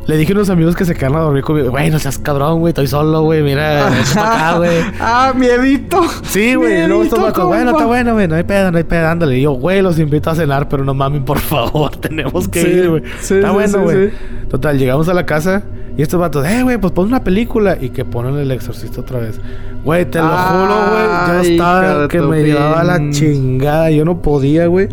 Le 0.08 0.16
dije 0.16 0.32
a 0.32 0.36
unos 0.36 0.49
amigos 0.49 0.74
que 0.74 0.86
se 0.86 0.95
quedaron 0.95 1.18
a 1.18 1.22
dormir 1.22 1.43
conmigo. 1.43 1.70
Güey, 1.70 1.89
no 1.89 1.99
seas 1.99 2.18
cabrón, 2.18 2.60
güey. 2.60 2.72
Estoy 2.72 2.88
solo, 2.88 3.24
güey. 3.24 3.43
Mira, 3.43 3.88
acá, 4.16 4.58
güey. 4.58 4.78
ah, 5.01 5.34
miedito. 5.36 6.01
Sí, 6.24 6.55
güey. 6.55 6.88
Luego 6.88 7.03
estos 7.03 7.22
vatos, 7.22 7.45
bueno, 7.45 7.72
está 7.72 7.86
bueno, 7.86 8.14
güey. 8.14 8.26
No 8.26 8.36
hay 8.36 8.43
pedo, 8.43 8.72
no 8.72 8.78
hay 8.78 8.86
pedo. 8.86 9.05
Ándale. 9.05 9.38
Y 9.38 9.41
yo, 9.41 9.51
güey, 9.51 9.82
los 9.82 9.99
invito 9.99 10.30
a 10.30 10.36
cenar, 10.36 10.70
pero 10.70 10.86
no 10.86 10.93
mames, 10.93 11.24
por 11.24 11.39
favor. 11.39 11.93
Tenemos 11.99 12.47
que 12.47 12.62
ir, 12.62 12.89
güey. 12.89 13.03
Sí, 13.20 13.36
está 13.36 13.51
bueno, 13.51 13.82
güey. 13.82 14.12
Total, 14.49 14.78
llegamos 14.80 15.10
a 15.10 15.14
la 15.14 15.26
casa. 15.26 15.64
Y 15.97 16.03
estos 16.03 16.22
vatos, 16.22 16.47
eh, 16.47 16.64
güey, 16.64 16.78
pues 16.78 16.93
pon 16.93 17.08
una 17.08 17.22
película. 17.22 17.78
Y 17.80 17.89
que 17.89 18.05
ponen 18.05 18.38
el 18.38 18.51
exorcista 18.51 19.01
otra 19.01 19.20
vez. 19.20 19.41
Güey, 19.84 20.05
te 20.05 20.20
lo 20.20 20.30
juro, 20.30 20.76
güey. 20.89 21.28
Yo 21.28 21.49
estaba 21.51 22.08
que 22.08 22.22
me 22.22 22.43
llevaba 22.43 22.82
la 22.86 23.10
chingada. 23.10 23.91
Yo 23.91 24.05
no 24.05 24.22
podía, 24.22 24.68
güey. 24.68 24.88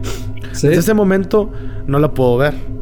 Desde 0.51 0.75
ese 0.75 0.93
momento 0.93 1.53
no 1.87 2.01
la 2.01 2.11
puedo 2.13 2.37
ver. 2.37 2.74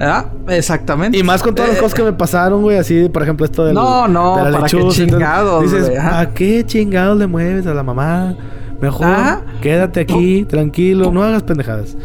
Ah, 0.00 0.26
exactamente. 0.48 1.16
Y 1.18 1.22
más 1.22 1.42
con 1.42 1.54
todas 1.54 1.70
las 1.70 1.78
cosas 1.78 1.94
que 1.94 2.02
me 2.02 2.12
pasaron, 2.12 2.62
güey, 2.62 2.78
así, 2.78 3.08
por 3.08 3.22
ejemplo, 3.22 3.46
esto 3.46 3.64
de 3.64 3.72
No, 3.72 4.08
no, 4.08 4.36
de 4.36 4.50
la 4.50 4.58
¿para 4.58 4.68
qué 4.68 4.88
chingados, 4.88 5.62
Dices, 5.62 5.92
¿a 5.98 6.30
qué 6.30 6.64
chingados 6.64 7.18
le 7.18 7.26
mueves 7.26 7.66
a 7.66 7.74
la 7.74 7.82
mamá? 7.82 8.34
Mejor 8.80 9.44
quédate 9.60 10.00
aquí, 10.00 10.44
tranquilo, 10.44 11.12
no 11.12 11.22
hagas 11.22 11.42
pendejadas. 11.44 11.96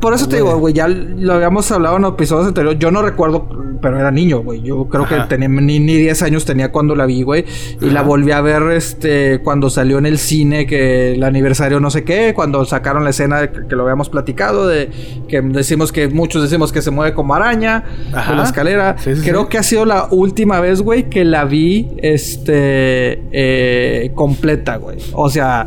Por 0.00 0.14
eso 0.14 0.28
te 0.28 0.36
digo, 0.36 0.56
güey, 0.58 0.74
ya 0.74 0.86
lo 0.88 1.34
habíamos 1.34 1.70
hablado 1.72 1.96
en 1.96 2.04
episodios 2.04 2.48
anteriores. 2.48 2.78
Yo 2.78 2.90
no 2.90 3.02
recuerdo, 3.02 3.48
pero 3.80 3.98
era 3.98 4.10
niño, 4.10 4.40
güey. 4.40 4.62
Yo 4.62 4.88
creo 4.88 5.06
que 5.06 5.16
tenía 5.28 5.48
ni, 5.48 5.78
ni 5.78 5.96
10 5.96 6.22
años 6.22 6.44
tenía 6.44 6.70
cuando 6.70 6.94
la 6.94 7.06
vi, 7.06 7.22
güey. 7.22 7.44
Y 7.80 7.90
la 7.90 8.02
volví 8.02 8.32
a 8.32 8.40
ver 8.40 8.62
este 8.72 9.40
cuando 9.42 9.70
salió 9.70 9.98
en 9.98 10.06
el 10.06 10.18
cine, 10.18 10.66
que 10.66 11.12
el 11.12 11.24
aniversario 11.24 11.80
no 11.80 11.90
sé 11.90 12.04
qué, 12.04 12.32
cuando 12.34 12.64
sacaron 12.64 13.04
la 13.04 13.10
escena 13.10 13.50
que, 13.50 13.76
lo 13.76 13.82
habíamos 13.82 14.08
platicado, 14.08 14.66
de 14.66 14.90
que 15.28 15.40
decimos 15.40 15.92
que 15.92 16.08
muchos 16.08 16.42
decimos 16.42 16.72
que 16.72 16.82
se 16.82 16.90
mueve 16.90 17.14
como 17.14 17.34
araña 17.34 17.84
Ajá. 18.12 18.34
la 18.34 18.44
escalera. 18.44 18.96
creo 19.24 19.48
que 19.48 19.58
ha 19.58 19.62
sido 19.62 19.84
la 19.84 20.08
última 20.10 20.60
vez, 20.60 20.82
güey, 20.82 21.08
que 21.08 21.24
la 21.24 21.44
vi 21.44 21.88
este 21.98 23.22
eh, 23.32 24.10
completa, 24.14 24.76
güey. 24.76 24.98
O 25.12 25.30
sea, 25.30 25.64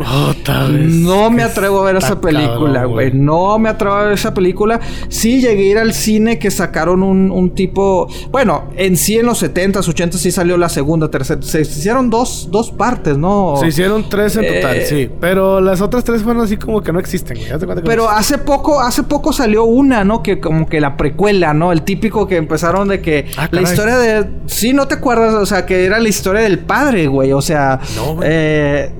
no 0.72 1.32
me 1.32 1.44
atrevo 1.44 1.82
a 1.82 1.86
ver 1.86 1.96
esa 1.98 2.20
película, 2.20 2.86
güey. 2.86 3.12
No 3.14 3.58
me 3.60 3.70
atrevo 3.70 3.96
a 3.96 4.04
ver 4.06 4.14
esa 4.14 4.34
película. 4.34 4.80
Sí 5.10 5.42
llegué 5.42 5.64
a 5.64 5.72
ir 5.72 5.78
al 5.78 5.94
cine 5.94 6.40
que 6.40 6.52
sacaron 6.52 7.04
un, 7.04 7.52
tipo... 7.52 8.01
Bueno, 8.30 8.70
en 8.76 8.98
sí 8.98 9.18
en 9.18 9.26
los 9.26 9.42
70s, 9.44 9.74
80s 9.74 10.14
sí 10.14 10.32
salió 10.32 10.58
la 10.58 10.70
segunda, 10.70 11.10
tercera. 11.10 11.42
Se 11.42 11.62
hicieron 11.62 12.10
dos, 12.10 12.50
dos 12.52 12.72
partes, 12.72 13.18
¿no? 13.18 13.56
Se 13.60 13.68
hicieron 13.68 14.10
tres 14.10 14.36
en 14.36 14.56
total, 14.56 14.78
eh, 14.78 14.86
sí. 14.86 15.10
Pero 15.20 15.62
las 15.62 15.82
otras 15.82 16.04
tres 16.04 16.24
fueron 16.24 16.44
así 16.44 16.58
como 16.58 16.82
que 16.82 16.92
no 16.92 17.00
existen. 17.00 17.38
pero 17.84 18.10
hace 18.10 18.38
poco, 18.38 18.80
hace 18.80 19.04
poco 19.04 19.34
salió 19.34 19.64
una, 19.64 20.04
¿no? 20.04 20.22
Que 20.24 20.40
como 20.40 20.68
que 20.68 20.80
la 20.80 20.98
precuela, 20.98 21.54
¿no? 21.54 21.72
El 21.72 21.84
típico 21.84 22.28
que 22.28 22.38
empezaron 22.38 22.88
de 22.88 23.02
que... 23.02 23.28
Ah, 23.38 23.48
la 23.52 23.62
historia 23.62 23.98
de... 23.98 24.30
Sí, 24.46 24.74
no 24.74 24.88
te 24.88 24.96
acuerdas, 24.96 25.34
o 25.34 25.46
sea, 25.46 25.66
que 25.66 25.86
era 25.86 26.00
la 26.00 26.10
historia 26.10 26.42
del 26.42 26.60
padre, 26.60 27.08
güey. 27.08 27.32
O 27.34 27.42
sea... 27.42 27.80
No, 27.96 28.20
eh, 28.24 28.92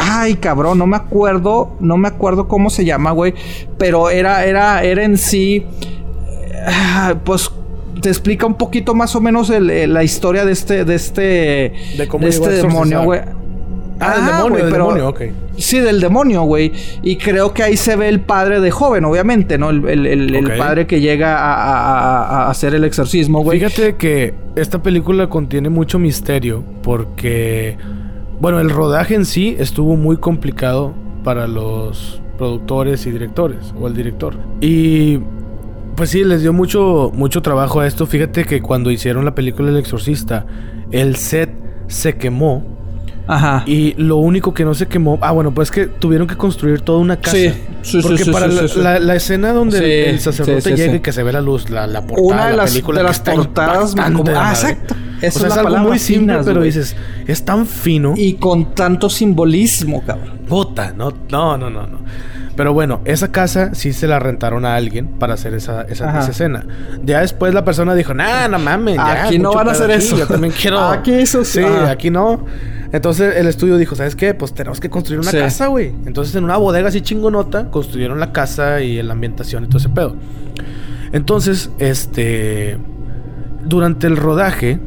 ay, 0.00 0.34
cabrón, 0.36 0.78
no 0.78 0.86
me 0.86 0.96
acuerdo, 0.96 1.76
no 1.80 1.96
me 1.96 2.08
acuerdo 2.08 2.48
cómo 2.48 2.70
se 2.70 2.84
llama, 2.84 3.10
güey. 3.10 3.34
Pero 3.78 4.10
era, 4.10 4.44
era 4.44 4.64
era, 4.82 5.04
en 5.04 5.18
sí, 5.18 5.66
eh, 6.52 7.14
pues 7.24 7.50
te 8.04 8.10
explica 8.10 8.44
un 8.44 8.56
poquito 8.56 8.94
más 8.94 9.16
o 9.16 9.20
menos 9.22 9.48
eh, 9.48 9.86
la 9.86 10.04
historia 10.04 10.44
de 10.44 10.52
este, 10.52 10.84
de 10.84 10.94
este, 10.94 11.22
de, 11.22 12.08
este 12.28 12.50
demonio, 12.50 13.02
güey. 13.02 13.20
Ah, 13.98 14.16
del 14.16 14.26
demonio, 14.26 14.64
del 14.64 14.72
demonio, 14.74 15.08
ok. 15.08 15.22
Sí, 15.56 15.80
del 15.80 16.02
demonio, 16.02 16.42
güey. 16.42 16.70
Y 17.02 17.16
creo 17.16 17.54
que 17.54 17.62
ahí 17.62 17.78
se 17.78 17.96
ve 17.96 18.10
el 18.10 18.20
padre 18.20 18.60
de 18.60 18.70
joven, 18.70 19.06
obviamente, 19.06 19.56
¿no? 19.56 19.70
El, 19.70 20.52
padre 20.58 20.86
que 20.86 21.00
llega 21.00 21.38
a, 21.38 22.50
hacer 22.50 22.74
el 22.74 22.84
exorcismo, 22.84 23.42
güey. 23.42 23.58
Fíjate 23.58 23.96
que 23.96 24.34
esta 24.54 24.82
película 24.82 25.30
contiene 25.30 25.70
mucho 25.70 25.98
misterio 25.98 26.62
porque, 26.82 27.78
bueno, 28.38 28.60
el 28.60 28.68
rodaje 28.68 29.14
en 29.14 29.24
sí 29.24 29.56
estuvo 29.58 29.96
muy 29.96 30.18
complicado 30.18 30.92
para 31.22 31.46
los 31.46 32.20
productores 32.36 33.06
y 33.06 33.12
directores, 33.12 33.72
o 33.80 33.86
el 33.88 33.94
director. 33.94 34.36
Y 34.60 35.20
pues 35.96 36.10
sí, 36.10 36.24
les 36.24 36.42
dio 36.42 36.52
mucho, 36.52 37.10
mucho 37.14 37.42
trabajo 37.42 37.80
a 37.80 37.86
esto. 37.86 38.06
Fíjate 38.06 38.44
que 38.44 38.62
cuando 38.62 38.90
hicieron 38.90 39.24
la 39.24 39.34
película 39.34 39.70
El 39.70 39.76
Exorcista, 39.76 40.46
el 40.90 41.16
set 41.16 41.50
se 41.88 42.16
quemó. 42.16 42.74
Ajá. 43.26 43.62
Y 43.66 43.94
lo 43.94 44.16
único 44.16 44.52
que 44.52 44.64
no 44.64 44.74
se 44.74 44.86
quemó. 44.86 45.18
Ah, 45.22 45.32
bueno, 45.32 45.54
pues 45.54 45.70
que 45.70 45.86
tuvieron 45.86 46.26
que 46.26 46.36
construir 46.36 46.82
toda 46.82 46.98
una 46.98 47.16
casa. 47.16 47.36
Sí, 47.36 47.52
sí, 47.82 48.00
Porque 48.02 48.26
para 48.26 48.46
la, 48.46 49.14
escena 49.14 49.52
donde 49.52 50.10
el 50.10 50.20
sacerdote 50.20 50.76
llega 50.76 50.96
y 50.96 51.00
que 51.00 51.12
se 51.12 51.22
ve 51.22 51.32
la 51.32 51.40
luz, 51.40 51.70
la, 51.70 51.86
la 51.86 52.02
portada 52.02 52.26
una 52.26 52.46
de, 52.48 52.56
la 52.56 52.64
película. 52.64 52.98
De 52.98 53.04
las 53.04 53.20
portadas. 53.20 53.94
Como, 53.94 54.24
ah, 54.28 54.50
exacto. 54.50 54.94
Eso 55.22 55.38
o 55.38 55.40
sea, 55.40 55.48
es, 55.48 55.56
algo 55.56 55.78
muy 55.78 55.98
simple, 55.98 56.38
pero 56.44 56.62
dices, 56.62 56.96
es 57.26 57.44
tan 57.44 57.66
fino. 57.66 58.12
Y 58.14 58.34
con 58.34 58.74
tanto 58.74 59.08
simbolismo, 59.08 60.04
cabrón. 60.04 60.40
Puta, 60.46 60.92
no, 60.94 61.14
no, 61.30 61.56
no, 61.56 61.70
no, 61.70 61.86
no. 61.86 61.98
Pero 62.56 62.72
bueno, 62.72 63.00
esa 63.04 63.32
casa 63.32 63.74
sí 63.74 63.92
se 63.92 64.06
la 64.06 64.18
rentaron 64.18 64.64
a 64.64 64.76
alguien 64.76 65.08
para 65.08 65.34
hacer 65.34 65.54
esa, 65.54 65.82
esa, 65.82 66.28
escena. 66.28 66.64
Ya 67.02 67.20
después 67.20 67.52
la 67.52 67.64
persona 67.64 67.94
dijo, 67.94 68.14
nah, 68.14 68.46
no 68.48 68.58
mames. 68.58 68.98
aquí 68.98 69.38
no 69.38 69.52
van 69.52 69.68
a 69.68 69.72
hacer 69.72 69.90
eso. 69.90 70.16
Yo 70.16 70.26
también 70.26 70.52
quiero. 70.52 70.80
aquí 70.88 71.12
eso 71.12 71.44
sí. 71.44 71.62
aquí 71.62 72.10
no. 72.10 72.44
Entonces 72.92 73.36
el 73.36 73.48
estudio 73.48 73.76
dijo, 73.76 73.96
¿sabes 73.96 74.14
qué? 74.14 74.34
Pues 74.34 74.54
tenemos 74.54 74.78
que 74.78 74.88
construir 74.88 75.20
una 75.20 75.32
casa, 75.32 75.66
güey. 75.66 75.92
Entonces 76.06 76.34
en 76.36 76.44
una 76.44 76.56
bodega 76.58 76.88
así 76.88 77.00
chingonota 77.00 77.70
construyeron 77.70 78.20
la 78.20 78.32
casa 78.32 78.82
y 78.82 79.02
la 79.02 79.14
ambientación 79.14 79.64
y 79.64 79.66
todo 79.66 79.78
ese 79.78 79.88
pedo. 79.88 80.16
Entonces, 81.12 81.70
este... 81.78 82.78
Durante 83.64 84.06
el 84.06 84.16
rodaje, 84.16 84.78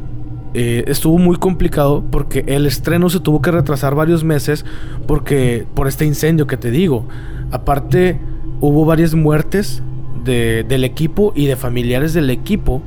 eh, 0.54 0.84
estuvo 0.86 1.18
muy 1.18 1.36
complicado 1.36 2.04
porque 2.10 2.44
el 2.46 2.64
estreno 2.64 3.10
se 3.10 3.20
tuvo 3.20 3.42
que 3.42 3.50
retrasar 3.50 3.94
varios 3.94 4.24
meses 4.24 4.64
porque 5.06 5.66
por 5.74 5.88
este 5.88 6.04
incendio 6.04 6.46
que 6.46 6.56
te 6.56 6.70
digo. 6.70 7.06
Aparte 7.50 8.18
hubo 8.60 8.84
varias 8.84 9.14
muertes 9.14 9.82
de, 10.24 10.64
del 10.68 10.84
equipo 10.84 11.32
y 11.34 11.46
de 11.46 11.56
familiares 11.56 12.14
del 12.14 12.30
equipo 12.30 12.82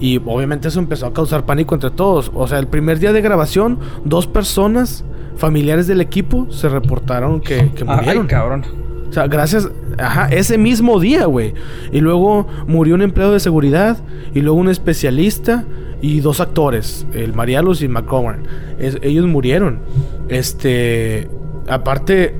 y 0.00 0.20
obviamente 0.26 0.68
eso 0.68 0.80
empezó 0.80 1.06
a 1.06 1.12
causar 1.12 1.46
pánico 1.46 1.74
entre 1.74 1.90
todos. 1.90 2.30
O 2.34 2.46
sea, 2.46 2.58
el 2.58 2.66
primer 2.66 2.98
día 2.98 3.12
de 3.12 3.20
grabación, 3.20 3.78
dos 4.04 4.26
personas 4.26 5.04
familiares 5.36 5.86
del 5.86 6.00
equipo 6.00 6.46
se 6.50 6.68
reportaron 6.68 7.40
que, 7.40 7.70
que 7.74 7.84
murieron. 7.84 8.22
Ay, 8.22 8.28
cabrón. 8.28 8.64
O 9.08 9.12
sea, 9.12 9.26
gracias. 9.26 9.70
Ajá, 9.98 10.28
ese 10.28 10.58
mismo 10.58 10.98
día, 10.98 11.26
güey. 11.26 11.54
Y 11.92 12.00
luego 12.00 12.48
murió 12.66 12.96
un 12.96 13.02
empleado 13.02 13.32
de 13.32 13.40
seguridad. 13.40 13.98
Y 14.34 14.40
luego 14.40 14.58
un 14.58 14.68
especialista 14.68 15.64
y 16.02 16.20
dos 16.20 16.40
actores, 16.40 17.06
el 17.14 17.32
Marialos 17.32 17.80
y 17.80 17.88
McGovern. 17.88 18.46
ellos 18.78 19.26
murieron. 19.26 19.80
Este, 20.28 21.30
aparte, 21.68 22.34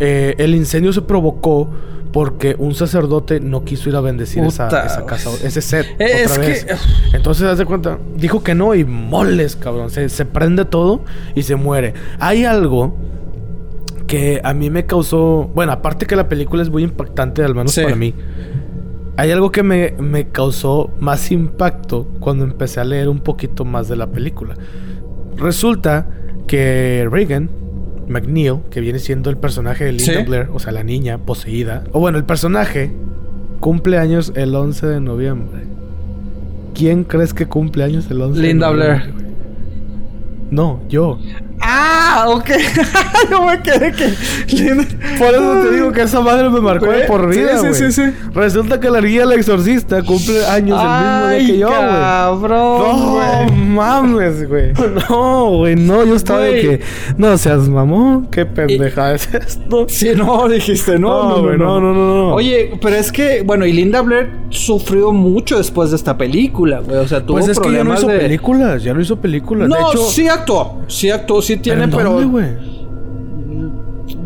eh, 0.00 0.34
el 0.38 0.54
incendio 0.54 0.92
se 0.92 1.02
provocó 1.02 1.70
porque 2.12 2.56
un 2.58 2.74
sacerdote 2.74 3.40
no 3.40 3.64
quiso 3.64 3.88
ir 3.88 3.96
a 3.96 4.00
bendecir 4.00 4.42
esa, 4.44 4.68
casa, 4.68 5.30
ese 5.44 5.60
set. 5.60 5.86
Eh, 5.98 6.24
otra 6.26 6.38
vez. 6.38 6.66
Entonces, 7.12 7.46
haz 7.46 7.58
de 7.58 7.66
cuenta, 7.66 7.98
dijo 8.16 8.42
que 8.42 8.54
no 8.54 8.74
y 8.74 8.84
moles, 8.84 9.56
cabrón. 9.56 9.90
Se, 9.90 10.24
prende 10.24 10.64
todo 10.64 11.02
y 11.34 11.42
se 11.42 11.56
muere. 11.56 11.94
Hay 12.18 12.44
algo 12.44 12.96
que 14.06 14.40
a 14.42 14.54
mí 14.54 14.70
me 14.70 14.86
causó. 14.86 15.50
Bueno, 15.54 15.72
aparte 15.72 16.06
que 16.06 16.16
la 16.16 16.28
película 16.28 16.62
es 16.62 16.70
muy 16.70 16.82
impactante, 16.82 17.44
al 17.44 17.54
menos 17.54 17.76
para 17.76 17.94
mí. 17.94 18.14
Hay 19.16 19.30
algo 19.30 19.52
que 19.52 19.62
me, 19.62 20.28
causó 20.32 20.90
más 20.98 21.30
impacto 21.30 22.08
cuando 22.20 22.44
empecé 22.44 22.80
a 22.80 22.84
leer 22.84 23.08
un 23.08 23.20
poquito 23.20 23.64
más 23.64 23.88
de 23.88 23.96
la 23.96 24.06
película. 24.06 24.54
Resulta 25.36 26.08
que 26.46 27.06
Reagan 27.10 27.50
McNeil, 28.10 28.58
que 28.70 28.80
viene 28.80 28.98
siendo 28.98 29.30
el 29.30 29.36
personaje 29.36 29.84
de 29.84 29.92
Linda 29.92 30.24
Blair, 30.24 30.48
o 30.52 30.58
sea, 30.58 30.72
la 30.72 30.82
niña 30.82 31.18
poseída, 31.18 31.84
o 31.92 32.00
bueno, 32.00 32.18
el 32.18 32.24
personaje, 32.24 32.92
cumple 33.60 33.98
años 33.98 34.32
el 34.36 34.54
11 34.54 34.86
de 34.86 35.00
noviembre. 35.00 35.62
¿Quién 36.74 37.04
crees 37.04 37.32
que 37.34 37.46
cumple 37.46 37.84
años 37.84 38.10
el 38.10 38.20
11 38.20 38.40
Linda 38.40 38.70
de 38.70 38.76
noviembre? 38.76 39.12
Blair. 39.12 39.30
No, 40.50 40.80
yo. 40.88 41.18
Ah, 41.62 42.26
ok. 42.28 42.50
Yo 43.30 43.44
me 43.44 43.60
quedé 43.62 43.92
que. 43.92 44.14
Por 45.18 45.28
eso 45.28 45.62
te 45.62 45.74
digo 45.74 45.92
que 45.92 46.02
esa 46.02 46.20
madre 46.20 46.48
me 46.48 46.60
marcó 46.60 46.86
de 46.86 47.04
por 47.04 47.28
vida. 47.28 47.58
Sí, 47.58 47.74
sí, 47.74 47.92
sí, 47.92 48.02
Resulta 48.34 48.80
que 48.80 48.90
la 48.90 49.00
guía 49.00 49.24
El 49.24 49.32
Exorcista 49.32 50.02
cumple 50.02 50.46
años 50.46 50.80
el 50.80 50.88
mismo 50.88 51.28
día 51.28 51.46
que 51.46 51.58
yo, 51.58 51.68
güey. 51.68 51.80
Cabrón. 51.80 53.46
No 53.46 53.52
mames, 53.52 54.48
güey. 54.48 54.72
No, 55.10 55.50
güey. 55.58 55.76
No, 55.76 56.04
yo 56.04 56.16
estaba 56.16 56.40
de 56.40 56.60
que. 56.60 56.80
No 57.16 57.36
seas 57.38 57.68
mamón. 57.68 58.26
Qué 58.26 58.46
pendeja 58.46 59.14
es 59.14 59.32
esto. 59.32 59.86
Sí, 59.88 60.10
no, 60.16 60.48
dijiste, 60.48 60.98
no, 60.98 61.40
no, 61.40 61.56
no, 61.56 61.80
no, 61.80 61.92
no, 61.92 62.34
Oye, 62.34 62.72
pero 62.80 62.96
es 62.96 63.12
que, 63.12 63.42
bueno, 63.42 63.66
y 63.66 63.72
Linda 63.72 64.00
Blair 64.00 64.30
sufrió 64.50 65.12
mucho 65.12 65.58
después 65.58 65.90
de 65.90 65.96
esta 65.96 66.16
película, 66.16 66.80
güey. 66.80 66.98
O 66.98 67.08
sea, 67.08 67.20
tuvo 67.20 67.38
Pues 67.38 67.48
es 67.48 67.58
que 67.58 67.72
ya 67.72 67.84
no 67.84 67.94
hizo 67.94 68.06
películas, 68.06 68.82
ya 68.82 68.94
no 68.94 69.00
hizo 69.00 69.16
películas. 69.16 69.68
No, 69.68 69.76
de 69.76 69.82
hecho, 69.82 70.10
sí 70.10 70.28
actuó. 70.28 70.80
Sí 70.88 71.10
actuó, 71.10 71.42
sí 71.42 71.49
tiene, 71.56 71.88
pero. 71.88 72.28
güey? 72.28 72.79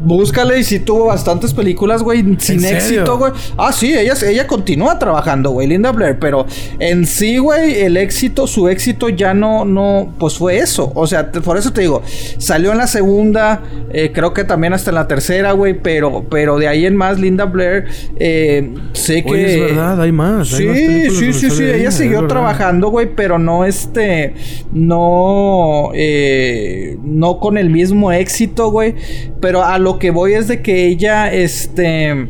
Búscale 0.04 0.58
y 0.58 0.64
si 0.64 0.80
tuvo 0.80 1.06
bastantes 1.06 1.54
películas, 1.54 2.02
güey, 2.02 2.22
sin 2.38 2.64
éxito, 2.64 3.18
güey. 3.18 3.32
Ah, 3.56 3.72
sí, 3.72 3.94
ella, 3.94 4.14
ella 4.26 4.46
continúa 4.46 4.98
trabajando, 4.98 5.50
güey, 5.50 5.66
Linda 5.66 5.92
Blair, 5.92 6.18
pero 6.18 6.46
en 6.78 7.06
sí, 7.06 7.38
güey, 7.38 7.80
el 7.80 7.96
éxito, 7.96 8.46
su 8.46 8.68
éxito 8.68 9.08
ya 9.08 9.32
no, 9.32 9.64
no, 9.64 10.12
pues 10.18 10.36
fue 10.36 10.58
eso. 10.58 10.92
O 10.94 11.06
sea, 11.06 11.32
por 11.32 11.56
eso 11.56 11.72
te 11.72 11.82
digo, 11.82 12.02
salió 12.38 12.72
en 12.72 12.78
la 12.78 12.86
segunda, 12.86 13.62
eh, 13.92 14.12
creo 14.12 14.34
que 14.34 14.44
también 14.44 14.74
hasta 14.74 14.90
en 14.90 14.96
la 14.96 15.08
tercera, 15.08 15.52
güey, 15.52 15.80
pero, 15.80 16.24
pero 16.28 16.58
de 16.58 16.68
ahí 16.68 16.84
en 16.84 16.96
más, 16.96 17.18
Linda 17.18 17.46
Blair, 17.46 17.86
eh, 18.18 18.74
sé 18.92 19.24
que... 19.24 19.54
es 19.54 19.60
verdad, 19.60 20.00
hay 20.00 20.12
más. 20.12 20.48
Sí, 20.48 21.10
sí, 21.10 21.32
sí, 21.32 21.50
sí, 21.50 21.64
ella, 21.64 21.90
siguió 21.90 22.26
trabajando, 22.26 22.88
güey, 22.88 23.14
pero 23.14 23.38
no 23.38 23.64
este, 23.64 24.34
no, 24.72 25.90
eh, 25.94 26.98
no 27.02 27.38
con 27.40 27.56
el 27.56 27.70
mismo 27.70 28.12
éxito, 28.12 28.70
güey, 28.70 28.94
pero 29.40 29.64
a 29.64 29.78
lo 29.78 29.93
que 29.98 30.10
voy 30.10 30.34
es 30.34 30.48
de 30.48 30.62
que 30.62 30.86
ella, 30.86 31.32
este... 31.32 32.28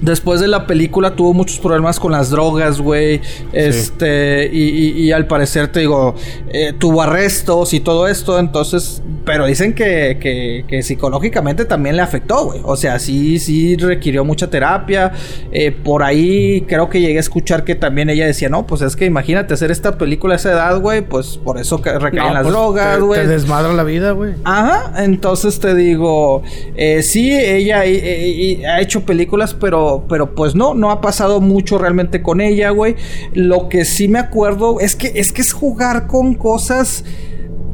Después 0.00 0.40
de 0.40 0.48
la 0.48 0.66
película 0.66 1.14
tuvo 1.14 1.34
muchos 1.34 1.58
problemas 1.58 2.00
con 2.00 2.12
las 2.12 2.30
drogas, 2.30 2.80
güey. 2.80 3.20
Este, 3.52 4.48
y, 4.50 5.12
al 5.12 5.26
parecer, 5.26 5.68
te 5.68 5.80
digo, 5.80 6.14
eh, 6.48 6.72
tuvo 6.78 7.02
arrestos 7.02 7.74
y 7.74 7.80
todo 7.80 8.08
esto. 8.08 8.38
Entonces, 8.38 9.02
pero 9.26 9.44
dicen 9.44 9.74
que, 9.74 10.64
que, 10.66 10.82
psicológicamente 10.82 11.66
también 11.66 11.96
le 11.96 12.02
afectó, 12.02 12.46
güey. 12.46 12.60
O 12.64 12.76
sea, 12.76 12.98
sí, 12.98 13.38
sí 13.38 13.76
requirió 13.76 14.24
mucha 14.24 14.48
terapia. 14.48 15.12
Eh, 15.52 15.70
por 15.70 16.02
ahí 16.02 16.62
creo 16.62 16.88
que 16.88 17.00
llegué 17.00 17.18
a 17.18 17.20
escuchar 17.20 17.64
que 17.64 17.74
también 17.74 18.08
ella 18.08 18.24
decía, 18.24 18.48
no, 18.48 18.66
pues 18.66 18.80
es 18.80 18.96
que 18.96 19.04
imagínate 19.04 19.52
hacer 19.52 19.70
esta 19.70 19.98
película 19.98 20.34
a 20.34 20.36
esa 20.36 20.52
edad, 20.52 20.80
güey. 20.80 21.02
Pues 21.02 21.36
por 21.36 21.58
eso 21.58 21.76
recaen 21.78 22.32
las 22.32 22.44
pues, 22.44 22.54
drogas, 22.54 23.00
güey. 23.00 23.20
Te, 23.20 23.26
desmadra 23.26 23.74
la 23.74 23.84
vida, 23.84 24.12
güey. 24.12 24.32
Ajá, 24.44 25.04
entonces 25.04 25.60
te 25.60 25.74
digo, 25.74 26.42
eh, 26.74 27.02
sí, 27.02 27.30
ella 27.30 27.80
ha 27.80 28.80
hecho 28.80 29.04
películas, 29.04 29.52
pero 29.52 29.89
pero, 30.08 30.34
pues 30.34 30.54
no, 30.54 30.74
no 30.74 30.90
ha 30.90 31.00
pasado 31.00 31.40
mucho 31.40 31.78
realmente 31.78 32.22
con 32.22 32.40
ella, 32.40 32.70
güey. 32.70 32.96
Lo 33.32 33.68
que 33.68 33.84
sí 33.84 34.08
me 34.08 34.18
acuerdo 34.18 34.80
es 34.80 34.96
que 34.96 35.12
es 35.14 35.32
que 35.32 35.42
es 35.42 35.52
jugar 35.52 36.06
con 36.06 36.34
cosas 36.34 37.04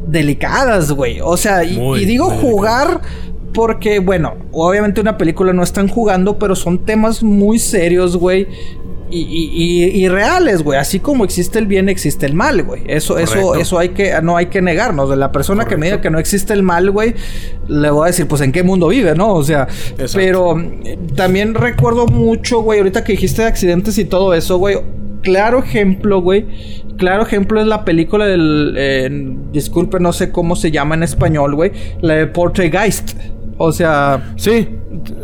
delicadas, 0.07 0.91
güey. 0.91 1.19
O 1.21 1.37
sea, 1.37 1.63
y, 1.63 2.05
digo 2.05 2.29
jugar 2.29 3.01
porque, 3.53 3.99
bueno, 3.99 4.35
obviamente 4.51 5.01
una 5.01 5.17
película 5.17 5.53
no 5.53 5.63
están 5.63 5.87
jugando, 5.87 6.37
pero 6.37 6.55
son 6.55 6.85
temas 6.85 7.23
muy 7.23 7.59
serios, 7.59 8.15
güey 8.15 8.47
y, 9.09 10.07
reales, 10.09 10.63
güey. 10.63 10.79
Así 10.79 10.99
como 10.99 11.23
existe 11.23 11.59
el 11.59 11.67
bien, 11.67 11.89
existe 11.89 12.25
el 12.25 12.33
mal, 12.33 12.63
güey. 12.63 12.83
Eso, 12.87 13.17
eso, 13.17 13.55
eso 13.55 13.79
hay 13.79 13.89
que, 13.89 14.13
no 14.21 14.37
hay 14.37 14.47
que 14.47 14.61
negarnos. 14.61 15.09
De 15.09 15.15
la 15.15 15.31
persona 15.31 15.65
que 15.65 15.77
me 15.77 15.87
diga 15.87 16.01
que 16.01 16.09
no 16.09 16.19
existe 16.19 16.53
el 16.53 16.63
mal, 16.63 16.91
güey, 16.91 17.15
le 17.67 17.89
voy 17.89 18.03
a 18.03 18.07
decir, 18.07 18.27
pues 18.27 18.41
en 18.41 18.51
qué 18.51 18.63
mundo 18.63 18.87
vive, 18.87 19.15
¿no? 19.15 19.33
O 19.33 19.43
sea, 19.43 19.67
pero 20.13 20.55
también 21.15 21.53
recuerdo 21.53 22.07
mucho, 22.07 22.61
güey, 22.61 22.79
ahorita 22.79 23.03
que 23.03 23.13
dijiste 23.13 23.41
de 23.43 23.47
accidentes 23.47 23.97
y 23.97 24.05
todo 24.05 24.33
eso, 24.33 24.57
güey. 24.57 24.77
Claro 25.21 25.59
ejemplo, 25.59 26.21
güey. 26.21 26.45
Claro 26.97 27.23
ejemplo 27.23 27.59
es 27.59 27.67
la 27.67 27.85
película 27.85 28.25
del. 28.25 29.37
disculpe, 29.51 29.99
no 29.99 30.13
sé 30.13 30.31
cómo 30.31 30.55
se 30.55 30.71
llama 30.71 30.95
en 30.95 31.03
español, 31.03 31.55
güey. 31.55 31.71
La 32.01 32.15
de 32.15 32.27
Portrait 32.27 32.73
O 33.57 33.71
sea. 33.71 34.33
Sí. 34.37 34.69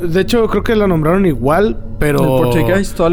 De 0.01 0.21
hecho, 0.21 0.47
creo 0.47 0.63
que 0.63 0.75
la 0.75 0.87
nombraron 0.87 1.25
igual, 1.25 1.77
pero. 1.99 2.51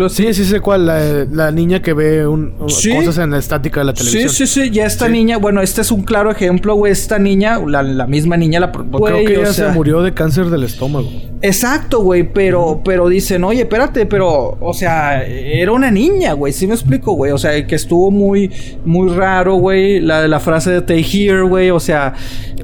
Sí, 0.09 0.35
sí 0.35 0.45
sé 0.45 0.61
cuál. 0.61 0.87
La, 0.87 1.51
niña 1.53 1.81
que 1.81 1.93
ve 1.93 2.27
un, 2.27 2.55
cosas 2.59 3.19
en 3.19 3.31
la 3.31 3.39
estática 3.39 3.81
de 3.81 3.87
la 3.87 3.95
televisión. 3.95 4.29
Sí, 4.29 4.47
sí, 4.47 4.63
sí. 4.63 4.71
Ya 4.71 4.85
esta 4.85 5.09
niña, 5.09 5.39
bueno, 5.39 5.61
este 5.61 5.81
es 5.81 5.93
un 5.93 6.03
claro 6.03 6.31
ejemplo, 6.31 6.75
güey. 6.75 6.93
Esta 6.93 7.19
niña, 7.19 7.61
la, 7.65 8.07
misma 8.07 8.37
niña, 8.37 8.61
la. 8.61 8.73
creo 8.73 9.25
que 9.25 9.35
ella 9.35 9.53
se 9.53 9.69
murió 9.69 10.03
de 10.03 10.13
cáncer 10.13 10.47
del 10.47 10.65
estómago. 10.65 11.09
Exacto, 11.43 12.03
güey. 12.03 12.33
Pero, 12.33 12.83
pero 12.85 13.09
dicen, 13.09 13.45
oye, 13.45 13.63
espérate, 13.63 14.07
pero, 14.07 14.59
o 14.61 14.75
sea, 14.75 15.25
era 15.25 15.73
una 15.73 15.91
niña, 15.91 16.33
güey. 16.33 16.53
Sí 16.53 16.67
me 16.67 16.75
explico, 16.75 17.13
güey. 17.13 17.33
O 17.33 17.39
sea, 17.39 17.67
que 17.67 17.75
estuvo 17.77 18.11
muy, 18.11 18.51
muy 18.85 19.13
raro, 19.15 19.55
güey. 19.55 20.01
La, 20.01 20.27
la 20.27 20.41
frase 20.41 20.71
de 20.71 20.81
Take 20.81 21.07
Here, 21.13 21.43
güey. 21.43 21.71
O 21.71 21.81
sea, 21.81 22.15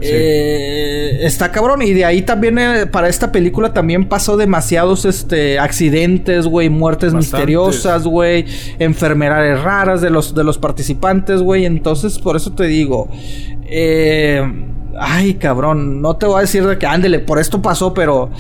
eh, 0.01 1.21
está 1.23 1.53
cabrón. 1.53 1.83
Y 1.83 1.93
de 1.93 2.05
ahí 2.05 2.23
también, 2.23 2.59
eh, 2.59 2.87
para 2.87 3.09
esta 3.09 3.31
película, 3.31 3.73
también 3.73 3.86
pasó 4.09 4.37
demasiados 4.37 5.05
este, 5.05 5.59
accidentes 5.59 6.47
güey, 6.47 6.68
muertes 6.68 7.14
misteriosas, 7.14 8.05
güey, 8.05 8.45
enfermedades 8.78 9.62
raras 9.62 10.01
de 10.01 10.11
los, 10.11 10.34
de 10.34 10.45
los 10.45 10.59
participantes, 10.59 11.41
güey. 11.41 11.64
Entonces, 11.64 12.18
por 12.18 12.37
eso 12.37 12.53
te 12.53 12.64
digo, 12.64 13.09
eh, 13.64 14.43
ay, 14.99 15.34
cabrón, 15.34 16.01
no 16.01 16.16
te 16.16 16.26
voy 16.26 16.39
a 16.39 16.41
decir 16.43 16.66
de 16.66 16.78
que 16.78 16.87
ándele, 16.87 17.20
por 17.20 17.39
esto 17.39 17.62
pasó, 17.62 17.95
pero... 17.95 18.30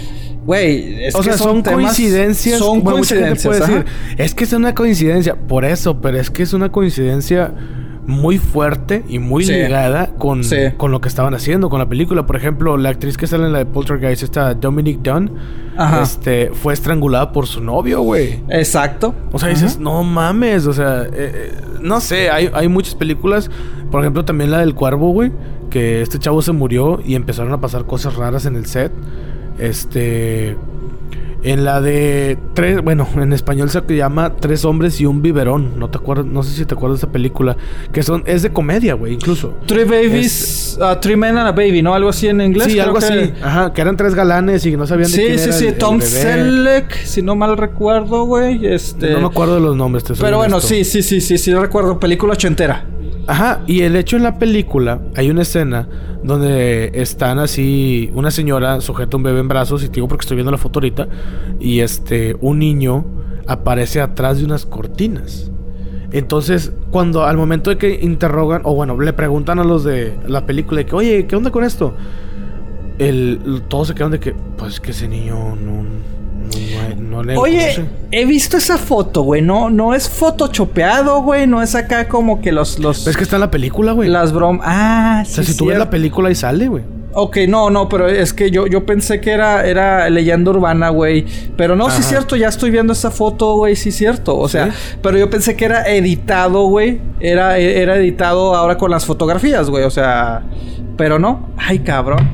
Güey, 0.44 1.06
es 1.06 1.14
o 1.16 1.18
que 1.18 1.24
sea, 1.24 1.38
son, 1.38 1.60
coincidencias. 1.60 2.60
Son 2.60 2.80
coincidencias. 2.80 3.58
Decir, 3.58 3.84
es 4.16 4.32
que 4.32 4.44
es 4.44 4.52
una 4.52 4.76
coincidencia. 4.76 5.34
Por 5.34 5.64
eso, 5.64 6.00
pero 6.00 6.20
es 6.20 6.30
que 6.30 6.44
es 6.44 6.52
una 6.52 6.70
coincidencia 6.70 7.52
muy 8.06 8.38
fuerte 8.38 9.04
y 9.08 9.18
muy 9.18 9.44
ligada 9.44 10.12
con, 10.16 10.42
con 10.76 10.92
lo 10.92 11.00
que 11.00 11.08
estaban 11.08 11.34
haciendo 11.34 11.68
con 11.68 11.78
la 11.78 11.88
película. 11.88 12.24
Por 12.26 12.36
ejemplo, 12.36 12.76
la 12.76 12.90
actriz 12.90 13.16
que 13.16 13.26
sale 13.26 13.46
en 13.46 13.52
la 13.52 13.58
de 13.58 13.66
Poltergeist, 13.66 14.22
esta 14.22 14.54
Dominic 14.54 15.00
Dunn, 15.02 15.32
este, 16.02 16.50
fue 16.52 16.72
estrangulada 16.72 17.32
por 17.32 17.46
su 17.46 17.60
novio, 17.60 18.02
güey. 18.02 18.42
Exacto. 18.48 19.14
O 19.32 19.38
sea, 19.38 19.48
dices, 19.48 19.78
no 19.78 20.02
mames, 20.04 20.66
o 20.66 20.72
sea, 20.72 21.02
eh, 21.02 21.08
eh, 21.12 21.54
no 21.82 22.00
sé, 22.00 22.30
hay, 22.30 22.50
hay 22.52 22.68
muchas 22.68 22.94
películas, 22.94 23.50
por 23.90 24.00
ejemplo, 24.00 24.24
también 24.24 24.50
la 24.50 24.60
del 24.60 24.74
cuervo, 24.74 25.10
güey, 25.10 25.32
que 25.70 26.02
este 26.02 26.18
chavo 26.18 26.42
se 26.42 26.52
murió 26.52 27.00
y 27.04 27.14
empezaron 27.16 27.52
a 27.52 27.60
pasar 27.60 27.86
cosas 27.86 28.14
raras 28.14 28.46
en 28.46 28.56
el 28.56 28.66
set. 28.66 28.92
Este 29.58 30.56
en 31.46 31.64
la 31.64 31.80
de 31.80 32.36
tres, 32.54 32.82
bueno, 32.82 33.08
en 33.14 33.32
español 33.32 33.70
se 33.70 33.80
llama 33.94 34.34
Tres 34.34 34.64
hombres 34.64 35.00
y 35.00 35.06
un 35.06 35.22
biberón. 35.22 35.78
No 35.78 35.88
te 35.88 35.98
acuerdas, 35.98 36.26
no 36.26 36.42
sé 36.42 36.56
si 36.56 36.64
te 36.64 36.74
acuerdas 36.74 37.00
de 37.00 37.06
esa 37.06 37.12
película. 37.12 37.56
Que 37.92 38.02
son, 38.02 38.24
es 38.26 38.42
de 38.42 38.52
comedia, 38.52 38.94
güey, 38.94 39.14
incluso. 39.14 39.54
Three 39.64 39.84
babies, 39.84 40.76
uh, 40.80 40.96
three 41.00 41.14
men 41.14 41.38
and 41.38 41.46
a 41.46 41.52
baby, 41.52 41.82
¿no? 41.82 41.94
Algo 41.94 42.08
así 42.08 42.26
en 42.26 42.40
inglés. 42.40 42.72
Sí, 42.72 42.80
algo 42.80 42.98
así. 42.98 43.32
Ajá, 43.40 43.72
que 43.72 43.80
eran 43.80 43.96
tres 43.96 44.16
galanes 44.16 44.66
y 44.66 44.76
no 44.76 44.88
sabían 44.88 45.08
de 45.12 45.16
quién 45.16 45.38
sí, 45.38 45.52
sí, 45.52 45.66
sí. 45.68 45.72
Tom 45.78 46.00
Selleck, 46.00 46.92
si 47.04 47.22
no 47.22 47.36
mal 47.36 47.56
recuerdo, 47.56 48.24
güey. 48.24 48.66
Este... 48.66 49.12
No 49.12 49.20
me 49.20 49.26
acuerdo 49.26 49.54
de 49.54 49.60
los 49.60 49.76
nombres, 49.76 50.02
te 50.02 50.14
Pero 50.14 50.38
bueno, 50.38 50.60
sí, 50.60 50.84
sí, 50.84 51.00
sí, 51.00 51.20
sí, 51.20 51.38
sí, 51.38 51.54
recuerdo. 51.54 52.00
Película 52.00 52.32
ochentera. 52.32 52.84
Ajá, 53.28 53.62
y 53.66 53.82
el 53.82 53.96
hecho 53.96 54.16
en 54.16 54.22
la 54.22 54.38
película, 54.38 55.00
hay 55.16 55.30
una 55.30 55.42
escena 55.42 55.88
donde 56.22 56.92
están 56.94 57.40
así, 57.40 58.10
una 58.14 58.30
señora 58.30 58.80
sujeta 58.80 59.16
un 59.16 59.24
bebé 59.24 59.40
en 59.40 59.48
brazos, 59.48 59.82
y 59.82 59.88
te 59.88 59.94
digo 59.94 60.06
porque 60.06 60.22
estoy 60.22 60.36
viendo 60.36 60.52
la 60.52 60.58
foto 60.58 60.78
ahorita, 60.78 61.08
y 61.58 61.80
este, 61.80 62.36
un 62.40 62.60
niño 62.60 63.04
aparece 63.48 64.00
atrás 64.00 64.38
de 64.38 64.44
unas 64.44 64.64
cortinas. 64.64 65.50
Entonces, 66.12 66.72
cuando 66.92 67.24
al 67.24 67.36
momento 67.36 67.70
de 67.70 67.78
que 67.78 67.98
interrogan, 68.00 68.62
o 68.64 68.74
bueno, 68.74 68.98
le 69.00 69.12
preguntan 69.12 69.58
a 69.58 69.64
los 69.64 69.82
de 69.82 70.16
la 70.28 70.46
película 70.46 70.78
de 70.78 70.86
que, 70.86 70.94
oye, 70.94 71.26
¿qué 71.26 71.34
onda 71.34 71.50
con 71.50 71.64
esto? 71.64 71.94
El, 72.98 73.62
todos 73.68 73.88
se 73.88 73.94
quedan 73.94 74.12
de 74.12 74.20
que, 74.20 74.34
pues 74.56 74.78
que 74.78 74.92
ese 74.92 75.08
niño 75.08 75.56
no, 75.56 75.84
Oye, 77.36 77.84
he 78.10 78.24
visto 78.24 78.56
esa 78.56 78.78
foto, 78.78 79.22
güey. 79.22 79.42
No, 79.42 79.70
no 79.70 79.94
es 79.94 80.08
photoshopeado, 80.08 81.22
güey. 81.22 81.46
No 81.46 81.62
es 81.62 81.74
acá 81.74 82.08
como 82.08 82.40
que 82.40 82.52
los. 82.52 82.78
los 82.78 83.06
es 83.06 83.16
que 83.16 83.22
está 83.22 83.36
en 83.36 83.40
la 83.40 83.50
película, 83.50 83.92
güey. 83.92 84.08
Las 84.08 84.32
bromas. 84.32 84.66
Ah, 84.68 85.22
sí. 85.24 85.32
O 85.32 85.34
sea, 85.36 85.44
si 85.44 85.56
tú 85.56 85.66
ves 85.66 85.78
la 85.78 85.90
película 85.90 86.30
y 86.30 86.34
sale, 86.34 86.68
güey. 86.68 86.84
Ok, 87.18 87.38
no, 87.48 87.70
no, 87.70 87.88
pero 87.88 88.08
es 88.08 88.34
que 88.34 88.50
yo, 88.50 88.66
yo 88.66 88.84
pensé 88.84 89.22
que 89.22 89.30
era, 89.30 89.66
era 89.66 90.10
leyenda 90.10 90.50
urbana, 90.50 90.90
güey. 90.90 91.24
Pero 91.56 91.74
no, 91.74 91.88
sí 91.88 92.00
es 92.00 92.06
cierto, 92.06 92.36
ya 92.36 92.48
estoy 92.48 92.70
viendo 92.70 92.92
esa 92.92 93.10
foto, 93.10 93.54
güey, 93.54 93.74
sí 93.74 93.88
es 93.88 93.96
cierto. 93.96 94.36
O 94.36 94.48
sea, 94.48 94.68
pero 95.00 95.16
yo 95.16 95.30
pensé 95.30 95.56
que 95.56 95.64
era 95.64 95.84
editado, 95.84 96.66
güey. 96.66 97.00
Era, 97.18 97.56
era 97.56 97.96
editado 97.96 98.54
ahora 98.54 98.76
con 98.76 98.90
las 98.90 99.06
fotografías, 99.06 99.70
güey. 99.70 99.84
O 99.84 99.90
sea, 99.90 100.42
pero 100.98 101.18
no. 101.18 101.48
Ay, 101.56 101.78
cabrón. 101.78 102.28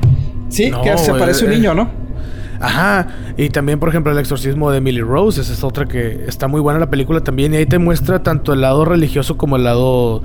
Sí, 0.49 0.69
que 0.83 0.97
se 0.97 1.13
parece 1.13 1.45
un 1.45 1.51
niño, 1.51 1.73
¿no? 1.73 2.02
Ajá. 2.63 3.07
Y 3.37 3.49
también, 3.49 3.79
por 3.79 3.89
ejemplo, 3.89 4.11
el 4.11 4.17
exorcismo 4.17 4.71
de 4.71 4.77
Emily 4.77 5.01
Rose. 5.01 5.41
Esa 5.41 5.53
es 5.53 5.63
otra 5.63 5.85
que 5.85 6.23
está 6.27 6.47
muy 6.47 6.61
buena 6.61 6.79
la 6.79 6.89
película 6.89 7.19
también. 7.21 7.53
Y 7.53 7.57
ahí 7.57 7.65
te 7.65 7.77
muestra 7.77 8.23
tanto 8.23 8.53
el 8.53 8.61
lado 8.61 8.85
religioso 8.85 9.37
como 9.37 9.57
el 9.57 9.65
lado 9.65 10.21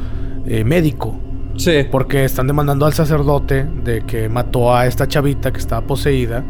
eh, 0.46 0.64
médico. 0.64 1.18
Sí. 1.56 1.84
Porque 1.90 2.24
están 2.24 2.46
demandando 2.46 2.86
al 2.86 2.92
sacerdote 2.92 3.66
de 3.84 4.02
que 4.02 4.28
mató 4.28 4.74
a 4.74 4.86
esta 4.86 5.08
chavita 5.08 5.52
que 5.52 5.58
estaba 5.58 5.84
poseída. 5.84 6.44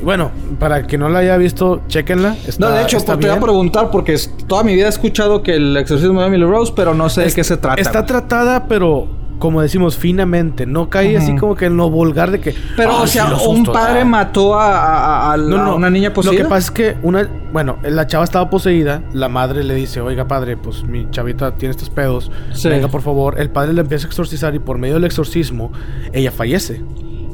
Y 0.00 0.04
bueno, 0.04 0.30
para 0.58 0.86
que 0.86 0.98
no 0.98 1.08
la 1.08 1.20
haya 1.20 1.38
visto, 1.38 1.80
chequenla. 1.88 2.36
no, 2.58 2.70
de 2.70 2.82
hecho, 2.82 2.98
te 3.00 3.14
voy 3.14 3.30
a 3.30 3.40
preguntar 3.40 3.90
porque 3.90 4.18
toda 4.46 4.62
mi 4.62 4.74
vida 4.74 4.86
he 4.86 4.90
escuchado 4.90 5.42
que 5.42 5.54
el 5.54 5.74
exorcismo 5.78 6.20
de 6.20 6.26
Emily 6.26 6.44
Rose, 6.44 6.74
pero 6.76 6.94
no 6.94 7.08
sé 7.08 7.22
de 7.22 7.32
qué 7.32 7.42
se 7.42 7.56
trata. 7.56 7.80
Está 7.80 8.04
tratada, 8.04 8.68
pero 8.68 9.08
como 9.38 9.60
decimos, 9.60 9.96
finamente. 9.96 10.66
No 10.66 10.88
cae 10.88 11.16
así 11.16 11.36
como 11.36 11.54
que 11.54 11.66
en 11.66 11.76
lo 11.76 11.90
vulgar 11.90 12.30
de 12.30 12.40
que. 12.40 12.54
Pero, 12.76 13.02
o 13.02 13.06
sea, 13.06 13.34
un 13.34 13.64
padre 13.64 14.04
mató 14.04 14.58
a, 14.58 15.34
una 15.36 15.90
niña 15.90 16.12
poseída. 16.12 16.42
Lo 16.42 16.44
que 16.44 16.50
pasa 16.50 16.66
es 16.66 16.70
que 16.70 16.96
una. 17.02 17.28
Bueno, 17.52 17.78
la 17.82 18.06
chava 18.06 18.24
estaba 18.24 18.48
poseída. 18.48 19.02
La 19.12 19.28
madre 19.28 19.62
le 19.64 19.74
dice, 19.74 20.00
oiga, 20.00 20.26
padre, 20.26 20.56
pues 20.56 20.84
mi 20.84 21.10
chavita 21.10 21.56
tiene 21.56 21.70
estos 21.72 21.90
pedos. 21.90 22.30
Venga, 22.64 22.88
por 22.88 23.02
favor. 23.02 23.38
El 23.38 23.50
padre 23.50 23.72
le 23.72 23.82
empieza 23.82 24.06
a 24.06 24.08
exorcizar 24.08 24.54
y 24.54 24.58
por 24.58 24.78
medio 24.78 24.94
del 24.94 25.04
exorcismo, 25.04 25.72
ella 26.12 26.30
fallece. 26.30 26.82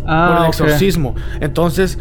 Ah, 0.06 0.32
por 0.32 0.42
el 0.42 0.48
exorcismo. 0.48 1.14
Entonces 1.40 1.98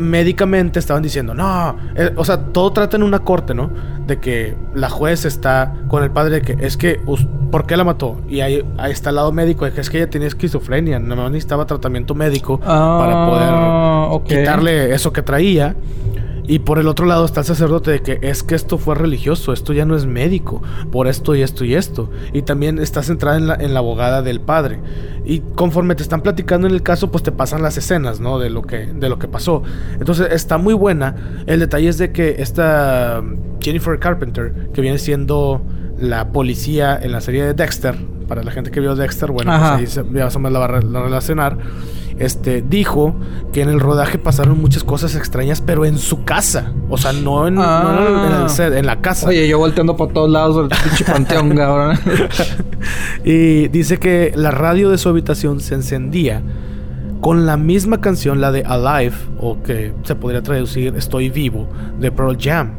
médicamente 0.00 0.78
estaban 0.78 1.02
diciendo, 1.02 1.34
no, 1.34 1.76
eh, 1.94 2.12
o 2.16 2.24
sea, 2.24 2.38
todo 2.38 2.72
trata 2.72 2.96
en 2.96 3.02
una 3.02 3.20
corte, 3.20 3.54
¿no? 3.54 3.70
De 4.06 4.18
que 4.18 4.56
la 4.74 4.88
juez 4.88 5.24
está 5.24 5.74
con 5.88 6.02
el 6.02 6.10
padre 6.10 6.36
de 6.36 6.42
que 6.42 6.66
es 6.66 6.76
que, 6.76 7.00
¿por 7.50 7.66
qué 7.66 7.76
la 7.76 7.84
mató? 7.84 8.20
Y 8.28 8.40
ahí, 8.40 8.64
ahí 8.78 8.92
está 8.92 9.10
el 9.10 9.16
lado 9.16 9.32
médico 9.32 9.64
de 9.64 9.72
que 9.72 9.80
es 9.80 9.90
que 9.90 9.98
ella 9.98 10.10
tenía 10.10 10.28
esquizofrenia, 10.28 10.98
no 10.98 11.28
necesitaba 11.28 11.66
tratamiento 11.66 12.14
médico 12.14 12.58
para 12.58 13.26
poder 13.26 13.50
ah, 13.52 14.18
quitarle 14.26 14.94
eso 14.94 15.12
que 15.12 15.22
traía. 15.22 15.76
Y 16.50 16.58
por 16.58 16.80
el 16.80 16.88
otro 16.88 17.06
lado 17.06 17.24
está 17.24 17.40
el 17.40 17.46
sacerdote 17.46 17.92
de 17.92 18.02
que 18.02 18.18
es 18.22 18.42
que 18.42 18.56
esto 18.56 18.76
fue 18.76 18.96
religioso, 18.96 19.52
esto 19.52 19.72
ya 19.72 19.84
no 19.84 19.94
es 19.94 20.06
médico, 20.06 20.60
por 20.90 21.06
esto 21.06 21.36
y 21.36 21.42
esto 21.42 21.64
y 21.64 21.76
esto. 21.76 22.10
Y 22.32 22.42
también 22.42 22.80
está 22.80 23.04
centrada 23.04 23.36
en 23.36 23.46
la, 23.46 23.54
en 23.54 23.72
la 23.72 23.78
abogada 23.78 24.20
del 24.22 24.40
padre. 24.40 24.80
Y 25.24 25.42
conforme 25.54 25.94
te 25.94 26.02
están 26.02 26.22
platicando 26.22 26.66
en 26.66 26.74
el 26.74 26.82
caso, 26.82 27.12
pues 27.12 27.22
te 27.22 27.30
pasan 27.30 27.62
las 27.62 27.76
escenas, 27.76 28.18
¿no? 28.18 28.40
De 28.40 28.50
lo 28.50 28.62
que, 28.62 28.86
de 28.86 29.08
lo 29.08 29.16
que 29.20 29.28
pasó. 29.28 29.62
Entonces 30.00 30.26
está 30.32 30.58
muy 30.58 30.74
buena. 30.74 31.44
El 31.46 31.60
detalle 31.60 31.86
es 31.86 31.98
de 31.98 32.10
que 32.10 32.42
esta 32.42 33.22
Jennifer 33.60 34.00
Carpenter, 34.00 34.70
que 34.74 34.80
viene 34.80 34.98
siendo 34.98 35.62
la 36.00 36.32
policía 36.32 36.98
en 37.00 37.12
la 37.12 37.20
serie 37.20 37.44
de 37.44 37.54
Dexter, 37.54 37.94
para 38.26 38.42
la 38.42 38.50
gente 38.50 38.72
que 38.72 38.80
vio 38.80 38.96
Dexter, 38.96 39.30
bueno, 39.30 39.56
pues 39.56 39.70
ahí 39.70 39.86
se, 39.86 40.04
ya 40.12 40.28
la 40.28 40.58
va 40.58 40.64
a 40.64 40.80
relacionar 40.80 41.58
este, 42.20 42.62
dijo 42.62 43.14
que 43.52 43.62
en 43.62 43.70
el 43.70 43.80
rodaje 43.80 44.18
pasaron 44.18 44.60
muchas 44.60 44.84
cosas 44.84 45.16
extrañas, 45.16 45.60
pero 45.60 45.86
en 45.86 45.98
su 45.98 46.22
casa. 46.24 46.72
O 46.90 46.98
sea, 46.98 47.12
no 47.12 47.48
en, 47.48 47.58
el 47.58 48.48
set, 48.50 48.74
en 48.74 48.86
la 48.86 49.00
casa. 49.00 49.28
Oye, 49.28 49.48
yo 49.48 49.58
volteando 49.58 49.96
por 49.96 50.12
todos 50.12 50.30
lados 50.30 50.56
el 50.62 50.68
pinche 50.68 51.04
panteón, 51.04 51.50
cabrón. 51.56 51.98
y 53.24 53.68
dice 53.68 53.98
que 53.98 54.32
la 54.36 54.50
radio 54.50 54.90
de 54.90 54.98
su 54.98 55.08
habitación 55.08 55.60
se 55.60 55.74
encendía 55.74 56.42
con 57.22 57.46
la 57.46 57.56
misma 57.56 58.00
canción, 58.00 58.40
la 58.40 58.52
de 58.52 58.64
Alive, 58.64 59.16
o 59.38 59.62
que 59.62 59.92
se 60.04 60.14
podría 60.14 60.42
traducir 60.42 60.94
Estoy 60.96 61.30
vivo, 61.30 61.68
de 61.98 62.12
Pearl 62.12 62.36
Jam. 62.38 62.72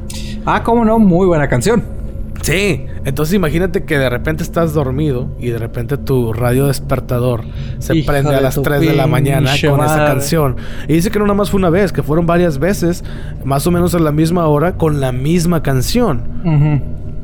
Ah, 0.45 0.61
cómo 0.63 0.85
no, 0.85 0.99
muy 0.99 1.25
buena 1.27 1.47
canción. 1.47 2.00
Sí, 2.41 2.85
entonces 3.05 3.35
imagínate 3.35 3.83
que 3.83 3.99
de 3.99 4.09
repente 4.09 4.41
estás 4.43 4.73
dormido 4.73 5.29
y 5.39 5.49
de 5.49 5.59
repente 5.59 5.97
tu 5.97 6.33
radio 6.33 6.67
despertador 6.67 7.43
se 7.79 7.93
prende 8.03 8.35
a 8.35 8.41
las 8.41 8.59
3 8.61 8.81
de 8.81 8.95
la 8.95 9.07
mañana 9.07 9.51
con 9.69 9.79
esa 9.85 10.05
canción. 10.05 10.55
Y 10.87 10.93
dice 10.93 11.11
que 11.11 11.19
no 11.19 11.25
nada 11.25 11.35
más 11.35 11.51
fue 11.51 11.59
una 11.59 11.69
vez, 11.69 11.91
que 11.91 12.01
fueron 12.03 12.25
varias 12.25 12.57
veces, 12.57 13.03
más 13.45 13.67
o 13.67 13.71
menos 13.71 13.93
a 13.93 13.99
la 13.99 14.11
misma 14.11 14.47
hora, 14.47 14.73
con 14.77 14.99
la 14.99 15.11
misma 15.11 15.61
canción. 15.61 16.23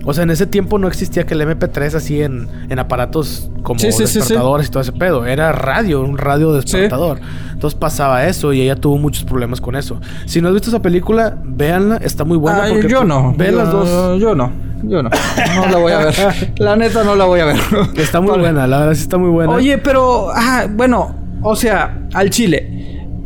O 0.06 0.14
sea, 0.14 0.24
en 0.24 0.30
ese 0.30 0.46
tiempo 0.48 0.78
no 0.78 0.88
existía 0.88 1.26
que 1.26 1.34
el 1.34 1.42
MP3 1.42 1.96
así 1.96 2.22
en, 2.22 2.48
en 2.70 2.80
aparatos 2.80 3.50
como 3.64 3.78
despertadores 3.82 4.68
y 4.68 4.72
todo 4.72 4.82
ese 4.82 4.94
pedo. 4.94 5.26
Era 5.26 5.52
radio, 5.52 6.02
un 6.02 6.18
radio 6.18 6.54
despertador. 6.54 7.20
Entonces 7.52 7.78
pasaba 7.78 8.26
eso 8.26 8.54
y 8.54 8.62
ella 8.62 8.76
tuvo 8.76 8.98
muchos 8.98 9.24
problemas 9.26 9.60
con 9.60 9.76
eso. 9.76 10.00
Si 10.26 10.40
no 10.40 10.48
has 10.48 10.54
visto 10.54 10.70
esa 10.70 10.82
película, 10.82 11.38
véanla, 11.44 11.98
está 11.98 12.24
muy 12.24 12.38
buena. 12.38 12.68
porque 12.70 12.88
yo 12.88 13.04
no. 13.04 13.34
Ve 13.36 13.52
las 13.52 13.72
dos. 13.72 14.22
Yo 14.22 14.34
no. 14.36 14.67
Yo 14.84 15.04
no. 15.04 15.10
No 15.56 15.68
la 15.68 15.78
voy 15.78 15.92
a 15.92 15.98
ver. 16.00 16.16
La 16.58 16.76
neta 16.76 17.04
no 17.04 17.16
la 17.16 17.26
voy 17.26 17.40
a 17.40 17.46
ver. 17.46 17.58
Está 17.96 18.22
muy 18.22 18.38
buena, 18.38 18.68
la 18.68 18.80
verdad 18.80 18.94
sí 18.94 19.02
está 19.02 19.18
muy 19.18 19.30
buena. 19.30 19.54
Oye, 19.54 19.78
pero, 19.78 20.30
ah, 20.34 20.68
bueno, 20.70 21.16
o 21.42 21.56
sea, 21.56 22.08
al 22.14 22.30
chile. 22.30 22.74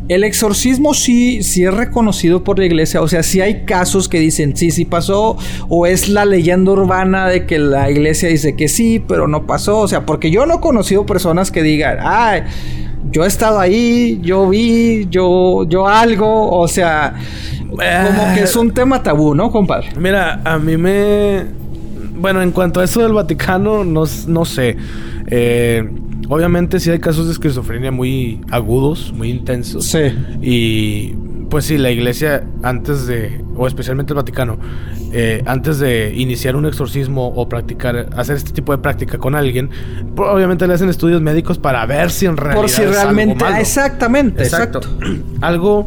El 0.08 0.26
exorcismo 0.26 0.94
sí, 0.94 1.42
sí 1.42 1.64
es 1.64 1.74
reconocido 1.74 2.44
por 2.44 2.60
la 2.60 2.66
iglesia. 2.66 3.02
O 3.02 3.08
sea, 3.08 3.24
sí 3.24 3.40
hay 3.40 3.64
casos 3.64 4.10
que 4.10 4.20
dicen 4.20 4.58
sí, 4.58 4.72
sí 4.72 4.84
pasó. 4.84 5.38
O 5.70 5.86
es 5.86 6.10
la 6.10 6.26
leyenda 6.26 6.72
urbana 6.72 7.30
de 7.30 7.46
que 7.46 7.60
la 7.60 7.90
iglesia 7.90 8.28
dice 8.28 8.56
que 8.58 8.68
sí, 8.68 9.02
pero 9.08 9.28
no 9.30 9.48
pasó. 9.48 9.80
O 9.80 9.88
sea, 9.88 10.06
porque 10.06 10.30
yo 10.30 10.46
no 10.46 10.56
he 10.56 10.60
conocido 10.60 11.06
personas 11.06 11.50
que 11.50 11.64
digan, 11.64 12.00
ay, 12.02 12.44
yo 13.10 13.24
he 13.24 13.28
estado 13.28 13.60
ahí, 13.60 14.20
yo 14.22 14.50
vi, 14.50 15.08
yo, 15.10 15.64
yo 15.70 15.88
algo. 15.88 16.60
O 16.60 16.68
sea, 16.68 17.16
como 17.72 18.34
que 18.34 18.44
es 18.44 18.56
un 18.56 18.72
tema 18.72 19.02
tabú, 19.02 19.34
¿no, 19.36 19.52
compadre? 19.52 19.90
Mira, 19.98 20.42
a 20.44 20.58
mí 20.58 20.78
me. 20.78 21.46
Bueno, 22.16 22.42
en 22.42 22.52
cuanto 22.52 22.80
a 22.80 22.84
eso 22.84 23.02
del 23.02 23.14
Vaticano, 23.14 23.84
no, 23.84 24.04
no 24.28 24.46
sé. 24.46 24.78
Eh 25.28 25.90
Obviamente 26.32 26.80
sí 26.80 26.90
hay 26.90 27.00
casos 27.00 27.26
de 27.26 27.34
esquizofrenia 27.34 27.92
muy 27.92 28.40
agudos, 28.52 29.12
muy 29.12 29.30
intensos. 29.30 29.84
Sí. 29.84 30.00
Y 30.42 31.14
pues 31.50 31.66
sí, 31.66 31.78
la 31.78 31.92
iglesia 31.92 32.46
antes 32.64 33.06
de, 33.06 33.44
o 33.58 33.68
especialmente 33.68 34.14
el 34.14 34.16
Vaticano, 34.16 34.58
eh, 35.12 35.44
antes 35.46 35.80
de 35.80 36.14
iniciar 36.16 36.56
un 36.56 36.66
exorcismo 36.66 37.28
o 37.28 37.50
practicar, 37.50 38.08
hacer 38.16 38.38
este 38.38 38.54
tipo 38.54 38.72
de 38.72 38.78
práctica 38.78 39.18
con 39.18 39.36
alguien, 39.36 39.72
obviamente 40.16 40.66
le 40.68 40.74
hacen 40.74 40.88
estudios 40.88 41.22
médicos 41.22 41.58
para 41.58 41.86
ver 41.86 42.10
si 42.12 42.28
en 42.28 42.38
realidad... 42.38 42.62
Por 42.62 42.70
si 42.70 42.86
realmente... 42.86 43.44
exactamente, 43.60 44.44
exacto. 44.44 44.80
algo 45.42 45.86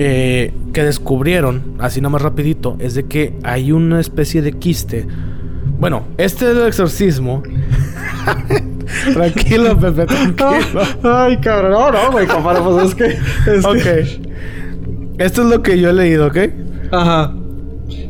eh, 0.00 0.54
que 0.72 0.84
descubrieron, 0.84 1.74
así 1.80 2.00
nomás 2.00 2.22
rapidito, 2.22 2.76
es 2.78 2.94
de 2.94 3.06
que 3.06 3.34
hay 3.42 3.72
una 3.72 3.98
especie 3.98 4.42
de 4.42 4.52
quiste. 4.52 5.08
Bueno, 5.80 6.04
este 6.18 6.54
del 6.54 6.68
exorcismo 6.68 7.42
tranquilo, 9.12 9.76
Pepe, 9.76 10.06
tranquilo. 10.06 10.82
Ay, 11.02 11.36
cabrón. 11.38 11.72
No, 11.72 11.90
no, 11.90 12.12
güey, 12.12 12.28
compadre, 12.28 12.62
pues 12.62 12.88
es 12.88 12.94
que. 12.94 13.66
ok. 13.66 15.18
Esto 15.18 15.42
es 15.42 15.48
lo 15.48 15.62
que 15.64 15.80
yo 15.80 15.90
he 15.90 15.92
leído, 15.92 16.28
¿ok? 16.28 16.38
Ajá. 16.92 17.34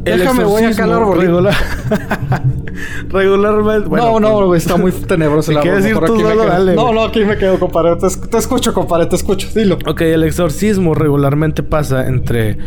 Déjame, 0.02 0.44
voy 0.44 0.64
a 0.64 0.74
calar 0.74 1.06
regular... 1.16 1.54
Regularmente. 3.08 3.88
Bueno, 3.88 4.20
no, 4.20 4.40
no, 4.40 4.46
güey, 4.46 4.58
está 4.58 4.76
muy 4.76 4.92
tenebroso 4.92 5.52
la 5.52 5.60
¿Quieres 5.60 5.84
decir 5.84 5.98
tú 6.00 6.20
solo? 6.20 6.44
Dale. 6.46 6.74
No, 6.74 6.92
no, 6.92 7.04
aquí 7.04 7.24
me 7.24 7.36
quedo, 7.36 7.58
compadre. 7.58 7.96
Te, 7.96 8.08
te, 8.28 8.38
escucho, 8.38 8.72
compadre, 8.72 9.06
te 9.06 9.16
escucho. 9.16 9.48
Dilo. 9.54 9.78
Ok, 9.86 10.02
el 10.02 10.24
exorcismo 10.24 10.94
regularmente 10.94 11.62
pasa 11.62 12.06
entre. 12.06 12.58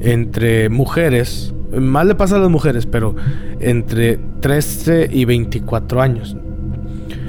Entre 0.00 0.68
mujeres. 0.68 1.54
Más 1.74 2.06
le 2.06 2.14
pasa 2.14 2.36
a 2.36 2.38
las 2.38 2.50
mujeres, 2.50 2.86
pero 2.86 3.16
entre 3.58 4.18
13 4.40 5.08
y 5.10 5.24
24 5.24 6.02
años. 6.02 6.36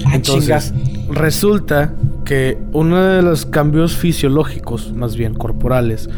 Ah, 0.05 0.15
Entonces, 0.15 0.73
resulta 1.09 1.93
que 2.25 2.57
uno 2.73 3.01
de 3.01 3.21
los 3.21 3.45
cambios 3.45 3.95
fisiológicos, 3.95 4.91
más 4.93 5.15
bien 5.15 5.35
corporales, 5.35 6.09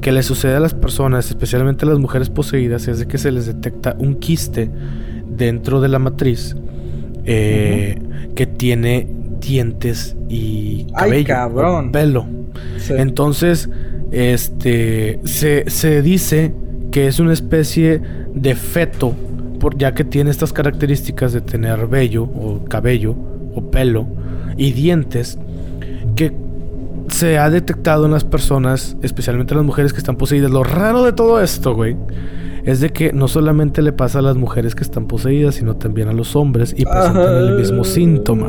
que 0.00 0.12
le 0.12 0.22
sucede 0.22 0.54
a 0.54 0.60
las 0.60 0.74
personas, 0.74 1.28
especialmente 1.28 1.84
a 1.84 1.88
las 1.88 1.98
mujeres 1.98 2.30
poseídas, 2.30 2.88
es 2.88 2.98
de 2.98 3.06
que 3.06 3.18
se 3.18 3.32
les 3.32 3.46
detecta 3.46 3.96
un 3.98 4.16
quiste 4.16 4.70
dentro 5.28 5.80
de 5.80 5.88
la 5.88 5.98
matriz 5.98 6.56
eh, 7.24 7.98
que 8.34 8.46
tiene 8.46 9.08
dientes 9.40 10.16
y 10.28 10.86
cabello, 10.92 11.90
pelo. 11.92 12.26
Entonces, 12.90 13.68
este 14.12 15.20
se, 15.24 15.68
se 15.68 16.02
dice 16.02 16.52
que 16.90 17.06
es 17.08 17.18
una 17.18 17.32
especie 17.32 18.00
de 18.34 18.54
feto 18.54 19.14
ya 19.76 19.94
que 19.94 20.04
tiene 20.04 20.30
estas 20.30 20.52
características 20.52 21.32
de 21.32 21.40
tener 21.40 21.86
vello 21.86 22.24
o 22.24 22.64
cabello 22.68 23.16
o 23.54 23.70
pelo 23.70 24.06
y 24.56 24.72
dientes 24.72 25.38
que 26.14 26.32
se 27.16 27.38
ha 27.38 27.48
detectado 27.48 28.04
en 28.04 28.12
las 28.12 28.24
personas, 28.24 28.96
especialmente 29.02 29.54
las 29.54 29.64
mujeres 29.64 29.92
que 29.92 29.98
están 29.98 30.16
poseídas. 30.16 30.50
Lo 30.50 30.62
raro 30.62 31.02
de 31.02 31.12
todo 31.12 31.40
esto, 31.40 31.74
güey, 31.74 31.96
es 32.64 32.80
de 32.80 32.90
que 32.90 33.12
no 33.12 33.26
solamente 33.26 33.80
le 33.80 33.92
pasa 33.92 34.18
a 34.18 34.22
las 34.22 34.36
mujeres 34.36 34.74
que 34.74 34.84
están 34.84 35.06
poseídas, 35.06 35.54
sino 35.54 35.76
también 35.76 36.08
a 36.08 36.12
los 36.12 36.36
hombres 36.36 36.74
y 36.76 36.84
presentan 36.84 37.36
el 37.36 37.56
mismo 37.56 37.84
síntoma. 37.84 38.48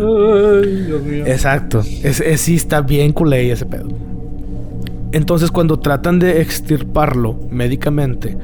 Exacto. 1.25 1.81
Es, 2.03 2.21
sí 2.41 2.55
está 2.55 2.81
bien 2.81 3.13
culé 3.13 3.51
ese 3.51 3.65
pedo. 3.65 3.87
Entonces, 5.13 5.49
cuando 5.49 5.79
tratan 5.79 6.19
de 6.19 6.41
extirparlo 6.41 7.39
médicamente, 7.49 8.37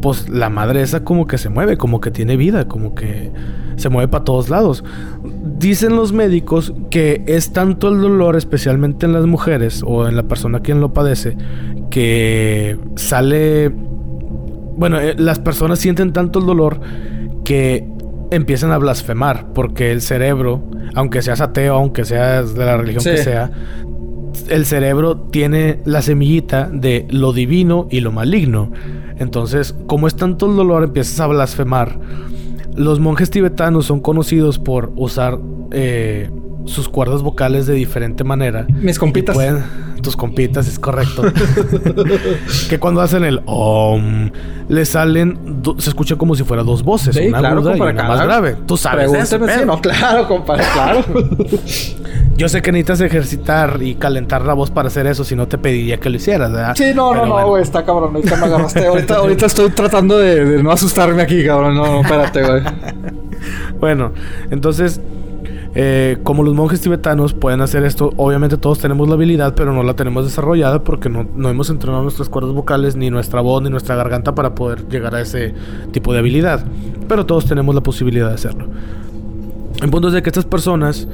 pues 0.00 0.30
la 0.30 0.48
madre 0.48 0.80
esa 0.80 1.04
como 1.04 1.26
que 1.26 1.36
se 1.36 1.50
mueve, 1.50 1.76
como 1.76 2.00
que 2.00 2.10
tiene 2.10 2.38
vida, 2.38 2.66
como 2.66 2.94
que 2.94 3.30
se 3.76 3.90
mueve 3.90 4.08
para 4.08 4.24
todos 4.24 4.48
lados. 4.48 4.82
Dicen 5.58 5.96
los 5.96 6.12
médicos 6.12 6.72
que 6.90 7.24
es 7.26 7.52
tanto 7.52 7.88
el 7.88 8.00
dolor, 8.00 8.36
especialmente 8.36 9.06
en 9.06 9.12
las 9.12 9.26
mujeres 9.26 9.82
o 9.84 10.06
en 10.06 10.14
la 10.14 10.22
persona 10.24 10.60
quien 10.60 10.80
lo 10.80 10.92
padece, 10.92 11.36
que 11.90 12.78
sale... 12.96 13.70
Bueno, 13.70 15.00
eh, 15.00 15.14
las 15.18 15.40
personas 15.40 15.80
sienten 15.80 16.12
tanto 16.12 16.38
el 16.38 16.46
dolor 16.46 16.80
que 17.44 17.88
empiezan 18.30 18.70
a 18.70 18.78
blasfemar, 18.78 19.52
porque 19.52 19.90
el 19.90 20.00
cerebro, 20.00 20.62
aunque 20.94 21.22
seas 21.22 21.40
ateo, 21.40 21.74
aunque 21.74 22.04
seas 22.04 22.54
de 22.54 22.64
la 22.64 22.76
religión 22.76 23.02
que 23.02 23.16
sea, 23.16 23.50
el 24.48 24.66
cerebro 24.66 25.16
tiene 25.16 25.80
la 25.84 26.02
semillita 26.02 26.68
de 26.72 27.06
lo 27.10 27.32
divino 27.32 27.88
y 27.90 28.00
lo 28.00 28.12
maligno. 28.12 28.70
Entonces, 29.18 29.74
como 29.86 30.06
es 30.06 30.14
tanto 30.14 30.48
el 30.48 30.56
dolor, 30.56 30.84
empiezas 30.84 31.18
a 31.20 31.26
blasfemar. 31.26 31.98
Los 32.78 33.00
monjes 33.00 33.28
tibetanos 33.30 33.86
son 33.86 33.98
conocidos 33.98 34.58
por 34.60 34.92
usar 34.94 35.38
eh, 35.72 36.30
sus 36.64 36.88
cuerdas 36.88 37.22
vocales 37.22 37.66
de 37.66 37.74
diferente 37.74 38.22
manera. 38.22 38.66
Mis 38.68 39.00
compitas. 39.00 39.36
Tus 40.02 40.16
compitas, 40.16 40.66
es 40.68 40.78
correcto. 40.78 41.22
que 42.68 42.78
cuando 42.78 43.00
hacen 43.00 43.24
el 43.24 43.40
om, 43.46 44.30
le 44.68 44.84
salen, 44.84 45.62
se 45.78 45.90
escucha 45.90 46.16
como 46.16 46.34
si 46.34 46.44
fuera 46.44 46.62
dos 46.62 46.82
voces, 46.82 47.16
una 47.16 47.38
aguda 47.38 47.76
y 47.76 47.80
una 47.80 48.04
más 48.04 48.22
grave. 48.22 48.56
Tú 48.66 48.76
sabes 48.76 49.12
eso, 49.12 49.38
no, 49.66 49.80
claro, 49.80 50.28
compadre, 50.28 50.64
claro. 50.72 51.04
Yo 52.36 52.48
sé 52.48 52.62
que 52.62 52.70
necesitas 52.70 53.00
ejercitar 53.00 53.82
y 53.82 53.96
calentar 53.96 54.42
la 54.42 54.54
voz 54.54 54.70
para 54.70 54.88
hacer 54.88 55.06
eso, 55.06 55.24
si 55.24 55.34
no 55.34 55.48
te 55.48 55.58
pediría 55.58 55.98
que 55.98 56.08
lo 56.08 56.16
hicieras, 56.16 56.52
¿verdad? 56.52 56.74
Sí, 56.76 56.92
no, 56.94 57.12
no, 57.12 57.26
no, 57.26 57.48
güey, 57.48 57.62
está 57.62 57.84
cabrón, 57.84 58.14
ahorita 58.14 58.36
me 58.36 58.46
agarraste. 58.46 58.86
ahorita, 58.86 59.16
ahorita 59.16 59.46
estoy 59.46 59.70
tratando 59.70 60.18
de, 60.18 60.44
de, 60.44 60.62
no 60.62 60.70
asustarme 60.70 61.22
aquí, 61.22 61.44
cabrón. 61.44 61.76
No, 61.76 61.86
no, 61.86 62.00
espérate, 62.02 62.42
güey. 62.42 62.62
bueno, 63.80 64.12
entonces 64.50 65.00
eh, 65.80 66.18
como 66.24 66.42
los 66.42 66.56
monjes 66.56 66.80
tibetanos 66.80 67.34
pueden 67.34 67.60
hacer 67.60 67.84
esto, 67.84 68.12
obviamente 68.16 68.56
todos 68.56 68.80
tenemos 68.80 69.06
la 69.06 69.14
habilidad, 69.14 69.54
pero 69.54 69.72
no 69.72 69.84
la 69.84 69.94
tenemos 69.94 70.24
desarrollada 70.24 70.82
porque 70.82 71.08
no, 71.08 71.20
hemos 71.48 71.70
entrenado 71.70 72.02
nuestras 72.02 72.28
cuerdas 72.28 72.52
vocales, 72.52 72.96
ni 72.96 73.10
nuestra 73.10 73.40
voz, 73.42 73.62
ni 73.62 73.70
nuestra 73.70 73.94
garganta 73.94 74.34
para 74.34 74.56
poder 74.56 74.88
llegar 74.88 75.14
a 75.14 75.20
ese 75.20 75.54
tipo 75.92 76.12
de 76.12 76.18
habilidad. 76.18 76.64
Pero 77.06 77.26
todos 77.26 77.46
tenemos 77.46 77.76
la 77.76 77.80
posibilidad 77.80 78.26
de 78.26 78.34
hacerlo. 78.34 78.66
En 79.80 79.92
punto 79.92 80.08
es 80.08 80.14
de 80.14 80.22
que 80.24 80.30
estas 80.30 80.46
personas 80.46 81.06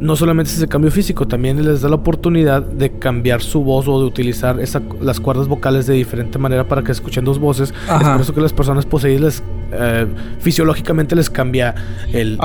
no 0.00 0.16
solamente 0.16 0.50
es 0.50 0.56
ese 0.56 0.66
cambio 0.66 0.90
físico, 0.90 1.28
también 1.28 1.62
les 1.62 1.82
da 1.82 1.88
la 1.88 1.96
oportunidad 1.96 2.62
de 2.62 2.98
cambiar 2.98 3.42
su 3.42 3.62
voz 3.62 3.86
o 3.86 4.00
de 4.00 4.06
utilizar 4.06 4.58
las 5.00 5.20
cuerdas 5.20 5.46
vocales 5.46 5.86
de 5.86 5.94
diferente 5.94 6.38
manera 6.38 6.66
para 6.66 6.82
que 6.82 6.90
escuchen 6.90 7.24
dos 7.24 7.38
voces. 7.38 7.74
Es 8.00 8.08
por 8.08 8.20
eso 8.20 8.34
que 8.34 8.40
las 8.40 8.54
personas 8.54 8.86
poseídas 8.86 9.42
eh, 9.72 10.06
fisiológicamente 10.38 11.14
les 11.14 11.28
cambia 11.28 11.74
el, 12.12 12.38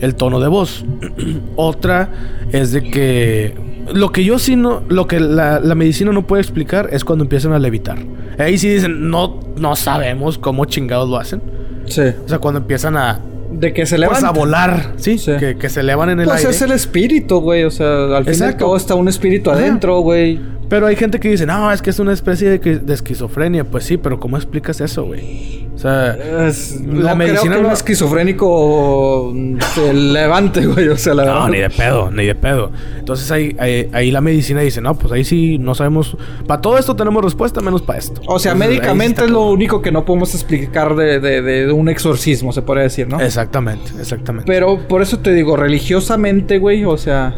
el, 0.00 0.14
tono 0.14 0.40
de 0.40 0.48
voz. 0.48 0.84
Otra 1.56 2.08
es 2.50 2.72
de 2.72 2.82
que 2.82 3.54
lo 3.92 4.10
que 4.10 4.24
yo 4.24 4.38
sí 4.38 4.56
no, 4.56 4.82
lo 4.88 5.06
que 5.06 5.20
la, 5.20 5.60
medicina 5.74 6.12
no 6.12 6.26
puede 6.26 6.40
explicar 6.40 6.88
es 6.92 7.04
cuando 7.04 7.24
empiezan 7.24 7.52
a 7.52 7.58
levitar. 7.58 7.98
Ahí 8.38 8.56
sí 8.56 8.70
dicen, 8.70 9.10
no, 9.10 9.40
no 9.58 9.76
sabemos 9.76 10.38
cómo 10.38 10.64
chingados 10.64 11.10
lo 11.10 11.18
hacen. 11.18 11.42
Sí. 11.86 12.02
O 12.24 12.28
sea, 12.28 12.38
cuando 12.38 12.60
empiezan 12.60 12.96
a 12.96 13.20
de 13.52 13.72
que 13.72 13.86
se 13.86 13.96
elevan. 13.96 14.14
Pues 14.14 14.24
a 14.24 14.30
volar, 14.30 14.94
sí, 14.96 15.16
Que, 15.38 15.56
que, 15.56 15.68
se 15.68 15.80
elevan 15.80 16.10
en 16.10 16.20
el 16.20 16.26
pues 16.26 16.38
aire. 16.38 16.48
Pues 16.48 16.56
es 16.56 16.62
el 16.62 16.72
espíritu, 16.72 17.40
güey. 17.40 17.64
O 17.64 17.70
sea, 17.70 18.16
al 18.16 18.24
fin 18.24 18.34
y 18.40 18.42
al 18.42 18.56
cabo 18.56 18.76
está 18.76 18.94
un 18.94 19.08
espíritu 19.08 19.50
adentro, 19.50 20.00
güey. 20.00 20.40
Pero 20.72 20.86
hay 20.86 20.96
gente 20.96 21.20
que 21.20 21.28
dice, 21.28 21.44
no, 21.44 21.70
es 21.70 21.82
que 21.82 21.90
es 21.90 21.98
una 21.98 22.14
especie 22.14 22.48
de, 22.48 22.78
de 22.78 22.94
esquizofrenia. 22.94 23.62
Pues 23.62 23.84
sí, 23.84 23.98
pero 23.98 24.18
¿cómo 24.18 24.38
explicas 24.38 24.80
eso, 24.80 25.04
güey? 25.04 25.68
O 25.74 25.78
sea, 25.78 26.16
la 26.16 27.14
medicina 27.14 27.42
creo 27.42 27.60
que 27.60 27.66
un 27.66 27.72
esquizofrénico 27.72 29.34
se 29.74 29.92
levante, 29.92 30.64
güey. 30.66 30.88
O 30.88 30.96
sea, 30.96 31.12
la 31.12 31.26
No, 31.26 31.48
ni 31.50 31.58
de 31.58 31.68
pedo, 31.68 32.10
ni 32.10 32.24
de 32.24 32.34
pedo. 32.34 32.70
Entonces 32.98 33.30
ahí, 33.30 33.54
ahí, 33.92 34.10
la 34.10 34.22
medicina 34.22 34.62
dice, 34.62 34.80
no, 34.80 34.94
pues 34.94 35.12
ahí 35.12 35.24
sí 35.24 35.58
no 35.58 35.74
sabemos. 35.74 36.16
Para 36.46 36.62
todo 36.62 36.78
esto 36.78 36.96
tenemos 36.96 37.22
respuesta, 37.22 37.60
menos 37.60 37.82
para 37.82 37.98
esto. 37.98 38.22
O 38.26 38.38
sea, 38.38 38.54
médicamente 38.54 39.24
es 39.24 39.30
lo 39.30 39.42
único 39.42 39.82
que 39.82 39.92
no 39.92 40.06
podemos 40.06 40.34
explicar 40.34 40.96
de, 40.96 41.20
de, 41.20 41.70
un 41.70 41.90
exorcismo, 41.90 42.50
se 42.50 42.62
puede 42.62 42.84
decir, 42.84 43.08
¿no? 43.08 43.20
Exactamente, 43.20 43.90
exactamente. 44.00 44.50
Pero 44.50 44.88
por 44.88 45.02
eso 45.02 45.18
te 45.18 45.34
digo, 45.34 45.54
religiosamente, 45.54 46.56
güey, 46.56 46.86
o 46.86 46.96
sea. 46.96 47.34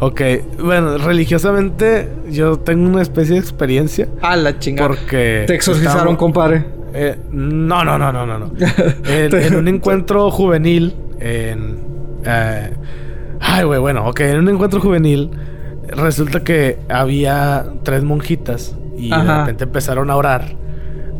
Ok, 0.00 0.20
bueno, 0.62 0.98
religiosamente 0.98 2.08
yo 2.30 2.58
tengo 2.58 2.88
una 2.88 3.02
especie 3.02 3.34
de 3.34 3.40
experiencia. 3.40 4.08
A 4.22 4.36
la 4.36 4.58
chingada. 4.58 4.88
Porque. 4.88 5.44
Te 5.46 5.54
exorcizaron, 5.54 6.16
compadre. 6.16 6.64
Eh, 6.94 7.16
no, 7.30 7.84
no, 7.84 7.98
no, 7.98 8.12
no, 8.12 8.26
no, 8.26 8.38
no. 8.38 8.52
en, 9.04 9.54
un 9.56 9.68
encuentro 9.68 10.30
juvenil, 10.30 10.94
en... 11.20 11.78
Eh, 12.24 12.72
ay, 13.40 13.64
güey, 13.64 13.78
bueno, 13.78 14.06
ok, 14.08 14.20
en 14.20 14.38
un 14.38 14.48
encuentro 14.48 14.80
juvenil 14.80 15.30
resulta 15.88 16.40
que 16.40 16.78
había 16.88 17.66
tres 17.82 18.02
monjitas 18.04 18.76
y 18.96 19.10
de 19.10 19.22
repente 19.22 19.64
empezaron 19.64 20.10
a 20.10 20.16
orar, 20.16 20.56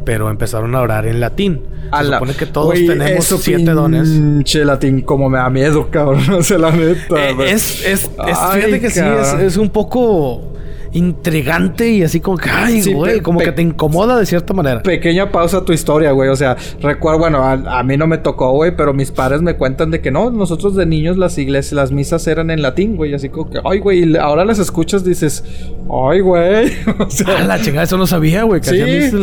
pero 0.09 0.30
empezaron 0.30 0.74
a 0.74 0.80
orar 0.80 1.06
en 1.06 1.20
latín. 1.20 1.60
Se 1.93 2.06
supone 2.06 2.32
que 2.32 2.47
todos 2.47 2.72
tenemos 2.72 3.26
siete 3.26 3.72
dones. 3.72 4.09
Che, 4.43 4.64
latín, 4.64 5.02
como 5.02 5.28
me 5.28 5.36
da 5.36 5.51
miedo, 5.51 5.90
cabrón. 5.90 6.24
O 6.39 6.43
sea, 6.43 6.56
la 6.56 6.70
neta. 6.70 7.28
Eh, 7.28 7.36
es, 7.52 7.85
es, 7.85 8.05
es 8.05 8.39
fíjate 8.55 8.80
que 8.80 8.89
sí, 8.89 9.01
es, 9.01 9.35
es 9.35 9.56
un 9.59 9.68
poco 9.68 10.55
intrigante 10.93 11.90
y 11.90 12.02
así 12.02 12.20
como 12.20 12.39
que, 12.39 12.48
ay, 12.51 12.82
güey, 12.93 13.20
como 13.20 13.40
que 13.40 13.52
te 13.52 13.62
incomoda 13.62 14.19
de 14.19 14.27
cierta 14.27 14.55
manera. 14.55 14.82
Pequeña 14.82 15.31
pausa 15.31 15.59
a 15.59 15.65
tu 15.65 15.73
historia, 15.73 16.12
güey. 16.12 16.31
O 16.31 16.36
sea, 16.36 16.56
recuerdo, 16.81 17.19
bueno, 17.19 17.43
a, 17.44 17.82
mí 17.82 17.97
no 17.97 18.06
me 18.06 18.19
tocó, 18.19 18.52
güey, 18.52 18.74
pero 18.77 18.94
mis 18.94 19.10
padres 19.10 19.43
me 19.43 19.55
cuentan 19.55 19.90
de 19.90 20.01
que 20.01 20.10
no, 20.10 20.31
nosotros 20.31 20.74
de 20.74 20.86
niños 20.86 21.19
las 21.19 21.36
iglesias, 21.39 21.73
las 21.73 21.93
misas 21.93 22.27
eran 22.27 22.51
en 22.51 22.62
latín, 22.62 22.97
güey. 22.97 23.15
Así 23.15 23.28
como 23.28 23.51
que, 23.51 23.60
ay, 23.65 23.78
güey, 23.81 24.05
y 24.05 24.16
ahora 24.16 24.44
las 24.44 24.59
escuchas, 24.59 25.05
dices, 25.05 25.44
ay, 25.90 26.20
güey. 26.20 26.73
o 26.98 27.10
sea, 27.10 27.44
la 27.44 27.60
chingada, 27.60 27.85
eso 27.85 27.97
no 27.97 28.06
sabía, 28.06 28.44
güey. 28.44 28.60
Sí, 28.62 28.78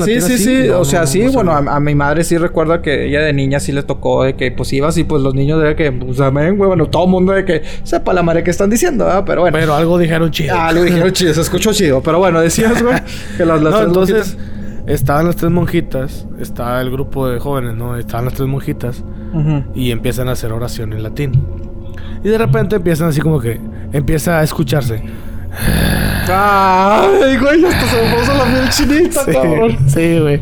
sí, 0.06 0.22
sí, 0.22 0.38
sí. 0.38 0.70
o 0.70 0.86
sea, 0.86 1.06
sí, 1.08 1.28
bueno, 1.28 1.52
a, 1.52 1.80
mi 1.80 1.96
madre 1.96 2.24
sí 2.24 2.38
recuerda 2.38 2.82
que 2.82 3.08
ella 3.08 3.22
de 3.22 3.34
niña 3.34 3.60
sí 3.60 3.72
le 3.72 3.84
tocó 3.84 4.24
de 4.24 4.36
que, 4.36 4.52
pues 4.52 4.72
ibas 4.74 4.98
y 4.98 5.04
pues 5.04 5.22
los 5.22 5.34
niños 5.34 5.62
de 5.62 5.76
que, 5.76 5.92
pues 5.92 6.20
amén, 6.20 6.58
güey, 6.58 6.68
bueno, 6.68 6.88
todo 6.88 7.06
el 7.06 7.12
mundo 7.12 7.34
de 7.34 7.46
que 7.46 7.62
sepa 7.84 8.14
la 8.14 8.24
madre 8.24 8.44
que 8.44 8.52
están 8.52 8.70
diciendo, 8.70 9.06
¿verdad? 9.06 9.24
Pero 9.26 9.42
bueno. 9.42 9.58
Pero 9.58 9.74
algo 9.74 9.98
dijeron 9.98 10.32
chido. 10.32 10.56
Ah, 10.56 10.68
algo 10.68 10.84
dijeron 10.84 11.12
chido, 11.12 11.34
escuchó 11.56 11.74
chido. 11.74 12.02
Pero 12.02 12.20
bueno, 12.20 12.42
decías, 12.42 12.82
güey, 12.82 12.96
que 13.38 13.46
las, 13.46 13.62
no, 13.62 13.82
entonces, 13.82 14.38
estaban 14.88 15.28
las 15.28 15.36
tres 15.36 15.52
monjitas, 15.52 16.28
estaba 16.40 16.82
el 16.82 16.92
grupo 16.92 17.28
de 17.28 17.40
jóvenes, 17.40 17.76
¿no? 17.76 17.98
Estaban 17.98 18.26
las 18.26 18.34
tres 18.34 18.48
monjitas 18.48 19.04
y 19.74 19.92
empiezan 19.92 20.30
a 20.30 20.34
hacer 20.34 20.52
oración 20.52 20.94
en 20.94 21.04
latín. 21.04 21.46
Y 22.24 22.30
de 22.30 22.38
repente 22.38 22.78
empiezan 22.78 23.10
así 23.10 23.22
como 23.22 23.40
que 23.40 23.60
empieza 23.92 24.40
a 24.40 24.44
escucharse. 24.44 25.04
Ay, 26.28 27.38
güey, 27.38 27.64
hasta 27.66 27.88
se 27.88 28.02
me 28.02 28.16
puso 28.16 28.34
la 28.34 28.44
piel 28.46 28.70
chinita, 28.70 29.24
sí, 29.26 29.32
cabrón. 29.32 29.78
Sí, 29.88 30.20
güey. 30.20 30.42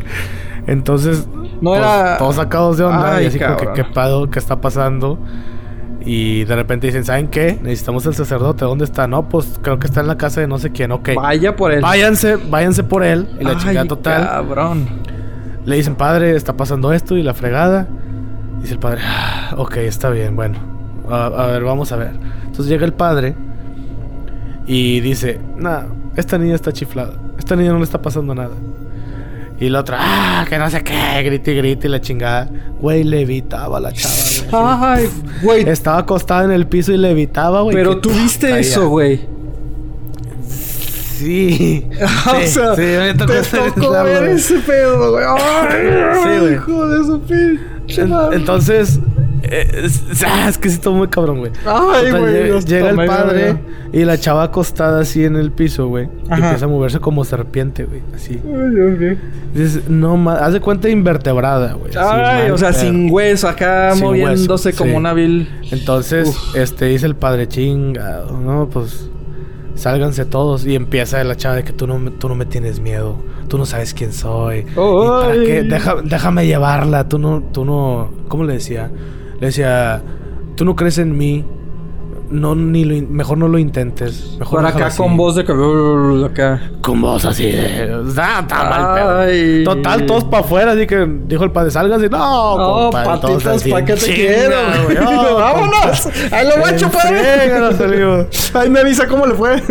Entonces, 0.66 1.26
no 1.60 1.70
pues, 1.70 1.80
era... 1.80 2.16
todos 2.16 2.36
sacados 2.36 2.78
de 2.78 2.84
onda 2.84 3.22
y 3.22 3.26
así 3.26 3.38
como 3.38 3.56
que 3.56 3.68
qué 3.74 3.84
pedo, 3.84 4.30
qué 4.30 4.38
está 4.38 4.60
pasando. 4.60 5.18
Y 6.06 6.44
de 6.44 6.54
repente 6.54 6.86
dicen, 6.86 7.04
¿saben 7.04 7.28
qué? 7.28 7.58
Necesitamos 7.62 8.04
el 8.06 8.14
sacerdote. 8.14 8.64
¿Dónde 8.64 8.84
está? 8.84 9.06
No, 9.06 9.28
pues 9.28 9.58
creo 9.62 9.78
que 9.78 9.86
está 9.86 10.00
en 10.00 10.06
la 10.06 10.18
casa 10.18 10.40
de 10.40 10.46
no 10.46 10.58
sé 10.58 10.70
quién. 10.70 10.92
Ok. 10.92 11.10
Vaya 11.16 11.56
por 11.56 11.72
él. 11.72 11.80
Váyanse, 11.80 12.36
váyanse 12.36 12.82
por 12.84 13.04
él. 13.04 13.28
Y 13.40 13.44
la 13.44 13.56
chica 13.56 13.84
total. 13.86 14.24
cabrón. 14.26 14.86
Le 15.64 15.76
dicen, 15.76 15.94
padre, 15.94 16.36
está 16.36 16.56
pasando 16.56 16.92
esto 16.92 17.16
y 17.16 17.22
la 17.22 17.32
fregada. 17.32 17.88
Dice 18.60 18.74
el 18.74 18.80
padre, 18.80 19.00
ah, 19.02 19.54
ok, 19.56 19.76
está 19.78 20.10
bien, 20.10 20.36
bueno. 20.36 20.58
A, 21.08 21.26
a, 21.26 21.46
ver, 21.46 21.64
vamos 21.64 21.90
a 21.92 21.96
ver. 21.96 22.12
Entonces 22.44 22.66
llega 22.66 22.84
el 22.84 22.92
padre 22.92 23.34
y 24.66 25.00
dice, 25.00 25.40
nada, 25.56 25.86
esta 26.16 26.36
niña 26.36 26.54
está 26.54 26.72
chiflada. 26.72 27.14
Esta 27.38 27.56
niña 27.56 27.72
no 27.72 27.78
le 27.78 27.84
está 27.84 28.00
pasando 28.00 28.34
nada. 28.34 28.54
Y 29.60 29.68
la 29.68 29.80
otra, 29.80 29.98
ah, 30.00 30.46
que 30.48 30.58
no 30.58 30.68
sé 30.68 30.82
qué, 30.82 31.22
grite 31.22 31.52
y 31.52 31.56
grite 31.56 31.86
y 31.86 31.90
la 31.90 32.00
chingada. 32.00 32.48
Güey, 32.80 33.04
levitaba 33.04 33.78
la 33.78 33.92
chava, 33.92 34.94
Ay, 34.94 35.08
güey. 35.42 35.68
Estaba 35.68 35.98
acostada 35.98 36.44
en 36.44 36.50
el 36.50 36.66
piso 36.66 36.92
y 36.92 36.96
levitaba, 36.96 37.62
güey. 37.62 37.76
Pero 37.76 37.98
tú 37.98 38.10
viste 38.10 38.58
eso, 38.58 38.88
güey. 38.88 39.20
Sí. 40.48 41.86
o 42.26 42.46
sea, 42.46 42.74
sí, 42.74 42.82
me 42.82 43.14
tocó, 43.14 43.32
te 43.32 43.70
tocó 43.70 43.90
ver 44.02 44.24
ese 44.24 44.58
pedo, 44.58 45.12
güey. 45.12 45.24
Ay, 45.26 46.22
sí, 46.22 46.40
güey. 46.40 46.54
Hijo 46.54 46.88
de 46.88 47.04
su 47.04 47.20
pinche 47.20 48.02
Entonces, 48.32 48.98
eh, 49.50 49.88
ah, 50.26 50.48
es, 50.48 50.58
que 50.58 50.70
sí, 50.70 50.78
todo 50.78 50.94
muy 50.94 51.08
cabrón, 51.08 51.38
güey. 51.38 51.52
Ay, 51.66 52.10
güey. 52.10 52.60
Llega, 52.64 52.90
el 52.90 53.06
padre 53.06 53.56
y 53.92 54.04
la 54.04 54.18
chava 54.18 54.44
acostada 54.44 55.00
así 55.00 55.24
en 55.24 55.36
el 55.36 55.52
piso, 55.52 55.88
güey. 55.88 56.08
Y 56.30 56.34
empieza 56.34 56.64
a 56.64 56.68
moverse 56.68 57.00
como 57.00 57.24
serpiente, 57.24 57.84
güey. 57.84 58.02
Así. 58.14 58.40
Ay, 58.44 59.18
Dices, 59.54 59.88
no 59.88 60.16
más. 60.16 60.40
Haz 60.40 60.52
de 60.52 60.60
cuenta 60.60 60.88
invertebrada, 60.88 61.74
güey. 61.74 61.92
Ay, 61.96 62.50
o 62.50 62.58
sea, 62.58 62.72
sin 62.72 63.10
hueso 63.10 63.48
acá 63.48 63.94
moviéndose 63.98 64.72
como 64.72 64.96
una 64.96 65.12
vil. 65.12 65.48
Entonces, 65.70 66.36
este 66.54 66.86
dice 66.86 67.06
el 67.06 67.16
padre 67.16 67.48
chingado, 67.48 68.38
¿no? 68.38 68.68
Pues 68.68 69.08
sálganse 69.74 70.24
todos. 70.24 70.66
Y 70.66 70.74
empieza 70.74 71.22
la 71.24 71.36
chava 71.36 71.56
de 71.56 71.64
que 71.64 71.72
tú 71.72 71.86
no, 71.86 72.10
tú 72.12 72.28
no 72.28 72.34
me 72.34 72.46
tienes 72.46 72.80
miedo. 72.80 73.16
Tú 73.48 73.58
no 73.58 73.66
sabes 73.66 73.94
quién 73.94 74.12
soy. 74.12 74.62
para 74.74 75.34
qué? 75.34 75.68
déjame 76.04 76.46
llevarla. 76.46 77.08
Tú 77.08 77.18
no, 77.18 77.42
tú 77.52 77.64
no. 77.64 78.10
¿Cómo 78.28 78.44
le 78.44 78.54
decía? 78.54 78.90
Le 79.40 79.46
decía, 79.46 80.02
tú 80.56 80.64
no 80.64 80.76
crees 80.76 80.98
en 80.98 81.16
mí, 81.16 81.44
no 82.30 82.54
ni 82.54 82.84
lo 82.84 83.06
mejor 83.08 83.38
no 83.38 83.48
lo 83.48 83.58
intentes. 83.58 84.36
Mejor 84.38 84.60
Por 84.60 84.66
acá 84.66 84.90
con 84.96 85.16
voz 85.16 85.36
de 85.36 85.42
acá. 85.42 86.60
Con 86.80 87.00
voz 87.00 87.24
así 87.24 87.44
de. 87.44 88.02
Ah, 88.16 88.40
está 88.42 88.64
mal 88.64 89.26
pedo. 89.26 89.74
Total, 89.74 90.06
todos 90.06 90.24
para 90.24 90.42
afuera, 90.42 90.72
así 90.72 90.86
que 90.86 91.06
dijo 91.26 91.44
el 91.44 91.52
padre, 91.52 91.70
salgan 91.70 92.00
así. 92.00 92.08
No, 92.10 92.58
no 92.58 92.90
compadre, 92.90 93.20
patitas, 93.20 93.64
¿para 93.64 93.84
qué 93.84 93.94
te 93.94 94.14
quiero? 94.14 94.56
¡Vámonos! 95.38 96.08
¡Ahí 96.30 96.48
lo 96.48 96.58
guacho, 96.58 96.90
padre! 96.90 97.52
Ahí 98.54 98.70
me 98.70 98.80
avisa 98.80 99.06
cómo 99.06 99.26
le 99.26 99.34
fue. 99.34 99.62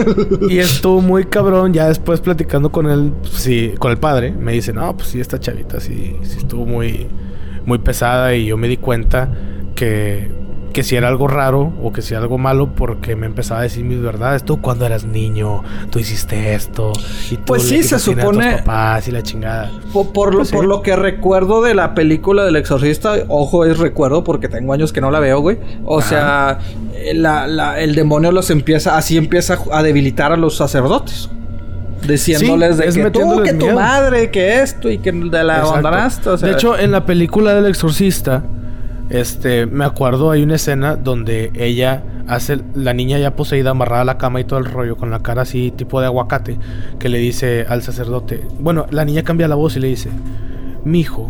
y 0.50 0.60
estuvo 0.60 1.02
muy 1.02 1.26
cabrón. 1.26 1.74
Ya 1.74 1.88
después 1.88 2.22
platicando 2.22 2.72
con 2.72 2.90
él, 2.90 3.14
sí, 3.32 3.74
con 3.80 3.92
el 3.92 3.98
padre, 3.98 4.32
me 4.32 4.54
dice, 4.54 4.74
no, 4.74 4.96
pues 4.96 5.10
sí, 5.10 5.20
esta 5.20 5.40
chavita 5.40 5.80
sí, 5.80 6.18
sí 6.24 6.38
estuvo 6.38 6.66
muy, 6.66 7.08
muy 7.66 7.80
pesada. 7.80 8.36
Y 8.36 8.46
yo 8.46 8.58
me 8.58 8.68
di 8.68 8.78
cuenta 8.78 9.30
que, 9.76 10.32
que 10.74 10.84
si 10.84 10.96
era 10.96 11.08
algo 11.08 11.28
raro 11.28 11.74
o 11.82 11.94
que 11.94 12.02
si 12.02 12.14
era 12.14 12.24
algo 12.24 12.38
malo 12.38 12.74
porque 12.76 13.16
me 13.16 13.26
empezaba 13.26 13.62
a 13.62 13.64
decir 13.64 13.84
mis 13.84 14.02
verdades. 14.02 14.44
Tú 14.44 14.62
cuando 14.62 14.86
eras 14.86 15.06
niño, 15.06 15.64
tú 15.90 16.00
hiciste 16.00 16.54
esto. 16.54 16.92
Y 17.30 17.38
tú 17.38 17.44
pues 17.46 17.64
sí, 17.64 17.84
se 17.84 18.00
supone... 18.00 18.58
papás 18.58 19.08
y 19.08 19.12
la 19.12 19.22
chingada. 19.22 19.72
Por, 20.14 20.32
lo, 20.32 20.40
pues 20.40 20.52
por 20.52 20.66
lo 20.66 20.82
que 20.82 20.96
recuerdo 20.96 21.62
de 21.62 21.76
la 21.76 21.94
película 21.94 22.44
del 22.44 22.56
exorcista, 22.56 23.16
ojo, 23.28 23.66
es 23.66 23.78
recuerdo 23.78 24.24
porque 24.24 24.50
tengo 24.50 24.74
años 24.74 24.92
que 24.92 25.02
no 25.02 25.12
la 25.12 25.20
veo, 25.20 25.40
güey. 25.40 25.60
O 25.86 26.02
sea, 26.02 26.60
el 27.04 27.96
demonio 27.96 28.32
los 28.32 28.50
empieza, 28.50 28.98
así 28.98 29.18
empieza 29.18 29.60
a 29.72 29.84
debilitar 29.84 30.32
a 30.32 30.38
los 30.38 30.58
sacerdotes 30.58 31.30
diciéndoles 32.08 32.78
de 32.78 32.86
que 33.04 33.12
tú, 33.12 33.42
que 33.44 33.54
tu 33.54 33.72
madre, 33.72 34.30
que 34.32 34.62
esto 34.62 34.90
y 34.90 34.98
que 34.98 35.12
de 35.12 35.44
la 35.44 35.62
abandonaste. 35.62 36.38
De 36.38 36.52
hecho, 36.52 36.78
en 36.78 36.92
la 36.92 37.06
película 37.06 37.54
del 37.54 37.66
exorcista, 37.68 38.44
Este, 39.10 39.66
me 39.66 39.84
acuerdo, 39.86 40.32
hay 40.32 40.42
una 40.44 40.56
escena 40.56 40.96
donde 40.96 41.52
ella 41.56 42.04
hace, 42.28 42.60
la 42.74 42.94
niña 42.94 43.20
ya 43.20 43.36
poseída, 43.36 43.72
amarrada 43.72 44.02
a 44.02 44.06
la 44.06 44.18
cama 44.18 44.40
y 44.40 44.46
todo 44.46 44.60
el 44.60 44.66
rollo, 44.66 44.96
con 44.96 45.12
la 45.12 45.20
cara 45.20 45.42
así, 45.44 45.72
tipo 45.76 46.00
de 46.00 46.08
aguacate, 46.08 46.58
que 47.00 47.10
le 47.10 47.20
dice 47.20 47.66
al 47.68 47.84
sacerdote. 47.84 48.42
Bueno, 48.60 48.88
la 48.92 49.04
niña 49.06 49.22
cambia 49.24 49.48
la 49.48 49.56
voz 49.56 49.76
y 49.76 49.82
le 49.82 49.90
dice: 49.90 50.10
Mi 50.86 51.02
hijo. 51.02 51.30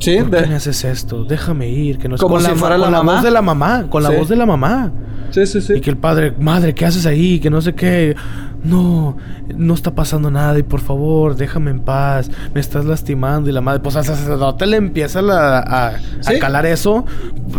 Sí, 0.00 0.16
¿Por 0.18 0.30
qué 0.30 0.46
me 0.46 0.54
haces 0.54 0.82
esto? 0.84 1.24
Déjame 1.24 1.68
ir, 1.68 1.98
que 1.98 2.08
no 2.08 2.16
Como 2.16 2.40
si 2.40 2.48
la, 2.48 2.54
fuera 2.56 2.78
con 2.78 2.90
la 2.90 3.00
voz 3.02 3.22
de 3.22 3.30
la 3.30 3.42
mamá, 3.42 3.86
con 3.90 4.02
la 4.02 4.08
Sí. 4.08 4.16
voz 4.16 4.28
de 4.30 4.36
la 4.36 4.46
mamá. 4.46 4.90
Sí, 5.30 5.46
sí, 5.46 5.60
sí. 5.60 5.74
Y 5.74 5.80
que 5.80 5.90
el 5.90 5.96
padre, 5.96 6.32
madre, 6.38 6.74
¿qué 6.74 6.84
haces 6.86 7.06
ahí? 7.06 7.40
Que 7.40 7.50
no 7.50 7.60
sé 7.60 7.74
qué. 7.74 8.14
No, 8.62 9.16
no 9.56 9.72
está 9.72 9.94
pasando 9.94 10.30
nada 10.30 10.58
y 10.58 10.62
por 10.62 10.80
favor, 10.80 11.34
déjame 11.34 11.70
en 11.70 11.80
paz. 11.80 12.30
Me 12.54 12.60
estás 12.60 12.84
lastimando. 12.84 13.48
Y 13.48 13.52
la 13.52 13.62
madre, 13.62 13.80
pues 13.80 13.96
al 13.96 14.04
sacerdote 14.04 14.66
le 14.66 14.76
empieza 14.76 15.22
la- 15.22 15.60
a, 15.60 15.86
a 15.88 16.38
calar 16.38 16.66
eso. 16.66 17.06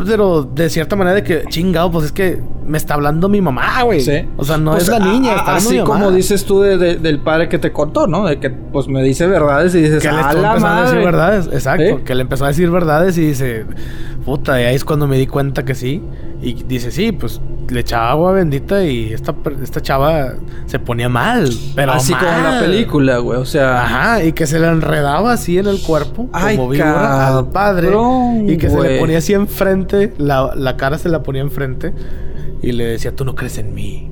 Pero 0.06 0.44
de 0.44 0.70
cierta 0.70 0.96
manera 0.96 1.16
de 1.16 1.24
que, 1.24 1.44
chingado, 1.50 1.92
pues 1.92 2.06
es 2.06 2.12
que 2.12 2.40
me 2.68 2.78
está 2.78 2.94
hablando 2.94 3.28
mi 3.30 3.42
mamá, 3.42 3.82
güey. 3.84 4.02
Sí. 4.02 4.28
O 4.38 4.46
sea, 4.46 4.58
no 4.58 4.72
Pues, 4.72 4.84
es 4.84 4.90
la 4.90 5.00
niña, 5.00 5.36
está 5.38 5.56
Así 5.56 5.70
mi 5.74 5.80
mamá. 5.80 5.90
como 5.90 6.12
dices 6.12 6.46
tú 6.46 6.62
de- 6.62 6.78
de- 6.78 6.96
del 6.98 7.20
padre 7.20 7.50
que 7.50 7.58
te 7.58 7.72
contó, 7.72 8.06
¿no? 8.06 8.26
De 8.28 8.40
que 8.40 8.50
pues 8.52 8.88
me 8.88 9.02
dice 9.04 9.26
verdades 9.26 9.74
y 9.74 9.82
dices, 9.82 10.04
Que 10.04 10.12
le 10.12 10.20
a 10.20 10.34
la 10.34 10.54
empezando 10.54 10.68
a 10.68 10.82
decir 10.82 10.96
madre. 11.00 11.06
verdades, 11.06 11.50
exacto. 11.52 11.98
¿Sí? 11.98 12.04
Que 12.06 12.14
le 12.16 12.22
empezó 12.22 12.46
a 12.46 12.50
decir 12.50 12.70
verdades 12.70 13.18
y 13.18 13.22
dice, 13.26 13.66
puta, 14.24 14.62
y 14.62 14.66
ahí 14.66 14.76
es 14.76 14.86
cuando 14.86 15.08
me 15.08 15.18
di 15.18 15.26
cuenta 15.26 15.66
que 15.66 15.74
sí. 15.74 16.04
Y 16.44 16.54
dice, 16.64 16.92
sí, 16.92 17.12
pues 17.12 17.42
le 17.72 17.80
echaba 17.80 18.12
agua 18.12 18.34
bendita 18.34 18.84
y 18.84 19.14
esta, 19.14 19.34
esta 19.64 19.82
chava 19.82 20.34
se 20.66 20.78
ponía 20.78 21.10
mal. 21.10 21.50
Pero 21.76 21.94
Así 21.94 22.14
como 22.14 22.30
en 22.30 22.44
la 22.44 22.60
película, 22.60 23.18
güey. 23.20 23.40
O 23.40 23.46
sea, 23.46 23.84
Ajá, 23.84 24.24
y 24.24 24.34
que 24.34 24.46
se 24.46 24.60
le 24.60 24.68
enredaba 24.68 25.32
así 25.32 25.58
en 25.58 25.68
el 25.68 25.82
cuerpo, 25.82 26.30
Ay, 26.34 26.58
como 26.58 26.70
víbora 26.70 27.38
al 27.38 27.48
padre. 27.50 27.90
Y 28.46 28.58
que 28.58 28.70
se 28.70 28.80
le 28.80 29.00
ponía 29.00 29.20
así 29.20 29.34
enfrente, 29.34 30.14
la, 30.18 30.54
la 30.56 30.76
cara 30.78 30.98
se 30.98 31.10
la 31.10 31.24
ponía 31.24 31.42
enfrente. 31.42 31.94
Y 32.62 32.74
le 32.74 32.86
decía, 32.86 33.16
tú 33.16 33.26
no 33.26 33.36
crees 33.36 33.58
en 33.58 33.74
mí. 33.74 34.12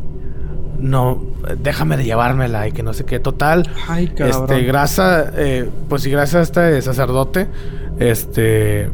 No, 0.79 1.21
déjame 1.61 1.97
de 1.97 2.05
llevármela 2.05 2.67
y 2.67 2.71
que 2.71 2.81
no 2.83 2.93
sé 2.93 3.03
qué. 3.03 3.19
Total, 3.19 3.69
Ay, 3.87 4.07
cabrón. 4.07 4.43
este, 4.43 4.63
gracias, 4.63 5.33
eh, 5.35 5.69
pues 5.89 6.03
sí, 6.03 6.09
gracias 6.09 6.39
a 6.39 6.41
este 6.43 6.81
sacerdote, 6.81 7.47
este, 7.99 8.89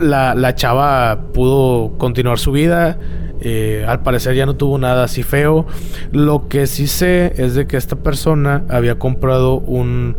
la, 0.00 0.34
la 0.34 0.54
chava 0.54 1.18
pudo 1.32 1.96
continuar 1.96 2.38
su 2.38 2.52
vida. 2.52 2.98
Eh, 3.40 3.84
al 3.86 4.02
parecer 4.02 4.34
ya 4.34 4.46
no 4.46 4.56
tuvo 4.56 4.78
nada 4.78 5.04
así 5.04 5.22
feo. 5.22 5.66
Lo 6.12 6.48
que 6.48 6.66
sí 6.66 6.86
sé 6.86 7.32
es 7.36 7.54
de 7.54 7.66
que 7.66 7.76
esta 7.76 7.96
persona 7.96 8.64
había 8.68 8.98
comprado 8.98 9.58
un, 9.60 10.16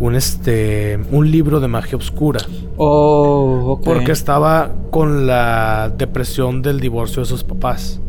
un 0.00 0.14
este, 0.14 0.98
un 1.10 1.30
libro 1.30 1.60
de 1.60 1.68
magia 1.68 1.96
oscura. 1.96 2.40
Oh. 2.76 3.80
Porque 3.84 4.12
estaba 4.12 4.72
con 4.90 5.26
la 5.26 5.92
depresión 5.96 6.62
del 6.62 6.80
divorcio 6.80 7.22
de 7.22 7.28
sus 7.28 7.44
papás. 7.44 8.00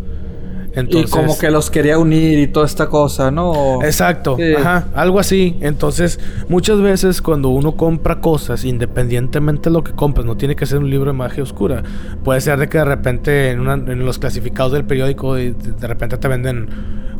Entonces, 0.77 1.09
y 1.09 1.13
como 1.13 1.37
que 1.37 1.49
los 1.51 1.69
quería 1.69 1.97
unir 1.97 2.39
y 2.39 2.47
toda 2.47 2.65
esta 2.65 2.87
cosa, 2.87 3.31
¿no? 3.31 3.81
Exacto, 3.83 4.35
Sí. 4.37 4.53
ajá, 4.53 4.87
algo 4.95 5.19
así. 5.19 5.57
Entonces, 5.61 6.19
muchas 6.49 6.79
veces 6.81 7.21
cuando 7.21 7.49
uno 7.49 7.75
compra 7.75 8.21
cosas, 8.21 8.63
independientemente 8.65 9.69
de 9.69 9.73
lo 9.73 9.83
que 9.83 9.91
compres, 9.93 10.25
no 10.25 10.37
tiene 10.37 10.55
que 10.55 10.65
ser 10.65 10.77
un 10.79 10.89
libro 10.89 11.11
de 11.11 11.17
magia 11.17 11.43
oscura. 11.43 11.83
Puede 12.23 12.41
ser 12.41 12.59
de 12.59 12.69
que 12.69 12.77
de 12.77 12.85
repente 12.85 13.51
en, 13.51 13.59
una- 13.59 13.73
en 13.73 14.05
los 14.05 14.19
clasificados 14.19 14.71
del 14.71 14.85
periódico 14.85 15.33
de, 15.35 15.53
de 15.53 15.87
repente 15.87 16.17
te 16.17 16.27
venden 16.27 16.67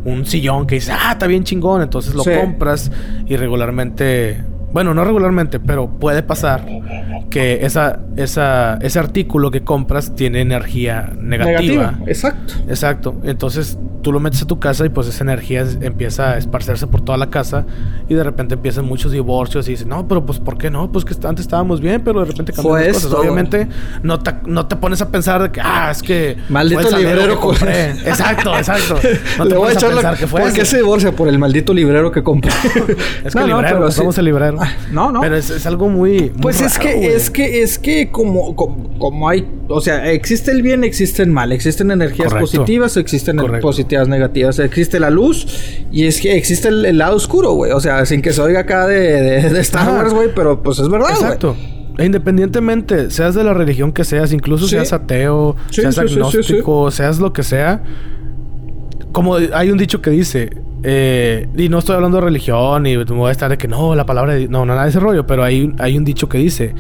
un 0.06 0.26
sillón 0.26 0.68
que 0.68 0.76
dice, 0.76 0.92
ah, 0.94 1.12
está 1.14 1.28
bien 1.28 1.44
chingón, 1.44 1.82
entonces 1.82 2.14
lo 2.16 2.24
Sí. 2.24 2.30
compras 2.40 2.92
y 3.26 3.36
regularmente, 3.36 4.42
bueno, 4.72 4.94
no 4.94 5.04
regularmente, 5.04 5.60
pero 5.60 5.88
puede 5.90 6.24
pasar 6.24 6.66
que 7.30 7.66
esa, 7.66 8.00
esa, 8.16 8.78
ese 8.82 9.00
artículo 9.00 9.52
que 9.52 9.64
compras 9.64 10.16
tiene 10.16 10.42
energía 10.42 11.14
negativa. 11.20 11.96
Exacto. 12.06 12.54
Exacto. 12.68 13.16
Entonces 13.24 13.78
tú 14.02 14.12
lo 14.12 14.20
metes 14.20 14.42
a 14.42 14.48
tu 14.48 14.60
casa 14.60 14.86
y 14.86 14.90
pues 14.90 15.08
esa 15.08 15.24
energía 15.24 15.62
es- 15.62 15.78
empieza 15.82 16.32
a 16.32 16.38
esparcerse 16.38 16.88
por 16.88 17.02
toda 17.02 17.18
la 17.18 17.30
casa 17.30 17.66
y 18.08 18.14
de 18.14 18.24
repente 18.24 18.54
empiezan 18.56 18.86
muchos 18.86 19.12
divorcios 19.12 19.68
y 19.68 19.72
dicen, 19.72 19.90
no, 19.90 20.08
pero 20.08 20.26
pues 20.26 20.40
¿por 20.40 20.58
qué 20.58 20.70
no? 20.70 20.92
Pues 20.92 21.04
que 21.04 21.16
antes 21.28 21.46
estábamos 21.46 21.82
bien, 21.82 22.02
pero 22.04 22.20
de 22.22 22.26
repente 22.26 22.54
cambian 22.54 22.86
las 22.88 22.94
cosas. 22.94 23.14
Obviamente 23.14 23.68
no 24.04 24.20
te, 24.20 24.34
no 24.46 24.68
te 24.68 24.76
pones 24.76 25.02
a 25.02 25.10
pensar 25.10 25.42
de 25.42 25.52
que, 25.52 25.62
ah, 25.62 25.90
es 25.92 26.02
que... 26.02 26.38
Maldito 26.50 26.96
librero 26.96 27.36
que 27.36 27.42
compré. 27.42 27.92
exacto, 28.06 28.56
exacto. 28.58 28.96
No 29.38 29.44
te 29.44 29.50
Le 29.52 29.58
voy 29.58 29.70
a 29.70 29.74
echar 29.74 29.92
pensar 29.92 30.18
que 30.18 30.28
fue 30.28 30.42
¿Por 30.42 30.54
qué 30.54 30.66
se 30.66 30.78
divorcia? 30.78 31.12
Por 31.12 31.28
el 31.28 31.38
maldito 31.38 31.74
librero 31.74 32.12
que 32.12 32.24
compré. 32.24 32.52
Es 33.24 33.34
que 33.34 33.40
el 33.40 33.48
librero, 33.48 33.78
pero 33.78 33.92
somos 33.92 34.16
sí. 34.16 34.22
el 34.22 34.26
librero. 34.26 34.57
No, 34.92 35.12
no. 35.12 35.22
Pero 35.22 35.36
es, 35.36 35.50
es 35.50 35.66
algo 35.66 35.90
muy... 35.90 36.30
muy 36.32 36.42
Pues 36.42 36.62
es 36.62 36.78
que, 36.80 36.94
güey. 36.96 37.06
es 37.08 37.30
que, 37.30 37.62
es 37.62 37.78
que 37.80 38.10
como, 38.12 38.56
como, 38.56 38.98
como 38.98 39.30
hay, 39.30 39.46
o 39.68 39.82
sea, 39.82 40.12
existe 40.12 40.52
el 40.52 40.62
bien, 40.62 40.84
existe 40.84 41.24
el 41.24 41.30
mal, 41.32 41.52
existen 41.52 41.92
energías 41.92 42.30
Correcto. 42.30 42.52
positivas, 42.52 42.98
existen 42.98 43.38
Correcto. 43.38 43.68
positivas 43.68 44.08
negativas, 44.08 44.60
existe 44.60 45.00
la 45.00 45.10
luz 45.10 45.48
y 45.92 46.06
es 46.06 46.22
que 46.22 46.36
existe 46.38 46.70
el, 46.70 46.86
el 46.86 46.98
lado 46.98 47.16
oscuro, 47.16 47.52
güey, 47.54 47.72
o 47.72 47.80
sea, 47.80 48.06
sin 48.06 48.22
que 48.22 48.32
se 48.34 48.42
oiga 48.42 48.62
acá 48.62 48.88
de, 48.88 49.00
de, 49.22 49.50
de 49.50 49.60
Star. 49.62 49.90
Wars, 49.92 50.14
güey, 50.14 50.30
pero 50.34 50.62
pues 50.64 50.80
es 50.80 50.88
verdad, 50.90 51.10
güey. 51.10 51.24
Exacto. 51.24 51.56
E 51.98 52.06
independientemente, 52.06 53.10
seas 53.10 53.34
de 53.34 53.44
la 53.44 53.54
religión 53.56 53.92
que 53.92 54.04
seas, 54.04 54.32
incluso 54.32 54.66
Sí. 54.66 54.76
seas 54.76 54.94
ateo, 54.94 55.56
Sí, 55.72 55.82
seas 55.82 55.96
sí, 55.96 56.02
agnóstico, 56.02 56.92
seas 56.92 57.20
lo 57.20 57.34
que 57.34 57.42
sea, 57.44 57.82
como 59.12 59.36
hay 59.36 59.72
un 59.72 59.78
dicho 59.78 60.02
que 60.02 60.12
dice, 60.12 60.50
eh, 60.84 61.48
y 61.58 61.70
no 61.70 61.80
estoy 61.80 61.96
hablando 61.96 62.18
de 62.18 62.26
religión, 62.26 62.86
y 62.86 62.98
me 62.98 63.04
voy 63.06 63.30
a 63.30 63.32
estar 63.32 63.50
de 63.50 63.58
que 63.58 63.68
no, 63.68 63.96
la 63.96 64.06
palabra 64.06 64.34
de 64.34 64.40
Dios, 64.40 64.52
no, 64.52 64.66
nada 64.66 64.84
de 64.84 64.90
ese 64.90 65.00
rollo, 65.00 65.26
pero 65.26 65.44
hay, 65.44 65.62
un- 65.64 65.76
hay 65.80 65.98
un 65.98 66.06
dicho 66.06 66.30
que 66.30 66.38
dice, 66.38 66.74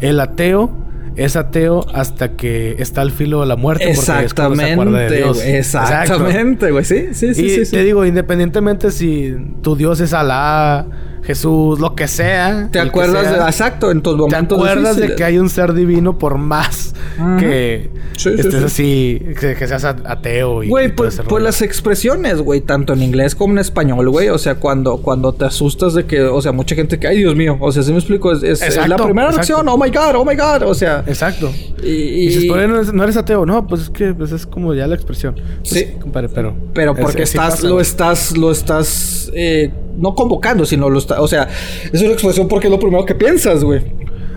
el 0.00 0.18
ateo 0.20 0.70
es 1.16 1.34
ateo 1.36 1.86
hasta 1.94 2.32
que 2.36 2.76
está 2.78 3.00
al 3.00 3.10
filo 3.10 3.40
de 3.40 3.46
la 3.46 3.56
muerte 3.56 3.84
porque 3.94 4.24
es 4.26 4.34
cuando 4.34 4.56
se 4.56 4.62
de 4.64 4.70
Exactamente, 4.72 5.16
Dios. 5.16 5.42
Exactamente, 5.42 6.70
güey. 6.70 6.84
Sí, 6.84 7.06
sí, 7.12 7.34
sí, 7.34 7.44
y 7.46 7.50
sí, 7.50 7.56
te 7.58 7.64
sí. 7.66 7.78
digo, 7.78 8.04
independientemente 8.04 8.90
si 8.90 9.34
tu 9.62 9.76
Dios 9.76 10.00
es 10.00 10.12
Alá, 10.12 10.86
Jesús, 11.26 11.80
lo 11.80 11.94
que 11.94 12.06
sea. 12.08 12.68
¿Te 12.70 12.78
acuerdas 12.80 13.22
sea, 13.22 13.44
de, 13.44 13.50
exacto, 13.50 13.90
en 13.90 14.00
tus 14.02 14.14
¿Te 14.14 14.18
momentos 14.20 14.58
acuerdas 14.58 14.96
de 14.96 15.14
que 15.14 15.24
hay 15.24 15.38
un 15.38 15.50
ser 15.50 15.74
divino 15.74 16.18
por 16.18 16.38
más 16.38 16.94
Ajá. 17.18 17.36
que 17.38 17.90
Sí, 18.16 18.30
estés 18.30 18.54
sí. 18.54 18.64
así, 18.64 19.22
que, 19.38 19.54
que 19.56 19.66
seas 19.66 19.84
ateo 19.84 20.62
y, 20.62 20.68
Güey, 20.68 20.94
pues, 20.94 21.20
pues 21.28 21.42
las 21.42 21.60
expresiones, 21.62 22.40
güey, 22.40 22.60
tanto 22.60 22.92
en 22.92 23.02
inglés 23.02 23.34
como 23.34 23.52
en 23.54 23.58
español, 23.58 24.08
güey. 24.08 24.28
O 24.28 24.38
sea, 24.38 24.54
cuando, 24.54 24.98
cuando 24.98 25.34
te 25.34 25.44
asustas 25.44 25.94
de 25.94 26.06
que, 26.06 26.22
o 26.22 26.40
sea, 26.40 26.52
mucha 26.52 26.74
gente 26.74 26.98
que, 26.98 27.08
ay, 27.08 27.18
Dios 27.18 27.34
mío, 27.36 27.56
o 27.60 27.72
sea, 27.72 27.82
si 27.82 27.90
me 27.92 27.98
explico, 27.98 28.32
es, 28.32 28.42
es- 28.42 28.62
es 28.62 28.76
la 28.88 28.96
primera 28.96 29.28
exacto. 29.30 29.36
reacción, 29.56 29.68
oh 29.68 29.76
my 29.76 29.90
god, 29.90 30.14
oh 30.14 30.24
my 30.24 30.34
god, 30.36 30.62
o 30.62 30.74
sea. 30.74 31.02
Exacto. 31.06 31.50
Y, 31.82 31.88
Y, 31.88 32.26
dices, 32.28 32.44
"Pero 32.50 32.68
no 32.68 32.76
eres, 32.76 32.92
no 32.92 33.02
eres 33.04 33.16
ateo. 33.16 33.44
No, 33.44 33.66
pues 33.66 33.82
es 33.82 33.90
que 33.90 34.14
pues 34.14 34.32
es 34.32 34.46
como 34.46 34.72
ya 34.74 34.86
la 34.86 34.94
expresión. 34.94 35.34
Pues 35.34 35.68
Sí. 35.70 35.86
compadre, 36.00 36.28
pero... 36.28 36.54
pero 36.72 36.92
es- 36.92 37.00
porque 37.00 37.22
estás, 37.24 37.62
lo 37.62 37.80
estás, 37.80 38.36
lo 38.36 38.50
estás, 38.50 39.30
eh, 39.34 39.72
no 39.98 40.14
convocando, 40.14 40.64
sino 40.66 40.88
lo 40.90 40.98
está, 40.98 41.20
o 41.20 41.28
sea, 41.28 41.48
es 41.92 42.00
una 42.02 42.12
expresión 42.12 42.48
porque 42.48 42.66
es 42.68 42.70
lo 42.72 42.78
primero 42.78 43.04
que 43.04 43.14
piensas, 43.14 43.64
güey. 43.64 43.82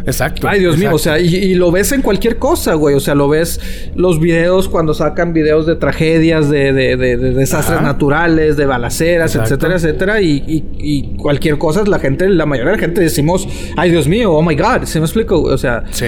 Exacto. 0.05 0.47
Ay, 0.47 0.61
Dios 0.61 0.77
mío, 0.77 0.91
o 0.93 0.97
sea, 0.97 1.19
y, 1.19 1.27
y 1.35 1.53
lo 1.55 1.71
ves 1.71 1.91
en 1.91 2.01
cualquier 2.01 2.37
cosa, 2.37 2.73
güey. 2.73 2.95
O 2.95 2.99
sea, 2.99 3.13
lo 3.13 3.27
ves 3.27 3.59
los 3.95 4.19
videos 4.19 4.67
cuando 4.67 4.93
sacan 4.95 5.33
videos 5.33 5.67
de 5.67 5.75
tragedias, 5.75 6.49
de, 6.49 6.71
de, 6.73 6.95
de- 6.95 7.17
de 7.17 7.33
desastres 7.33 7.77
Ajá. 7.77 7.85
naturales, 7.85 8.57
de 8.57 8.65
balaceras, 8.65 9.35
Exacto. 9.35 9.55
etcétera, 9.55 9.75
etcétera. 9.75 10.21
Y, 10.21 10.43
y- 10.47 10.63
y 10.79 11.15
cualquier 11.17 11.57
cosa, 11.59 11.83
la 11.85 11.99
gente, 11.99 12.27
la 12.29 12.45
mayoría 12.47 12.71
de 12.71 12.77
la 12.77 12.81
gente 12.81 13.01
decimos, 13.01 13.47
ay, 13.77 13.91
Dios 13.91 14.07
mío, 14.07 14.31
oh 14.33 14.41
my 14.41 14.55
God. 14.55 14.83
¿Se 14.85 14.99
me 14.99 15.05
explico? 15.05 15.41
güey? 15.41 15.53
O 15.53 15.57
sea, 15.59 15.83
Sí. 15.91 16.05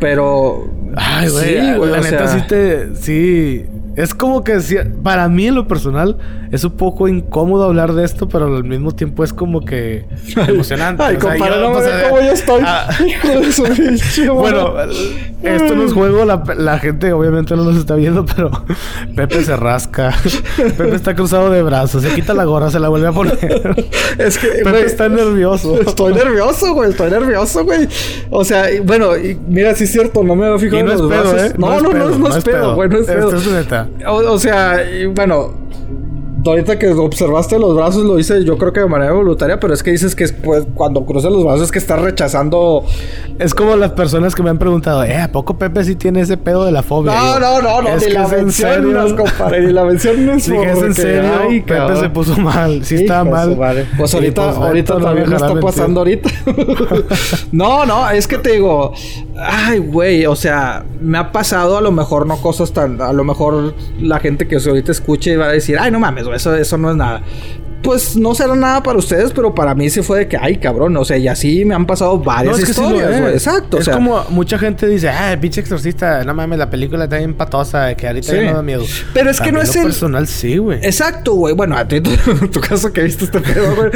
pero. 0.00 0.68
Ay, 0.96 1.28
güey. 1.28 1.44
Sí, 1.44 1.74
güey, 1.76 1.90
la 1.90 2.00
neta 2.00 2.26
sea, 2.26 2.38
sí 2.40 2.46
te... 2.48 2.94
Sí... 2.96 3.64
Es 3.96 4.14
como 4.14 4.44
que 4.44 4.60
si- 4.60 4.76
para 5.02 5.28
mí 5.28 5.46
en 5.46 5.54
lo 5.54 5.66
personal 5.66 6.18
es 6.52 6.62
un 6.64 6.72
poco 6.72 7.08
incómodo 7.08 7.64
hablar 7.64 7.94
de 7.94 8.04
esto, 8.04 8.28
pero 8.28 8.54
al 8.54 8.62
mismo 8.64 8.92
tiempo 8.94 9.24
es 9.24 9.32
como 9.32 9.64
que 9.64 10.04
emocionante. 10.36 11.02
Ay, 11.02 11.16
O 11.16 11.20
sea, 11.20 11.30
compadre, 11.30 11.54
yo, 11.56 11.60
no 11.62 11.70
me 11.80 12.08
cómo 12.08 12.20
yo 12.20 12.32
estoy. 12.32 12.62
ah, 12.64 12.88
Bueno, 14.34 14.74
esto 15.42 15.74
no 15.74 15.82
es 15.84 15.92
juego, 15.92 16.24
la, 16.24 16.42
la 16.56 16.78
gente 16.78 17.12
obviamente 17.12 17.56
no 17.56 17.64
nos 17.64 17.76
está 17.76 17.94
viendo, 17.94 18.24
pero 18.26 18.50
Pepe 19.16 19.42
se 19.44 19.56
rasca. 19.56 20.14
Pepe 20.56 20.94
está 20.94 21.14
cruzado 21.14 21.50
de 21.50 21.62
brazos, 21.62 22.02
se 22.02 22.10
quita 22.14 22.34
la 22.34 22.44
gorra, 22.44 22.70
se 22.70 22.78
la 22.80 22.88
vuelve 22.88 23.08
a 23.08 23.12
poner. 23.12 23.38
Es 24.18 24.38
que, 24.38 24.48
Pepe 24.48 24.70
güey, 24.70 24.84
está 24.84 25.08
nervioso. 25.08 25.80
Estoy 25.80 26.14
nervioso, 26.14 26.74
güey. 26.74 26.90
Estoy 26.90 27.10
nervioso, 27.10 27.64
güey. 27.64 27.88
O 28.30 28.44
sea, 28.44 28.70
y, 28.72 28.80
bueno, 28.80 29.16
y 29.16 29.38
mira, 29.48 29.74
sí 29.74 29.84
es 29.84 29.92
cierto, 29.92 30.22
no 30.22 30.34
me 30.36 30.46
había 30.46 30.58
fijado 30.58 30.82
no 30.84 30.88
en 30.90 30.94
es 30.94 31.00
los 31.00 31.10
pedo, 31.10 31.32
brazos. 31.32 31.50
¿eh? 31.50 31.54
No, 31.58 31.80
no, 31.80 31.92
no, 31.92 32.18
no, 32.18 32.36
es 32.36 32.44
pedo, 32.44 32.74
güey, 32.74 32.88
no 32.88 32.98
es 32.98 33.06
pedo. 33.06 33.28
Esto 33.34 33.36
es 33.36 33.46
neta. 33.56 33.85
O, 34.06 34.38
sea, 34.38 34.84
bueno, 35.14 35.54
ahorita 36.44 36.78
que 36.78 36.88
observaste 36.88 37.58
los 37.58 37.74
brazos 37.74 38.04
lo 38.04 38.18
hice 38.18 38.44
yo 38.44 38.58
creo 38.58 38.72
que 38.72 38.80
de 38.80 38.86
manera 38.86 39.12
voluntaria, 39.12 39.58
pero 39.58 39.74
es 39.74 39.82
que 39.82 39.90
dices 39.90 40.14
que 40.14 40.28
pues, 40.28 40.66
cuando 40.74 41.04
cruzas 41.04 41.32
los 41.32 41.44
brazos 41.44 41.62
es 41.62 41.72
que 41.72 41.78
estás 41.78 42.00
rechazando. 42.00 42.84
Es 43.38 43.54
como 43.54 43.76
las 43.76 43.92
personas 43.92 44.34
que 44.34 44.42
me 44.42 44.50
han 44.50 44.58
preguntado, 44.58 45.04
¿eh? 45.04 45.16
¿A 45.16 45.30
poco 45.30 45.58
Pepe 45.58 45.84
sí 45.84 45.96
tiene 45.96 46.20
ese 46.20 46.36
pedo 46.36 46.64
de 46.64 46.72
la 46.72 46.82
fobia? 46.82 47.12
No, 47.12 47.38
no, 47.38 47.62
no, 47.62 47.82
no, 47.82 47.96
ni 47.96 48.10
la 48.10 48.28
mención, 48.28 49.16
compadre, 49.16 49.66
ni 49.66 49.72
la 49.72 49.86
es 49.90 50.02
Dije, 50.02 50.70
¿es 50.70 50.82
en 50.82 50.94
serio? 50.94 51.30
Ay, 51.40 51.60
Pepe 51.60 51.96
se 51.96 52.10
puso 52.10 52.36
mal, 52.36 52.84
sí 52.84 52.96
estaba 52.96 53.24
mal. 53.24 53.86
Pues 53.96 54.14
ahorita, 54.14 54.44
pues, 54.44 54.56
ahorita 54.56 55.00
también 55.00 55.28
me 55.28 55.36
está 55.36 55.60
pasando 55.60 56.00
ahorita. 56.00 56.30
no, 57.52 57.84
no, 57.84 58.08
es 58.10 58.26
que 58.26 58.38
te 58.38 58.52
digo, 58.52 58.92
ay, 59.38 59.78
güey, 59.78 60.26
o 60.26 60.36
sea, 60.36 60.84
me 61.00 61.18
ha 61.18 61.32
pasado 61.32 61.76
a 61.76 61.80
lo 61.80 61.92
mejor 61.92 62.26
no 62.26 62.36
cosas 62.36 62.72
tan, 62.72 63.00
a 63.00 63.12
lo 63.12 63.24
mejor 63.24 63.74
la 64.00 64.18
gente 64.20 64.46
que 64.46 64.56
ahorita 64.56 64.92
escuche 64.92 65.36
va 65.36 65.46
a 65.46 65.52
decir, 65.52 65.78
ay, 65.78 65.90
no 65.90 66.00
mames, 66.00 66.24
güey 66.24 66.35
eso, 66.36 66.54
eso 66.54 66.78
no 66.78 66.90
es 66.90 66.96
nada 66.96 67.22
pues 67.82 68.16
no 68.16 68.34
será 68.34 68.54
nada 68.54 68.82
para 68.82 68.98
ustedes, 68.98 69.32
pero 69.32 69.54
para 69.54 69.74
mí 69.74 69.88
se 69.90 70.02
fue 70.02 70.20
de 70.20 70.28
que, 70.28 70.36
ay, 70.36 70.56
cabrón, 70.56 70.96
o 70.96 71.04
sea, 71.04 71.16
y 71.16 71.28
así 71.28 71.64
me 71.64 71.74
han 71.74 71.86
pasado 71.86 72.18
varias 72.18 72.58
historias, 72.58 73.20
güey. 73.20 73.32
Exacto. 73.32 73.78
Es 73.78 73.88
como 73.88 74.24
mucha 74.30 74.58
gente 74.58 74.86
dice, 74.86 75.08
ah, 75.08 75.36
pinche 75.40 75.60
exorcista, 75.60 76.24
no 76.24 76.34
mames, 76.34 76.58
la 76.58 76.68
película 76.68 77.04
está 77.04 77.18
bien 77.18 77.34
patosa, 77.34 77.94
que 77.94 78.06
ahorita 78.06 78.34
ya 78.34 78.50
no 78.50 78.56
da 78.56 78.62
miedo. 78.62 78.84
Pero 79.14 79.30
es 79.30 79.40
que 79.40 79.52
no 79.52 79.60
es 79.60 79.74
el. 79.76 79.84
personal, 79.84 80.26
sí, 80.26 80.58
güey. 80.58 80.78
Exacto, 80.82 81.34
güey. 81.34 81.54
Bueno, 81.54 81.76
a 81.76 81.86
ti, 81.86 81.96
en 82.40 82.50
tu 82.50 82.60
caso 82.60 82.92
que 82.92 83.02
viste 83.02 83.24
este 83.24 83.40
pedo, 83.40 83.74
güey. 83.76 83.90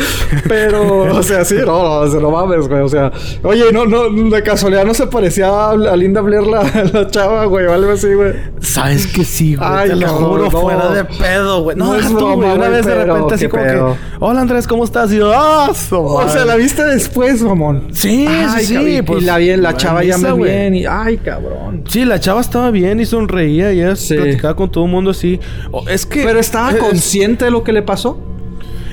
Pero, 0.47 1.15
o 1.17 1.23
sea, 1.23 1.45
sí, 1.45 1.57
no, 1.57 2.05
no, 2.05 2.11
se 2.11 2.21
lo 2.21 2.31
mames, 2.31 2.69
güey. 2.69 2.83
O 2.83 2.89
sea, 2.89 3.11
oye, 3.43 3.73
no, 3.73 3.87
no, 3.87 4.09
de 4.09 4.43
casualidad 4.43 4.85
no 4.85 4.95
se 4.95 5.07
parecía 5.07 5.71
a 5.71 5.97
Linda 5.97 6.21
Blair 6.21 6.47
la, 6.47 6.63
la 6.93 7.09
chava, 7.09 7.45
güey, 7.47 7.67
o 7.67 7.73
algo 7.73 7.93
así, 7.93 8.13
güey. 8.13 8.35
Sabes 8.61 9.07
que 9.07 9.25
sí, 9.25 9.57
güey. 9.57 9.69
Ay, 9.71 9.89
te 9.91 9.97
lo 9.97 10.09
juro, 10.09 10.51
fuera 10.51 10.91
de 10.91 11.05
pedo, 11.05 11.63
güey. 11.63 11.77
No, 11.77 11.95
es 11.97 12.07
tú, 12.09 12.35
güey. 12.35 12.51
Una 12.51 12.69
vez 12.69 12.87
de 12.87 13.05
repente 13.05 13.35
así 13.35 13.49
como 13.49 13.65
que 13.73 13.95
Hola 14.21 14.41
Andrés, 14.41 14.67
¿cómo 14.67 14.85
estás? 14.85 15.13
Y 15.13 15.17
yo, 15.17 15.33
¡ah! 15.35 15.71
o 15.71 16.29
sea, 16.29 16.45
la 16.45 16.57
viste 16.57 16.85
después, 16.85 17.43
mamón. 17.43 17.89
Sí, 17.93 18.27
sí, 18.59 18.67
sí. 18.67 19.03
Pues, 19.03 19.23
y 19.23 19.27
la, 19.27 19.39
bien, 19.39 19.63
la 19.63 19.77
chava 19.77 20.05
ya 20.05 20.19
me 20.19 20.33
bien. 20.35 20.75
Y, 20.75 20.87
ay, 20.87 21.19
cabrón. 21.19 21.85
Sí, 21.89 22.05
la 22.05 22.21
chava 22.21 22.41
estaba 22.41 22.71
bien 22.71 23.01
y 23.01 23.07
sonreía 23.07 23.73
y 23.73 23.81
ella 23.81 23.95
platicaba 23.95 24.55
con 24.57 24.71
todo 24.71 24.85
el 24.85 24.91
mundo 24.91 25.11
así. 25.11 25.41
es 25.89 26.07
que. 26.07 26.25
Pero 26.25 26.39
estaba 26.39 26.77
consciente 26.77 27.47
de 27.47 27.51
lo 27.51 27.65
que 27.65 27.73
le 27.73 27.83
pasó. 27.83 28.19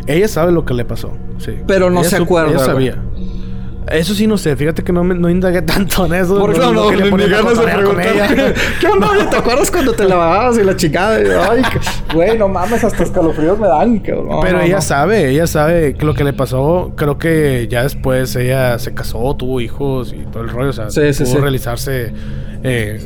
Ella 0.08 0.28
sabe 0.28 0.54
lo 0.54 0.64
que 0.64 0.74
le 0.74 0.86
pasó, 0.86 1.12
sí. 1.38 1.52
Pero 1.68 1.90
no 1.90 2.04
se 2.04 2.16
acuerda. 2.16 2.52
Ella 2.52 2.60
sabía. 2.60 2.96
Eso 3.92 4.14
sí 4.14 4.28
no 4.28 4.38
sé, 4.38 4.56
fíjate 4.56 4.84
que 4.84 4.92
no, 4.92 5.04
me, 5.04 5.16
no 5.16 5.30
indagué 5.30 5.62
tanto 5.62 6.06
en 6.06 6.14
eso. 6.16 6.38
Porque 6.40 6.60
no, 6.60 6.74
no, 6.74 6.92
no, 6.92 7.18
ni 7.18 7.28
ganas 7.30 7.58
de 7.58 7.64
preguntar. 7.64 8.54
¿Qué 8.82 8.88
onda? 8.88 9.30
¿Te 9.30 9.38
acuerdas 9.38 9.72
cuando 9.72 9.94
te 9.94 10.04
lavabas 10.06 10.58
y 10.58 10.64
la 10.64 10.76
chingada? 10.76 11.18
Ay, 11.50 11.62
güey, 12.14 12.38
no 12.38 12.50
mames, 12.50 12.84
hasta 12.84 13.04
escalofríos 13.04 13.58
me 13.58 13.68
dan, 13.68 14.00
cabrón. 14.00 14.40
Pero 14.42 14.62
ella 14.62 14.82
sabe, 14.82 15.30
ella 15.30 15.48
sabe 15.48 15.96
lo 16.00 16.14
que 16.14 16.24
le 16.26 16.34
pasó. 16.34 16.92
Creo 16.96 17.18
que 17.18 17.68
ya 17.70 17.84
después 17.84 18.36
ella 18.36 18.78
se 18.80 18.94
casó, 18.94 19.36
tuvo 19.36 19.62
hijos 19.62 20.14
y 20.14 20.26
todo 20.26 20.44
el 20.44 20.50
rollo. 20.50 20.70
O 20.70 20.74
sea, 20.74 20.90
sí, 20.90 21.24
pudo 21.24 21.42
realizarse 21.42 22.12
eh, 22.64 23.02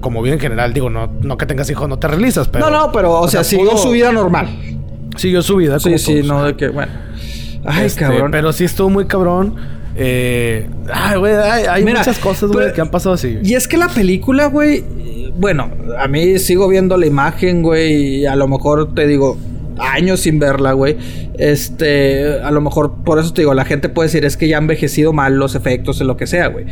como 0.00 0.20
bien 0.20 0.34
en 0.34 0.40
general. 0.40 0.74
Digo, 0.74 0.90
no, 0.90 1.10
no 1.22 1.38
que 1.38 1.46
tengas 1.46 1.70
hijos, 1.70 1.88
no 1.88 1.98
te 1.98 2.06
realizas, 2.06 2.48
pero... 2.48 2.68
No, 2.68 2.86
no, 2.86 2.92
pero, 2.92 3.20
o, 3.20 3.28
sea, 3.28 3.44
siguió 3.44 3.76
su 3.78 3.90
vida 3.90 4.12
normal. 4.12 4.48
Siguió 5.16 5.40
su 5.42 5.56
vida. 5.56 5.78
Sí, 5.80 5.98
sí, 5.98 6.22
no 6.22 6.44
de 6.44 6.54
que, 6.54 6.68
bueno... 6.68 6.92
Ay, 7.64 7.86
este, 7.86 8.00
cabrón. 8.00 8.30
Pero 8.30 8.52
sí 8.52 8.64
estuvo 8.64 8.88
muy 8.90 9.06
cabrón. 9.06 9.77
Eh, 10.00 10.68
ay, 10.92 11.18
güey, 11.18 11.34
hay, 11.34 11.84
muchas 11.84 12.20
cosas, 12.20 12.52
güey, 12.52 12.72
que 12.72 12.80
han 12.80 12.90
pasado 12.90 13.16
así. 13.16 13.38
Y 13.42 13.54
es 13.54 13.66
que 13.66 13.76
la 13.76 13.88
película, 13.88 14.46
güey, 14.46 14.84
bueno, 15.36 15.72
a 15.98 16.06
mí 16.06 16.38
sigo 16.38 16.68
viendo 16.68 16.96
la 16.96 17.06
imagen, 17.06 17.62
güey, 17.62 18.20
y 18.20 18.26
a 18.26 18.36
lo 18.36 18.46
mejor 18.46 18.94
te 18.94 19.08
digo, 19.08 19.36
años 19.80 20.20
sin 20.20 20.38
verla, 20.38 20.72
güey. 20.72 20.96
Este, 21.38 22.40
a 22.42 22.50
lo 22.50 22.60
mejor 22.60 23.04
por 23.04 23.18
eso 23.18 23.32
te 23.32 23.42
digo, 23.42 23.54
la 23.54 23.64
gente 23.64 23.88
puede 23.88 24.08
decir 24.08 24.24
es 24.24 24.36
que 24.36 24.48
ya 24.48 24.56
han 24.56 24.64
envejecido 24.64 25.12
mal 25.12 25.36
los 25.36 25.54
efectos, 25.54 26.00
en 26.00 26.08
lo 26.08 26.16
que 26.16 26.26
sea, 26.26 26.48
güey. 26.48 26.66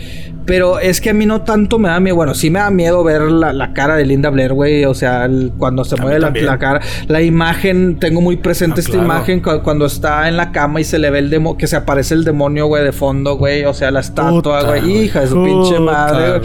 Pero 0.45 0.79
es 0.79 1.01
que 1.01 1.11
a 1.11 1.15
mí 1.15 1.27
no 1.27 1.43
tanto 1.43 1.79
me 1.79 1.89
da 1.89 2.01
miedo, 2.01 2.17
bueno, 2.17 2.35
sí 2.35 2.51
me 2.51 2.59
da 2.61 2.71
miedo 2.71 3.03
ver 3.03 3.23
la, 3.23 3.73
cara 3.73 3.97
de 3.97 4.05
Linda 4.05 4.31
Blair, 4.31 4.53
güey. 4.53 4.85
O 4.85 4.95
sea, 4.95 5.29
cuando 5.59 5.85
se 5.85 5.97
mueve 5.97 6.19
la, 6.19 6.59
cara, 6.59 6.81
la 7.09 7.23
imagen, 7.23 7.99
tengo 7.99 8.21
muy 8.21 8.37
presente 8.37 8.81
ah, 8.81 8.85
esta 8.85 8.97
imagen 8.97 9.41
cuando 9.41 9.87
está 9.87 10.29
en 10.29 10.37
la 10.37 10.53
cama 10.53 10.81
y 10.81 10.85
se 10.85 10.99
le 10.99 11.11
ve 11.11 11.19
el 11.21 11.31
demonio, 11.31 11.59
que 11.59 11.67
se 11.67 11.77
aparece 11.77 12.15
el 12.15 12.25
demonio, 12.25 12.67
güey, 12.67 12.85
de 12.85 12.93
fondo, 12.93 13.37
güey. 13.37 13.65
O 13.65 13.75
sea, 13.75 13.91
la 13.91 14.01
estatua, 14.01 14.63
güey. 14.63 15.05
Hija 15.05 15.21
de 15.21 15.27
su 15.29 15.43
pinche 15.45 15.81
madre, 15.81 16.41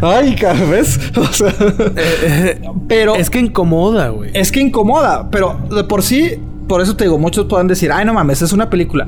Ay, 0.00 0.36
¿ves? 0.70 1.00
O 1.16 1.32
sea, 1.32 1.54
eh, 1.96 2.60
pero. 2.88 3.14
Es 3.14 3.30
que 3.30 3.38
incomoda, 3.38 4.08
güey. 4.10 4.30
Es 4.34 4.52
que 4.52 4.60
incomoda, 4.60 5.30
pero 5.30 5.58
de 5.74 5.84
por 5.84 6.02
sí 6.04 6.38
por 6.66 6.80
eso 6.80 6.96
te 6.96 7.04
digo, 7.04 7.18
muchos 7.18 7.46
pueden 7.46 7.66
decir, 7.66 7.92
ay, 7.92 8.04
no 8.04 8.14
mames, 8.14 8.42
es 8.42 8.52
una 8.52 8.70
película. 8.70 9.06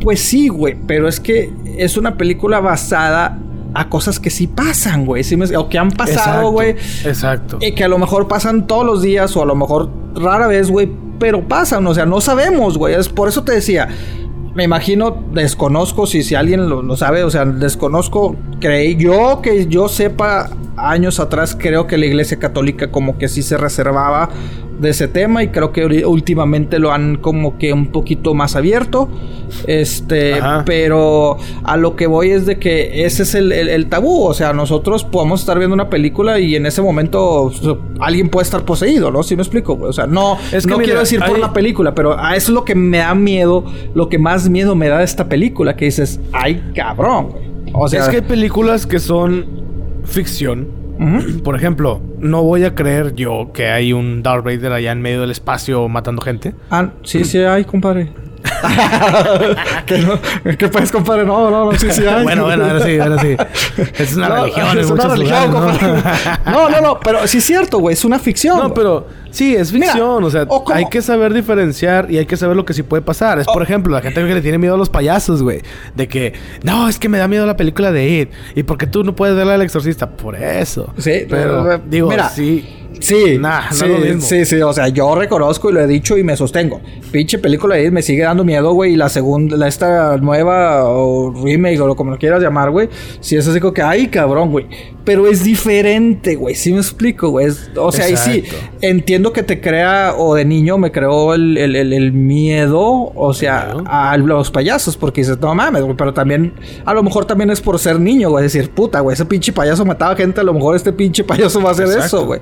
Pues 0.00 0.20
sí, 0.20 0.48
güey, 0.48 0.76
pero 0.86 1.08
es 1.08 1.18
que 1.18 1.52
es 1.76 1.96
una 1.96 2.16
película 2.16 2.60
basada 2.60 3.38
a 3.74 3.88
cosas 3.88 4.20
que 4.20 4.30
sí 4.30 4.46
pasan, 4.46 5.04
güey. 5.04 5.22
o 5.56 5.68
que 5.68 5.78
han 5.78 5.90
pasado, 5.90 6.50
güey. 6.50 6.76
Exacto. 7.04 7.58
Y 7.60 7.72
que 7.72 7.84
a 7.84 7.88
lo 7.88 7.98
mejor 7.98 8.28
pasan 8.28 8.66
todos 8.66 8.86
los 8.86 9.02
días 9.02 9.36
o 9.36 9.42
a 9.42 9.46
lo 9.46 9.56
mejor 9.56 9.90
rara 10.14 10.46
vez, 10.46 10.70
güey. 10.70 10.90
Pero 11.18 11.46
pasan, 11.48 11.84
o 11.86 11.94
sea, 11.94 12.06
no 12.06 12.20
sabemos, 12.20 12.78
güey. 12.78 12.94
Es 12.94 13.08
por 13.08 13.28
eso 13.28 13.42
te 13.42 13.52
decía. 13.52 13.88
Me 14.54 14.64
imagino, 14.64 15.22
desconozco 15.32 16.06
si, 16.06 16.24
si 16.24 16.34
alguien 16.34 16.68
lo, 16.68 16.82
lo 16.82 16.96
sabe, 16.96 17.22
o 17.22 17.30
sea, 17.30 17.44
desconozco, 17.44 18.34
creí 18.58 18.96
yo 18.96 19.40
que 19.40 19.68
yo 19.68 19.88
sepa, 19.88 20.50
años 20.76 21.20
atrás 21.20 21.56
creo 21.56 21.86
que 21.86 21.96
la 21.96 22.06
iglesia 22.06 22.40
católica 22.40 22.90
como 22.90 23.18
que 23.18 23.28
sí 23.28 23.42
se 23.42 23.56
reservaba 23.56 24.30
de 24.78 24.90
ese 24.90 25.08
tema 25.08 25.42
y 25.42 25.48
creo 25.48 25.72
que 25.72 26.04
últimamente 26.06 26.78
lo 26.78 26.92
han 26.92 27.16
como 27.16 27.58
que 27.58 27.72
un 27.72 27.88
poquito 27.88 28.34
más 28.34 28.56
abierto. 28.56 29.08
Este, 29.66 30.40
pero 30.66 31.38
a 31.64 31.76
lo 31.76 31.96
que 31.96 32.06
voy 32.06 32.30
es 32.30 32.46
de 32.46 32.58
que 32.58 33.04
ese 33.04 33.22
es 33.22 33.34
el, 33.34 33.86
tabú. 33.88 34.24
O 34.24 34.34
sea, 34.34 34.52
nosotros 34.52 35.04
podemos 35.04 35.40
estar 35.40 35.58
viendo 35.58 35.74
una 35.74 35.90
película 35.90 36.38
y 36.38 36.56
en 36.56 36.66
ese 36.66 36.82
momento 36.82 37.50
alguien 38.00 38.28
puede 38.28 38.44
estar 38.44 38.64
poseído, 38.64 39.10
¿no? 39.10 39.22
Si 39.22 39.36
me 39.36 39.42
explico, 39.42 39.78
O 39.80 39.92
sea, 39.92 40.06
no, 40.06 40.38
es 40.52 40.66
que 40.66 40.70
no 40.70 40.78
quiero 40.78 41.00
decir 41.00 41.20
por 41.26 41.38
la 41.38 41.52
película, 41.52 41.94
pero 41.94 42.18
a 42.18 42.36
eso 42.36 42.52
es 42.52 42.54
lo 42.54 42.64
que 42.64 42.74
me 42.74 42.98
da 42.98 43.14
miedo, 43.14 43.64
lo 43.94 44.08
que 44.08 44.18
más 44.18 44.48
miedo 44.48 44.74
me 44.74 44.88
da 44.88 44.98
de 44.98 45.04
esta 45.04 45.28
película, 45.28 45.76
que 45.76 45.86
dices, 45.86 46.20
ay, 46.32 46.62
cabrón, 46.74 47.28
O 47.72 47.88
sea, 47.88 48.02
es 48.02 48.08
que 48.08 48.16
hay 48.16 48.22
películas 48.22 48.86
que 48.86 48.98
son 48.98 49.46
ficción 50.04 50.87
por 51.44 51.56
ejemplo, 51.56 52.00
no 52.18 52.42
voy 52.42 52.64
a 52.64 52.74
creer 52.74 53.14
yo 53.14 53.50
que 53.52 53.68
hay 53.68 53.92
un 53.92 54.22
Darth 54.22 54.44
Vader 54.44 54.72
allá 54.72 54.92
en 54.92 55.00
medio 55.00 55.20
del 55.20 55.30
espacio 55.30 55.88
matando 55.88 56.22
gente. 56.22 56.54
Ah, 56.70 56.90
sí, 57.02 57.24
sí 57.24 57.38
hay, 57.38 57.64
compadre. 57.64 58.12
¿Qué, 59.86 59.98
no? 59.98 60.18
¿Qué 60.56 60.68
puedes, 60.68 60.92
compadre? 60.92 61.24
No, 61.24 61.50
no, 61.50 61.70
no, 61.70 61.78
sí, 61.78 61.88
sí 61.90 62.06
hay. 62.06 62.22
bueno, 62.22 62.44
bueno, 62.44 62.64
ahora 62.64 62.84
sí, 62.84 62.98
ahora 62.98 63.18
sí. 63.18 63.36
Es 63.98 64.16
una 64.16 64.28
religión 64.28 64.78
es 64.78 64.90
una 64.90 65.08
religión, 65.08 65.52
¿no? 66.46 66.68
no, 66.70 66.80
no, 66.80 67.00
pero 67.00 67.26
sí 67.26 67.38
es 67.38 67.44
cierto, 67.44 67.78
güey, 67.78 67.94
es 67.94 68.04
una 68.04 68.18
ficción. 68.18 68.58
No, 68.58 68.74
pero 68.74 69.06
sí, 69.30 69.54
es 69.54 69.72
ficción, 69.72 70.22
o 70.22 70.30
sea, 70.30 70.46
hay 70.72 70.86
que 70.86 71.02
saber 71.02 71.32
diferenciar 71.34 72.10
y 72.10 72.18
hay 72.18 72.26
que 72.26 72.36
saber 72.36 72.56
lo 72.56 72.64
que 72.64 72.74
sí 72.74 72.82
puede 72.82 73.02
pasar. 73.02 73.38
Es, 73.38 73.46
por 73.46 73.62
ejemplo, 73.62 73.92
la 73.92 74.00
gente 74.00 74.24
que 74.26 74.34
le 74.34 74.40
tiene 74.40 74.58
miedo 74.58 74.74
a 74.74 74.78
los 74.78 74.88
payasos, 74.88 75.42
güey, 75.42 75.62
de 75.94 76.08
que, 76.08 76.34
no, 76.62 76.88
es 76.88 76.98
que 76.98 77.08
me 77.08 77.18
da 77.18 77.28
miedo 77.28 77.46
la 77.46 77.56
película 77.56 77.92
de 77.92 78.08
It 78.08 78.30
y 78.54 78.62
porque 78.62 78.86
tú 78.86 79.04
no 79.04 79.14
puedes 79.14 79.36
verla 79.36 79.54
al 79.54 79.62
exorcista, 79.62 80.10
por 80.10 80.36
eso. 80.36 80.92
Sí, 80.98 81.26
pero, 81.28 81.78
digo, 81.78 82.08
mira, 82.08 82.28
sí 82.28 82.87
Sí, 83.00 83.40
sí, 83.72 84.20
sí, 84.20 84.44
sí, 84.44 84.62
o 84.62 84.72
sea, 84.72 84.88
yo 84.88 85.14
reconozco 85.14 85.70
y 85.70 85.72
lo 85.72 85.80
he 85.80 85.86
dicho 85.86 86.16
y 86.16 86.22
me 86.22 86.36
sostengo. 86.36 86.80
Pinche 87.10 87.38
película 87.38 87.76
de 87.76 87.90
me 87.90 88.02
sigue 88.02 88.22
dando 88.22 88.44
miedo, 88.44 88.72
güey, 88.72 88.94
y 88.94 88.96
la 88.96 89.08
segunda, 89.08 89.56
la 89.56 89.68
esta 89.68 90.16
nueva 90.16 90.84
o 90.84 91.32
remake 91.32 91.80
o 91.80 91.96
como 91.96 92.10
lo 92.10 92.18
quieras 92.18 92.42
llamar, 92.42 92.70
güey, 92.70 92.88
si 93.20 93.36
es 93.36 93.46
así 93.46 93.60
como 93.60 93.72
que, 93.72 93.82
ay, 93.82 94.08
cabrón, 94.08 94.50
güey. 94.50 94.66
Pero 95.04 95.26
es 95.26 95.42
diferente, 95.42 96.36
güey, 96.36 96.54
sí 96.54 96.72
me 96.72 96.78
explico, 96.78 97.30
güey. 97.30 97.48
O 97.76 97.90
sea, 97.90 98.10
y 98.10 98.16
sí, 98.16 98.44
entiendo 98.82 99.32
que 99.32 99.42
te 99.42 99.60
crea, 99.60 100.14
o 100.16 100.34
de 100.34 100.44
niño 100.44 100.76
me 100.76 100.92
creó 100.92 101.34
el, 101.34 101.56
el, 101.56 102.12
miedo, 102.12 103.12
o 103.14 103.32
sea, 103.32 103.74
a 103.86 104.16
los 104.18 104.50
payasos, 104.50 104.96
porque 104.96 105.22
dices, 105.22 105.38
no 105.40 105.54
mames, 105.54 105.82
güey, 105.82 105.96
pero 105.96 106.12
también, 106.12 106.52
a 106.84 106.92
lo 106.92 107.02
mejor 107.02 107.24
también 107.24 107.50
es 107.50 107.60
por 107.60 107.78
ser 107.78 107.98
niño, 107.98 108.30
güey, 108.30 108.44
decir, 108.44 108.70
puta, 108.70 109.00
güey, 109.00 109.14
ese 109.14 109.24
pinche 109.24 109.52
payaso 109.52 109.84
mataba 109.84 110.14
gente, 110.14 110.40
a 110.40 110.44
lo 110.44 110.52
mejor 110.52 110.76
este 110.76 110.92
pinche 110.92 111.24
payaso 111.24 111.62
va 111.62 111.70
a 111.70 111.72
hacer 111.72 111.88
eso, 111.88 112.26
güey. 112.26 112.40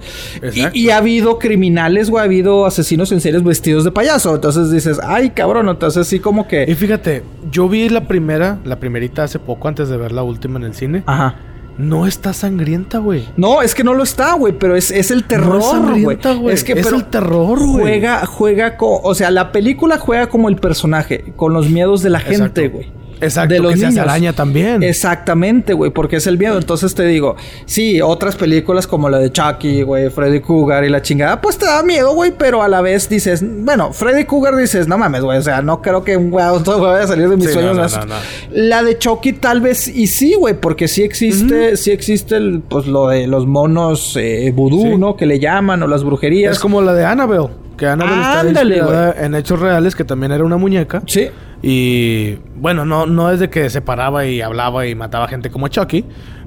Y, 0.55 0.91
ha 0.91 0.99
habido 0.99 1.39
criminales, 1.39 2.11
güey, 2.11 2.23
ha 2.23 2.25
habido 2.25 2.67
asesinos 2.67 3.13
en 3.13 3.21
series 3.21 3.43
vestidos 3.43 3.85
de 3.85 3.91
payaso. 3.91 4.35
Entonces 4.35 4.71
dices, 4.71 5.01
ay, 5.03 5.31
cabrón, 5.31 5.69
entonces 5.69 6.07
sí 6.07 6.21
como 6.21 6.47
que... 6.47 6.65
Y 6.69 6.75
fíjate, 6.75 7.23
yo 7.51 7.69
vi 7.69 7.89
la 7.89 8.07
primera, 8.07 8.59
la 8.65 8.79
primerita 8.79 9.25
hace 9.25 9.39
poco 9.39 9.69
antes 9.69 9.89
de 9.89 9.97
ver 9.97 10.13
la 10.13 10.23
última 10.23 10.59
en 10.59 10.65
el 10.65 10.75
cine. 10.75 11.03
Ajá. 11.07 11.37
No 11.79 12.07
está 12.07 12.33
sangrienta, 12.33 12.99
güey. 12.99 13.29
No, 13.37 13.61
es 13.61 13.75
que 13.75 13.85
no 13.85 13.93
lo 13.93 14.03
está, 14.03 14.33
güey, 14.35 14.55
pero 14.59 14.77
es, 14.77 14.91
es 14.91 15.11
el 15.11 15.25
terror, 15.25 15.61
güey. 16.01 16.19
Es 16.51 16.65
que 16.65 16.73
es 16.73 16.87
el 16.87 17.05
terror, 17.05 17.59
güey. 17.59 17.83
Juega, 17.83 18.25
juega 18.25 18.77
con, 18.79 19.01
o 19.03 19.15
sea, 19.15 19.31
la 19.31 19.53
película 19.53 19.99
juega 19.99 20.29
como 20.29 20.49
el 20.49 20.57
personaje, 20.57 21.33
con 21.37 21.53
los 21.53 21.69
miedos 21.69 22.03
de 22.03 22.11
la 22.11 22.21
gente, 22.21 22.69
güey. 22.69 22.91
Exacto, 23.21 23.55
de 23.55 23.61
los 23.61 23.73
que 23.73 23.79
se 23.79 23.87
hace 23.87 23.95
niños. 23.97 24.09
araña 24.09 24.33
también. 24.33 24.83
Exactamente, 24.83 25.73
güey, 25.73 25.91
porque 25.91 26.17
es 26.17 26.27
el 26.27 26.39
miedo. 26.39 26.59
Entonces 26.59 26.95
te 26.95 27.05
digo, 27.07 27.37
sí, 27.65 28.01
otras 28.01 28.37
películas 28.37 28.87
como 28.87 29.09
la 29.09 29.19
de 29.19 29.31
Chucky, 29.33 29.83
güey, 29.83 30.11
Freddy 30.11 30.41
Cougar 30.41 30.85
y 30.85 30.89
la 30.91 31.01
chingada, 31.03 31.41
pues 31.41 31.57
te 31.59 31.67
da 31.67 31.83
miedo, 31.83 32.15
güey, 32.15 32.33
pero 32.37 32.63
a 32.63 32.69
la 32.69 32.81
vez 32.81 33.09
dices, 33.09 33.43
bueno, 33.43 33.93
Freddy 33.93 34.25
Cougar 34.25 34.57
dices, 34.57 34.87
no 34.89 34.99
mames, 34.99 35.23
güey, 35.23 35.39
o 35.39 35.43
sea, 35.43 35.63
no 35.63 35.81
creo 35.83 36.05
que 36.05 36.17
un 36.17 36.31
güey 36.31 36.45
vaya 36.67 37.05
a 37.05 37.07
salir 37.07 37.29
de 37.29 37.37
mis 37.37 37.47
Sí, 37.47 37.53
sueños. 37.53 37.77
no, 37.77 38.01
no, 38.01 38.07
¿no? 38.07 38.15
La 38.53 38.83
de 38.83 38.99
Chucky 38.99 39.33
tal 39.35 39.61
vez 39.61 39.89
y 39.89 40.07
sí, 40.07 40.35
güey, 40.35 40.55
porque 40.61 40.89
sí 40.89 41.03
existe, 41.03 41.77
sí 41.77 41.91
existe 41.93 42.37
el, 42.37 42.61
pues 42.69 42.87
lo 42.87 43.09
de 43.09 43.27
los 43.27 43.47
monos 43.47 44.17
eh, 44.21 44.53
vudú, 44.55 44.83
Sí. 44.83 44.97
¿no? 44.99 45.17
Que 45.17 45.27
le 45.27 45.39
llaman 45.39 45.83
o 45.83 45.87
las 45.87 46.05
brujerías. 46.05 46.53
Es 46.53 46.59
como 46.59 46.83
la 46.83 46.93
de 46.93 47.05
Annabelle. 47.05 47.49
Que 47.77 47.87
Annabelle 47.87 48.23
Ándale, 48.49 48.77
está 48.79 49.25
en 49.25 49.35
hechos 49.35 49.59
reales, 49.61 49.95
que 49.95 50.05
también 50.05 50.33
era 50.33 50.45
una 50.45 50.57
muñeca. 50.57 51.03
Sí. 51.07 51.29
Y 51.63 52.37
bueno, 52.57 52.85
no, 52.85 53.07
no 53.07 53.31
es 53.31 53.41
de 53.41 53.51
que 53.51 53.71
se 53.71 53.81
paraba 53.81 54.27
y 54.27 54.41
hablaba 54.41 54.87
y 54.87 54.95
mataba 54.95 55.29
gente 55.29 55.51
como 55.51 55.69
Chucky. 55.69 56.05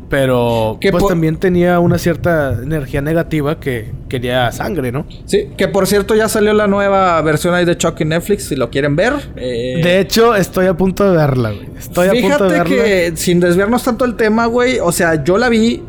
Pero 0.10 0.78
Que 0.82 0.90
pues 0.92 1.06
también 1.06 1.38
tenía 1.38 1.80
una 1.80 2.00
cierta 2.00 2.54
energía 2.64 3.00
negativa 3.00 3.60
que 3.60 3.92
quería 4.10 4.52
sangre, 4.52 4.92
¿no? 4.92 5.06
Sí, 5.26 5.50
que 5.56 5.68
por 5.68 5.86
cierto 5.86 6.16
ya 6.16 6.28
salió 6.28 6.52
la 6.54 6.66
nueva 6.66 7.22
versión 7.22 7.54
ahí 7.54 7.64
de 7.64 7.78
Chucky 7.78 8.06
Netflix, 8.06 8.46
si 8.48 8.56
lo 8.56 8.72
quieren 8.72 8.96
ver. 8.96 9.14
eh, 9.36 9.82
De 9.84 10.00
hecho, 10.00 10.34
estoy 10.36 10.66
a 10.66 10.74
punto 10.76 11.12
de 11.12 11.16
verla, 11.16 11.52
güey. 11.52 11.68
Estoy 11.78 12.08
a 12.08 12.12
punto 12.20 12.46
de 12.46 12.50
Fíjate 12.56 12.74
verla. 12.76 12.86
que 12.86 13.12
sin 13.18 13.40
desviarnos 13.40 13.84
tanto 13.84 14.04
el 14.04 14.16
tema, 14.16 14.48
güey, 14.48 14.80
o 14.80 14.92
sea, 14.92 15.24
yo 15.24 15.38
la 15.38 15.48
vi. 15.48 15.84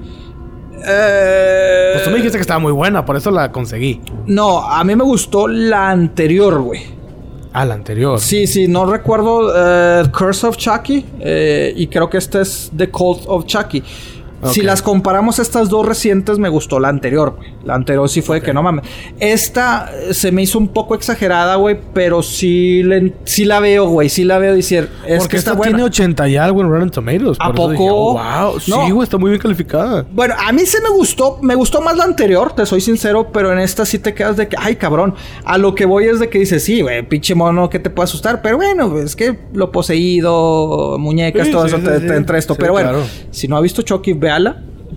eh, 0.86 1.90
Pues 1.94 2.04
tú 2.04 2.10
me 2.10 2.16
dijiste 2.16 2.36
que 2.36 2.42
estaba 2.42 2.60
muy 2.60 2.72
buena, 2.72 3.06
por 3.06 3.16
eso 3.16 3.30
la 3.30 3.50
conseguí. 3.52 4.02
No, 4.26 4.60
a 4.70 4.84
mí 4.84 4.94
me 4.96 5.04
gustó 5.04 5.48
la 5.48 5.88
anterior, 5.90 6.60
güey. 6.60 6.82
La 7.52 7.74
anterior. 7.74 8.20
Sí, 8.20 8.46
sí, 8.46 8.68
no 8.68 8.86
recuerdo 8.86 9.52
eh, 9.54 10.04
Curse 10.16 10.46
of 10.46 10.56
Chucky 10.56 11.04
eh, 11.18 11.72
y 11.76 11.88
creo 11.88 12.08
que 12.08 12.18
esta 12.18 12.40
es 12.40 12.70
The 12.76 12.88
Cult 12.90 13.22
of 13.26 13.44
Chucky. 13.46 13.82
Si 14.44 14.62
las 14.62 14.82
comparamos 14.82 15.38
estas 15.38 15.68
dos 15.68 15.86
recientes, 15.86 16.38
me 16.38 16.48
gustó 16.48 16.80
la 16.80 16.88
anterior, 16.88 17.34
güey. 17.36 17.50
La 17.64 17.74
anterior 17.74 18.08
sí 18.08 18.22
fue 18.22 18.40
de 18.40 18.42
que 18.46 18.54
no 18.54 18.62
mames. 18.62 18.84
Esta 19.18 19.90
eh, 19.94 20.14
se 20.14 20.32
me 20.32 20.42
hizo 20.42 20.58
un 20.58 20.68
poco 20.68 20.94
exagerada, 20.94 21.56
güey, 21.56 21.78
pero 21.92 22.22
sí, 22.22 22.82
le- 22.82 23.12
sí 23.24 23.44
la 23.44 23.60
veo, 23.60 23.88
güey. 23.88 24.08
Sí 24.08 24.24
la 24.24 24.38
veo 24.38 24.54
decir. 24.54 24.88
Es 25.06 25.18
Porque 25.18 25.32
que 25.32 25.36
esta 25.36 25.52
buena. 25.52 25.72
tiene 25.72 25.84
80 25.84 26.28
y 26.28 26.36
algo 26.36 26.60
en 26.62 26.70
Rotten 26.70 26.90
Tomatoes. 26.90 27.36
¿A 27.40 27.52
dije, 27.52 27.56
poco? 27.56 27.84
oh, 27.94 28.12
wow. 28.14 28.58
Sí, 28.60 28.70
No. 28.70 28.82
güey, 28.94 29.04
está 29.04 29.18
muy 29.18 29.30
bien 29.30 29.40
calificada. 29.42 30.06
Bueno, 30.10 30.34
a 30.38 30.52
mí 30.52 30.62
sí 30.64 30.78
me 30.82 30.88
gustó, 30.90 31.38
me 31.42 31.54
gustó 31.54 31.80
más 31.80 31.96
la 31.96 32.04
anterior, 32.04 32.52
te 32.54 32.64
soy 32.66 32.80
sincero, 32.80 33.28
pero 33.32 33.52
en 33.52 33.58
esta 33.58 33.84
sí 33.84 33.98
te 33.98 34.14
quedas 34.14 34.36
de 34.36 34.48
que, 34.48 34.56
ay 34.58 34.76
cabrón, 34.76 35.14
a 35.44 35.58
lo 35.58 35.74
que 35.74 35.84
voy 35.84 36.06
es 36.06 36.18
de 36.18 36.28
que 36.28 36.38
dices, 36.38 36.64
sí, 36.64 36.80
güey, 36.80 37.02
pinche 37.06 37.34
mono 37.34 37.68
que 37.68 37.78
te 37.78 37.90
puede 37.90 38.04
asustar, 38.04 38.40
pero 38.42 38.56
bueno, 38.56 38.96
es 38.98 39.14
que 39.16 39.38
lo 39.52 39.70
poseído, 39.70 40.96
muñecas, 40.98 41.46
Sí, 41.46 41.52
todo 41.52 41.62
sí, 41.68 41.74
eso 41.74 41.78
sí, 41.78 42.06
te, 42.06 42.16
entra 42.16 42.38
esto, 42.38 42.54
pero 42.54 42.72
bueno, 42.72 42.90
claro. 42.90 43.04
si 43.30 43.48
no 43.48 43.56
ha 43.56 43.60
visto 43.60 43.82
Chucky, 43.82 44.12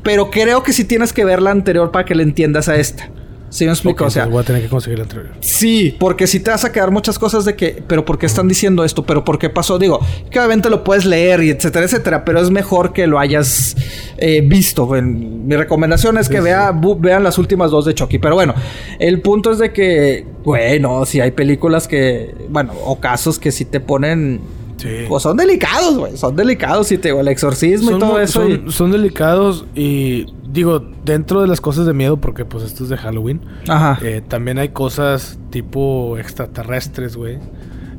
pero 0.03 0.29
creo 0.29 0.63
que 0.63 0.73
sí 0.73 0.83
tienes 0.85 1.13
que 1.13 1.25
ver 1.25 1.41
la 1.41 1.51
anterior 1.51 1.91
para 1.91 2.05
que 2.05 2.15
le 2.15 2.23
entiendas 2.23 2.69
a 2.69 2.75
esta. 2.75 3.09
¿Sí 3.53 3.65
me 3.65 3.71
explico? 3.71 4.05
O 4.05 4.09
sea, 4.09 4.25
voy 4.25 4.41
a 4.41 4.43
tener 4.43 4.63
que 4.63 4.67
conseguir 4.67 4.97
la 4.97 5.03
anterior. 5.03 5.29
Sí, 5.39 5.95
porque 5.99 6.25
si 6.25 6.39
te 6.39 6.49
vas 6.49 6.65
a 6.65 6.71
quedar 6.71 6.89
muchas 6.89 7.19
cosas 7.19 7.45
de 7.45 7.55
que, 7.55 7.83
pero 7.87 8.03
¿por 8.03 8.17
qué 8.17 8.25
están 8.25 8.47
diciendo 8.47 8.83
esto? 8.83 9.05
¿Pero 9.05 9.23
por 9.23 9.37
qué 9.37 9.51
pasó? 9.51 9.77
Digo, 9.77 9.99
que 10.31 10.39
obviamente 10.39 10.71
lo 10.71 10.83
puedes 10.83 11.05
leer 11.05 11.43
y 11.43 11.51
etcétera, 11.51 11.85
etcétera, 11.85 12.25
pero 12.25 12.41
es 12.41 12.49
mejor 12.49 12.93
que 12.93 13.05
lo 13.05 13.19
hayas 13.19 13.75
eh, 14.17 14.41
visto. 14.41 14.87
Mi 14.87 15.55
recomendación 15.55 16.17
es 16.17 16.29
que 16.29 16.41
vea, 16.41 16.71
vean 16.97 17.23
las 17.23 17.37
últimas 17.37 17.69
dos 17.69 17.85
de 17.85 17.93
Chucky. 17.93 18.17
Pero 18.17 18.33
bueno, 18.33 18.55
el 18.97 19.21
punto 19.21 19.51
es 19.51 19.59
de 19.59 19.71
que, 19.71 20.25
bueno, 20.43 21.05
si 21.05 21.21
hay 21.21 21.29
películas 21.29 21.87
que, 21.87 22.33
bueno, 22.49 22.73
o 22.83 22.99
casos 22.99 23.37
que 23.37 23.51
si 23.51 23.65
te 23.65 23.79
ponen... 23.79 24.62
Sí. 24.77 25.05
Pues 25.07 25.23
son 25.23 25.37
delicados, 25.37 25.97
güey. 25.97 26.17
Son 26.17 26.35
delicados. 26.35 26.87
Si 26.87 26.97
te 26.97 27.09
digo, 27.09 27.21
el 27.21 27.27
exorcismo 27.27 27.91
y 27.95 27.99
todo 27.99 28.19
eso. 28.19 28.41
son, 28.41 28.51
y- 28.67 28.71
son 28.71 28.91
delicados 28.91 29.65
y 29.75 30.25
digo, 30.51 30.79
dentro 31.05 31.41
de 31.41 31.47
las 31.47 31.61
cosas 31.61 31.85
de 31.85 31.93
miedo, 31.93 32.17
porque 32.17 32.45
pues 32.45 32.63
esto 32.63 32.83
es 32.83 32.89
de 32.89 32.97
Halloween, 32.97 33.41
Ajá. 33.67 33.99
eh, 34.03 34.21
también 34.27 34.57
hay 34.59 34.69
cosas 34.69 35.37
tipo 35.51 36.17
extraterrestres, 36.17 37.15
güey. 37.15 37.37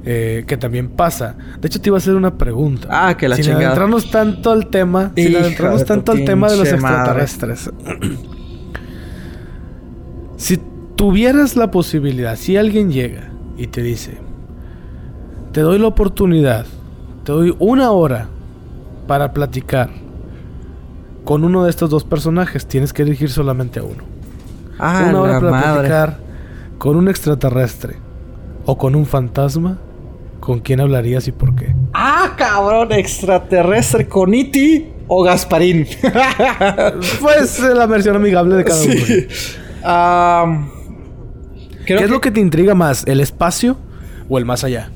eh, 0.06 0.44
que 0.46 0.58
también 0.58 0.90
pasa. 0.90 1.34
De 1.62 1.66
hecho, 1.68 1.80
te 1.80 1.88
iba 1.88 1.96
a 1.96 1.98
hacer 1.98 2.14
una 2.14 2.36
pregunta. 2.36 2.88
Ah, 2.90 3.16
que 3.16 3.26
la 3.26 3.36
sin 3.36 3.44
chingada. 3.46 3.68
adentrarnos 3.68 4.10
tanto 4.10 4.50
al 4.52 4.66
tema, 4.66 5.12
sin 5.16 5.34
adentrarnos 5.34 5.86
tanto 5.86 6.12
al 6.12 6.26
tema 6.26 6.50
de 6.50 6.58
los 6.58 6.68
extraterrestres. 6.68 7.70
si 10.36 10.58
tuvieras 10.96 11.56
la 11.56 11.70
posibilidad, 11.70 12.36
si 12.36 12.56
alguien 12.56 12.90
llega 12.92 13.30
y 13.56 13.68
te 13.68 13.82
dice, 13.82 14.18
te 15.54 15.60
doy 15.60 15.78
la 15.78 15.86
oportunidad, 15.86 16.66
te 17.22 17.30
doy 17.30 17.54
una 17.60 17.92
hora 17.92 18.26
para 19.06 19.32
platicar 19.32 19.88
con 21.24 21.44
uno 21.44 21.62
de 21.62 21.70
estos 21.70 21.88
dos 21.90 22.02
personajes, 22.02 22.66
tienes 22.66 22.92
que 22.92 23.02
elegir 23.02 23.30
solamente 23.30 23.78
a 23.78 23.84
uno. 23.84 24.02
Ah, 24.80 25.06
una 25.08 25.20
hora 25.20 25.40
para 25.40 25.50
madre. 25.52 25.72
platicar 25.74 26.18
con 26.76 26.96
un 26.96 27.08
extraterrestre 27.08 27.94
o 28.66 28.76
con 28.76 28.96
un 28.96 29.06
fantasma, 29.06 29.78
¿con 30.40 30.58
quién 30.58 30.80
hablarías 30.80 31.28
y 31.28 31.32
por 31.32 31.54
qué? 31.54 31.72
Ah, 31.92 32.32
cabrón, 32.36 32.90
extraterrestre 32.90 34.08
con 34.08 34.34
Iti 34.34 34.88
o 35.06 35.22
Gasparín. 35.22 35.86
Pues 37.20 37.60
la 37.60 37.86
versión 37.86 38.16
amigable 38.16 38.56
de 38.56 38.64
cada 38.64 38.82
uno. 38.82 38.92
sí. 38.92 39.28
¿Qué 41.86 41.94
es 41.94 42.10
lo 42.10 42.20
que 42.20 42.32
te 42.32 42.40
intriga 42.40 42.74
más, 42.74 43.04
el 43.06 43.20
espacio 43.20 43.76
o 44.28 44.36
el 44.38 44.44
más 44.44 44.64
allá? 44.64 44.90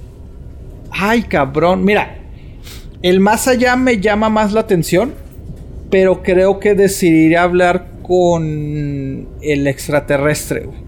Ay, 0.90 1.22
cabrón. 1.22 1.84
Mira, 1.84 2.18
el 3.02 3.20
más 3.20 3.48
allá 3.48 3.76
me 3.76 4.00
llama 4.00 4.28
más 4.28 4.52
la 4.52 4.60
atención, 4.60 5.12
pero 5.90 6.22
creo 6.22 6.58
que 6.60 6.74
decidiría 6.74 7.42
hablar 7.42 7.88
con 8.02 9.28
el 9.42 9.66
extraterrestre. 9.66 10.60
güey. 10.66 10.78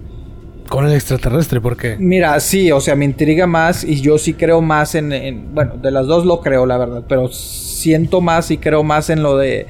Con 0.69 0.87
el 0.87 0.93
extraterrestre, 0.95 1.61
¿por 1.61 1.77
qué? 1.77 1.97
Mira, 1.99 2.39
sí, 2.39 2.71
o 2.71 2.81
sea, 2.81 2.95
me 2.95 3.05
intriga 3.05 3.47
más 3.47 3.83
y 3.83 4.01
yo 4.01 4.19
sí 4.19 4.35
creo 4.35 4.61
más 4.63 4.95
en, 4.95 5.13
en- 5.13 5.53
bueno, 5.55 5.77
de 5.77 5.91
las 5.91 6.07
dos 6.07 6.25
lo 6.25 6.41
creo, 6.41 6.65
la 6.65 6.79
verdad, 6.79 7.03
pero 7.09 7.29
siento 7.29 8.21
más 8.21 8.51
y 8.53 8.59
creo 8.59 8.85
más 8.85 9.11
en 9.11 9.23
lo 9.23 9.37
de 9.37 9.67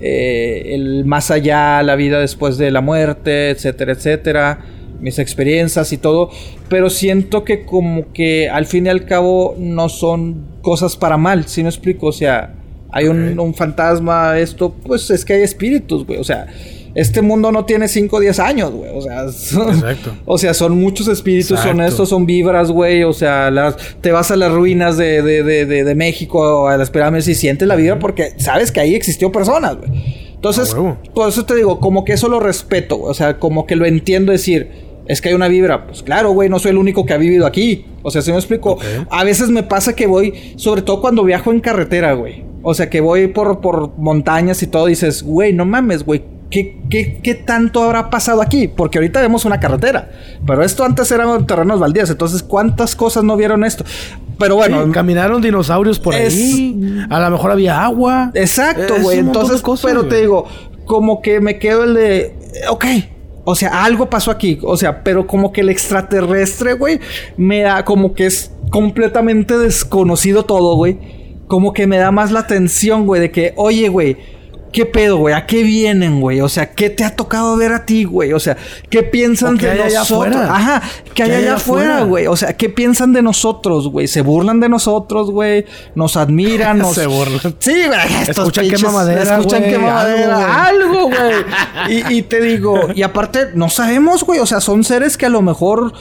eh, 0.00 0.62
el 0.74 1.04
más 1.06 1.30
allá, 1.32 1.82
la 1.82 1.96
vida 1.96 2.20
después 2.20 2.56
de 2.56 2.70
la 2.70 2.80
muerte, 2.80 3.50
etcétera, 3.50 3.92
etcétera, 3.94 4.58
mis 5.04 5.18
experiencias 5.18 5.92
y 5.92 5.98
todo, 5.98 6.30
pero 6.70 6.88
siento 6.88 7.44
que 7.44 7.64
como 7.66 8.10
que 8.12 8.48
al 8.48 8.64
fin 8.64 8.86
y 8.86 8.88
al 8.88 9.04
cabo 9.04 9.54
no 9.58 9.90
son 9.90 10.46
cosas 10.62 10.96
para 10.96 11.18
mal, 11.18 11.46
si 11.46 11.62
me 11.62 11.68
explico? 11.68 12.06
O 12.06 12.12
sea, 12.12 12.54
hay 12.90 13.06
un, 13.06 13.54
fantasma, 13.54 14.38
esto, 14.38 14.72
pues 14.72 15.10
es 15.10 15.24
que 15.24 15.34
hay 15.34 15.42
espíritus, 15.42 16.04
güey, 16.06 16.18
o 16.18 16.24
sea... 16.24 16.46
Este 16.96 17.22
mundo 17.22 17.50
no 17.50 17.64
tiene 17.64 17.88
5 17.88 18.14
o 18.14 18.20
10 18.20 18.38
años, 18.38 18.70
güey. 18.70 18.88
O 18.94 19.02
sea, 19.02 19.24
Exacto. 19.72 20.14
o 20.24 20.38
sea, 20.38 20.54
son 20.54 20.80
muchos 20.80 21.08
espíritus, 21.08 21.58
son 21.58 21.80
estos, 21.80 22.08
son 22.08 22.24
vibras, 22.24 22.70
güey. 22.70 23.02
O 23.02 23.12
sea, 23.12 23.50
las, 23.50 23.76
te 24.00 24.12
vas 24.12 24.30
a 24.30 24.36
las 24.36 24.52
ruinas 24.52 24.96
de, 24.96 25.20
de, 25.20 25.42
de, 25.42 25.66
de, 25.66 25.94
México, 25.96 26.68
a 26.68 26.76
las 26.76 26.90
pirámides 26.90 27.26
y 27.26 27.34
sientes 27.34 27.66
la 27.66 27.74
vibra 27.74 27.98
porque 27.98 28.34
sabes 28.36 28.70
que 28.70 28.78
ahí 28.78 28.94
existió 28.94 29.32
personas, 29.32 29.76
güey. 29.76 29.90
Entonces, 30.44 30.76
por 31.14 31.26
eso 31.26 31.46
te 31.46 31.54
digo, 31.56 31.80
como 31.80 32.04
que 32.04 32.12
eso 32.12 32.28
lo 32.28 32.38
respeto, 32.38 32.98
güey. 32.98 33.10
O 33.10 33.14
sea, 33.14 33.38
como 33.38 33.66
que 33.66 33.76
lo 33.76 33.86
entiendo 33.86 34.30
decir, 34.30 34.68
es 35.06 35.20
que 35.20 35.28
hay 35.30 35.34
una 35.34 35.48
vibra. 35.48 35.86
Pues 35.86 36.02
claro, 36.02 36.30
güey, 36.30 36.48
no 36.48 36.58
soy 36.58 36.70
el 36.70 36.78
único 36.78 37.04
que 37.06 37.12
ha 37.12 37.18
vivido 37.18 37.46
aquí. 37.46 37.86
O 38.02 38.10
sea, 38.10 38.22
si 38.22 38.30
me 38.30 38.38
explico, 38.38 38.78
a 39.10 39.24
veces 39.24 39.48
me 39.50 39.62
pasa 39.62 39.94
que 39.94 40.06
voy, 40.06 40.54
sobre 40.56 40.82
todo 40.82 41.00
cuando 41.00 41.24
viajo 41.24 41.52
en 41.52 41.60
carretera, 41.60 42.12
güey. 42.14 42.44
O 42.62 42.72
sea, 42.74 42.88
que 42.88 43.00
voy 43.00 43.28
por, 43.28 43.60
por 43.60 43.96
montañas 43.98 44.62
y 44.62 44.66
todo, 44.66 44.86
dices, 44.86 45.22
güey, 45.22 45.52
no 45.52 45.64
mames, 45.66 46.04
güey. 46.04 46.22
¿Qué, 46.50 46.78
qué, 46.88 47.18
qué 47.22 47.34
tanto 47.34 47.82
habrá 47.82 48.10
pasado 48.10 48.40
aquí? 48.40 48.68
Porque 48.68 48.98
ahorita 48.98 49.20
vemos 49.20 49.44
una 49.44 49.58
carretera. 49.58 50.10
Pero 50.46 50.62
esto 50.62 50.84
antes 50.84 51.10
eran 51.10 51.46
terrenos 51.46 51.80
baldíos. 51.80 52.10
Entonces, 52.10 52.42
¿cuántas 52.44 52.94
cosas 52.94 53.24
no 53.24 53.36
vieron 53.36 53.64
esto? 53.64 53.84
Pero 54.38 54.54
bueno, 54.56 54.84
Sí, 54.84 54.92
caminaron 54.92 55.42
dinosaurios 55.42 55.98
por 55.98 56.14
es- 56.14 56.32
ahí. 56.34 57.04
A 57.10 57.18
lo 57.20 57.30
mejor 57.30 57.50
había 57.50 57.82
agua. 57.84 58.30
Exacto, 58.34 58.94
güey. 59.02 59.18
Entonces, 59.18 59.62
cosas, 59.62 59.90
pero 59.90 60.06
te 60.06 60.20
digo, 60.20 60.46
como 60.84 61.22
que 61.22 61.40
me 61.40 61.58
quedo 61.58 61.84
el 61.84 61.94
de, 61.94 62.34
ok. 62.70 62.84
O 63.44 63.54
sea, 63.54 63.84
algo 63.84 64.08
pasó 64.08 64.30
aquí. 64.30 64.58
O 64.62 64.76
sea, 64.76 65.04
pero 65.04 65.26
como 65.26 65.52
que 65.52 65.60
el 65.60 65.70
extraterrestre, 65.70 66.74
güey, 66.74 67.00
me 67.36 67.60
da 67.60 67.84
como 67.84 68.14
que 68.14 68.26
es 68.26 68.52
completamente 68.70 69.58
desconocido 69.58 70.44
todo, 70.44 70.76
güey. 70.76 70.98
Como 71.46 71.72
que 71.72 71.86
me 71.86 71.98
da 71.98 72.10
más 72.10 72.32
la 72.32 72.40
atención, 72.40 73.06
güey, 73.06 73.20
de 73.20 73.30
que, 73.30 73.52
oye, 73.56 73.88
güey, 73.88 74.16
¿qué 74.74 74.84
pedo, 74.86 75.18
güey? 75.18 75.32
¿A 75.34 75.46
qué 75.46 75.62
vienen, 75.62 76.20
güey? 76.20 76.40
O 76.40 76.48
sea, 76.48 76.72
¿qué 76.72 76.90
te 76.90 77.04
ha 77.04 77.14
tocado 77.14 77.56
ver 77.56 77.72
a 77.72 77.86
ti, 77.86 78.02
güey? 78.02 78.32
O 78.32 78.40
sea, 78.40 78.56
¿qué 78.90 79.04
piensan 79.04 79.56
de 79.56 79.70
hay 79.70 79.94
nosotros? 79.94 80.34
Ajá, 80.34 80.82
¿qué 81.14 81.22
hay 81.22 81.30
allá 81.30 81.54
afuera, 81.54 82.02
güey? 82.02 82.26
O 82.26 82.34
sea, 82.34 82.56
¿qué 82.56 82.68
piensan 82.68 83.12
de 83.12 83.22
nosotros, 83.22 83.88
güey? 83.88 84.08
¿Se 84.08 84.20
burlan 84.20 84.58
de 84.58 84.68
nosotros, 84.68 85.30
güey? 85.30 85.64
¿Nos 85.94 86.16
admiran? 86.16 86.78
Nos... 86.78 86.94
Se 86.94 87.06
burlan. 87.06 87.54
Sí, 87.60 87.86
güey. 87.86 88.00
Escuchan 88.28 88.68
qué 88.68 88.78
mamadera, 88.78 89.38
Escuchan 89.38 89.62
qué 89.62 89.78
mamadera. 89.78 90.64
algo, 90.66 90.88
Algo, 90.88 91.02
güey. 91.86 91.94
y, 91.96 92.18
y 92.18 92.22
te 92.22 92.40
digo, 92.40 92.88
y 92.92 93.02
aparte, 93.02 93.50
no 93.54 93.70
sabemos, 93.70 94.24
güey. 94.24 94.40
O 94.40 94.46
sea, 94.46 94.60
son 94.60 94.82
seres 94.82 95.16
que 95.16 95.26
a 95.26 95.30
lo 95.30 95.40
mejor 95.40 95.92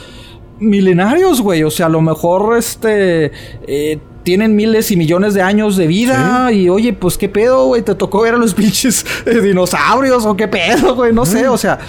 milenarios, 0.60 1.42
güey. 1.42 1.64
O 1.64 1.70
sea, 1.70 1.86
a 1.86 1.90
lo 1.90 2.02
mejor, 2.02 2.58
este, 2.58 3.32
eh, 3.68 4.00
tienen 4.24 4.56
miles 4.56 4.90
y 4.92 4.98
millones 4.98 5.34
de 5.34 5.42
años 5.42 5.78
de 5.78 5.88
vida. 5.88 6.52
Y 6.52 6.70
oye, 6.70 6.94
pues 6.94 7.18
qué 7.18 7.30
pedo, 7.30 7.68
güey. 7.68 7.82
Te 7.82 7.94
tocó 7.96 8.22
ver 8.22 8.34
a 8.34 8.38
los 8.38 8.54
pinches 8.56 9.06
eh, 9.26 9.40
dinosaurios 9.40 10.26
o 10.26 10.36
qué 10.36 10.48
pedo, 10.48 10.96
güey. 10.96 11.14
No 11.14 11.26
sé, 11.26 11.48
o 11.48 11.58
sea. 11.58 11.80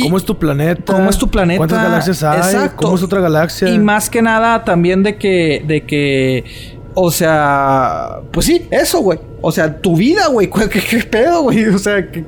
¿Cómo 0.00 0.16
es 0.16 0.24
tu 0.24 0.38
planeta? 0.38 0.94
¿Cómo 0.94 1.10
es 1.10 1.18
tu 1.18 1.28
planeta? 1.28 1.58
¿Cuántas 1.58 1.82
galaxias 1.82 2.22
hay? 2.22 2.38
Exacto. 2.38 2.76
¿Cómo 2.82 2.96
es 2.96 3.02
otra 3.02 3.20
galaxia? 3.20 3.68
Y 3.68 3.78
más 3.78 4.08
que 4.08 4.22
nada 4.22 4.64
también 4.64 5.02
de 5.02 5.16
que, 5.16 5.62
de 5.66 5.84
que, 5.84 6.78
o 6.94 7.10
sea, 7.10 8.20
pues 8.30 8.46
sí, 8.46 8.66
eso, 8.70 9.00
güey. 9.00 9.18
O 9.42 9.52
sea, 9.52 9.80
tu 9.80 9.94
vida, 9.94 10.28
güey. 10.28 10.48
¿Qué, 10.50 10.80
qué 10.80 10.98
pedo, 11.04 11.42
güey? 11.42 11.64
O 11.74 11.78
sea, 11.78 12.10
que 12.10 12.24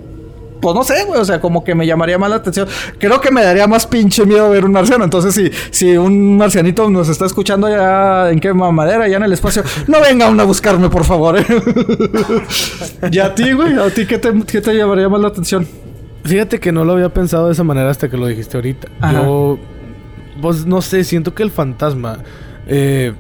pues 0.60 0.74
no 0.74 0.84
sé, 0.84 1.04
güey, 1.04 1.20
o 1.20 1.24
sea, 1.24 1.40
como 1.40 1.62
que 1.62 1.74
me 1.74 1.86
llamaría 1.86 2.18
más 2.18 2.30
la 2.30 2.36
atención. 2.36 2.68
Creo 2.98 3.20
que 3.20 3.30
me 3.30 3.42
daría 3.42 3.66
más 3.66 3.86
pinche 3.86 4.24
miedo 4.24 4.48
ver 4.50 4.64
un 4.64 4.72
marciano. 4.72 5.04
Entonces, 5.04 5.34
si, 5.34 5.50
si 5.70 5.96
un 5.96 6.36
marcianito 6.36 6.88
nos 6.90 7.08
está 7.08 7.26
escuchando 7.26 7.66
allá 7.66 8.30
en 8.30 8.40
qué 8.40 8.52
mamadera, 8.52 9.04
allá 9.04 9.16
en 9.18 9.24
el 9.24 9.32
espacio, 9.32 9.62
no 9.86 10.00
venga 10.00 10.26
aún 10.26 10.40
a 10.40 10.44
buscarme, 10.44 10.88
por 10.88 11.04
favor. 11.04 11.38
¿eh? 11.38 11.44
y 13.10 13.18
a 13.18 13.34
ti, 13.34 13.52
güey, 13.52 13.78
a 13.78 13.90
ti, 13.90 14.06
¿qué 14.06 14.18
te, 14.18 14.32
¿qué 14.46 14.60
te 14.60 14.74
llamaría 14.74 15.08
más 15.08 15.20
la 15.20 15.28
atención? 15.28 15.66
Fíjate 16.24 16.58
que 16.58 16.72
no 16.72 16.84
lo 16.84 16.94
había 16.94 17.10
pensado 17.10 17.46
de 17.46 17.52
esa 17.52 17.64
manera 17.64 17.90
hasta 17.90 18.08
que 18.08 18.16
lo 18.16 18.26
dijiste 18.26 18.56
ahorita. 18.56 18.88
Yo, 19.12 19.58
pues 20.40 20.64
no 20.64 20.80
sé, 20.80 21.04
siento 21.04 21.34
que 21.34 21.42
el 21.42 21.50
fantasma. 21.50 22.20
Eh, 22.66 23.12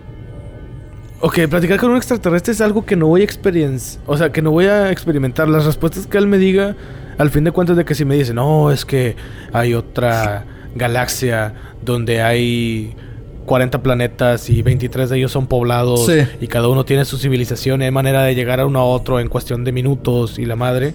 ok, 1.20 1.40
platicar 1.50 1.78
con 1.78 1.90
un 1.90 1.98
extraterrestre 1.98 2.52
es 2.54 2.62
algo 2.62 2.86
que 2.86 2.96
no 2.96 3.06
voy 3.06 3.20
a 3.20 3.24
experienciar. 3.24 4.02
O 4.06 4.16
sea, 4.16 4.32
que 4.32 4.40
no 4.40 4.50
voy 4.50 4.66
a 4.66 4.90
experimentar. 4.90 5.48
Las 5.48 5.66
respuestas 5.66 6.06
que 6.06 6.16
él 6.16 6.26
me 6.26 6.38
diga 6.38 6.76
al 7.18 7.30
fin 7.30 7.44
de 7.44 7.52
cuentas 7.52 7.76
de 7.76 7.84
que 7.84 7.94
si 7.94 8.04
me 8.04 8.16
dicen, 8.16 8.36
no, 8.36 8.70
es 8.70 8.84
que 8.84 9.16
hay 9.52 9.74
otra 9.74 10.44
galaxia 10.74 11.54
donde 11.82 12.22
hay 12.22 12.94
40 13.44 13.82
planetas 13.82 14.48
y 14.50 14.62
23 14.62 15.10
de 15.10 15.18
ellos 15.18 15.32
son 15.32 15.46
poblados 15.46 16.10
y 16.40 16.46
cada 16.46 16.68
uno 16.68 16.84
tiene 16.84 17.04
su 17.04 17.18
civilización 17.18 17.82
y 17.82 17.84
hay 17.84 17.90
manera 17.90 18.22
de 18.22 18.34
llegar 18.34 18.60
a 18.60 18.66
uno 18.66 18.80
a 18.80 18.84
otro 18.84 19.20
en 19.20 19.28
cuestión 19.28 19.64
de 19.64 19.72
minutos 19.72 20.38
y 20.38 20.46
la 20.46 20.56
madre, 20.56 20.94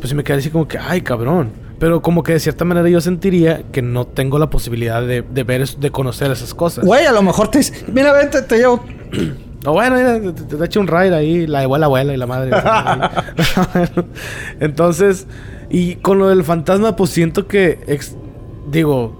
pues 0.00 0.12
me 0.14 0.22
queda 0.22 0.38
así 0.38 0.50
como 0.50 0.68
que, 0.68 0.78
ay 0.78 1.00
cabrón. 1.00 1.50
Pero 1.78 2.00
como 2.00 2.22
que 2.22 2.32
de 2.32 2.40
cierta 2.40 2.64
manera 2.64 2.88
yo 2.88 3.02
sentiría 3.02 3.62
que 3.70 3.82
no 3.82 4.06
tengo 4.06 4.38
la 4.38 4.48
posibilidad 4.48 5.02
de, 5.02 5.20
ver, 5.20 5.68
de 5.68 5.90
conocer 5.90 6.30
esas 6.30 6.54
cosas. 6.54 6.84
Güey, 6.86 7.04
a 7.04 7.12
lo 7.12 7.22
mejor 7.22 7.48
te 7.48 7.60
mira, 7.92 8.12
vente, 8.12 8.40
te 8.42 8.56
llevo 8.56 8.82
o 9.66 9.72
bueno, 9.72 9.96
te, 10.32 10.56
te, 10.56 10.64
echo 10.64 10.80
un 10.80 10.86
ride 10.86 11.14
ahí, 11.14 11.46
la 11.46 11.60
abuela, 11.60 11.86
abuela 11.86 12.14
y 12.14 12.16
la 12.16 12.26
madre. 12.26 12.50
Entonces, 14.60 15.26
y 15.68 15.96
con 15.96 16.18
lo 16.18 16.28
del 16.28 16.44
fantasma, 16.44 16.96
pues 16.96 17.10
siento 17.10 17.46
que, 17.46 17.98
digo, 18.70 19.16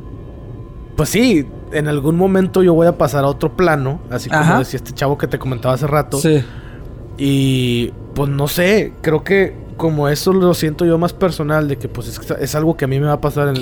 pues 0.96 1.08
sí, 1.08 1.46
en 1.72 1.88
algún 1.88 2.16
momento 2.16 2.62
yo 2.62 2.74
voy 2.74 2.86
a 2.86 2.96
pasar 2.96 3.24
a 3.24 3.28
otro 3.28 3.56
plano, 3.56 4.00
así 4.10 4.30
como 4.30 4.58
decía 4.58 4.78
este 4.78 4.92
chavo 4.92 5.18
que 5.18 5.26
te 5.26 5.38
comentaba 5.38 5.74
hace 5.74 5.86
rato. 5.86 6.18
Sí. 6.18 6.42
Y 7.18 7.92
pues 8.14 8.30
no 8.30 8.48
sé, 8.48 8.92
creo 9.00 9.24
que 9.24 9.65
como 9.76 10.08
eso 10.08 10.32
lo 10.32 10.54
siento 10.54 10.84
yo 10.84 10.98
más 10.98 11.12
personal, 11.12 11.68
de 11.68 11.76
que 11.76 11.88
pues 11.88 12.20
es, 12.40 12.54
algo 12.54 12.76
que 12.76 12.86
a 12.86 12.88
mí 12.88 12.98
me 12.98 13.06
va 13.06 13.14
a 13.14 13.20
pasar 13.20 13.48
en 13.48 13.54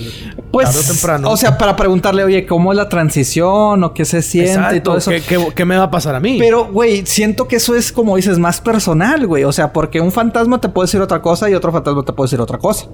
pues, 0.51 0.69
tarde 0.69 0.81
o 0.81 0.93
temprano. 0.93 1.31
O 1.31 1.37
sea, 1.37 1.59
para 1.59 1.77
preguntarle, 1.77 2.25
oye, 2.25 2.47
¿cómo 2.47 2.73
es 2.73 2.77
la 2.77 2.89
transición? 2.89 3.83
¿O 3.83 3.95
qué 3.95 4.05
se 4.05 4.23
siente? 4.23 4.77
y 4.77 4.81
todo 4.81 4.99
eso. 4.99 5.11
¿Qué, 5.55 5.65
me 5.65 5.77
va 5.77 5.85
a 5.85 5.91
pasar 5.91 6.15
a 6.15 6.21
mí? 6.21 6.39
Pero, 6.39 6.67
güey, 6.67 7.05
siento 7.07 7.49
que 7.49 7.57
eso 7.57 7.75
es, 7.75 7.93
como 7.93 8.17
dices, 8.17 8.39
más 8.39 8.61
personal, 8.61 9.27
güey. 9.27 9.45
O 9.45 9.53
sea, 9.53 9.73
porque 9.73 10.01
un 10.01 10.13
fantasma 10.13 10.61
te 10.61 10.69
puede 10.69 10.87
decir 10.87 11.01
otra 11.01 11.21
cosa 11.21 11.51
y 11.51 11.55
otro 11.55 11.73
fantasma 11.73 12.05
te 12.05 12.13
puede 12.13 12.27
decir 12.27 12.41
otra 12.41 12.59
cosa. 12.59 12.89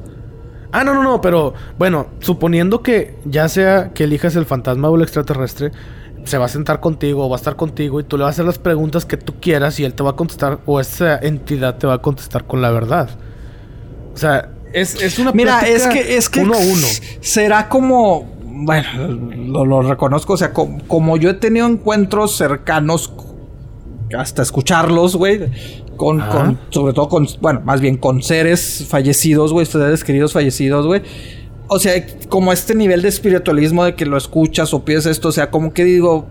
Ah, 0.72 0.84
no, 0.84 0.94
no, 0.94 1.02
no, 1.02 1.20
pero 1.20 1.54
bueno, 1.78 2.06
suponiendo 2.20 2.82
que 2.82 3.16
ya 3.24 3.48
sea 3.48 3.90
que 3.92 4.04
elijas 4.04 4.36
el 4.36 4.46
fantasma 4.46 4.88
o 4.88 4.96
el 4.96 5.02
extraterrestre, 5.02 5.72
se 6.24 6.38
va 6.38 6.46
a 6.46 6.48
sentar 6.48 6.80
contigo 6.80 7.26
o 7.26 7.28
va 7.28 7.36
a 7.36 7.38
estar 7.38 7.56
contigo 7.56 8.00
y 8.00 8.04
tú 8.04 8.16
le 8.16 8.24
vas 8.24 8.30
a 8.30 8.34
hacer 8.34 8.44
las 8.44 8.58
preguntas 8.58 9.04
que 9.04 9.16
tú 9.16 9.34
quieras 9.40 9.78
y 9.80 9.84
él 9.84 9.94
te 9.94 10.02
va 10.02 10.10
a 10.10 10.16
contestar 10.16 10.60
o 10.66 10.80
esa 10.80 11.18
entidad 11.18 11.78
te 11.78 11.86
va 11.86 11.94
a 11.94 11.98
contestar 11.98 12.46
con 12.46 12.60
la 12.62 12.70
verdad. 12.70 13.10
O 14.14 14.16
sea, 14.16 14.50
es, 14.72 15.00
es 15.02 15.18
una 15.18 15.32
Mira, 15.32 15.60
es 15.60 15.86
que 15.86 16.16
es 16.16 16.28
que 16.28 16.40
uno 16.40 16.54
a 16.54 16.58
uno. 16.58 16.86
Será 17.20 17.68
como 17.68 18.40
bueno, 18.62 19.64
lo, 19.64 19.82
reconozco, 19.82 20.34
o 20.34 20.36
sea, 20.36 20.52
como, 20.52 21.16
yo 21.16 21.30
he 21.30 21.34
tenido 21.34 21.66
encuentros 21.66 22.36
cercanos 22.36 23.12
hasta 24.16 24.42
escucharlos, 24.42 25.16
güey, 25.16 25.40
con, 25.96 26.20
con, 26.20 26.58
sobre 26.68 26.92
todo 26.92 27.08
con, 27.08 27.26
bueno, 27.40 27.62
más 27.64 27.80
bien 27.80 27.96
con 27.96 28.22
seres 28.22 28.84
fallecidos, 28.88 29.52
güey, 29.52 29.64
seres 29.64 30.04
queridos 30.04 30.32
fallecidos, 30.32 30.86
güey 30.86 31.02
o 31.72 31.78
sea, 31.78 32.04
como 32.28 32.52
este 32.52 32.74
nivel 32.74 33.00
de 33.00 33.08
espiritualismo 33.08 33.84
de 33.84 33.94
que 33.94 34.04
lo 34.04 34.16
escuchas 34.16 34.74
o 34.74 34.84
piensas 34.84 35.12
esto, 35.12 35.28
o 35.28 35.32
sea, 35.32 35.52
como 35.52 35.72
que 35.72 35.84
digo, 35.84 36.26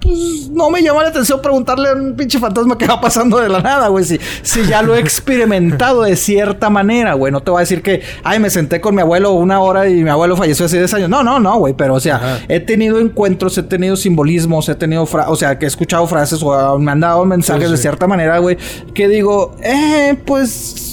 pues 0.00 0.48
no 0.50 0.70
me 0.70 0.82
llama 0.82 1.02
la 1.02 1.10
atención 1.10 1.40
preguntarle 1.42 1.88
a 1.90 1.92
un 1.92 2.14
pinche 2.16 2.38
fantasma 2.38 2.76
qué 2.78 2.86
va 2.86 3.00
pasando 3.00 3.38
de 3.38 3.48
la 3.48 3.60
nada, 3.60 3.88
güey. 3.88 4.04
Si, 4.04 4.18
si 4.42 4.66
ya 4.66 4.82
lo 4.82 4.94
he 4.94 5.00
experimentado 5.00 6.02
de 6.02 6.16
cierta 6.16 6.70
manera, 6.70 7.14
güey. 7.14 7.32
No 7.32 7.42
te 7.42 7.50
voy 7.50 7.58
a 7.58 7.60
decir 7.60 7.82
que, 7.82 8.02
ay, 8.24 8.38
me 8.38 8.50
senté 8.50 8.80
con 8.80 8.94
mi 8.94 9.02
abuelo 9.02 9.32
una 9.32 9.60
hora 9.60 9.88
y 9.88 10.02
mi 10.02 10.10
abuelo 10.10 10.36
falleció 10.36 10.66
hace 10.66 10.78
10 10.78 10.94
años. 10.94 11.08
No, 11.08 11.22
no, 11.22 11.38
no, 11.38 11.58
güey. 11.58 11.74
Pero, 11.74 11.94
o 11.94 12.00
sea, 12.00 12.40
he 12.48 12.60
tenido 12.60 12.98
encuentros, 12.98 13.56
he 13.58 13.62
tenido 13.62 13.96
simbolismos, 13.96 14.68
he 14.68 14.74
tenido, 14.74 15.02
o 15.04 15.36
sea, 15.36 15.58
que 15.58 15.66
he 15.66 15.68
escuchado 15.68 16.06
frases 16.06 16.42
o 16.42 16.78
me 16.78 16.92
han 16.92 17.00
dado 17.00 17.24
mensajes 17.24 17.70
de 17.70 17.76
cierta 17.76 18.06
manera, 18.06 18.38
güey. 18.38 18.56
Que 18.94 19.08
digo, 19.08 19.56
eh, 19.62 20.16
pues 20.24 20.90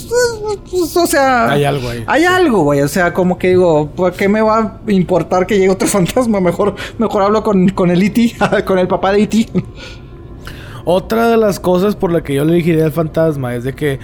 pues, 0.70 0.96
o 0.96 1.06
sea. 1.06 1.50
Hay 1.52 1.64
algo 1.64 1.90
ahí. 1.90 2.04
Hay 2.08 2.26
algo, 2.26 2.64
güey. 2.64 2.82
O 2.82 2.88
sea, 2.88 3.14
como 3.14 3.38
que 3.38 3.50
digo, 3.50 3.90
¿por 3.96 4.14
qué 4.14 4.28
me 4.30 4.42
va 4.42 4.60
a 4.60 4.92
importar 4.92 5.46
que 5.46 5.58
llegue 5.58 5.70
otro 5.70 5.88
fantasma? 5.88 6.40
Mejor, 6.40 6.76
mejor 6.98 7.24
hablo 7.24 7.44
con, 7.44 7.70
con 7.70 7.92
el 7.92 8.02
E.T., 8.02 8.36
con 8.66 8.80
el 8.80 8.88
papá 8.88 8.97
E.T. 9.04 9.48
Otra 10.86 11.30
de 11.30 11.38
las 11.38 11.60
cosas 11.60 11.96
por 11.96 12.12
la 12.12 12.24
que 12.24 12.34
yo 12.34 12.46
le 12.46 12.54
elegiría 12.54 12.86
al 12.86 12.92
fantasma 12.92 13.56
es 13.56 13.64
de 13.64 13.74
que 13.74 14.00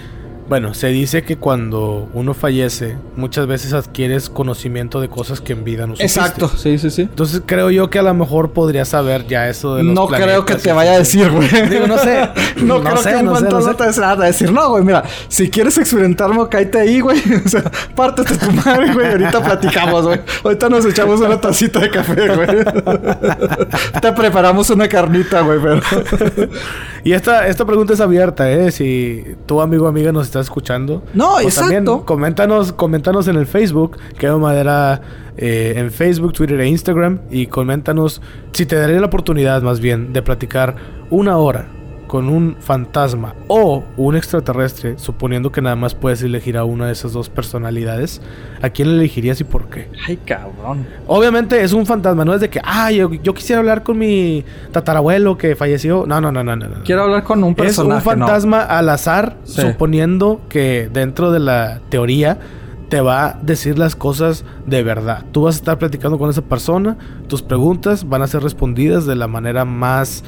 bueno, 0.48 0.74
se 0.74 0.88
dice 0.88 1.22
que 1.22 1.36
cuando 1.36 2.08
uno 2.12 2.34
fallece, 2.34 2.98
muchas 3.16 3.46
veces 3.46 3.72
adquieres 3.72 4.28
conocimiento 4.28 5.00
de 5.00 5.08
cosas 5.08 5.40
que 5.40 5.54
en 5.54 5.64
vida 5.64 5.86
no 5.86 5.96
supiste. 5.96 6.20
Exacto, 6.20 6.48
sí, 6.48 6.78
sí, 6.78 6.90
sí. 6.90 7.02
Entonces 7.02 7.42
creo 7.46 7.70
yo 7.70 7.88
que 7.88 7.98
a 7.98 8.02
lo 8.02 8.12
mejor 8.12 8.50
podría 8.50 8.84
saber 8.84 9.26
ya 9.26 9.48
eso 9.48 9.76
de 9.76 9.84
los 9.84 9.94
No 9.94 10.06
creo 10.06 10.44
que 10.44 10.56
te 10.56 10.72
vaya 10.72 10.92
a 10.92 10.98
decir, 10.98 11.30
güey. 11.30 11.48
Digo, 11.70 11.86
no 11.86 11.96
sé. 11.96 12.28
no, 12.62 12.82
creo 12.82 13.02
que 13.02 13.16
un 13.16 13.24
no 13.24 13.36
sé, 13.36 13.44
no 13.44 13.74
te 13.74 14.00
va 14.00 14.10
a 14.12 14.16
decir, 14.16 14.52
no, 14.52 14.68
güey, 14.68 14.84
mira, 14.84 15.02
si 15.28 15.48
quieres 15.48 15.78
experimentarme, 15.78 16.46
cállate 16.50 16.78
ahí, 16.78 17.00
güey. 17.00 17.18
o 17.44 17.48
sea, 17.48 17.62
pártete 17.94 18.36
tu 18.36 18.52
madre, 18.52 18.92
güey. 18.92 19.06
Ahorita 19.12 19.42
platicamos, 19.42 20.04
güey. 20.04 20.20
Ahorita 20.44 20.68
nos 20.68 20.84
echamos 20.84 21.20
una 21.20 21.40
tacita 21.40 21.80
de 21.80 21.90
café, 21.90 22.34
güey. 22.34 22.48
te 24.00 24.12
preparamos 24.12 24.68
una 24.68 24.88
carnita, 24.88 25.40
güey, 25.40 25.58
pero... 25.60 25.80
y 27.02 27.12
esta, 27.12 27.46
esta 27.46 27.64
pregunta 27.64 27.94
es 27.94 28.00
abierta, 28.00 28.50
¿eh? 28.50 28.70
Si 28.70 29.24
tu 29.46 29.62
amigo 29.62 29.86
o 29.86 29.88
amiga 29.88 30.12
nos 30.12 30.33
estás 30.34 30.46
escuchando. 30.46 31.02
No, 31.14 31.34
pues 31.40 31.58
exacto. 31.58 32.04
coméntanos, 32.04 32.72
coméntanos 32.72 33.28
en 33.28 33.36
el 33.36 33.46
Facebook, 33.46 33.98
que 34.18 34.30
Madera 34.30 35.00
eh, 35.36 35.74
en 35.76 35.90
Facebook, 35.90 36.32
Twitter 36.32 36.60
e 36.60 36.68
Instagram. 36.68 37.20
Y 37.30 37.46
coméntanos 37.46 38.20
si 38.52 38.66
te 38.66 38.76
daré 38.76 38.98
la 38.98 39.06
oportunidad, 39.06 39.62
más 39.62 39.80
bien, 39.80 40.12
de 40.12 40.22
platicar 40.22 40.76
una 41.10 41.36
hora 41.36 41.68
con 42.14 42.28
un 42.28 42.54
fantasma 42.60 43.34
o 43.48 43.82
un 43.96 44.14
extraterrestre, 44.14 44.96
suponiendo 45.00 45.50
que 45.50 45.60
nada 45.60 45.74
más 45.74 45.96
puedes 45.96 46.22
elegir 46.22 46.56
a 46.56 46.62
una 46.62 46.86
de 46.86 46.92
esas 46.92 47.12
dos 47.12 47.28
personalidades, 47.28 48.22
¿a 48.62 48.70
quién 48.70 48.86
le 48.86 48.94
elegirías 48.94 49.40
y 49.40 49.42
por 49.42 49.68
qué? 49.68 49.90
Ay, 50.06 50.20
cabrón. 50.24 50.86
Obviamente 51.08 51.60
es 51.64 51.72
un 51.72 51.86
fantasma, 51.86 52.24
no 52.24 52.32
es 52.32 52.40
de 52.40 52.48
que, 52.48 52.60
ah, 52.62 52.92
yo, 52.92 53.10
quisiera 53.10 53.58
hablar 53.58 53.82
con 53.82 53.98
mi 53.98 54.44
tatarabuelo 54.70 55.36
que 55.36 55.56
falleció. 55.56 56.04
No, 56.06 56.20
no, 56.20 56.30
no, 56.30 56.44
no, 56.44 56.54
no. 56.54 56.68
Quiero 56.84 57.02
hablar 57.02 57.24
con 57.24 57.42
un 57.42 57.52
personaje. 57.56 57.98
Es 57.98 58.06
un 58.06 58.12
fantasma 58.12 58.62
al 58.62 58.90
azar, 58.90 59.38
suponiendo 59.42 60.40
que 60.48 60.88
dentro 60.92 61.32
de 61.32 61.40
la 61.40 61.80
teoría 61.88 62.38
te 62.90 63.00
va 63.00 63.26
a 63.26 63.38
decir 63.42 63.76
las 63.76 63.96
cosas 63.96 64.44
de 64.66 64.84
verdad. 64.84 65.24
Tú 65.32 65.42
vas 65.42 65.56
a 65.56 65.58
estar 65.58 65.78
platicando 65.78 66.16
con 66.16 66.30
esa 66.30 66.42
persona, 66.42 66.96
tus 67.26 67.42
preguntas 67.42 68.08
van 68.08 68.22
a 68.22 68.28
ser 68.28 68.44
respondidas 68.44 69.04
de 69.04 69.16
la 69.16 69.26
manera 69.26 69.64
más 69.64 70.22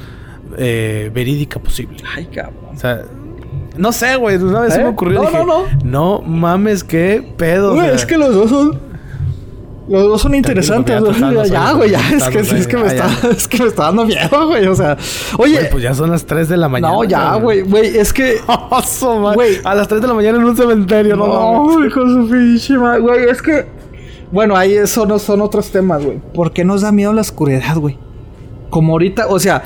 eh, 0.57 1.11
verídica 1.13 1.59
posible. 1.59 1.97
Ay, 2.15 2.25
cabrón. 2.25 2.75
O 2.75 2.77
sea, 2.77 3.03
no 3.77 3.91
sé, 3.91 4.15
güey. 4.15 4.37
Una 4.37 4.61
vez 4.61 4.73
se 4.73 4.79
me 4.79 4.85
¿Eh? 4.85 4.89
ocurrió. 4.89 5.23
No, 5.23 5.31
no, 5.31 5.45
no. 5.45 5.63
No 5.83 6.21
mames, 6.21 6.83
qué 6.83 7.23
pedo. 7.37 7.75
Güey, 7.75 7.89
es 7.89 8.05
que 8.05 8.17
los 8.17 8.33
dos 8.33 8.49
son. 8.49 8.87
Los 9.87 10.03
dos 10.03 10.21
son 10.21 10.35
interesantes, 10.35 11.01
Ya, 11.49 11.71
güey, 11.71 11.91
ya. 11.91 11.99
Es 12.09 12.27
que, 12.27 12.39
es, 12.39 12.67
que 12.67 12.75
me 12.75 12.87
está, 12.87 13.09
es 13.31 13.47
que 13.47 13.57
me 13.59 13.69
está 13.69 13.83
dando 13.83 14.05
miedo, 14.05 14.47
güey. 14.47 14.67
O 14.67 14.75
sea, 14.75 14.97
oye. 15.37 15.69
pues 15.71 15.81
ya 15.81 15.93
son 15.93 16.11
las 16.11 16.25
3 16.25 16.49
de 16.49 16.57
la 16.57 16.67
mañana. 16.67 16.93
No, 16.93 17.03
ya, 17.05 17.35
güey. 17.35 17.61
Güey, 17.61 17.97
es 17.97 18.11
que. 18.11 18.37
güey. 19.33 19.59
A 19.63 19.75
las 19.75 19.87
3 19.87 20.01
de 20.01 20.07
la 20.07 20.13
mañana 20.13 20.37
en 20.39 20.43
un 20.43 20.57
cementerio, 20.57 21.15
no. 21.15 21.27
No, 21.27 21.85
hijo 21.85 22.03
de 22.03 22.13
su 22.13 22.29
pinche 22.29 22.75
Güey, 22.75 23.29
es 23.29 23.41
que. 23.41 23.65
Bueno, 24.29 24.57
ahí 24.57 24.73
eso 24.73 25.05
no 25.05 25.19
son 25.19 25.39
otros 25.39 25.71
temas, 25.71 26.03
güey. 26.03 26.19
¿Por 26.33 26.51
qué 26.51 26.65
nos 26.65 26.81
da 26.81 26.91
miedo 26.91 27.13
la 27.13 27.21
oscuridad, 27.21 27.77
güey? 27.77 27.97
Como 28.69 28.91
ahorita, 28.91 29.27
o 29.27 29.39
sea, 29.39 29.63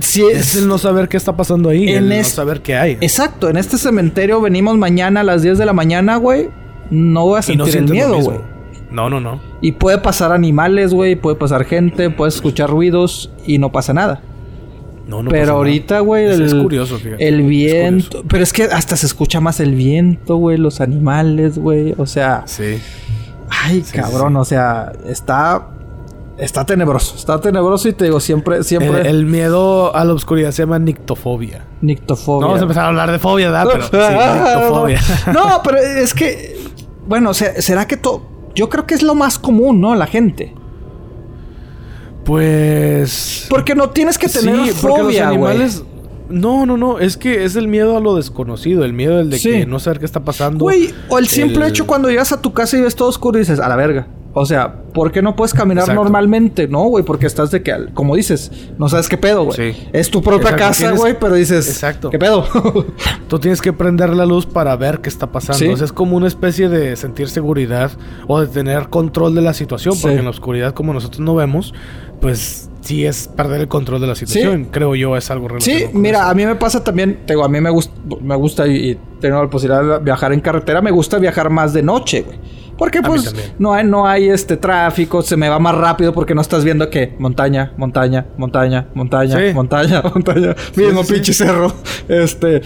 es, 0.00 0.56
el 0.56 0.68
no 0.68 0.78
saber 0.78 1.08
qué 1.08 1.16
está 1.16 1.36
pasando 1.36 1.68
ahí, 1.68 1.88
el 1.88 2.08
no 2.08 2.24
saber 2.24 2.60
qué 2.60 2.76
hay. 2.76 2.92
Exacto, 3.00 3.48
en 3.48 3.56
este 3.56 3.78
cementerio 3.78 4.40
venimos 4.40 4.76
mañana 4.76 5.20
a 5.20 5.24
las 5.24 5.42
10 5.42 5.58
de 5.58 5.66
la 5.66 5.72
mañana, 5.72 6.16
güey. 6.16 6.50
No 6.90 7.26
voy 7.26 7.38
a 7.38 7.42
sentir 7.42 7.76
el 7.76 7.88
miedo, 7.88 8.18
güey. 8.18 8.38
No, 8.90 9.08
no, 9.08 9.20
no. 9.20 9.40
Y 9.60 9.72
puede 9.72 9.98
pasar 9.98 10.32
animales, 10.32 10.92
güey, 10.92 11.14
puede 11.14 11.36
pasar 11.36 11.64
gente, 11.64 12.10
puedes 12.10 12.36
escuchar 12.36 12.70
ruidos 12.70 13.30
y 13.46 13.58
no 13.58 13.70
pasa 13.70 13.92
nada. 13.92 14.22
No, 15.06 15.22
no 15.22 15.30
Pero 15.30 15.54
ahorita, 15.54 16.00
güey, 16.00 16.26
el, 16.26 16.42
es 16.42 16.54
curioso, 16.54 16.98
fíjate. 16.98 17.26
el 17.26 17.42
viento. 17.42 18.22
pero 18.28 18.44
es 18.44 18.52
que 18.52 18.64
hasta 18.64 18.96
se 18.96 19.06
escucha 19.06 19.40
más 19.40 19.58
el 19.58 19.74
viento, 19.74 20.36
güey, 20.36 20.56
los 20.56 20.80
animales, 20.80 21.58
güey. 21.58 21.94
O 21.98 22.06
sea. 22.06 22.44
Sí. 22.46 22.78
Ay, 23.48 23.84
cabrón, 23.92 24.36
o 24.36 24.44
sea, 24.44 24.92
está. 25.06 25.66
Está 26.40 26.64
tenebroso, 26.64 27.16
está 27.16 27.38
tenebroso 27.38 27.86
y 27.86 27.92
te 27.92 28.04
digo, 28.04 28.18
siempre, 28.18 28.64
siempre. 28.64 29.08
El, 29.08 29.26
miedo 29.26 29.94
a 29.94 30.04
la 30.06 30.14
oscuridad 30.14 30.52
se 30.52 30.62
llama 30.62 30.78
nictofobia. 30.78 31.66
Nictofobia. 31.82 32.40
No 32.40 32.46
vamos 32.46 32.60
a 32.60 32.62
empezar 32.62 32.84
a 32.84 32.88
hablar 32.88 33.12
de 33.12 33.18
fobia, 33.18 33.50
¿verdad? 33.50 33.88
Pero 33.90 34.06
sí, 34.08 34.14
nictofobia. 34.54 35.00
no, 35.34 35.60
pero 35.62 35.76
es 35.76 36.14
que. 36.14 36.58
Bueno, 37.06 37.30
o 37.30 37.34
sea, 37.34 37.60
será 37.60 37.86
que 37.86 37.98
todo. 37.98 38.22
Yo 38.54 38.70
creo 38.70 38.86
que 38.86 38.94
es 38.94 39.02
lo 39.02 39.14
más 39.14 39.38
común, 39.38 39.82
¿no? 39.82 39.94
La 39.94 40.06
gente. 40.06 40.54
Pues. 42.24 43.46
Porque 43.50 43.74
no 43.74 43.90
tienes 43.90 44.16
que 44.16 44.28
tener 44.28 44.64
sí, 44.64 44.70
fobia, 44.70 45.02
los 45.02 45.32
animales. 45.32 45.84
No, 46.30 46.64
no, 46.64 46.78
no. 46.78 47.00
Es 47.00 47.18
que 47.18 47.44
es 47.44 47.54
el 47.54 47.68
miedo 47.68 47.98
a 47.98 48.00
lo 48.00 48.16
desconocido. 48.16 48.84
El 48.86 48.94
miedo 48.94 49.18
del 49.18 49.28
de 49.28 49.38
que 49.38 49.66
no 49.66 49.78
saber 49.78 49.98
qué 49.98 50.06
está 50.06 50.20
pasando. 50.20 50.64
Güey, 50.64 50.94
o 51.10 51.18
el 51.18 51.28
simple 51.28 51.66
hecho 51.68 51.86
cuando 51.86 52.08
llegas 52.08 52.32
a 52.32 52.40
tu 52.40 52.54
casa 52.54 52.78
y 52.78 52.80
ves 52.80 52.96
todo 52.96 53.08
oscuro 53.08 53.36
y 53.36 53.40
dices, 53.40 53.60
a 53.60 53.68
la 53.68 53.76
verga. 53.76 54.06
O 54.32 54.46
sea, 54.46 54.72
¿por 54.92 55.10
qué 55.10 55.22
no 55.22 55.34
puedes 55.34 55.52
caminar 55.52 55.92
normalmente? 55.92 56.68
No, 56.68 56.84
güey, 56.84 57.04
porque 57.04 57.26
estás 57.26 57.50
de 57.50 57.62
que, 57.62 57.88
como 57.94 58.14
dices, 58.14 58.52
no 58.78 58.88
sabes 58.88 59.08
qué 59.08 59.16
pedo, 59.16 59.44
güey. 59.44 59.72
Sí. 59.72 59.88
Es 59.92 60.10
tu 60.10 60.22
propia 60.22 60.54
casa, 60.54 60.92
güey, 60.92 61.16
pero 61.18 61.34
dices, 61.34 61.68
Exacto. 61.68 62.10
¿qué 62.10 62.18
pedo? 62.18 62.46
Tú 63.28 63.38
tienes 63.40 63.60
que 63.60 63.72
prender 63.72 64.10
la 64.10 64.26
luz 64.26 64.46
para 64.46 64.76
ver 64.76 65.00
qué 65.00 65.08
está 65.08 65.32
pasando. 65.32 65.72
O 65.72 65.76
sea, 65.76 65.84
es 65.84 65.92
como 65.92 66.16
una 66.16 66.28
especie 66.28 66.68
de 66.68 66.94
sentir 66.96 67.28
seguridad 67.28 67.90
o 68.28 68.40
de 68.40 68.46
tener 68.46 68.88
control 68.88 69.34
de 69.34 69.42
la 69.42 69.52
situación, 69.52 69.94
porque 70.00 70.18
en 70.18 70.24
la 70.24 70.30
oscuridad, 70.30 70.74
como 70.74 70.92
nosotros 70.92 71.20
no 71.20 71.34
vemos, 71.34 71.74
pues 72.20 72.70
sí 72.82 73.04
es 73.04 73.28
perder 73.28 73.62
el 73.62 73.68
control 73.68 74.00
de 74.00 74.06
la 74.06 74.14
situación. 74.14 74.66
Creo 74.70 74.94
yo 74.94 75.16
es 75.16 75.30
algo 75.30 75.48
relacionado. 75.48 75.90
Sí, 75.90 75.96
mira, 75.96 76.28
a 76.30 76.34
mí 76.34 76.46
me 76.46 76.54
pasa 76.54 76.84
también, 76.84 77.20
tengo, 77.26 77.44
a 77.44 77.48
mí 77.48 77.60
me 77.60 77.70
gusta, 77.70 77.92
me 78.20 78.36
gusta 78.36 78.66
y, 78.66 78.98
tengo 79.20 79.42
la 79.42 79.50
posibilidad 79.50 79.98
de 79.98 80.04
viajar 80.04 80.32
en 80.32 80.40
carretera, 80.40 80.80
me 80.80 80.90
gusta 80.90 81.18
viajar 81.18 81.50
más 81.50 81.72
de 81.72 81.82
noche, 81.82 82.22
güey. 82.22 82.38
Porque 82.80 83.02
pues 83.02 83.34
no 83.58 83.74
hay, 83.74 83.84
no 83.84 84.06
hay 84.06 84.30
este 84.30 84.56
tráfico, 84.56 85.20
se 85.20 85.36
me 85.36 85.50
va 85.50 85.58
más 85.58 85.74
rápido 85.74 86.14
porque 86.14 86.34
no 86.34 86.40
estás 86.40 86.64
viendo 86.64 86.88
que 86.88 87.14
montaña, 87.18 87.74
montaña, 87.76 88.28
montaña, 88.38 88.86
montaña, 88.94 89.52
montaña, 89.52 90.02
montaña, 90.14 90.56
mismo 90.74 91.04
pinche 91.04 91.34
cerro. 91.34 91.74
Este, 92.08 92.62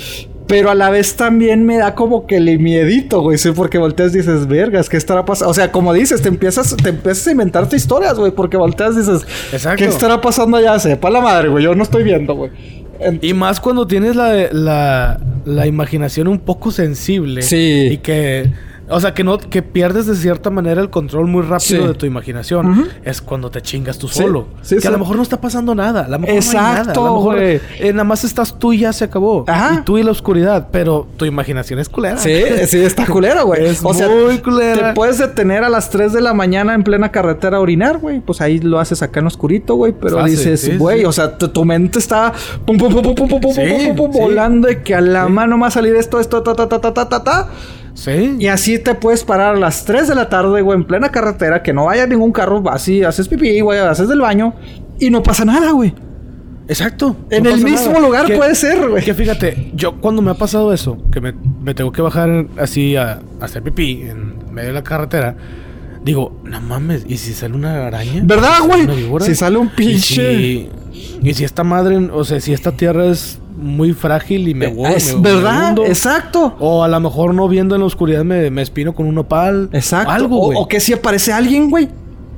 pero 0.47 0.70
a 0.70 0.77
la 0.77 0.91
vez 0.91 1.16
también 1.16 1.66
me 1.66 1.78
da 1.78 1.97
como 1.97 2.28
que 2.28 2.39
le 2.39 2.59
miedito, 2.59 3.23
güey. 3.23 3.39
Sí, 3.39 3.51
porque 3.51 3.77
volteas 3.78 4.15
y 4.15 4.19
dices, 4.19 4.47
vergas, 4.47 4.89
¿qué 4.89 4.97
estará 4.97 5.24
pasando? 5.24 5.51
O 5.51 5.55
sea, 5.55 5.73
como 5.73 5.93
dices, 5.93 6.23
te 6.23 6.28
empiezas, 6.28 6.77
te 6.77 6.91
empiezas 6.91 7.27
a 7.27 7.32
inventarte 7.32 7.74
historias, 7.74 8.16
güey. 8.16 8.31
Porque 8.31 8.57
volteas 8.57 8.95
y 8.95 8.99
dices, 8.99 9.27
¿qué 9.77 9.86
estará 9.86 10.20
pasando 10.20 10.59
allá? 10.59 10.78
Sepa 10.78 11.11
la 11.11 11.20
madre, 11.20 11.49
güey. 11.49 11.65
Yo 11.65 11.74
no 11.74 11.82
estoy 11.82 12.05
viendo, 12.05 12.36
güey. 12.36 12.53
Y 13.20 13.35
más 13.35 13.59
cuando 13.59 13.85
tienes 13.85 14.15
la, 14.15 14.32
la, 14.53 15.20
la 15.45 15.66
imaginación 15.66 16.28
un 16.28 16.39
poco 16.39 16.70
sensible. 16.70 17.43
Sí. 17.43 17.89
Y 17.91 17.97
que 17.97 18.53
o 18.89 19.01
sea, 19.01 19.15
que 19.15 19.24
no 19.24 19.39
que 19.39 19.62
pierdes 19.62 20.06
de 20.06 20.15
cierta 20.15 20.51
manera 20.51 20.81
el 20.81 20.90
control 20.90 21.27
muy 21.27 21.43
rápido 21.43 21.89
de 21.89 21.94
tu 21.94 22.06
imaginación. 22.06 22.89
Es 23.05 23.20
cuando 23.20 23.51
te 23.51 23.62
chingas 23.62 23.98
tú 23.98 24.09
solo. 24.09 24.48
que 24.69 24.86
a 24.86 24.90
lo 24.90 24.98
mejor 24.98 25.16
no 25.16 25.23
está 25.23 25.40
pasando 25.40 25.74
nada. 25.74 26.05
A 26.05 26.09
lo 26.09 26.19
mejor 26.19 26.36
Exacto, 26.36 26.61
no 26.61 26.70
hay 26.70 26.85
nada. 26.85 26.93
A 26.93 27.05
lo 27.05 27.16
mejor 27.16 27.39
eh, 27.39 27.93
nada 27.93 28.05
más 28.05 28.24
estás 28.24 28.59
tú 28.59 28.73
y 28.73 28.78
ya 28.78 28.93
se 28.93 29.05
acabó. 29.05 29.44
Y 29.48 29.82
tú 29.85 29.98
y 29.98 30.02
la 30.02 30.11
oscuridad. 30.11 30.69
Pero 30.70 31.06
tu 31.16 31.24
imaginación 31.24 31.78
es 31.78 31.89
culera. 31.89 32.19
Sí, 32.19 32.43
sí, 32.66 32.78
está 32.78 33.06
culera, 33.11 33.43
güey. 33.43 33.65
Es 33.65 33.82
muy 33.82 34.39
culera. 34.39 34.89
Te 34.89 34.94
puedes 34.94 35.19
detener 35.19 35.65
a 35.65 35.69
las 35.69 35.90
3 35.90 36.12
de 36.12 36.20
la 36.20 36.35
mañana 36.35 36.74
en 36.74 36.82
plena 36.82 37.11
carretera 37.11 37.59
a 37.59 37.61
orinar, 37.61 37.98
güey. 37.98 38.20
Pues 38.20 38.40
ahí 38.40 38.59
lo 38.59 38.78
haces 38.81 39.02
acá 39.02 39.20
en 39.20 39.27
oscurito, 39.27 39.74
güey. 39.74 39.93
Pero 39.93 40.23
dices, 40.24 40.78
güey, 40.78 41.05
o 41.05 41.12
sea, 41.12 41.39
tu, 41.39 41.65
mente 41.65 41.98
está 41.98 42.32
pum, 42.66 42.77
pum, 42.77 42.93
pum, 42.93 43.02
pum, 43.02 43.15
pum, 43.15 43.28
pum, 43.28 43.40
pum, 43.40 43.55
pum, 43.55 43.97
pum, 43.97 44.11
volando 44.12 44.70
y 44.70 44.77
que 44.77 44.94
a 44.94 45.01
la 45.01 45.28
mano 45.28 45.59
va 45.59 45.69
a 45.69 45.70
salir 45.70 45.94
esto, 45.94 46.20
esto, 46.20 46.43
ta, 46.43 46.55
ta, 46.55 46.69
ta, 46.69 46.81
ta, 46.81 46.93
ta, 46.93 47.09
ta, 47.09 47.24
ta. 47.24 47.48
Sí. 47.95 48.37
Y 48.39 48.49
así 48.49 48.79
te 48.79 48.95
puedes 48.95 49.25
parar 49.25 49.55
a 49.55 49.59
las 49.59 49.85
3 49.85 50.09
de 50.09 50.15
la 50.15 50.29
tarde, 50.29 50.61
güey, 50.62 50.77
en 50.77 50.85
plena 50.85 51.11
carretera, 51.11 51.62
que 51.62 51.73
no 51.73 51.87
vaya 51.87 52.07
ningún 52.07 52.33
carro, 52.33 52.62
así 52.71 53.05
haces 53.05 53.29
pipí, 53.29 53.61
güey, 53.61 53.79
haces 53.79 54.09
del 54.09 54.21
baño 54.21 54.55
y 54.99 55.11
no 55.11 55.23
pasa 55.23 55.45
nada, 55.45 55.71
güey. 55.71 55.95
Exacto. 56.66 57.16
En 57.31 57.47
el 57.47 57.62
mismo 57.62 58.01
lugar 58.01 58.27
puede 58.35 58.55
ser, 58.55 58.89
güey. 58.89 59.05
Que 59.05 59.15
fíjate, 59.15 59.71
yo 59.75 60.01
cuando 60.01 60.23
me 60.23 60.31
ha 60.31 60.35
pasado 60.35 60.73
eso, 60.73 60.99
que 61.12 61.21
me, 61.21 61.33
tengo 61.75 61.93
que 61.93 62.03
bajar 62.03 62.47
así 62.59 62.97
a, 62.97 63.21
hacer 63.41 63.62
pipí 63.62 64.03
en 64.03 64.53
medio 64.53 64.69
de 64.69 64.75
la 64.75 64.83
carretera, 64.83 65.37
digo, 66.03 66.41
no 66.45 66.61
mames, 66.61 67.05
¿y 67.07 67.19
si 67.19 67.33
sale 67.33 67.55
una 67.55 67.87
araña? 67.87 68.23
¿Verdad, 68.25 68.61
güey? 68.66 69.23
Si 69.23 69.35
sale 69.35 69.59
un 69.59 69.69
pinche. 69.69 70.33
¿Y 70.33 70.71
si, 70.93 71.21
y 71.23 71.35
si 71.35 71.45
esta 71.45 71.65
madre, 71.65 71.97
o 71.97 72.25
sea, 72.25 72.41
si 72.41 72.53
esta 72.53 72.73
tierra 72.73 73.07
es 73.07 73.39
muy 73.65 73.93
frágil 73.93 74.49
y 74.49 74.55
me. 74.55 74.66
Es 74.95 75.20
verdad, 75.20 75.77
exacto. 75.86 76.55
O 76.61 76.85
a 76.85 76.89
lo 76.89 77.01
mejor 77.01 77.35
no 77.35 77.49
viendo 77.49 77.74
en 77.74 77.81
la 77.81 77.86
oscuridad 77.86 78.24
me, 78.24 78.51
me 78.51 78.62
espino 78.62 78.95
con 78.95 79.07
un 79.07 79.19
opal. 79.19 79.69
Exacto. 79.73 80.11
Algo, 80.11 80.39
o, 80.39 80.61
o, 80.61 80.69
que 80.69 80.81
si 80.81 80.93
aparece 80.93 81.32
alguien, 81.32 81.70
güey. 81.70 81.89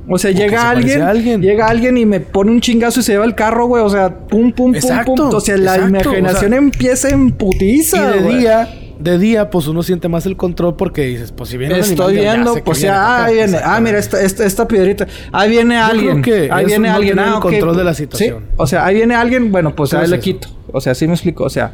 O 0.08 0.18
sea, 0.18 0.30
llega 0.30 0.70
alguien, 0.70 1.02
alguien, 1.02 1.42
llega 1.42 1.66
alguien 1.66 1.98
y 1.98 2.06
me 2.06 2.20
pone 2.20 2.52
un 2.52 2.60
chingazo 2.60 3.00
y 3.00 3.02
se 3.02 3.12
lleva 3.12 3.24
el 3.24 3.34
carro, 3.34 3.66
güey. 3.66 3.82
O 3.82 3.90
sea, 3.90 4.08
pum, 4.08 4.52
pum, 4.52 4.72
pum, 4.72 5.04
pum. 5.04 5.30
O 5.34 5.40
sea, 5.40 5.56
la 5.56 5.78
imaginación 5.78 6.54
empieza 6.54 7.08
en 7.08 7.32
putiza. 7.32 8.16
Y 8.16 8.22
de 8.22 8.36
día 8.36 8.68
de 8.98 9.18
día, 9.18 9.50
pues 9.50 9.66
uno 9.66 9.82
siente 9.82 10.08
más 10.08 10.26
el 10.26 10.36
control 10.36 10.76
porque 10.76 11.02
dices, 11.02 11.32
pues 11.32 11.50
si 11.50 11.56
viene 11.56 11.78
Estoy 11.78 12.14
viendo, 12.14 12.54
pues 12.64 12.80
ya, 12.80 13.24
ahí 13.24 13.34
viene. 13.34 13.58
Ah, 13.62 13.80
mira, 13.80 13.98
esta, 13.98 14.20
esta, 14.22 14.66
piedrita. 14.66 15.06
Ahí 15.32 15.50
viene 15.50 15.76
alguien. 15.76 16.22
ahí 16.50 16.64
viene 16.64 16.88
alguien. 16.88 17.18
Ah, 17.18 17.34
el 17.36 17.40
control 17.40 17.76
de 17.76 17.84
la 17.84 17.94
situación. 17.94 18.46
O 18.56 18.66
sea, 18.66 18.84
ahí 18.84 18.96
viene 18.96 19.14
alguien, 19.14 19.52
bueno, 19.52 19.74
pues 19.74 19.94
ahí 19.94 20.08
le 20.08 20.18
quito. 20.20 20.48
O 20.72 20.80
sea, 20.80 20.94
sí 20.94 21.06
me 21.06 21.14
explico. 21.14 21.44
O 21.44 21.50
sea, 21.50 21.72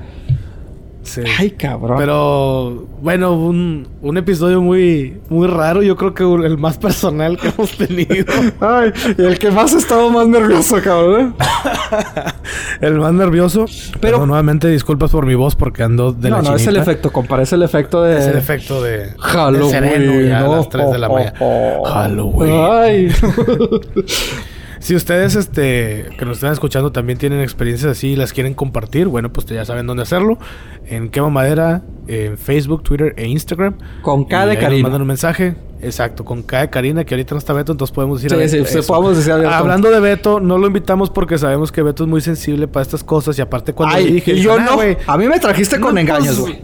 Ay, 1.39 1.51
cabrón. 1.51 1.97
Pero, 1.99 2.87
bueno, 3.01 3.33
un, 3.33 3.89
un, 4.01 4.17
episodio 4.17 4.61
muy, 4.61 5.21
muy 5.29 5.47
raro. 5.47 5.83
Yo 5.83 5.97
creo 5.97 6.15
que 6.15 6.23
el 6.47 6.59
más 6.59 6.79
personal 6.79 7.39
que 7.39 7.49
hemos 7.49 7.77
tenido. 7.77 8.33
Ay, 8.61 8.93
y 9.19 9.23
el 9.23 9.39
que 9.39 9.51
más 9.51 9.75
ha 9.75 9.79
estado 9.79 10.11
más 10.11 10.27
nervioso, 10.29 10.81
cabrón. 10.83 11.35
el 12.81 12.95
más 12.95 13.13
nervioso. 13.13 13.67
Pero, 14.01 14.25
nuevamente 14.27 14.69
disculpas 14.69 15.11
por 15.11 15.27
mi 15.27 15.35
voz 15.35 15.57
porque 15.57 15.83
ando 15.83 16.13
de 16.13 16.31
no, 16.31 16.37
la 16.37 16.43
No, 16.43 16.51
no, 16.51 16.57
es 16.57 16.67
el 16.67 16.77
efecto, 16.77 17.13
compadre. 17.13 17.45
Es 17.45 17.53
el 17.53 17.63
efecto 17.63 18.03
de... 18.03 18.19
Es 18.19 18.27
el 18.27 18.39
efecto 18.39 18.83
de... 18.83 19.15
Halloween. 19.19 19.71
sereno 19.71 20.21
ya 20.21 20.39
a 20.41 20.49
las 20.49 20.69
3 20.69 20.91
de 20.93 20.99
la 20.99 21.09
mañana. 21.09 21.35
Halloween. 21.85 22.53
Ay. 22.53 23.13
Si 24.83 24.97
ustedes 24.97 25.37
este, 25.37 26.09
que 26.19 26.25
nos 26.25 26.39
están 26.39 26.53
escuchando 26.53 26.91
también 26.91 27.17
tienen 27.17 27.41
experiencias 27.41 27.93
así 27.93 28.09
y 28.09 28.17
las 28.17 28.33
quieren 28.33 28.53
compartir, 28.53 29.07
bueno, 29.07 29.33
pues 29.33 29.47
ya 29.47 29.65
saben 29.65 29.87
dónde 29.87 30.03
hacerlo. 30.03 30.39
En 30.87 31.09
Quema 31.09 31.31
Madera, 31.31 31.83
en 32.09 32.37
Facebook, 32.37 32.83
Twitter 32.83 33.15
e 33.17 33.29
Instagram. 33.29 33.79
Con 34.03 34.25
K 34.25 34.45
de 34.47 34.59
Karina. 34.59 34.83
mandan 34.83 35.03
un 35.03 35.07
mensaje. 35.07 35.55
Exacto, 35.81 36.25
con 36.25 36.43
K 36.43 36.63
de 36.63 36.71
Karina, 36.71 37.05
que 37.05 37.15
ahorita 37.15 37.37
no 37.37 37.39
está 37.39 37.53
Beto, 37.53 37.71
entonces 37.71 37.95
podemos 37.95 38.21
decir 38.21 38.37
sí, 38.49 38.59
Sí, 38.59 38.65
sí, 38.67 38.79
podemos 38.85 39.17
decir 39.17 39.33
Hablando 39.33 39.89
de 39.89 40.01
Beto, 40.01 40.41
no 40.41 40.59
lo 40.59 40.67
invitamos 40.67 41.11
porque 41.11 41.39
sabemos 41.39 41.71
que 41.71 41.83
Beto 41.83 42.03
es 42.03 42.11
muy 42.11 42.21
sensible 42.21 42.67
para 42.67 42.83
estas 42.83 43.05
cosas. 43.05 43.39
Y 43.39 43.41
aparte, 43.41 43.75
cuando 43.75 43.97
le 43.99 44.07
dije. 44.07 44.37
yo 44.41 44.59
no, 44.59 44.79
A 45.07 45.17
mí 45.17 45.29
me 45.29 45.39
trajiste 45.39 45.79
con 45.79 45.97
engaños, 45.97 46.41
güey. 46.41 46.61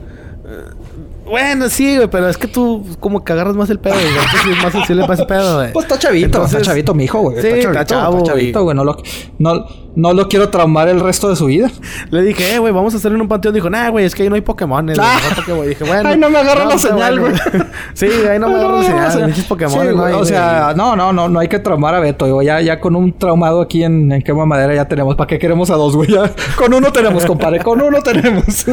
Bueno, 1.28 1.68
sí, 1.68 1.96
güey, 1.96 2.08
pero 2.08 2.28
es 2.28 2.36
que 2.36 2.48
tú 2.48 2.84
como 3.00 3.22
que 3.24 3.32
agarras 3.32 3.54
más 3.54 3.70
el 3.70 3.78
pedo, 3.78 3.94
güey. 3.94 4.06
Tú 4.42 4.50
es 4.50 4.62
más 4.62 4.72
sensible 4.72 5.02
para 5.02 5.14
ese 5.14 5.24
pedo, 5.26 5.56
güey. 5.56 5.72
Pues 5.72 5.84
está 5.86 5.98
chavito, 5.98 6.44
está 6.44 6.60
chavito 6.62 6.94
mi 6.94 7.04
hijo, 7.04 7.20
güey. 7.20 7.40
Sí, 7.40 7.48
está 7.48 7.60
chavito, 7.60 7.80
está 7.80 8.22
chavito, 8.22 8.62
güey. 8.64 8.76
No 8.76 8.84
lo, 8.84 8.96
no, 9.38 9.66
no 9.98 10.12
lo 10.12 10.28
quiero 10.28 10.48
traumar 10.48 10.88
el 10.88 11.00
resto 11.00 11.28
de 11.28 11.36
su 11.36 11.46
vida. 11.46 11.70
Le 12.10 12.22
dije, 12.22 12.54
eh, 12.54 12.58
güey, 12.58 12.72
vamos 12.72 12.94
a 12.94 12.98
hacer 12.98 13.12
en 13.12 13.20
un 13.20 13.28
panteón. 13.28 13.52
Dijo, 13.52 13.68
nah, 13.68 13.90
güey, 13.90 14.04
es 14.04 14.14
que 14.14 14.22
ahí 14.22 14.28
no 14.28 14.36
hay 14.36 14.40
Pokémon. 14.40 14.88
Ah. 14.98 15.18
Dije, 15.66 15.84
bueno. 15.84 16.08
Ay, 16.08 16.16
no 16.16 16.30
me 16.30 16.38
agarra 16.38 16.64
la 16.64 16.78
señal, 16.78 17.18
güey. 17.18 17.32
sí, 17.94 18.06
ahí 18.30 18.38
no 18.38 18.48
me 18.48 18.54
agarra 18.54 18.80
la 18.80 19.10
señal. 19.10 19.28
Muchos 19.28 19.44
Pokémon. 19.44 19.86
Sí, 19.86 19.94
no 19.94 20.18
o 20.18 20.24
sea, 20.24 20.72
no, 20.76 20.94
no, 20.94 21.12
no, 21.12 21.28
no 21.28 21.40
hay 21.40 21.48
que 21.48 21.58
traumar 21.58 21.94
a 21.94 22.00
Beto. 22.00 22.32
Güey. 22.32 22.46
Ya, 22.46 22.60
ya 22.60 22.80
con 22.80 22.94
un 22.96 23.12
traumado 23.12 23.60
aquí 23.60 23.82
en, 23.82 24.12
en 24.12 24.22
Quema 24.22 24.46
Madera 24.46 24.74
ya 24.74 24.86
tenemos. 24.86 25.16
¿Para 25.16 25.26
qué 25.26 25.38
queremos 25.38 25.68
a 25.70 25.74
dos, 25.74 25.96
güey? 25.96 26.08
Con 26.56 26.72
uno 26.72 26.92
tenemos, 26.92 27.24
compadre. 27.26 27.58
Con 27.58 27.82
uno 27.82 28.00
tenemos. 28.00 28.66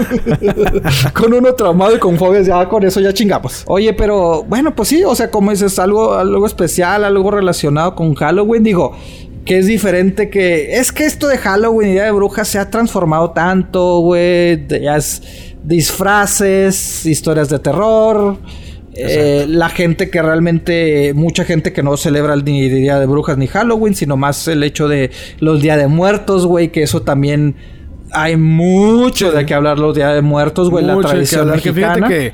con 1.13 1.33
uno 1.33 1.53
traumado 1.55 1.95
y 1.95 1.99
con 1.99 2.17
fobias, 2.17 2.45
ya 2.45 2.67
con 2.69 2.83
eso 2.83 2.99
ya 2.99 3.13
chingamos 3.13 3.63
Oye, 3.67 3.93
pero 3.93 4.43
bueno, 4.43 4.75
pues 4.75 4.89
sí, 4.89 5.03
o 5.03 5.15
sea, 5.15 5.31
como 5.31 5.51
dices, 5.51 5.79
algo, 5.79 6.13
algo 6.13 6.45
especial, 6.45 7.03
algo 7.03 7.31
relacionado 7.31 7.95
con 7.95 8.13
Halloween, 8.15 8.63
digo, 8.63 8.95
que 9.45 9.59
es 9.59 9.67
diferente 9.67 10.29
que... 10.29 10.77
Es 10.77 10.91
que 10.91 11.05
esto 11.05 11.27
de 11.27 11.37
Halloween 11.37 11.89
y 11.89 11.91
Día 11.93 12.05
de 12.05 12.11
Brujas 12.11 12.47
se 12.47 12.59
ha 12.59 12.69
transformado 12.69 13.31
tanto, 13.31 13.99
güey, 13.99 14.67
ya 14.67 14.97
es 14.97 15.21
disfraces, 15.63 17.05
historias 17.05 17.49
de 17.49 17.59
terror. 17.59 18.37
Eh, 18.97 19.45
la 19.47 19.69
gente 19.69 20.09
que 20.09 20.21
realmente, 20.21 21.13
mucha 21.13 21.43
gente 21.43 21.73
que 21.73 21.83
no 21.83 21.97
celebra 21.97 22.35
ni 22.37 22.69
Día 22.69 22.99
de 22.99 23.05
Brujas 23.05 23.37
ni 23.37 23.47
Halloween, 23.47 23.93
sino 23.93 24.15
más 24.17 24.47
el 24.47 24.63
hecho 24.63 24.87
de 24.87 25.11
los 25.39 25.61
Día 25.61 25.75
de 25.77 25.87
Muertos, 25.87 26.45
güey, 26.45 26.71
que 26.71 26.83
eso 26.83 27.01
también 27.01 27.55
hay 28.11 28.37
mucho 28.37 29.31
de 29.31 29.45
qué 29.45 29.53
hablar 29.53 29.77
los 29.79 29.95
Días 29.95 30.15
de 30.15 30.21
Muertos, 30.21 30.69
güey, 30.69 30.85
la 30.85 30.97
tradición 30.97 31.51
mexicana. 31.51 32.07
Que 32.07 32.33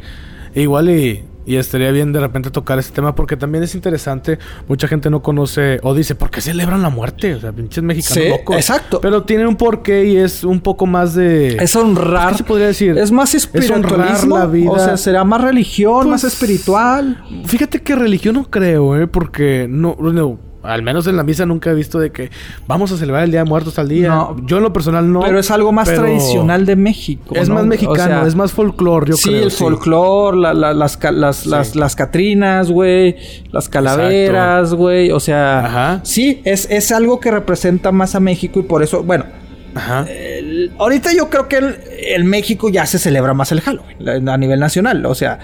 que 0.54 0.62
Igual 0.62 0.90
y 0.90 1.24
Y 1.46 1.56
estaría 1.56 1.92
bien 1.92 2.14
de 2.14 2.20
repente 2.20 2.52
tocar 2.52 2.78
ese 2.78 2.92
tema 2.92 3.16
porque 3.16 3.36
también 3.36 3.64
es 3.64 3.74
interesante. 3.74 4.38
Mucha 4.68 4.88
gente 4.88 5.10
no 5.10 5.22
conoce 5.24 5.80
o 5.84 5.94
dice, 5.96 6.14
¿por 6.16 6.30
qué 6.30 6.40
celebran 6.42 6.82
la 6.82 6.90
muerte? 6.90 7.34
O 7.36 7.40
sea, 7.40 7.52
pinches 7.52 7.84
mexicanos 7.84 8.24
Sí, 8.24 8.30
locos. 8.30 8.56
exacto. 8.56 9.02
Pero 9.02 9.24
tienen 9.24 9.48
un 9.48 9.56
porqué 9.56 10.06
y 10.06 10.18
es 10.18 10.44
un 10.44 10.62
poco 10.62 10.86
más 10.86 11.16
de... 11.16 11.56
Es 11.58 11.76
honrar. 11.76 12.32
¿Qué 12.32 12.38
se 12.38 12.44
podría 12.44 12.68
decir? 12.68 12.98
Es 12.98 13.12
más 13.12 13.30
Es 13.34 13.44
espiritualismo. 13.44 14.38
la 14.38 14.46
vida. 14.46 14.70
O 14.72 14.78
sea, 14.80 14.98
será 14.98 15.24
más 15.24 15.42
religión, 15.42 16.10
más 16.10 16.22
Pues, 16.22 16.34
espiritual. 16.34 17.24
Fíjate 17.46 17.82
que 17.82 17.96
religión 17.96 18.36
no 18.36 18.50
creo, 18.50 18.96
¿eh? 19.00 19.08
Porque 19.08 19.68
no, 19.70 19.96
no, 20.00 20.40
al 20.64 20.84
menos 20.84 21.08
en 21.08 21.18
la 21.18 21.24
misa 21.24 21.46
nunca 21.46 21.72
he 21.72 21.74
visto 21.74 21.98
de 22.00 22.12
que 22.12 22.30
vamos 22.68 22.92
a 22.92 22.98
celebrar 22.98 23.24
el 23.24 23.32
Día 23.32 23.44
de 23.44 23.50
Muertos 23.50 23.80
al 23.80 23.90
día. 23.90 24.10
No. 24.10 24.36
Yo 24.46 24.58
en 24.58 24.64
lo 24.64 24.72
personal 24.74 25.12
no. 25.12 25.22
pero 25.22 25.40
es 25.40 25.50
algo 25.52 25.72
más 25.72 25.88
tradicional 25.92 26.66
de 26.66 26.76
México. 26.76 27.34
Es 27.36 27.50
¿no? 27.50 27.56
más 27.56 27.64
O 27.64 27.68
mexicano, 27.68 27.98
sea, 28.20 28.28
es 28.28 28.36
más 28.36 28.52
folclore, 28.52 29.10
yo 29.10 29.18
sí, 29.18 29.30
creo. 29.30 29.44
el 29.44 29.52
folclore, 29.52 30.38
la- 30.38 30.54
la- 30.54 30.74
las, 30.74 31.00
las, 31.14 31.46
las, 31.46 31.76
las 31.76 31.96
catrinas, 31.96 32.70
güey, 32.72 33.16
las 33.52 33.70
calaveras, 33.70 34.74
güey. 34.74 35.12
O 35.12 35.20
sea, 35.20 35.66
Ajá. 35.66 36.00
sí, 36.04 36.42
es, 36.46 36.68
es 36.70 36.92
algo 36.92 37.20
que 37.20 37.32
representa 37.32 37.92
más 37.92 38.16
a 38.16 38.20
México 38.20 38.60
y 38.60 38.64
por 38.64 38.84
eso, 38.84 39.04
bueno, 39.04 39.26
Ajá. 39.74 40.06
el- 40.10 40.72
ahorita 40.78 41.12
yo 41.16 41.30
creo 41.30 41.48
que 41.48 41.58
el, 41.58 41.76
el 42.08 42.24
México 42.24 42.70
ya 42.70 42.86
se 42.86 43.00
celebra 43.00 43.34
más 43.34 43.52
el 43.52 43.62
Halloween 43.62 44.28
a 44.30 44.38
nivel 44.38 44.60
nacional, 44.60 45.06
o 45.06 45.16
sea, 45.16 45.40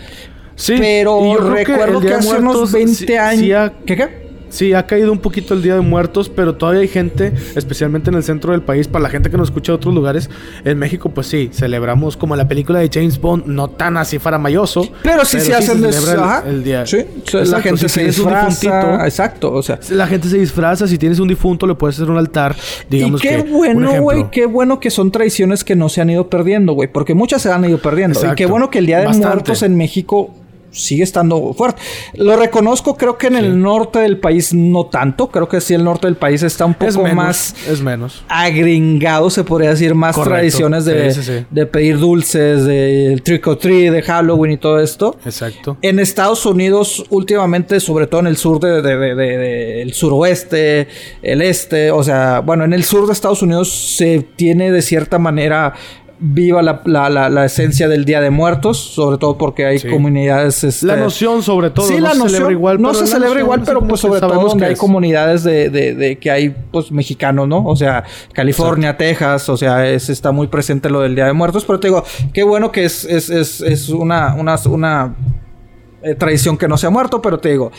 Sí. 0.56 0.74
pero 0.80 1.22
yo 1.24 1.50
recuerdo 1.52 2.00
el 2.00 2.06
que, 2.08 2.14
hace 2.16 2.30
unos 2.32 2.42
Muertos 2.44 2.72
20 2.72 2.94
sí- 3.06 3.16
años... 3.16 3.40
sí 3.42 3.52
ha- 3.54 3.74
¿Qué 3.86 3.96
qué? 3.96 4.27
Sí, 4.58 4.74
ha 4.74 4.88
caído 4.88 5.12
un 5.12 5.20
poquito 5.20 5.54
el 5.54 5.62
Día 5.62 5.76
de 5.76 5.82
Muertos, 5.82 6.30
pero 6.30 6.56
todavía 6.56 6.82
hay 6.82 6.88
gente, 6.88 7.32
especialmente 7.56 8.10
en 8.10 8.16
el 8.16 8.24
centro 8.24 8.54
del 8.54 8.64
país, 8.64 8.88
para 8.88 9.04
la 9.04 9.10
gente 9.10 9.30
que 9.30 9.38
nos 9.38 9.50
escucha 9.50 9.72
de 9.72 9.76
otros 9.76 9.94
lugares, 9.94 10.32
en 10.66 10.80
México, 10.80 11.10
pues 11.10 11.28
sí, 11.28 11.52
celebramos 11.54 12.18
como 12.18 12.36
la 12.36 12.48
película 12.48 12.80
de 12.80 12.90
James 12.92 13.22
Bond, 13.22 13.46
no 13.46 13.68
tan 13.68 13.98
así 13.98 14.18
faramayoso. 14.18 14.90
Pero 15.04 15.26
sí 15.26 15.40
se 15.42 15.54
hacen 15.54 15.80
celebra 15.80 16.12
el- 16.14 16.20
ajá. 16.20 16.44
el, 16.48 16.64
día. 16.64 16.88
Sí, 16.88 16.98
o 16.98 17.30
sea, 17.30 17.40
la 17.42 17.46
Exacto, 17.46 17.64
gente 17.64 17.82
si 17.88 17.90
se 17.90 18.04
disfraza. 18.06 19.06
Exacto, 19.06 19.54
o 19.54 19.62
sea. 19.62 19.80
La 19.92 20.08
gente 20.08 20.28
se 20.28 20.40
disfraza, 20.40 20.88
si 20.88 20.98
tienes 20.98 21.20
un 21.20 21.28
difunto 21.28 21.68
le 21.68 21.76
puedes 21.76 21.96
hacer 21.98 22.10
un 22.10 22.18
altar, 22.18 22.56
digamos 22.90 23.24
y 23.24 23.28
qué 23.28 23.44
que, 23.44 23.52
bueno, 23.52 24.02
güey, 24.02 24.32
qué 24.32 24.48
bueno 24.48 24.80
que 24.80 24.90
son 24.90 25.12
tradiciones 25.12 25.64
que 25.64 25.76
no 25.76 25.88
se 25.88 26.02
han 26.02 26.10
ido 26.10 26.32
perdiendo, 26.32 26.74
güey, 26.74 26.92
porque 26.92 27.14
muchas 27.14 27.44
se 27.44 27.52
han 27.52 27.64
ido 27.66 27.78
perdiendo. 27.78 28.18
Y 28.18 28.22
Exacto. 28.22 28.36
qué 28.38 28.48
bueno 28.48 28.72
que 28.72 28.80
el 28.80 28.88
Día 28.88 29.00
de 29.02 29.06
Bastante. 29.06 29.28
Muertos 29.28 29.62
en 29.62 29.76
México 29.76 30.34
sigue 30.78 31.04
estando 31.04 31.54
fuerte. 31.54 31.82
Lo 32.14 32.36
reconozco, 32.38 32.96
creo 32.96 33.18
que 33.18 33.28
en 33.28 33.36
el 33.36 33.62
norte 33.62 34.00
del 34.00 34.18
país 34.20 34.54
no 34.54 34.86
tanto, 34.86 35.30
creo 35.30 35.48
que 35.48 35.60
sí 35.62 35.74
el 35.74 35.84
norte 35.84 36.08
del 36.08 36.16
país 36.16 36.44
está 36.44 36.66
un 36.66 36.74
poco 36.74 36.88
es 36.88 36.98
menos, 36.98 37.14
más 37.16 37.56
es 37.68 37.82
menos. 37.82 38.24
agringado, 38.30 39.30
se 39.30 39.44
podría 39.44 39.70
decir, 39.72 39.94
más 39.96 40.16
Correcto. 40.16 40.36
tradiciones 40.36 40.86
de, 40.86 41.12
Sí, 41.12 41.22
sí, 41.24 41.38
sí. 41.40 41.46
de 41.50 41.66
pedir 41.66 41.98
dulces, 42.00 42.66
de 42.66 43.20
trick 43.24 43.46
or 43.48 43.58
treat, 43.58 43.94
de 43.94 44.02
Halloween 44.02 44.54
y 44.54 44.58
todo 44.58 44.80
esto. 44.80 45.16
Exacto. 45.26 45.78
En 45.82 46.00
Estados 46.00 46.46
Unidos, 46.46 47.06
últimamente, 47.10 47.80
sobre 47.80 48.08
todo 48.08 48.22
en 48.22 48.28
el 48.28 48.38
sur 48.38 48.60
de- 48.60 48.82
de- 48.82 49.16
de- 49.16 49.82
el 49.82 49.94
suroeste, 49.94 50.88
el 51.22 51.42
este, 51.42 51.92
o 51.92 52.04
sea, 52.04 52.40
bueno, 52.40 52.64
en 52.64 52.74
el 52.74 52.84
sur 52.84 53.08
de 53.08 53.14
Estados 53.14 53.42
Unidos 53.42 53.70
se 53.98 54.20
tiene 54.36 54.72
de 54.72 54.82
cierta 54.82 55.20
manera 55.20 55.74
viva 56.20 56.64
la, 56.64 56.82
la- 56.86 57.10
la- 57.10 57.30
la 57.30 57.46
esencia 57.46 57.88
del 57.88 58.04
Día 58.04 58.22
de 58.22 58.32
Muertos, 58.32 58.78
sobre 58.78 59.18
todo 59.18 59.38
porque 59.38 59.66
hay 59.66 59.78
Sí. 59.80 59.88
comunidades... 59.88 60.64
este, 60.64 60.88
La 60.88 60.96
noción 60.96 61.44
sobre 61.44 61.70
todo, 61.70 61.86
Sí, 61.88 61.96
no 61.96 62.00
la 62.02 62.12
se 62.14 62.18
noción 62.18 62.30
celebra 62.32 62.52
igual, 62.54 62.82
no 62.82 62.94
se 62.96 63.06
celebra 63.06 63.40
igual, 63.40 63.62
pero 63.66 63.88
pues 63.88 64.02
sobre 64.02 64.20
todo 64.20 64.34
donde 64.34 64.58
que 64.58 64.66
hay 64.66 64.74
es. 64.74 64.80
comunidades 64.80 65.44
de, 65.44 65.70
de- 65.70 65.94
de 65.94 66.18
que 66.18 66.32
hay 66.32 66.56
pues 66.72 66.92
mexicanos, 66.92 67.48
¿no? 67.48 67.64
O 67.66 67.76
sea, 67.76 68.04
California, 68.34 68.98
Texas, 68.98 69.48
o 69.50 69.58
sea, 69.58 69.88
es, 69.88 70.10
está 70.10 70.32
muy 70.32 70.48
presente 70.48 70.90
lo 70.90 71.02
del 71.02 71.14
Día 71.14 71.26
de 71.26 71.34
Muertos, 71.34 71.66
pero 71.66 71.80
te 71.80 71.88
digo, 71.90 72.04
qué 72.34 72.42
bueno 72.44 72.72
que 72.72 72.86
es, 72.86 73.06
es, 73.06 73.30
es, 73.30 73.62
es 73.62 73.90
una, 73.90 74.34
una, 74.36 74.56
una 74.70 75.16
eh, 76.02 76.16
tradición 76.16 76.58
que 76.58 76.68
no 76.68 76.78
se 76.78 76.88
ha 76.88 76.90
muerto, 76.90 77.22
pero 77.22 77.38
te 77.40 77.50
digo, 77.50 77.72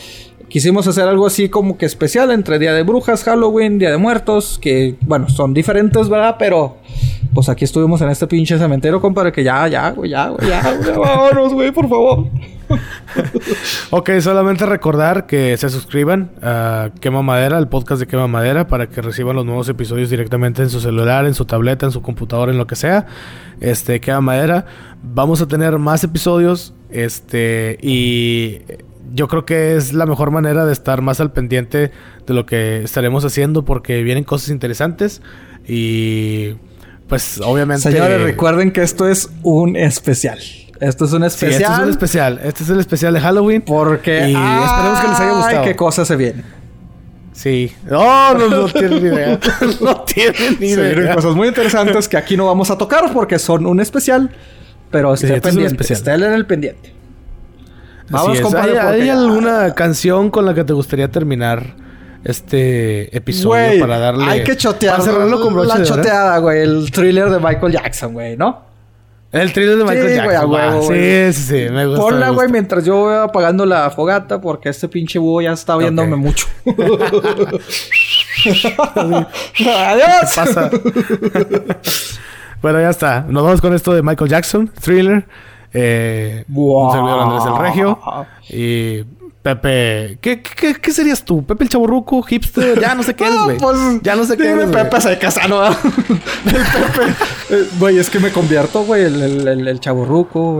quisimos 0.49 0.87
hacer 0.87 1.07
algo 1.07 1.25
así 1.25 1.47
como 1.47 1.77
que 1.77 1.85
especial 1.85 2.31
entre 2.31 2.59
Día 2.59 2.73
de 2.73 2.83
Brujas, 2.83 3.23
Halloween, 3.23 3.79
Día 3.79 3.91
de 3.91 3.97
Muertos, 3.97 4.59
que 4.61 4.95
bueno, 5.01 5.29
son 5.29 5.53
diferentes, 5.53 6.09
¿verdad? 6.09 6.35
Pero 6.37 6.77
pues 7.33 7.47
aquí 7.47 7.63
estuvimos 7.63 8.01
en 8.01 8.09
este 8.09 8.27
pinche 8.27 8.57
cementerio, 8.57 8.99
compadre, 8.99 9.31
que 9.31 9.43
ya, 9.43 9.67
ya, 9.67 9.91
güey, 9.91 10.09
ya, 10.09 10.29
güey, 10.29 10.49
ya, 10.49 10.73
güey, 10.83 10.97
vámonos, 10.97 11.53
güey, 11.53 11.71
por 11.71 11.87
favor. 11.87 12.25
Ok, 13.89 14.11
solamente 14.21 14.65
recordar 14.67 15.25
que 15.25 15.57
se 15.57 15.69
suscriban 15.69 16.29
a 16.43 16.91
Quema 16.99 17.23
Madera, 17.23 17.57
el 17.57 17.67
podcast 17.67 17.99
de 17.99 18.05
Quema 18.05 18.27
Madera, 18.27 18.67
para 18.67 18.87
que 18.87 19.01
reciban 19.01 19.35
los 19.35 19.43
nuevos 19.43 19.67
episodios 19.69 20.11
directamente 20.11 20.61
en 20.61 20.69
su 20.69 20.79
celular, 20.79 21.25
en 21.25 21.33
su 21.33 21.45
tableta, 21.45 21.87
en 21.87 21.91
su 21.91 22.03
computadora, 22.03 22.51
en 22.51 22.59
lo 22.59 22.67
que 22.67 22.75
sea. 22.75 23.07
Este, 23.59 23.99
Quema 23.99 24.21
Madera. 24.21 24.65
Vamos 25.01 25.41
a 25.41 25.47
tener 25.47 25.79
más 25.79 26.03
episodios. 26.03 26.75
Este, 26.91 27.79
y 27.81 28.61
yo 29.13 29.27
creo 29.27 29.45
que 29.45 29.75
es 29.75 29.93
la 29.93 30.05
mejor 30.05 30.31
manera 30.31 30.65
de 30.65 30.73
estar 30.73 31.01
más 31.01 31.19
al 31.19 31.31
pendiente 31.31 31.91
de 32.27 32.33
lo 32.33 32.45
que 32.45 32.83
estaremos 32.83 33.25
haciendo, 33.25 33.65
porque 33.65 34.03
vienen 34.03 34.23
cosas 34.23 34.49
interesantes. 34.49 35.21
Y 35.67 36.55
pues, 37.07 37.39
obviamente. 37.43 37.83
Señores, 37.91 38.21
recuerden 38.21 38.71
que 38.71 38.81
esto 38.81 39.07
es 39.07 39.29
un 39.43 39.75
especial. 39.75 40.39
Esto 40.79 41.05
es 41.05 41.13
un 41.13 41.21
Sí, 41.21 41.27
especial. 41.45 41.61
este 41.61 41.73
es 41.73 41.79
un 41.83 41.89
especial. 41.89 42.39
Este 42.43 42.63
es 42.63 42.69
el 42.69 42.79
especial 42.79 43.13
de 43.13 43.19
Halloween. 43.19 43.61
Porque. 43.61 44.29
Y 44.29 44.33
esperemos 44.33 44.99
que 45.01 45.07
les 45.09 45.19
haya 45.19 45.31
gustado. 45.33 45.61
Ay, 45.61 45.67
qué 45.67 45.75
cosa 45.75 46.05
se 46.05 46.15
viene. 46.15 46.43
Sí. 47.33 47.71
No, 47.89 48.33
no, 48.33 48.47
no 48.49 48.65
tienen 48.71 49.03
ni 49.03 49.09
idea. 49.09 49.39
no 49.81 50.01
tienen 50.01 50.57
ni 50.59 50.69
Se 50.69 50.81
vienen 50.81 50.99
idea. 51.03 51.15
cosas 51.15 51.35
muy 51.35 51.47
interesantes 51.47 52.07
que 52.07 52.17
aquí 52.17 52.35
no 52.37 52.45
vamos 52.45 52.69
a 52.71 52.77
tocar 52.77 53.11
porque 53.13 53.39
son 53.39 53.65
un 53.65 53.79
especial. 53.79 54.29
Pero 54.91 55.15
Sí, 55.15 55.25
esté 55.25 55.37
es 55.37 55.43
un 55.43 55.49
pendiente. 55.51 55.83
especial. 55.83 55.97
Esté 55.97 56.27
en 56.27 56.33
el 56.33 56.45
pendiente. 56.45 56.93
Vamos, 58.09 58.39
compadre, 58.41 58.71
¿Hay, 58.79 58.85
porque 58.87 59.01
hay 59.01 59.07
ya- 59.07 59.13
alguna 59.19 59.73
canción 59.75 60.29
con 60.29 60.45
la 60.45 60.53
que 60.53 60.63
te 60.63 60.73
gustaría 60.73 61.09
terminar 61.09 61.75
este 62.23 63.15
episodio 63.15 63.79
para 63.79 63.97
darle. 63.99 64.25
hay 64.25 64.43
que 64.43 64.57
chotear 64.57 64.97
Para 64.97 65.03
cerrarlo 65.11 65.41
con 65.41 65.53
broche 65.53 65.67
la 65.69 65.75
de 65.75 65.81
oro? 65.83 65.95
choteada, 65.95 66.37
güey. 66.39 66.61
El 66.61 66.91
thriller 66.91 67.29
de 67.29 67.39
Michael 67.39 67.71
Jackson, 67.73 68.13
güey, 68.13 68.35
¿no? 68.35 68.67
El 69.31 69.53
thriller 69.53 69.77
de 69.77 69.83
Michael 69.83 70.09
Sí, 70.09 70.15
Jackson. 70.15 70.81
sí, 70.87 71.33
sí, 71.33 71.43
sí. 71.67 71.71
Me 71.71 71.85
gusta. 71.85 72.01
Ponla, 72.01 72.29
güey, 72.31 72.49
mientras 72.49 72.83
yo 72.83 72.95
voy 72.95 73.15
apagando 73.15 73.63
la 73.65 73.89
fogata 73.91 74.41
porque 74.41 74.69
este 74.69 74.87
pinche 74.89 75.19
búho 75.19 75.41
ya 75.41 75.51
está 75.53 75.77
viéndome 75.77 76.15
mucho. 76.15 76.47
Adiós. 79.59 80.35
Pasa. 80.35 80.69
bueno, 82.61 82.81
ya 82.81 82.89
está. 82.89 83.25
Nos 83.27 83.43
vamos 83.43 83.61
con 83.61 83.73
esto 83.73 83.93
de 83.93 84.01
Michael 84.01 84.29
Jackson, 84.29 84.67
thriller. 84.81 85.25
Eh, 85.73 86.45
Un 86.53 86.91
servidor 86.91 87.19
Andrés 87.21 87.43
del 87.45 87.57
Regio. 87.57 87.99
Y 88.49 89.03
Pepe. 89.41 90.17
¿Qué, 90.19 90.41
qué, 90.41 90.75
qué 90.75 90.91
serías 90.91 91.23
tú? 91.23 91.45
¿Pepe 91.45 91.63
el 91.63 91.69
chaburruco? 91.69 92.21
¿Hipster? 92.23 92.77
Ya 92.79 92.93
no 92.93 93.03
sé 93.03 93.15
qué 93.15 93.23
eres, 93.25 93.35
No, 93.39 93.45
güey. 93.45 93.57
pues, 93.57 93.77
ya 94.01 94.15
no 94.15 94.25
sé 94.25 94.35
qué 94.35 94.49
dime 94.49 94.63
eres. 94.63 94.75
Pepe 94.75 95.01
se 95.01 95.17
casano. 95.17 95.65
el 95.67 95.73
Pepe. 95.75 97.13
Eh, 97.51 97.67
Güey, 97.79 97.97
es 97.99 98.09
que 98.09 98.19
me 98.19 98.31
convierto, 98.31 98.83
güey. 98.83 99.03
El, 99.05 99.21
el, 99.23 99.47
el, 99.47 99.67
el 99.67 99.79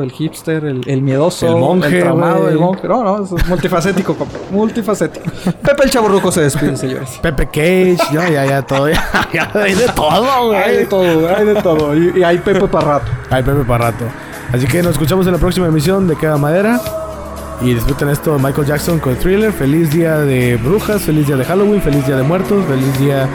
el 0.01 0.11
hipster, 0.11 0.63
el, 0.63 0.81
el 0.87 1.01
miedoso, 1.01 1.47
El 1.47 1.55
monje, 1.57 1.97
el 1.97 2.03
traumado, 2.03 2.47
el 2.47 2.57
monje. 2.57 2.87
No, 2.87 3.03
no, 3.03 3.23
es 3.25 3.47
multifacético, 3.47 4.15
compa. 4.15 4.37
Multifacético. 4.51 5.25
Pepe 5.61 5.83
el 5.83 5.89
chavorruco 5.91 6.31
se 6.31 6.41
despide, 6.41 6.77
señores. 6.77 7.19
Pepe 7.21 7.45
Cage. 7.47 7.97
No, 8.13 8.27
ya, 8.29 8.45
ya, 8.45 8.61
todo. 8.61 8.89
Ya, 8.89 9.29
ya 9.33 9.51
hay 9.55 9.75
de 9.75 9.87
todo, 9.89 10.47
güey. 10.47 10.57
Hay 10.63 10.75
de 10.77 10.85
todo, 10.85 11.35
hay 11.35 11.45
de 11.45 11.55
todo. 11.61 11.95
Y, 11.95 12.19
y 12.19 12.23
hay 12.23 12.37
Pepe 12.37 12.67
para 12.67 12.87
rato. 12.99 13.11
Ay, 13.29 13.43
Pepe 13.43 13.63
para 13.65 13.91
rato. 13.91 14.05
Así 14.51 14.65
que 14.65 14.81
nos 14.81 14.93
escuchamos 14.93 15.27
en 15.27 15.33
la 15.33 15.37
próxima 15.37 15.67
emisión 15.67 16.07
de 16.07 16.15
Queda 16.15 16.37
Madera. 16.37 16.81
Y 17.61 17.73
disfruten 17.73 18.09
esto 18.09 18.39
Michael 18.39 18.65
Jackson 18.65 18.99
con 18.99 19.15
Thriller. 19.15 19.51
Feliz 19.51 19.91
día 19.91 20.17
de 20.19 20.55
brujas, 20.57 21.03
feliz 21.03 21.27
día 21.27 21.35
de 21.35 21.45
Halloween, 21.45 21.81
feliz 21.81 22.05
día 22.07 22.15
de 22.15 22.23
muertos, 22.23 22.65
feliz 22.65 22.99
día. 22.99 23.27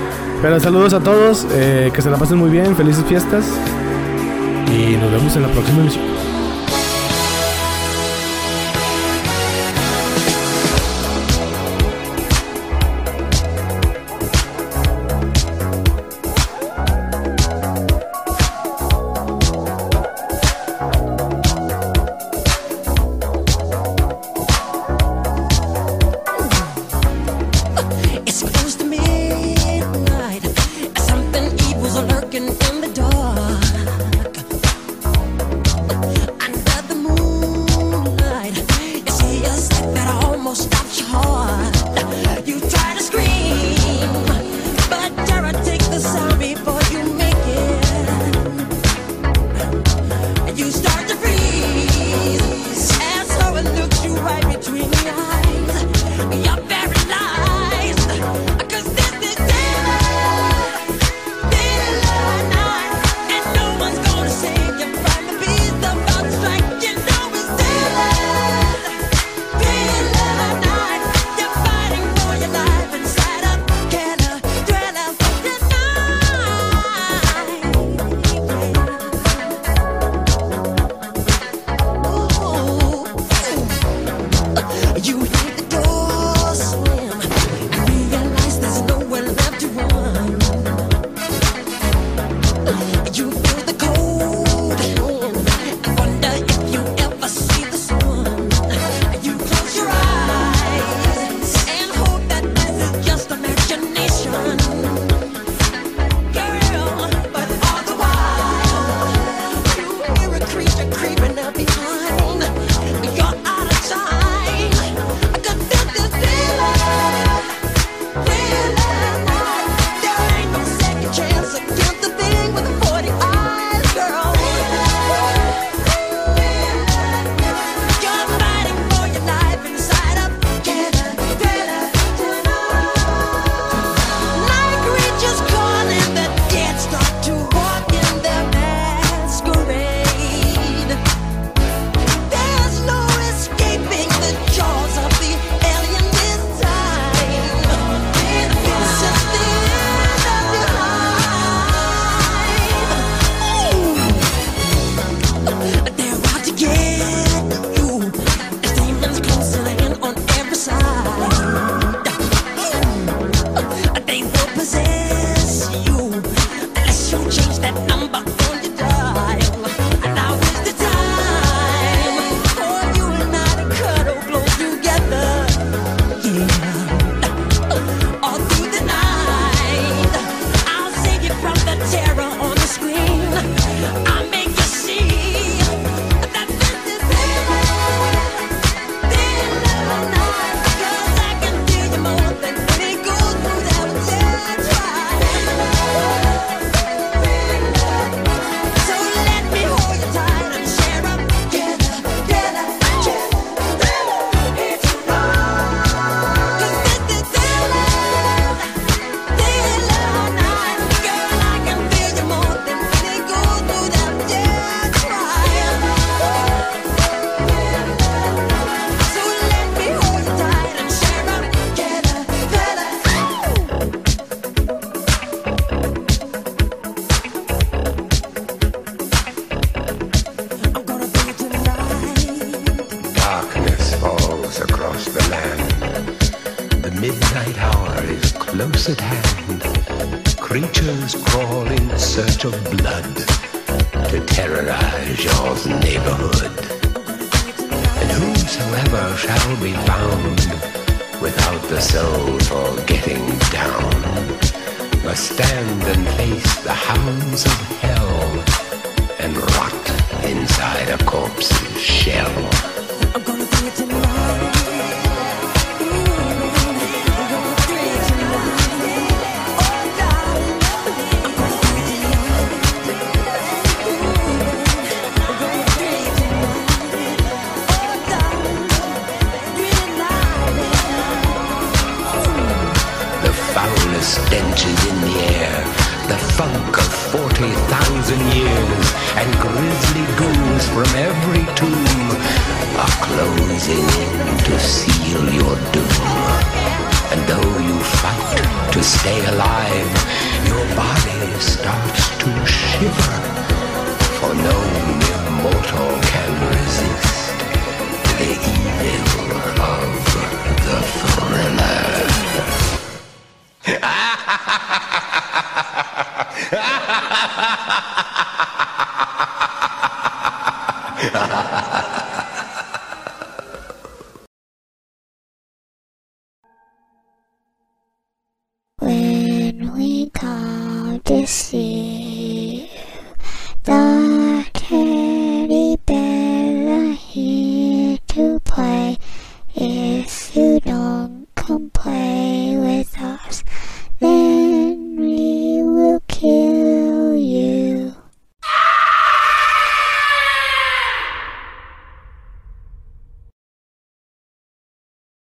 Pero 0.42 0.58
saludos 0.58 0.92
a 0.92 1.00
todos, 1.00 1.46
eh, 1.52 1.90
que 1.94 2.02
se 2.02 2.10
la 2.10 2.16
pasen 2.16 2.38
muy 2.38 2.50
bien, 2.50 2.74
felices 2.74 3.04
fiestas. 3.04 3.44
Y 4.76 4.96
nos 4.96 5.10
vemos 5.12 5.36
en 5.36 5.42
la 5.42 5.48
próxima 5.48 5.80
emisión. 5.80 6.33